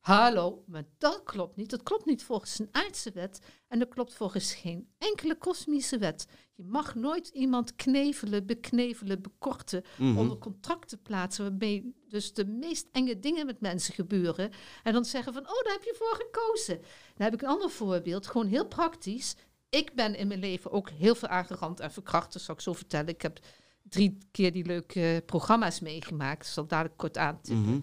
hallo, 0.00 0.62
maar 0.66 0.84
dat 0.98 1.22
klopt 1.24 1.56
niet. 1.56 1.70
Dat 1.70 1.82
klopt 1.82 2.04
niet 2.06 2.24
volgens 2.24 2.58
een 2.58 2.68
aardse 2.72 3.10
wet. 3.12 3.40
En 3.68 3.78
dat 3.78 3.88
klopt 3.88 4.14
volgens 4.14 4.54
geen 4.54 4.88
enkele 4.98 5.34
kosmische 5.36 5.98
wet. 5.98 6.26
Je 6.54 6.64
mag 6.64 6.94
nooit 6.94 7.28
iemand 7.28 7.76
knevelen, 7.76 8.46
beknevelen, 8.46 9.22
bekorten, 9.22 9.84
Mhm. 9.98 10.18
onder 10.18 10.38
contract 10.38 10.88
te 10.88 10.96
plaatsen, 10.96 11.44
waarmee 11.44 11.94
dus 12.08 12.32
de 12.34 12.44
meest 12.46 12.88
enge 12.92 13.18
dingen 13.18 13.46
met 13.46 13.60
mensen 13.60 13.94
gebeuren. 13.94 14.50
En 14.82 14.92
dan 14.92 15.04
zeggen 15.04 15.32
van, 15.32 15.42
oh, 15.42 15.62
daar 15.64 15.72
heb 15.72 15.82
je 15.82 15.94
voor 15.98 16.14
gekozen. 16.24 16.76
Dan 17.14 17.24
heb 17.24 17.34
ik 17.34 17.42
een 17.42 17.48
ander 17.48 17.70
voorbeeld, 17.70 18.26
gewoon 18.26 18.46
heel 18.46 18.66
praktisch. 18.66 19.34
Ik 19.68 19.94
ben 19.94 20.14
in 20.16 20.28
mijn 20.28 20.40
leven 20.40 20.70
ook 20.70 20.90
heel 20.90 21.14
veel 21.14 21.28
aangerand 21.28 21.80
en 21.80 21.92
verkracht, 21.92 22.32
dat 22.32 22.42
zal 22.42 22.54
ik 22.54 22.60
zo 22.60 22.72
vertellen. 22.72 23.08
Ik 23.08 23.22
heb 23.22 23.38
drie 23.82 24.18
keer 24.30 24.52
die 24.52 24.64
leuke 24.66 25.22
programma's 25.26 25.80
meegemaakt, 25.80 26.44
dat 26.44 26.52
zal 26.52 26.62
ik 26.64 26.68
dadelijk 26.70 26.96
kort 26.96 27.18
aantippen. 27.18 27.62
Mhm. 27.64 27.80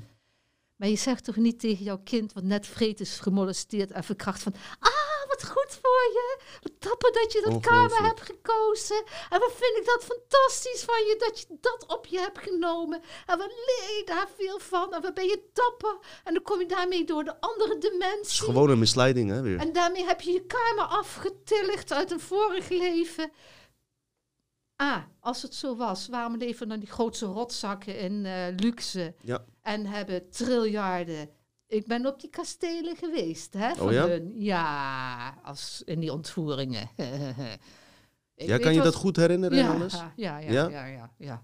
Maar 0.77 0.87
je 0.89 0.95
zegt 0.95 1.23
toch 1.23 1.35
niet 1.35 1.59
tegen 1.59 1.83
jouw 1.83 2.01
kind, 2.03 2.33
wat 2.33 2.43
net 2.43 2.67
vreed 2.67 2.99
is 2.99 3.19
gemolesteerd 3.19 3.91
en 3.91 4.03
verkracht, 4.03 4.41
van... 4.43 4.53
Ah, 4.79 5.05
wat 5.27 5.43
goed 5.45 5.79
voor 5.81 6.03
je. 6.13 6.39
Wat 6.61 6.71
dapper 6.79 7.11
dat 7.11 7.31
je 7.33 7.41
dat 7.41 7.61
karma 7.61 7.81
Ongelooflijk. 7.83 8.07
hebt 8.17 8.21
gekozen. 8.21 9.03
En 9.29 9.39
wat 9.39 9.51
vind 9.55 9.77
ik 9.77 9.85
dat 9.85 10.03
fantastisch 10.03 10.83
van 10.83 10.95
je, 10.95 11.15
dat 11.19 11.39
je 11.39 11.45
dat 11.61 11.85
op 11.97 12.05
je 12.05 12.19
hebt 12.19 12.39
genomen. 12.39 13.01
En 13.25 13.37
wat 13.37 13.47
leer 13.47 13.97
je 13.97 14.01
daar 14.05 14.27
veel 14.37 14.59
van. 14.59 14.93
En 14.93 15.01
wat 15.01 15.13
ben 15.13 15.25
je 15.25 15.49
dapper. 15.53 15.97
En 16.23 16.33
dan 16.33 16.43
kom 16.43 16.59
je 16.59 16.65
daarmee 16.65 17.05
door 17.05 17.23
de 17.23 17.39
andere 17.41 17.73
Het 17.73 17.83
is 17.83 17.89
dimensie. 17.89 18.43
gewoon 18.45 18.69
een 18.69 18.79
misleiding, 18.79 19.29
hè, 19.29 19.41
weer. 19.41 19.59
En 19.59 19.73
daarmee 19.73 20.05
heb 20.05 20.21
je 20.21 20.31
je 20.31 20.45
karma 20.45 20.83
afgetilligd 20.85 21.91
uit 21.91 22.11
een 22.11 22.19
vorig 22.19 22.69
leven. 22.69 23.31
Ah, 24.75 25.03
als 25.19 25.41
het 25.41 25.55
zo 25.55 25.75
was, 25.75 26.07
waarom 26.07 26.37
leven 26.37 26.67
dan 26.69 26.79
die 26.79 26.91
grootste 26.91 27.25
rotzakken 27.25 27.99
in 27.99 28.25
eh, 28.25 28.45
luxe 28.55 29.15
Ja. 29.21 29.45
En 29.67 29.85
hebben 29.85 30.29
triljarden? 30.29 31.29
Ik 31.67 31.87
ben 31.87 32.05
op 32.05 32.19
die 32.19 32.29
kastelen 32.29 32.95
geweest, 32.95 33.53
hè? 33.53 33.75
Van 33.75 33.87
Oh 33.87 33.93
ja? 33.93 34.07
hun. 34.07 34.31
Ja, 34.35 35.37
als 35.43 35.81
in 35.85 35.99
die 35.99 36.13
ontvoeringen. 36.13 36.89
Ik 38.35 38.47
Ja, 38.47 38.55
weet 38.55 38.61
kan 38.61 38.73
je 38.73 38.81
dat 38.81 38.95
goed 38.95 39.15
herinneren 39.15 39.57
en 39.57 39.63
ja, 39.65 39.73
alles? 39.73 39.93
Ja, 39.93 40.11
ja, 40.15 40.37
Ja? 40.51 40.67
ja, 40.69 40.85
ja, 40.85 41.11
ja. 41.17 41.43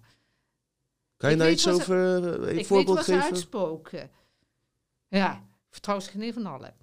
Kan 1.17 1.29
je 1.29 1.35
Ik 1.35 1.41
daar 1.41 1.47
weet 1.51 1.57
iets 1.57 1.67
over, 1.69 1.97
eh, 1.97 2.31
een 2.31 2.49
Ik 2.49 2.55
weet 2.55 2.67
voorbeeld 2.67 2.97
wat 2.97 3.05
ze 3.05 3.11
geven? 3.13 3.25
uitspoken. 3.29 4.11
Ja, 5.07 5.33
ik 5.35 5.41
vertrouw 5.69 5.99
ze 5.99 6.09
geen 6.09 6.21
een 6.21 6.33
van 6.33 6.45
allen. 6.45 6.73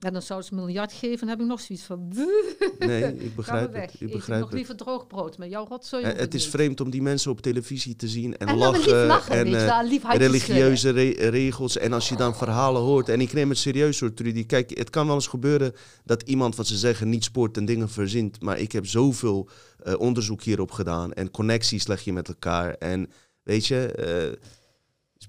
En 0.00 0.12
dan 0.12 0.22
zouden 0.22 0.48
ze 0.48 0.54
een 0.54 0.60
miljard 0.64 0.92
geven, 0.92 1.18
dan 1.18 1.28
heb 1.28 1.40
ik 1.40 1.46
nog 1.46 1.60
zoiets 1.60 1.84
van... 1.84 2.08
Nee, 2.78 3.16
ik 3.18 3.34
begrijp 3.36 3.74
het. 3.74 3.94
Ik 3.94 4.00
Eet 4.00 4.12
begrijp 4.12 4.40
nog 4.40 4.48
het. 4.48 4.58
liever 4.58 4.76
droog 4.76 5.06
brood, 5.06 5.38
maar 5.38 5.48
jouw 5.48 5.66
rotzooi 5.68 6.02
Eh, 6.02 6.08
hoef 6.08 6.18
ik 6.18 6.24
het 6.24 6.34
is 6.34 6.42
niet. 6.42 6.50
vreemd 6.50 6.80
om 6.80 6.90
die 6.90 7.02
mensen 7.02 7.30
op 7.30 7.40
televisie 7.40 7.96
te 7.96 8.08
zien 8.08 8.36
en, 8.36 8.56
lachen. 8.56 9.06
lachen, 9.06 9.34
en 9.34 9.48
je 9.50 9.56
eh, 9.56 9.68
handjes 9.68 10.02
religieuze 10.16 10.90
re- 10.90 11.28
regels. 11.28 11.76
En 11.78 11.92
als 11.92 12.08
je 12.08 12.16
dan 12.16 12.36
verhalen 12.36 12.82
hoort. 12.82 13.08
En 13.08 13.20
ik 13.20 13.32
neem 13.32 13.48
het 13.48 13.58
serieus 13.58 14.00
hoor, 14.00 14.14
Trudy. 14.14 14.46
Kijk, 14.46 14.78
het 14.78 14.90
kan 14.90 15.06
wel 15.06 15.14
eens 15.14 15.26
gebeuren 15.26 15.72
dat 16.04 16.22
iemand 16.22 16.56
wat 16.56 16.66
ze 16.66 16.76
zeggen 16.76 17.08
niet 17.08 17.24
spoort 17.24 17.56
en 17.56 17.64
dingen 17.64 17.88
verzint. 17.88 18.42
Maar 18.42 18.58
ik 18.58 18.72
heb 18.72 18.86
zoveel 18.86 19.48
eh, 19.82 19.94
onderzoek 19.98 20.42
hierop 20.42 20.70
gedaan. 20.70 21.12
En 21.12 21.30
connecties 21.30 21.86
leg 21.86 22.00
je 22.04 22.12
met 22.12 22.28
elkaar. 22.28 22.74
En 22.74 23.10
weet 23.42 23.66
je, 23.66 23.86
eh, 23.86 24.48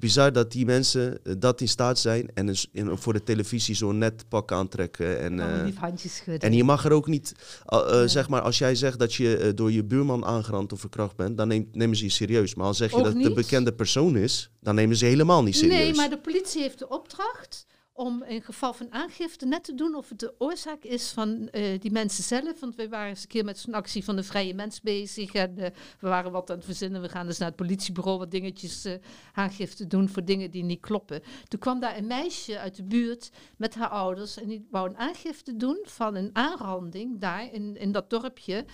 bizar 0.01 0.31
dat 0.33 0.51
die 0.51 0.65
mensen 0.65 1.19
eh, 1.23 1.33
dat 1.37 1.61
in 1.61 1.67
staat 1.67 1.99
zijn. 1.99 2.29
En 2.33 2.45
dus 2.45 2.67
in- 2.71 2.97
voor 2.97 3.13
de 3.13 3.23
televisie 3.23 3.75
zo'n 3.75 3.97
net 3.97 4.25
pak 4.29 4.51
aantrekken. 4.51 5.19
En, 5.19 5.39
eh, 5.39 5.63
lief 5.65 5.75
handjes 5.77 6.15
schudden. 6.15 6.49
en 6.49 6.55
je 6.55 6.63
mag 6.63 6.85
er 6.85 6.91
ook 6.91 7.07
niet, 7.07 7.33
uh, 7.73 7.79
uh, 7.79 7.91
Ja. 7.91 8.07
zeg 8.07 8.29
maar, 8.29 8.41
als 8.41 8.57
jij 8.57 8.75
zegt 8.75 8.99
dat 8.99 9.13
je 9.13 9.37
eh, 9.37 9.51
door 9.55 9.71
je 9.71 9.83
buurman 9.83 10.25
aangerand 10.25 10.73
of 10.73 10.79
verkracht 10.79 11.15
bent, 11.15 11.37
dan 11.37 11.47
nemen 11.71 11.95
ze 11.97 12.03
je 12.03 12.09
serieus. 12.09 12.55
Maar 12.55 12.65
als 12.65 12.77
zeg 12.77 12.91
je 12.91 12.97
dat 13.03 13.13
het 13.13 13.25
een 13.25 13.33
bekende 13.33 13.73
persoon 13.73 14.17
is, 14.17 14.49
dan 14.59 14.75
nemen 14.75 14.95
ze 14.95 15.05
helemaal 15.05 15.43
niet 15.43 15.55
serieus. 15.55 15.77
Nee, 15.77 15.93
maar 15.93 16.09
de 16.09 16.17
politie 16.19 16.61
heeft 16.61 16.79
de 16.79 16.89
opdracht 16.89 17.65
om 17.93 18.23
in 18.23 18.41
geval 18.41 18.73
van 18.73 18.91
aangifte 18.91 19.45
net 19.45 19.63
te 19.63 19.73
doen 19.73 19.95
of 19.95 20.09
het 20.09 20.19
de 20.19 20.33
oorzaak 20.37 20.83
is 20.83 21.11
van 21.11 21.49
eh, 21.49 21.79
die 21.79 21.91
mensen 21.91 22.23
zelf. 22.23 22.59
Want 22.59 22.75
we 22.75 22.89
waren 22.89 23.09
eens 23.09 23.21
een 23.21 23.27
keer 23.27 23.45
met 23.45 23.59
zo'n 23.59 23.73
actie 23.73 24.03
van 24.03 24.15
de 24.15 24.23
vrije 24.23 24.53
mens 24.53 24.81
bezig. 24.81 25.33
En 25.33 25.57
eh, 25.57 25.71
we 25.99 26.07
waren 26.07 26.31
wat 26.31 26.49
aan 26.49 26.55
het 26.55 26.65
verzinnen. 26.65 27.01
We 27.01 27.09
gaan 27.09 27.25
dus 27.25 27.37
naar 27.37 27.47
het 27.47 27.57
politiebureau 27.57 28.17
wat 28.17 28.31
dingetjes 28.31 28.85
eh, 28.85 28.93
aangifte 29.33 29.87
doen 29.87 30.09
voor 30.09 30.25
dingen 30.25 30.51
die 30.51 30.63
niet 30.63 30.79
kloppen. 30.79 31.21
Toen 31.47 31.59
kwam 31.59 31.79
daar 31.79 31.97
een 31.97 32.07
meisje 32.07 32.59
uit 32.59 32.75
de 32.75 32.83
buurt 32.83 33.31
met 33.57 33.75
haar 33.75 33.89
ouders. 33.89 34.37
En 34.37 34.47
die 34.47 34.67
wou 34.71 34.89
een 34.89 34.97
aangifte 34.97 35.57
doen 35.57 35.79
van 35.83 36.15
een 36.15 36.29
aanranding 36.33 37.19
daar 37.19 37.53
in, 37.53 37.77
in 37.77 37.91
dat 37.91 38.09
dorpje. 38.09 38.65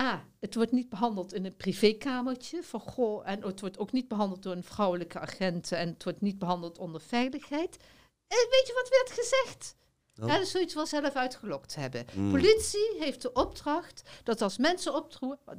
Ah, 0.00 0.20
het 0.38 0.54
wordt 0.54 0.72
niet 0.72 0.88
behandeld 0.88 1.32
in 1.32 1.44
een 1.44 1.56
privékamertje 1.56 2.62
van 2.62 2.80
goh, 2.80 3.28
en 3.28 3.42
het 3.42 3.60
wordt 3.60 3.78
ook 3.78 3.92
niet 3.92 4.08
behandeld 4.08 4.42
door 4.42 4.52
een 4.52 4.64
vrouwelijke 4.64 5.18
agent 5.18 5.72
en 5.72 5.88
het 5.88 6.04
wordt 6.04 6.20
niet 6.20 6.38
behandeld 6.38 6.78
onder 6.78 7.00
veiligheid. 7.00 7.76
En 8.26 8.46
weet 8.50 8.66
je 8.66 8.72
wat 8.74 8.88
werd 8.88 9.10
gezegd? 9.10 9.76
Oh. 10.20 10.28
Ja, 10.28 10.34
dat 10.34 10.42
is 10.42 10.50
zoiets 10.50 10.74
wel 10.74 10.86
zelf 10.86 11.14
uitgelokt 11.14 11.74
hebben. 11.74 12.04
Mm. 12.14 12.30
Politie 12.30 12.96
heeft 12.98 13.22
de 13.22 13.32
opdracht 13.32 14.02
dat 14.24 14.42
als 14.42 14.58
mensen 14.58 14.94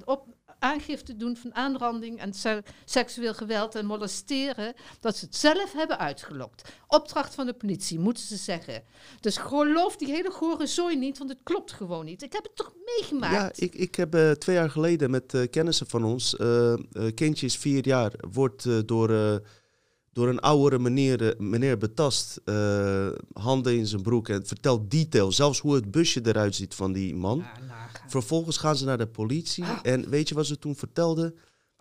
op, 0.05 0.26
aangifte 0.59 1.16
doen 1.16 1.38
van 1.38 1.55
aanranding 1.55 2.20
en 2.20 2.34
se- 2.34 2.64
seksueel 2.86 3.34
geweld 3.34 3.76
en 3.76 3.86
molesteren, 3.86 4.74
dat 4.99 5.18
ze 5.18 5.26
het 5.26 5.36
zelf 5.36 5.74
hebben 5.74 5.99
uitgelokt. 5.99 6.70
Opdracht 6.88 7.36
van 7.36 7.45
de 7.45 7.53
politie, 7.53 7.99
moeten 7.99 8.24
ze 8.24 8.36
zeggen. 8.36 8.84
Dus 9.20 9.38
geloof 9.38 9.95
die 9.97 10.07
hele 10.12 10.32
gore 10.32 10.66
zooi 10.68 10.97
niet, 10.97 11.18
want 11.18 11.30
het 11.30 11.39
klopt 11.43 11.72
gewoon 11.72 12.05
niet. 12.05 12.22
Ik 12.22 12.34
heb 12.34 12.43
het 12.43 12.55
toch 12.55 12.74
meegemaakt? 12.86 13.57
Ja, 13.57 13.66
ik, 13.66 13.76
ik 13.76 13.95
heb 13.95 14.16
eh, 14.16 14.32
twee 14.32 14.55
jaar 14.55 14.70
geleden 14.70 15.12
met 15.12 15.34
eh, 15.34 15.49
kennissen 15.49 15.88
van 15.88 16.03
ons, 16.03 16.36
eh, 16.38 16.74
eh, 16.74 16.80
kindje 17.16 17.45
is 17.45 17.57
vier 17.57 17.88
jaar, 17.88 18.12
wordt 18.32 18.88
door, 18.88 19.41
door 20.14 20.28
een 20.30 20.39
oudere 20.39 20.80
meneer, 20.82 21.28
eh, 21.30 21.39
meneer 21.39 21.78
betast, 21.78 22.39
eh, 22.45 23.09
handen 23.34 23.78
in 23.78 23.88
zijn 23.88 24.01
broek 24.01 24.30
en 24.30 24.45
vertelt 24.45 24.91
detail, 24.91 25.32
zelfs 25.32 25.59
hoe 25.59 25.76
het 25.76 25.91
busje 25.91 26.22
eruit 26.24 26.55
ziet 26.55 26.76
van 26.76 26.91
die 26.91 27.16
man. 27.16 27.38
Ja. 27.38 27.89
Vervolgens 28.07 28.57
gaan 28.57 28.76
ze 28.76 28.86
naar 28.86 28.97
de 28.97 29.07
politie 29.07 29.64
Ah. 29.64 29.80
en 29.82 30.09
weet 30.09 30.30
je 30.30 30.36
wat 30.36 30.45
ze 30.45 30.57
toen 30.59 30.76
vertelden? 30.76 31.36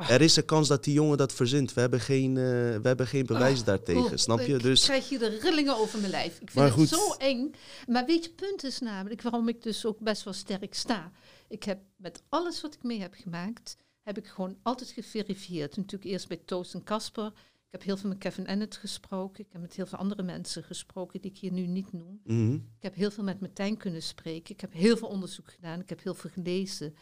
Er 0.08 0.20
is 0.20 0.36
een 0.36 0.44
kans 0.44 0.68
dat 0.68 0.84
die 0.84 0.94
jongen 0.94 1.18
dat 1.18 1.32
verzint. 1.32 1.74
We 1.74 1.80
hebben 1.80 2.00
geen, 2.00 2.36
eh, 2.36 2.42
we 2.42 2.80
hebben 2.82 3.06
geen 3.06 3.26
bewijs 3.26 3.60
Ah, 3.60 3.66
daartegen, 3.66 4.02
oeh, 4.02 4.12
snap 4.14 4.40
je? 4.40 4.54
Ik 4.54 4.62
Dus 4.62 4.82
krijg 4.82 5.08
je 5.08 5.18
de 5.18 5.38
rillingen 5.42 5.76
over 5.76 5.98
mijn 5.98 6.10
lijf. 6.10 6.40
Ik 6.40 6.50
vind 6.50 6.74
het 6.74 6.88
zo 6.88 7.12
eng. 7.18 7.50
Maar 7.86 8.06
weet 8.06 8.24
je, 8.24 8.30
punt 8.30 8.64
is 8.64 8.78
namelijk 8.78 9.22
waarom 9.22 9.48
ik 9.48 9.62
dus 9.62 9.86
ook 9.86 9.98
best 9.98 10.22
wel 10.22 10.32
sterk 10.32 10.74
sta. 10.74 11.12
Ik 11.48 11.62
heb 11.64 11.78
met 11.96 12.22
alles 12.28 12.60
wat 12.60 12.74
ik 12.74 12.82
mee 12.82 13.00
heb 13.00 13.14
gemaakt, 13.16 13.76
heb 14.02 14.18
ik 14.18 14.26
gewoon 14.26 14.56
altijd 14.62 14.90
geverifieerd. 14.90 15.76
Natuurlijk 15.76 16.10
eerst 16.10 16.28
bij 16.28 16.40
Toos 16.44 16.74
en 16.74 16.84
Casper. 16.84 17.32
Ik 17.70 17.78
heb 17.78 17.84
heel 17.84 17.96
veel 17.96 18.08
met 18.08 18.18
Kevin 18.18 18.46
Ennet 18.46 18.76
gesproken. 18.76 19.44
Ik 19.44 19.52
heb 19.52 19.60
met 19.60 19.74
heel 19.74 19.86
veel 19.86 19.98
andere 19.98 20.22
mensen 20.22 20.62
gesproken 20.64 21.20
die 21.20 21.30
ik 21.30 21.38
hier 21.38 21.52
nu 21.52 21.66
niet 21.66 21.92
noem. 21.92 22.20
mhm. 22.24 22.54
Ik 22.54 22.82
heb 22.82 22.94
heel 22.94 23.10
veel 23.10 23.24
met 23.24 23.40
Martijn 23.40 23.76
kunnen 23.76 24.02
spreken. 24.02 24.54
Ik 24.54 24.60
heb 24.60 24.72
heel 24.72 24.96
veel 24.96 25.08
onderzoek 25.08 25.50
gedaan. 25.52 25.80
Ik 25.80 25.88
heb 25.88 26.02
heel 26.02 26.14
veel 26.14 26.30
gelezen. 26.30 26.94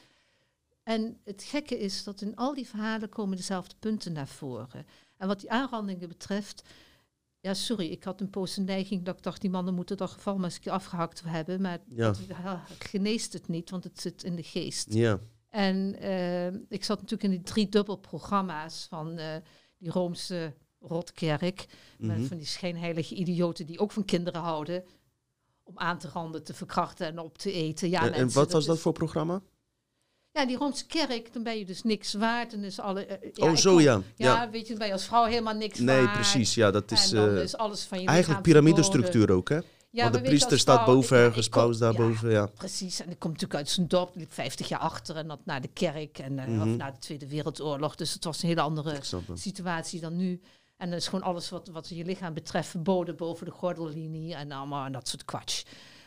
En 0.82 1.20
het 1.24 1.42
gekke 1.42 1.78
is 1.78 2.04
dat 2.04 2.20
in 2.20 2.36
al 2.36 2.54
die 2.54 2.66
verhalen 2.66 3.08
komen 3.08 3.36
dezelfde 3.36 3.74
punten 3.78 4.12
naar 4.12 4.28
voren. 4.28 4.86
En 5.16 5.26
wat 5.28 5.40
die 5.40 5.50
aanrandingen 5.50 6.08
betreft, 6.08 6.62
ja, 7.40 7.54
sorry, 7.54 7.86
ik 7.86 8.04
had 8.04 8.20
een 8.20 8.30
poos 8.30 8.56
een 8.56 8.64
neiging 8.64 9.04
dat 9.04 9.16
ik 9.16 9.22
dacht, 9.22 9.40
die 9.40 9.50
mannen 9.50 9.74
moeten 9.74 9.96
dat 9.96 10.10
geval 10.10 10.34
maar 10.36 10.44
eens 10.44 10.54
een 10.54 10.60
keer 10.60 10.72
afgehakt 10.72 11.22
hebben. 11.24 11.60
Maar 11.60 11.78
Ja. 11.88 12.06
dat 12.06 12.20
ja, 12.28 12.64
geneest 12.78 13.32
het 13.32 13.48
niet, 13.48 13.70
want 13.70 13.84
het 13.84 14.00
zit 14.00 14.22
in 14.22 14.36
de 14.36 14.42
geest. 14.42 14.92
ja. 14.94 15.18
En 15.48 15.98
eh, 16.00 16.46
ik 16.68 16.84
zat 16.84 16.96
natuurlijk 17.00 17.22
in 17.22 17.30
die 17.30 17.40
drie 17.52 17.68
dubbel 17.68 17.96
programma's 17.96 18.86
van 18.88 19.18
eh, 19.18 19.36
die 19.78 19.90
Roomse 19.90 20.54
rotkerk. 20.80 21.66
Met 21.98 22.18
mhm. 22.18 22.26
van 22.26 22.36
die 22.36 22.46
schijnheilige 22.46 23.14
idioten 23.14 23.66
die 23.66 23.78
ook 23.78 23.92
van 23.92 24.04
kinderen 24.04 24.40
houden. 24.40 24.84
Om 25.62 25.78
aan 25.78 25.98
te 25.98 26.08
randen, 26.08 26.44
te 26.44 26.54
verkrachten 26.54 27.06
en 27.06 27.18
op 27.18 27.38
te 27.38 27.52
eten. 27.52 27.90
Ja, 27.90 28.10
en, 28.10 28.32
wat 28.32 28.52
was 28.52 28.66
dat 28.66 28.78
voor 28.78 28.92
programma? 28.92 29.42
Ja, 30.32 30.46
die 30.46 30.56
Roomse 30.56 30.86
kerk, 30.86 31.32
dan 31.32 31.42
ben 31.42 31.58
je 31.58 31.64
dus 31.64 31.82
niks 31.82 32.14
waard. 32.14 32.52
En 32.52 32.64
is 32.64 32.80
alle, 32.80 33.06
eh, 33.06 33.30
ja, 33.34 33.50
oh, 33.50 33.56
zo 33.56 33.80
ja. 33.80 34.02
Ja, 34.16 34.42
ja. 34.42 34.50
weet 34.50 34.62
je, 34.62 34.68
dan 34.68 34.78
ben 34.78 34.86
je 34.86 34.92
als 34.92 35.04
vrouw 35.04 35.24
helemaal 35.24 35.54
niks 35.54 35.78
Nee, 35.78 36.04
waard. 36.04 36.12
precies. 36.12 36.54
Ja, 36.54 36.70
dat 36.70 36.90
is 36.90 37.12
en 37.12 37.16
dan 37.16 37.36
eh, 37.36 37.42
is 37.42 37.56
alles 37.56 37.84
van 37.84 38.00
je 38.00 38.06
eigenlijk 38.06 38.42
piramidestructuur 38.42 39.30
ook, 39.30 39.48
hè? 39.48 39.58
Ja, 39.98 40.10
Want 40.10 40.14
de 40.14 40.28
priester 40.28 40.58
staat 40.58 40.84
boven 40.84 41.16
ergens, 41.16 41.48
paus 41.48 41.78
daarboven, 41.78 42.30
ja. 42.30 42.46
Precies, 42.46 43.00
en 43.00 43.10
ik 43.10 43.18
kom 43.18 43.30
natuurlijk 43.30 43.58
uit 43.58 43.68
zo'n 43.68 43.86
dorp, 43.86 44.14
liep 44.14 44.32
50 44.32 44.68
jaar 44.68 44.80
achter 44.80 45.16
en 45.16 45.28
dat 45.28 45.40
naar 45.44 45.60
de 45.60 45.68
kerk 45.68 46.18
en 46.18 46.60
of 46.60 46.76
naar 46.76 46.92
de 46.92 46.98
Tweede 46.98 47.28
Wereldoorlog. 47.28 47.94
Dus 47.94 48.12
het 48.12 48.24
was 48.24 48.42
een 48.42 48.48
hele 48.48 48.60
andere 48.60 49.00
situatie 49.34 50.00
dan 50.00 50.16
nu. 50.16 50.40
En 50.76 50.90
dat 50.90 50.98
is 50.98 51.08
gewoon 51.08 51.24
alles 51.24 51.50
wat, 51.50 51.68
wat 51.68 51.88
je 51.88 52.04
lichaam 52.04 52.34
betreft 52.34 52.68
verboden 52.68 53.16
boven 53.16 53.46
de 53.46 53.52
gordellinie 53.52 54.34
en 54.34 54.52
allemaal 54.52 54.86
en 54.86 54.92
dat 54.92 55.08
soort 55.08 55.24
kwatsch 55.24 55.62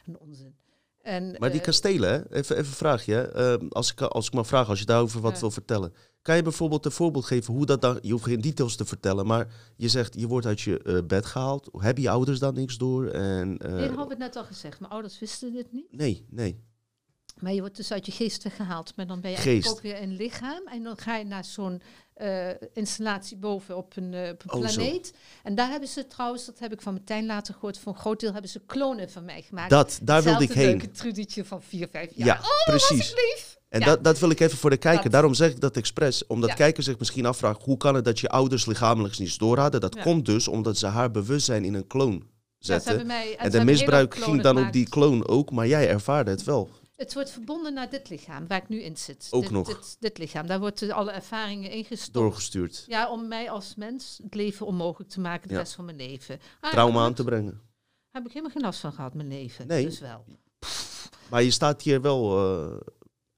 en 0.05 0.19
onzin. 0.19 0.55
En, 1.01 1.35
Maar 1.39 1.49
die 1.49 1.59
eh, 1.59 1.65
kastelen, 1.65 2.09
hè? 2.09 2.17
even, 2.17 2.55
even 2.55 2.57
een 2.57 2.65
vraagje. 2.65 3.13
hè. 3.13 3.31
Ehm, 3.31 3.67
als, 3.67 3.91
ik, 3.91 4.01
als 4.01 4.27
ik 4.27 4.33
maar 4.33 4.45
vraag, 4.45 4.69
als 4.69 4.79
je 4.79 4.85
daarover 4.85 5.21
wat 5.21 5.39
wil 5.39 5.51
vertellen. 5.51 5.93
Kan 6.21 6.35
je 6.35 6.41
bijvoorbeeld 6.41 6.85
een 6.85 6.91
voorbeeld 6.91 7.25
geven 7.25 7.53
hoe 7.53 7.65
dat 7.65 7.81
dan... 7.81 7.99
Je 8.01 8.11
hoeft 8.11 8.23
geen 8.23 8.41
details 8.41 8.75
te 8.75 8.85
vertellen, 8.85 9.25
maar 9.25 9.47
je 9.75 9.89
zegt 9.89 10.19
je 10.19 10.27
wordt 10.27 10.45
uit 10.45 10.61
je 10.61 10.81
eh, 10.83 10.97
bed 11.07 11.25
gehaald. 11.25 11.69
Hebben 11.77 12.03
je 12.03 12.09
ouders 12.09 12.39
daar 12.39 12.53
niks 12.53 12.77
door? 12.77 13.07
En, 13.07 13.57
eh, 13.57 13.71
nee, 13.71 13.87
dat 13.87 13.95
hadden 13.95 14.17
we 14.17 14.23
net 14.23 14.35
al 14.35 14.43
gezegd. 14.43 14.79
Mijn 14.79 14.91
ouders 14.91 15.19
wisten 15.19 15.53
dit 15.53 15.71
niet. 15.71 15.91
nee, 15.91 16.25
nee. 16.29 16.69
Maar 17.39 17.53
je 17.53 17.59
wordt 17.59 17.75
dus 17.75 17.91
uit 17.91 18.05
je 18.05 18.11
geest 18.11 18.43
weggehaald. 18.43 18.95
Maar 18.95 19.07
dan 19.07 19.21
ben 19.21 19.31
je 19.31 19.37
Geest. 19.37 19.47
eigenlijk 19.47 19.77
ook 19.77 19.91
weer 19.91 20.01
een 20.01 20.15
lichaam. 20.15 20.67
En 20.67 20.83
dan 20.83 20.97
ga 20.97 21.17
je 21.17 21.25
naar 21.25 21.45
zo'n 21.45 21.81
eh, 22.13 22.49
installatie 22.73 23.37
boven 23.37 23.77
op 23.77 23.97
een, 23.97 24.05
op 24.31 24.43
een 24.43 24.51
Oh, 24.51 24.67
zo. 24.67 24.73
planeet. 24.75 25.13
En 25.43 25.55
daar 25.55 25.69
hebben 25.69 25.89
ze 25.89 26.07
trouwens, 26.07 26.45
dat 26.45 26.59
heb 26.59 26.73
ik 26.73 26.81
van 26.81 26.93
Martijn 26.93 27.25
later 27.25 27.53
gehoord, 27.53 27.77
voor 27.79 27.93
een 27.93 27.99
groot 27.99 28.19
deel 28.19 28.31
hebben 28.31 28.49
ze 28.51 28.61
klonen 28.65 29.09
van 29.09 29.25
mij 29.25 29.41
gemaakt. 29.41 29.69
Dat, 29.69 29.99
daar 30.03 30.23
wilde 30.23 30.43
ik 30.43 30.51
heen. 30.51 30.65
leuke 30.65 30.91
trudietje 30.91 31.45
van 31.45 31.61
vier, 31.61 31.87
vijf 31.87 32.11
jaar. 32.15 32.27
Ja, 32.27 32.39
oh, 32.39 32.63
precies. 32.65 32.97
was 32.97 33.09
ik 33.09 33.15
lief. 33.15 33.59
En 33.71 33.79
Ja. 33.79 33.85
dat, 33.85 34.03
dat 34.03 34.19
wil 34.19 34.29
ik 34.29 34.39
even 34.39 34.57
voor 34.57 34.69
de 34.69 34.77
kijker. 34.77 35.03
Dat. 35.03 35.11
Daarom 35.11 35.33
zeg 35.33 35.51
ik 35.51 35.59
dat 35.61 35.77
expres. 35.77 36.27
Omdat 36.27 36.49
Ja. 36.49 36.55
kijkers 36.55 36.85
zich 36.85 36.99
misschien 36.99 37.25
afvragen... 37.25 37.63
hoe 37.63 37.77
kan 37.77 37.95
het 37.95 38.05
dat 38.05 38.19
je 38.19 38.29
ouders 38.29 38.65
lichamelijk 38.65 39.17
niets 39.17 39.37
door 39.37 39.57
hadden? 39.59 39.81
Dat 39.81 39.95
Ja. 39.95 40.01
komt 40.01 40.25
dus 40.25 40.47
omdat 40.47 40.77
ze 40.77 40.87
haar 40.87 41.11
bewustzijn 41.11 41.65
in 41.65 41.73
een 41.73 41.87
kloon 41.87 42.23
zetten. 42.57 43.07
mij, 43.07 43.37
en 43.37 43.51
de 43.51 43.63
misbruik 43.63 44.15
ging 44.15 44.41
dan 44.41 44.65
op 44.65 44.71
die 44.71 44.89
kloon 44.89 45.27
ook. 45.27 45.51
Maar 45.51 45.67
jij 45.67 45.89
ervaarde 45.89 46.31
het 46.31 46.43
wel. 46.43 46.69
Het 46.95 47.13
wordt 47.13 47.31
verbonden 47.31 47.73
naar 47.73 47.89
dit 47.89 48.09
lichaam, 48.09 48.47
waar 48.47 48.57
ik 48.57 48.69
nu 48.69 48.81
in 48.81 48.97
zit. 48.97 49.27
Ook 49.31 49.41
dit, 49.41 49.51
nog. 49.51 49.67
Dit, 49.67 49.95
dit 49.99 50.17
lichaam, 50.17 50.47
daar 50.47 50.59
worden 50.59 50.91
alle 50.91 51.11
ervaringen 51.11 51.71
ingestopt. 51.71 52.13
Doorgestuurd. 52.13 52.83
Ja, 52.87 53.09
om 53.11 53.27
mij 53.27 53.49
als 53.51 53.73
mens 53.75 54.19
het 54.23 54.33
leven 54.35 54.65
onmogelijk 54.65 55.09
te 55.09 55.19
maken 55.19 55.47
de 55.47 55.55
rest 55.55 55.73
van 55.73 55.85
mijn 55.85 55.97
leven. 55.97 56.39
Ah, 56.59 56.71
Trauma 56.71 57.03
aan 57.03 57.13
te 57.13 57.23
brengen. 57.23 57.61
Heb 58.11 58.25
ik 58.25 58.29
helemaal 58.29 58.51
geen 58.51 58.61
last 58.61 58.79
van 58.79 58.93
gehad, 58.93 59.13
mijn 59.13 59.27
leven. 59.27 59.67
Nee. 59.67 59.85
Dus 59.85 59.99
wel. 59.99 60.25
Maar 61.29 61.43
je 61.43 61.51
staat 61.51 61.81
hier 61.81 62.01
wel 62.01 62.37
eh, 62.37 62.77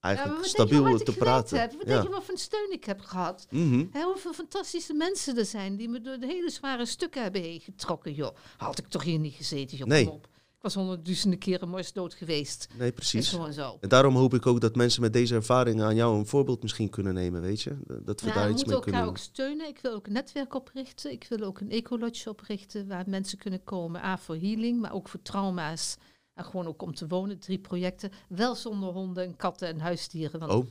eigenlijk 0.04 0.36
hoe 0.36 0.46
stabiel 0.48 0.98
te 0.98 1.12
praten. 1.12 1.60
Heb? 1.60 1.72
Wat 1.72 1.80
Ja. 1.82 1.88
denk 1.88 2.02
je 2.02 2.08
wat 2.08 2.24
voor 2.24 2.34
een 2.34 2.40
steun 2.40 2.72
ik 2.72 2.84
heb 2.84 3.00
gehad? 3.00 3.46
Mhm. 3.50 3.84
Hoeveel 4.04 4.32
fantastische 4.32 4.94
mensen 4.94 5.38
er 5.38 5.44
zijn 5.44 5.76
die 5.76 5.88
me 5.88 6.00
door 6.00 6.18
de 6.18 6.26
hele 6.26 6.50
zware 6.50 6.86
stukken 6.86 7.22
hebben 7.22 7.40
heen 7.42 7.60
getrokken. 7.60 8.12
Joh, 8.14 8.36
had 8.56 8.78
ik 8.78 8.86
toch 8.88 9.02
hier 9.02 9.18
niet 9.18 9.34
gezeten, 9.34 9.76
joh, 9.76 9.86
Nee. 9.88 10.10
op. 10.10 10.28
Ik 10.56 10.70
was 10.72 10.82
honderdduizenden 10.82 11.38
keren 11.38 11.68
mooi 11.68 11.84
dood 11.92 12.14
geweest. 12.14 12.68
Nee, 12.78 12.92
precies. 12.92 13.28
gewoon 13.28 13.52
zo. 13.52 13.76
En 13.80 13.88
daarom 13.88 14.16
hoop 14.16 14.34
ik 14.34 14.46
ook 14.46 14.60
dat 14.60 14.74
mensen 14.76 15.00
met 15.02 15.12
deze 15.12 15.34
ervaringen 15.34 15.84
aan 15.86 15.94
jou 15.94 16.18
een 16.18 16.26
voorbeeld 16.26 16.62
misschien 16.62 16.90
kunnen 16.90 17.14
nemen, 17.14 17.40
weet 17.40 17.62
je? 17.62 17.76
Dat 18.04 18.20
we 18.20 18.26
Ja, 18.26 18.34
daar 18.34 18.44
we 18.46 18.50
iets 18.52 18.64
moeten 18.64 18.66
mee 18.66 18.74
elkaar 18.74 18.82
kunnen 18.82 19.08
ook 19.08 19.18
steunen. 19.18 19.68
Ik 19.68 19.78
wil 19.82 19.92
ook 19.92 20.06
een 20.06 20.12
netwerk 20.12 20.54
oprichten. 20.54 21.12
Ik 21.12 21.26
wil 21.28 21.40
ook 21.40 21.60
een 21.60 21.70
ecolodge 21.70 22.28
oprichten 22.30 22.88
waar 22.88 23.04
mensen 23.06 23.38
kunnen 23.38 23.64
komen. 23.64 24.02
A, 24.04 24.18
voor 24.18 24.36
healing, 24.36 24.80
maar 24.80 24.92
ook 24.92 25.08
voor 25.08 25.22
trauma's. 25.22 25.96
En 26.34 26.44
gewoon 26.44 26.66
ook 26.66 26.82
om 26.82 26.94
te 26.94 27.06
wonen. 27.06 27.38
Drie 27.38 27.58
projecten. 27.58 28.12
Wel 28.28 28.54
zonder 28.54 28.92
honden 28.92 29.24
en 29.24 29.36
katten 29.36 29.68
en 29.68 29.80
huisdieren. 29.80 30.40
Want 30.40 30.52
Oh, 30.52 30.66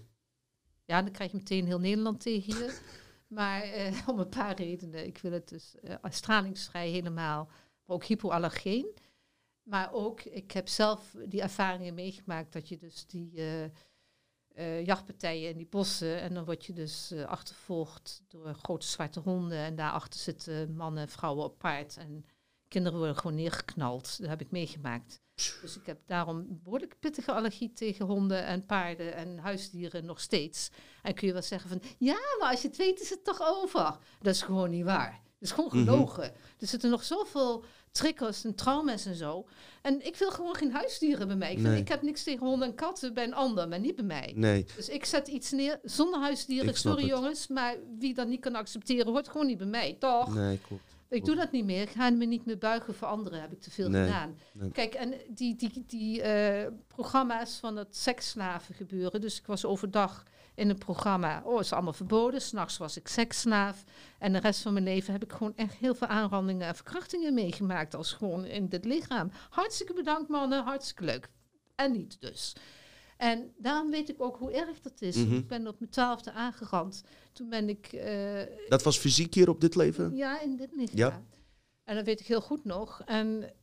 ja, 0.85 1.01
dan 1.01 1.11
krijg 1.11 1.31
je 1.31 1.37
meteen 1.37 1.65
heel 1.65 1.79
Nederland 1.79 2.19
tegen 2.19 2.55
je. 2.57 2.79
maar 3.27 3.61
eh, 3.61 4.07
om 4.07 4.19
een 4.19 4.29
paar 4.29 4.55
redenen. 4.55 5.05
Ik 5.05 5.17
wil 5.17 5.31
het 5.31 5.49
dus 5.49 5.75
eh, 5.79 5.95
stralingsvrij 6.03 6.89
helemaal. 6.89 7.45
Maar 7.85 7.95
ook 7.95 8.03
hypoallergeen. 8.03 8.95
Maar 9.63 9.93
ook, 9.93 10.21
ik 10.21 10.51
heb 10.51 10.67
zelf 10.67 11.15
die 11.27 11.41
ervaringen 11.41 11.93
meegemaakt 11.93 12.53
dat 12.53 12.69
je 12.69 12.77
dus 12.77 13.05
die 13.07 13.31
eh, 13.35 13.63
eh, 14.47 14.85
jachtpartijen 14.85 15.49
in 15.49 15.57
die 15.57 15.67
bossen 15.67 16.21
en 16.21 16.33
dan 16.33 16.45
word 16.45 16.65
je 16.65 16.73
dus 16.73 17.13
achtervolgd 17.25 18.23
door 18.27 18.53
grote 18.53 18.87
zwarte 18.87 19.19
honden 19.19 19.57
en 19.57 19.75
daarachter 19.75 20.19
zitten 20.19 20.75
mannen, 20.75 21.09
vrouwen 21.09 21.43
op 21.43 21.57
paard 21.57 21.97
en 21.97 22.25
kinderen 22.67 22.97
worden 22.97 23.17
gewoon 23.17 23.35
neergeknald. 23.35 24.19
Dat 24.19 24.29
heb 24.29 24.41
ik 24.41 24.51
meegemaakt. 24.51 25.21
Dus 25.35 25.75
ik 25.77 25.85
heb 25.85 25.99
daarom 26.05 26.37
een 26.37 26.59
behoorlijk 26.63 26.95
pittige 26.99 27.31
allergie 27.31 27.73
tegen 27.73 28.05
honden 28.05 28.45
en 28.45 28.65
paarden 28.65 29.13
en 29.15 29.37
huisdieren 29.37 30.05
nog 30.05 30.19
steeds. 30.19 30.69
En 31.01 31.13
kun 31.13 31.27
je 31.27 31.33
wel 31.33 31.41
zeggen 31.41 31.69
van, 31.69 31.81
ja, 31.97 32.17
maar 32.39 32.49
als 32.49 32.61
je 32.61 32.67
het 32.67 32.77
weet 32.77 33.01
is 33.01 33.09
het 33.09 33.23
toch 33.23 33.39
over. 33.41 33.97
Dat 34.21 34.33
is 34.33 34.41
gewoon 34.41 34.69
niet 34.69 34.83
waar. 34.85 35.21
Dat 35.39 35.49
is 35.49 35.51
gewoon 35.51 35.69
Mhm. 35.73 35.83
gelogen. 35.89 36.23
Er 36.59 36.67
zitten 36.67 36.89
nog 36.89 37.03
zoveel 37.03 37.63
triggers 37.91 38.43
en 38.43 38.55
trauma's 38.55 39.05
en 39.05 39.15
zo. 39.15 39.47
En 39.81 40.05
ik 40.05 40.15
wil 40.15 40.31
gewoon 40.31 40.55
geen 40.55 40.71
huisdieren 40.71 41.27
bij 41.27 41.35
mij. 41.35 41.51
Ik, 41.51 41.59
vind, 41.59 41.77
ik 41.77 41.87
heb 41.87 42.01
niks 42.01 42.23
tegen 42.23 42.45
honden 42.47 42.67
en 42.67 42.75
katten 42.75 43.13
bij 43.13 43.23
een 43.23 43.33
ander, 43.33 43.67
maar 43.67 43.79
niet 43.79 43.95
bij 43.95 44.05
mij. 44.05 44.33
nee. 44.35 44.65
Dus 44.75 44.89
ik 44.89 45.05
zet 45.05 45.27
iets 45.27 45.51
neer 45.51 45.79
zonder 45.83 46.19
huisdieren. 46.19 46.69
Ik 46.69 46.75
Sorry 46.77 47.05
jongens, 47.07 47.47
maar 47.47 47.75
wie 47.99 48.13
dat 48.13 48.27
niet 48.27 48.39
kan 48.39 48.55
accepteren, 48.55 49.11
hoort 49.11 49.27
gewoon 49.29 49.47
niet 49.47 49.57
bij 49.57 49.67
mij, 49.67 49.95
toch? 49.99 50.35
Nee, 50.35 50.59
klopt. 50.67 50.92
Ik 51.13 51.25
doe 51.25 51.35
dat 51.35 51.51
niet 51.51 51.65
meer. 51.65 51.81
Ik 51.81 51.89
ga 51.89 52.09
me 52.09 52.25
niet 52.25 52.45
meer 52.45 52.57
buigen 52.57 52.93
voor 52.95 53.07
anderen. 53.07 53.41
Heb 53.41 53.51
ik 53.51 53.61
te 53.61 53.71
veel 53.71 53.89
Nee, 53.89 54.05
gedaan. 54.05 54.37
nee. 54.53 54.71
Kijk, 54.71 54.93
en 54.93 55.13
die, 55.29 55.55
die, 55.55 55.83
die 55.87 56.21
eh, 56.21 56.71
programma's 56.87 57.57
van 57.57 57.75
het 57.75 57.95
seksslaven 57.95 58.75
gebeuren. 58.75 59.21
Dus 59.21 59.39
ik 59.39 59.45
was 59.45 59.65
overdag 59.65 60.23
in 60.55 60.69
een 60.69 60.77
programma. 60.77 61.41
Oh, 61.45 61.59
is 61.59 61.73
allemaal 61.73 61.93
verboden. 61.93 62.41
S'nachts 62.41 62.77
was 62.77 62.97
ik 62.97 63.07
seksslaaf. 63.07 63.83
En 64.19 64.33
de 64.33 64.39
rest 64.39 64.61
van 64.61 64.73
mijn 64.73 64.85
leven 64.85 65.13
heb 65.13 65.23
ik 65.23 65.31
gewoon 65.31 65.55
echt 65.55 65.73
heel 65.73 65.95
veel 65.95 66.07
aanrandingen 66.07 66.67
en 66.67 66.75
verkrachtingen 66.75 67.33
meegemaakt. 67.33 67.95
Als 67.95 68.11
gewoon 68.13 68.45
in 68.45 68.67
dit 68.67 68.85
lichaam. 68.85 69.31
Hartstikke 69.49 69.93
bedankt, 69.93 70.29
mannen. 70.29 70.63
Hartstikke 70.63 71.03
leuk. 71.03 71.29
En 71.75 71.91
niet 71.91 72.21
dus. 72.21 72.55
En 73.17 73.53
daarom 73.57 73.91
weet 73.91 74.09
ik 74.09 74.21
ook 74.21 74.37
hoe 74.37 74.51
erg 74.51 74.81
dat 74.81 75.01
is. 75.01 75.15
Mhm. 75.15 75.33
Ik 75.35 75.47
ben 75.47 75.67
op 75.67 75.79
mijn 75.79 75.91
twaalfde 75.91 76.31
aangerand. 76.31 77.03
Toen 77.33 77.49
ben 77.49 77.69
ik 77.69 77.87
eh, 77.93 78.41
Dat 78.69 78.83
was 78.83 78.97
fysiek 78.97 79.33
hier 79.33 79.49
op 79.49 79.61
dit 79.61 79.75
leven? 79.75 80.15
ja, 80.15 80.41
in 80.41 80.55
dit 80.55 80.69
lichaam. 80.75 80.97
Ja. 80.97 81.23
En 81.83 81.95
dat 81.95 82.05
weet 82.05 82.19
ik 82.19 82.27
heel 82.27 82.41
goed 82.41 82.63
nog. 82.65 83.01
En 83.05 83.53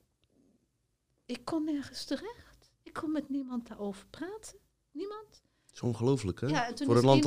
ik 1.27 1.45
kon 1.45 1.65
nergens 1.65 2.05
terecht. 2.05 2.71
Ik 2.83 2.93
kon 2.93 3.13
met 3.13 3.29
niemand 3.29 3.69
daarover 3.69 4.07
praten. 4.11 4.59
Niemand. 4.93 5.27
Dat 5.31 5.75
is 5.75 5.81
ongelooflijk, 5.81 6.41
hè? 6.41 6.47
Ja, 6.47 6.67
en 6.67 6.75
toen 6.75 6.87
Voor 6.87 6.97
een 6.97 7.05
land 7.05 7.15
één- 7.17 7.23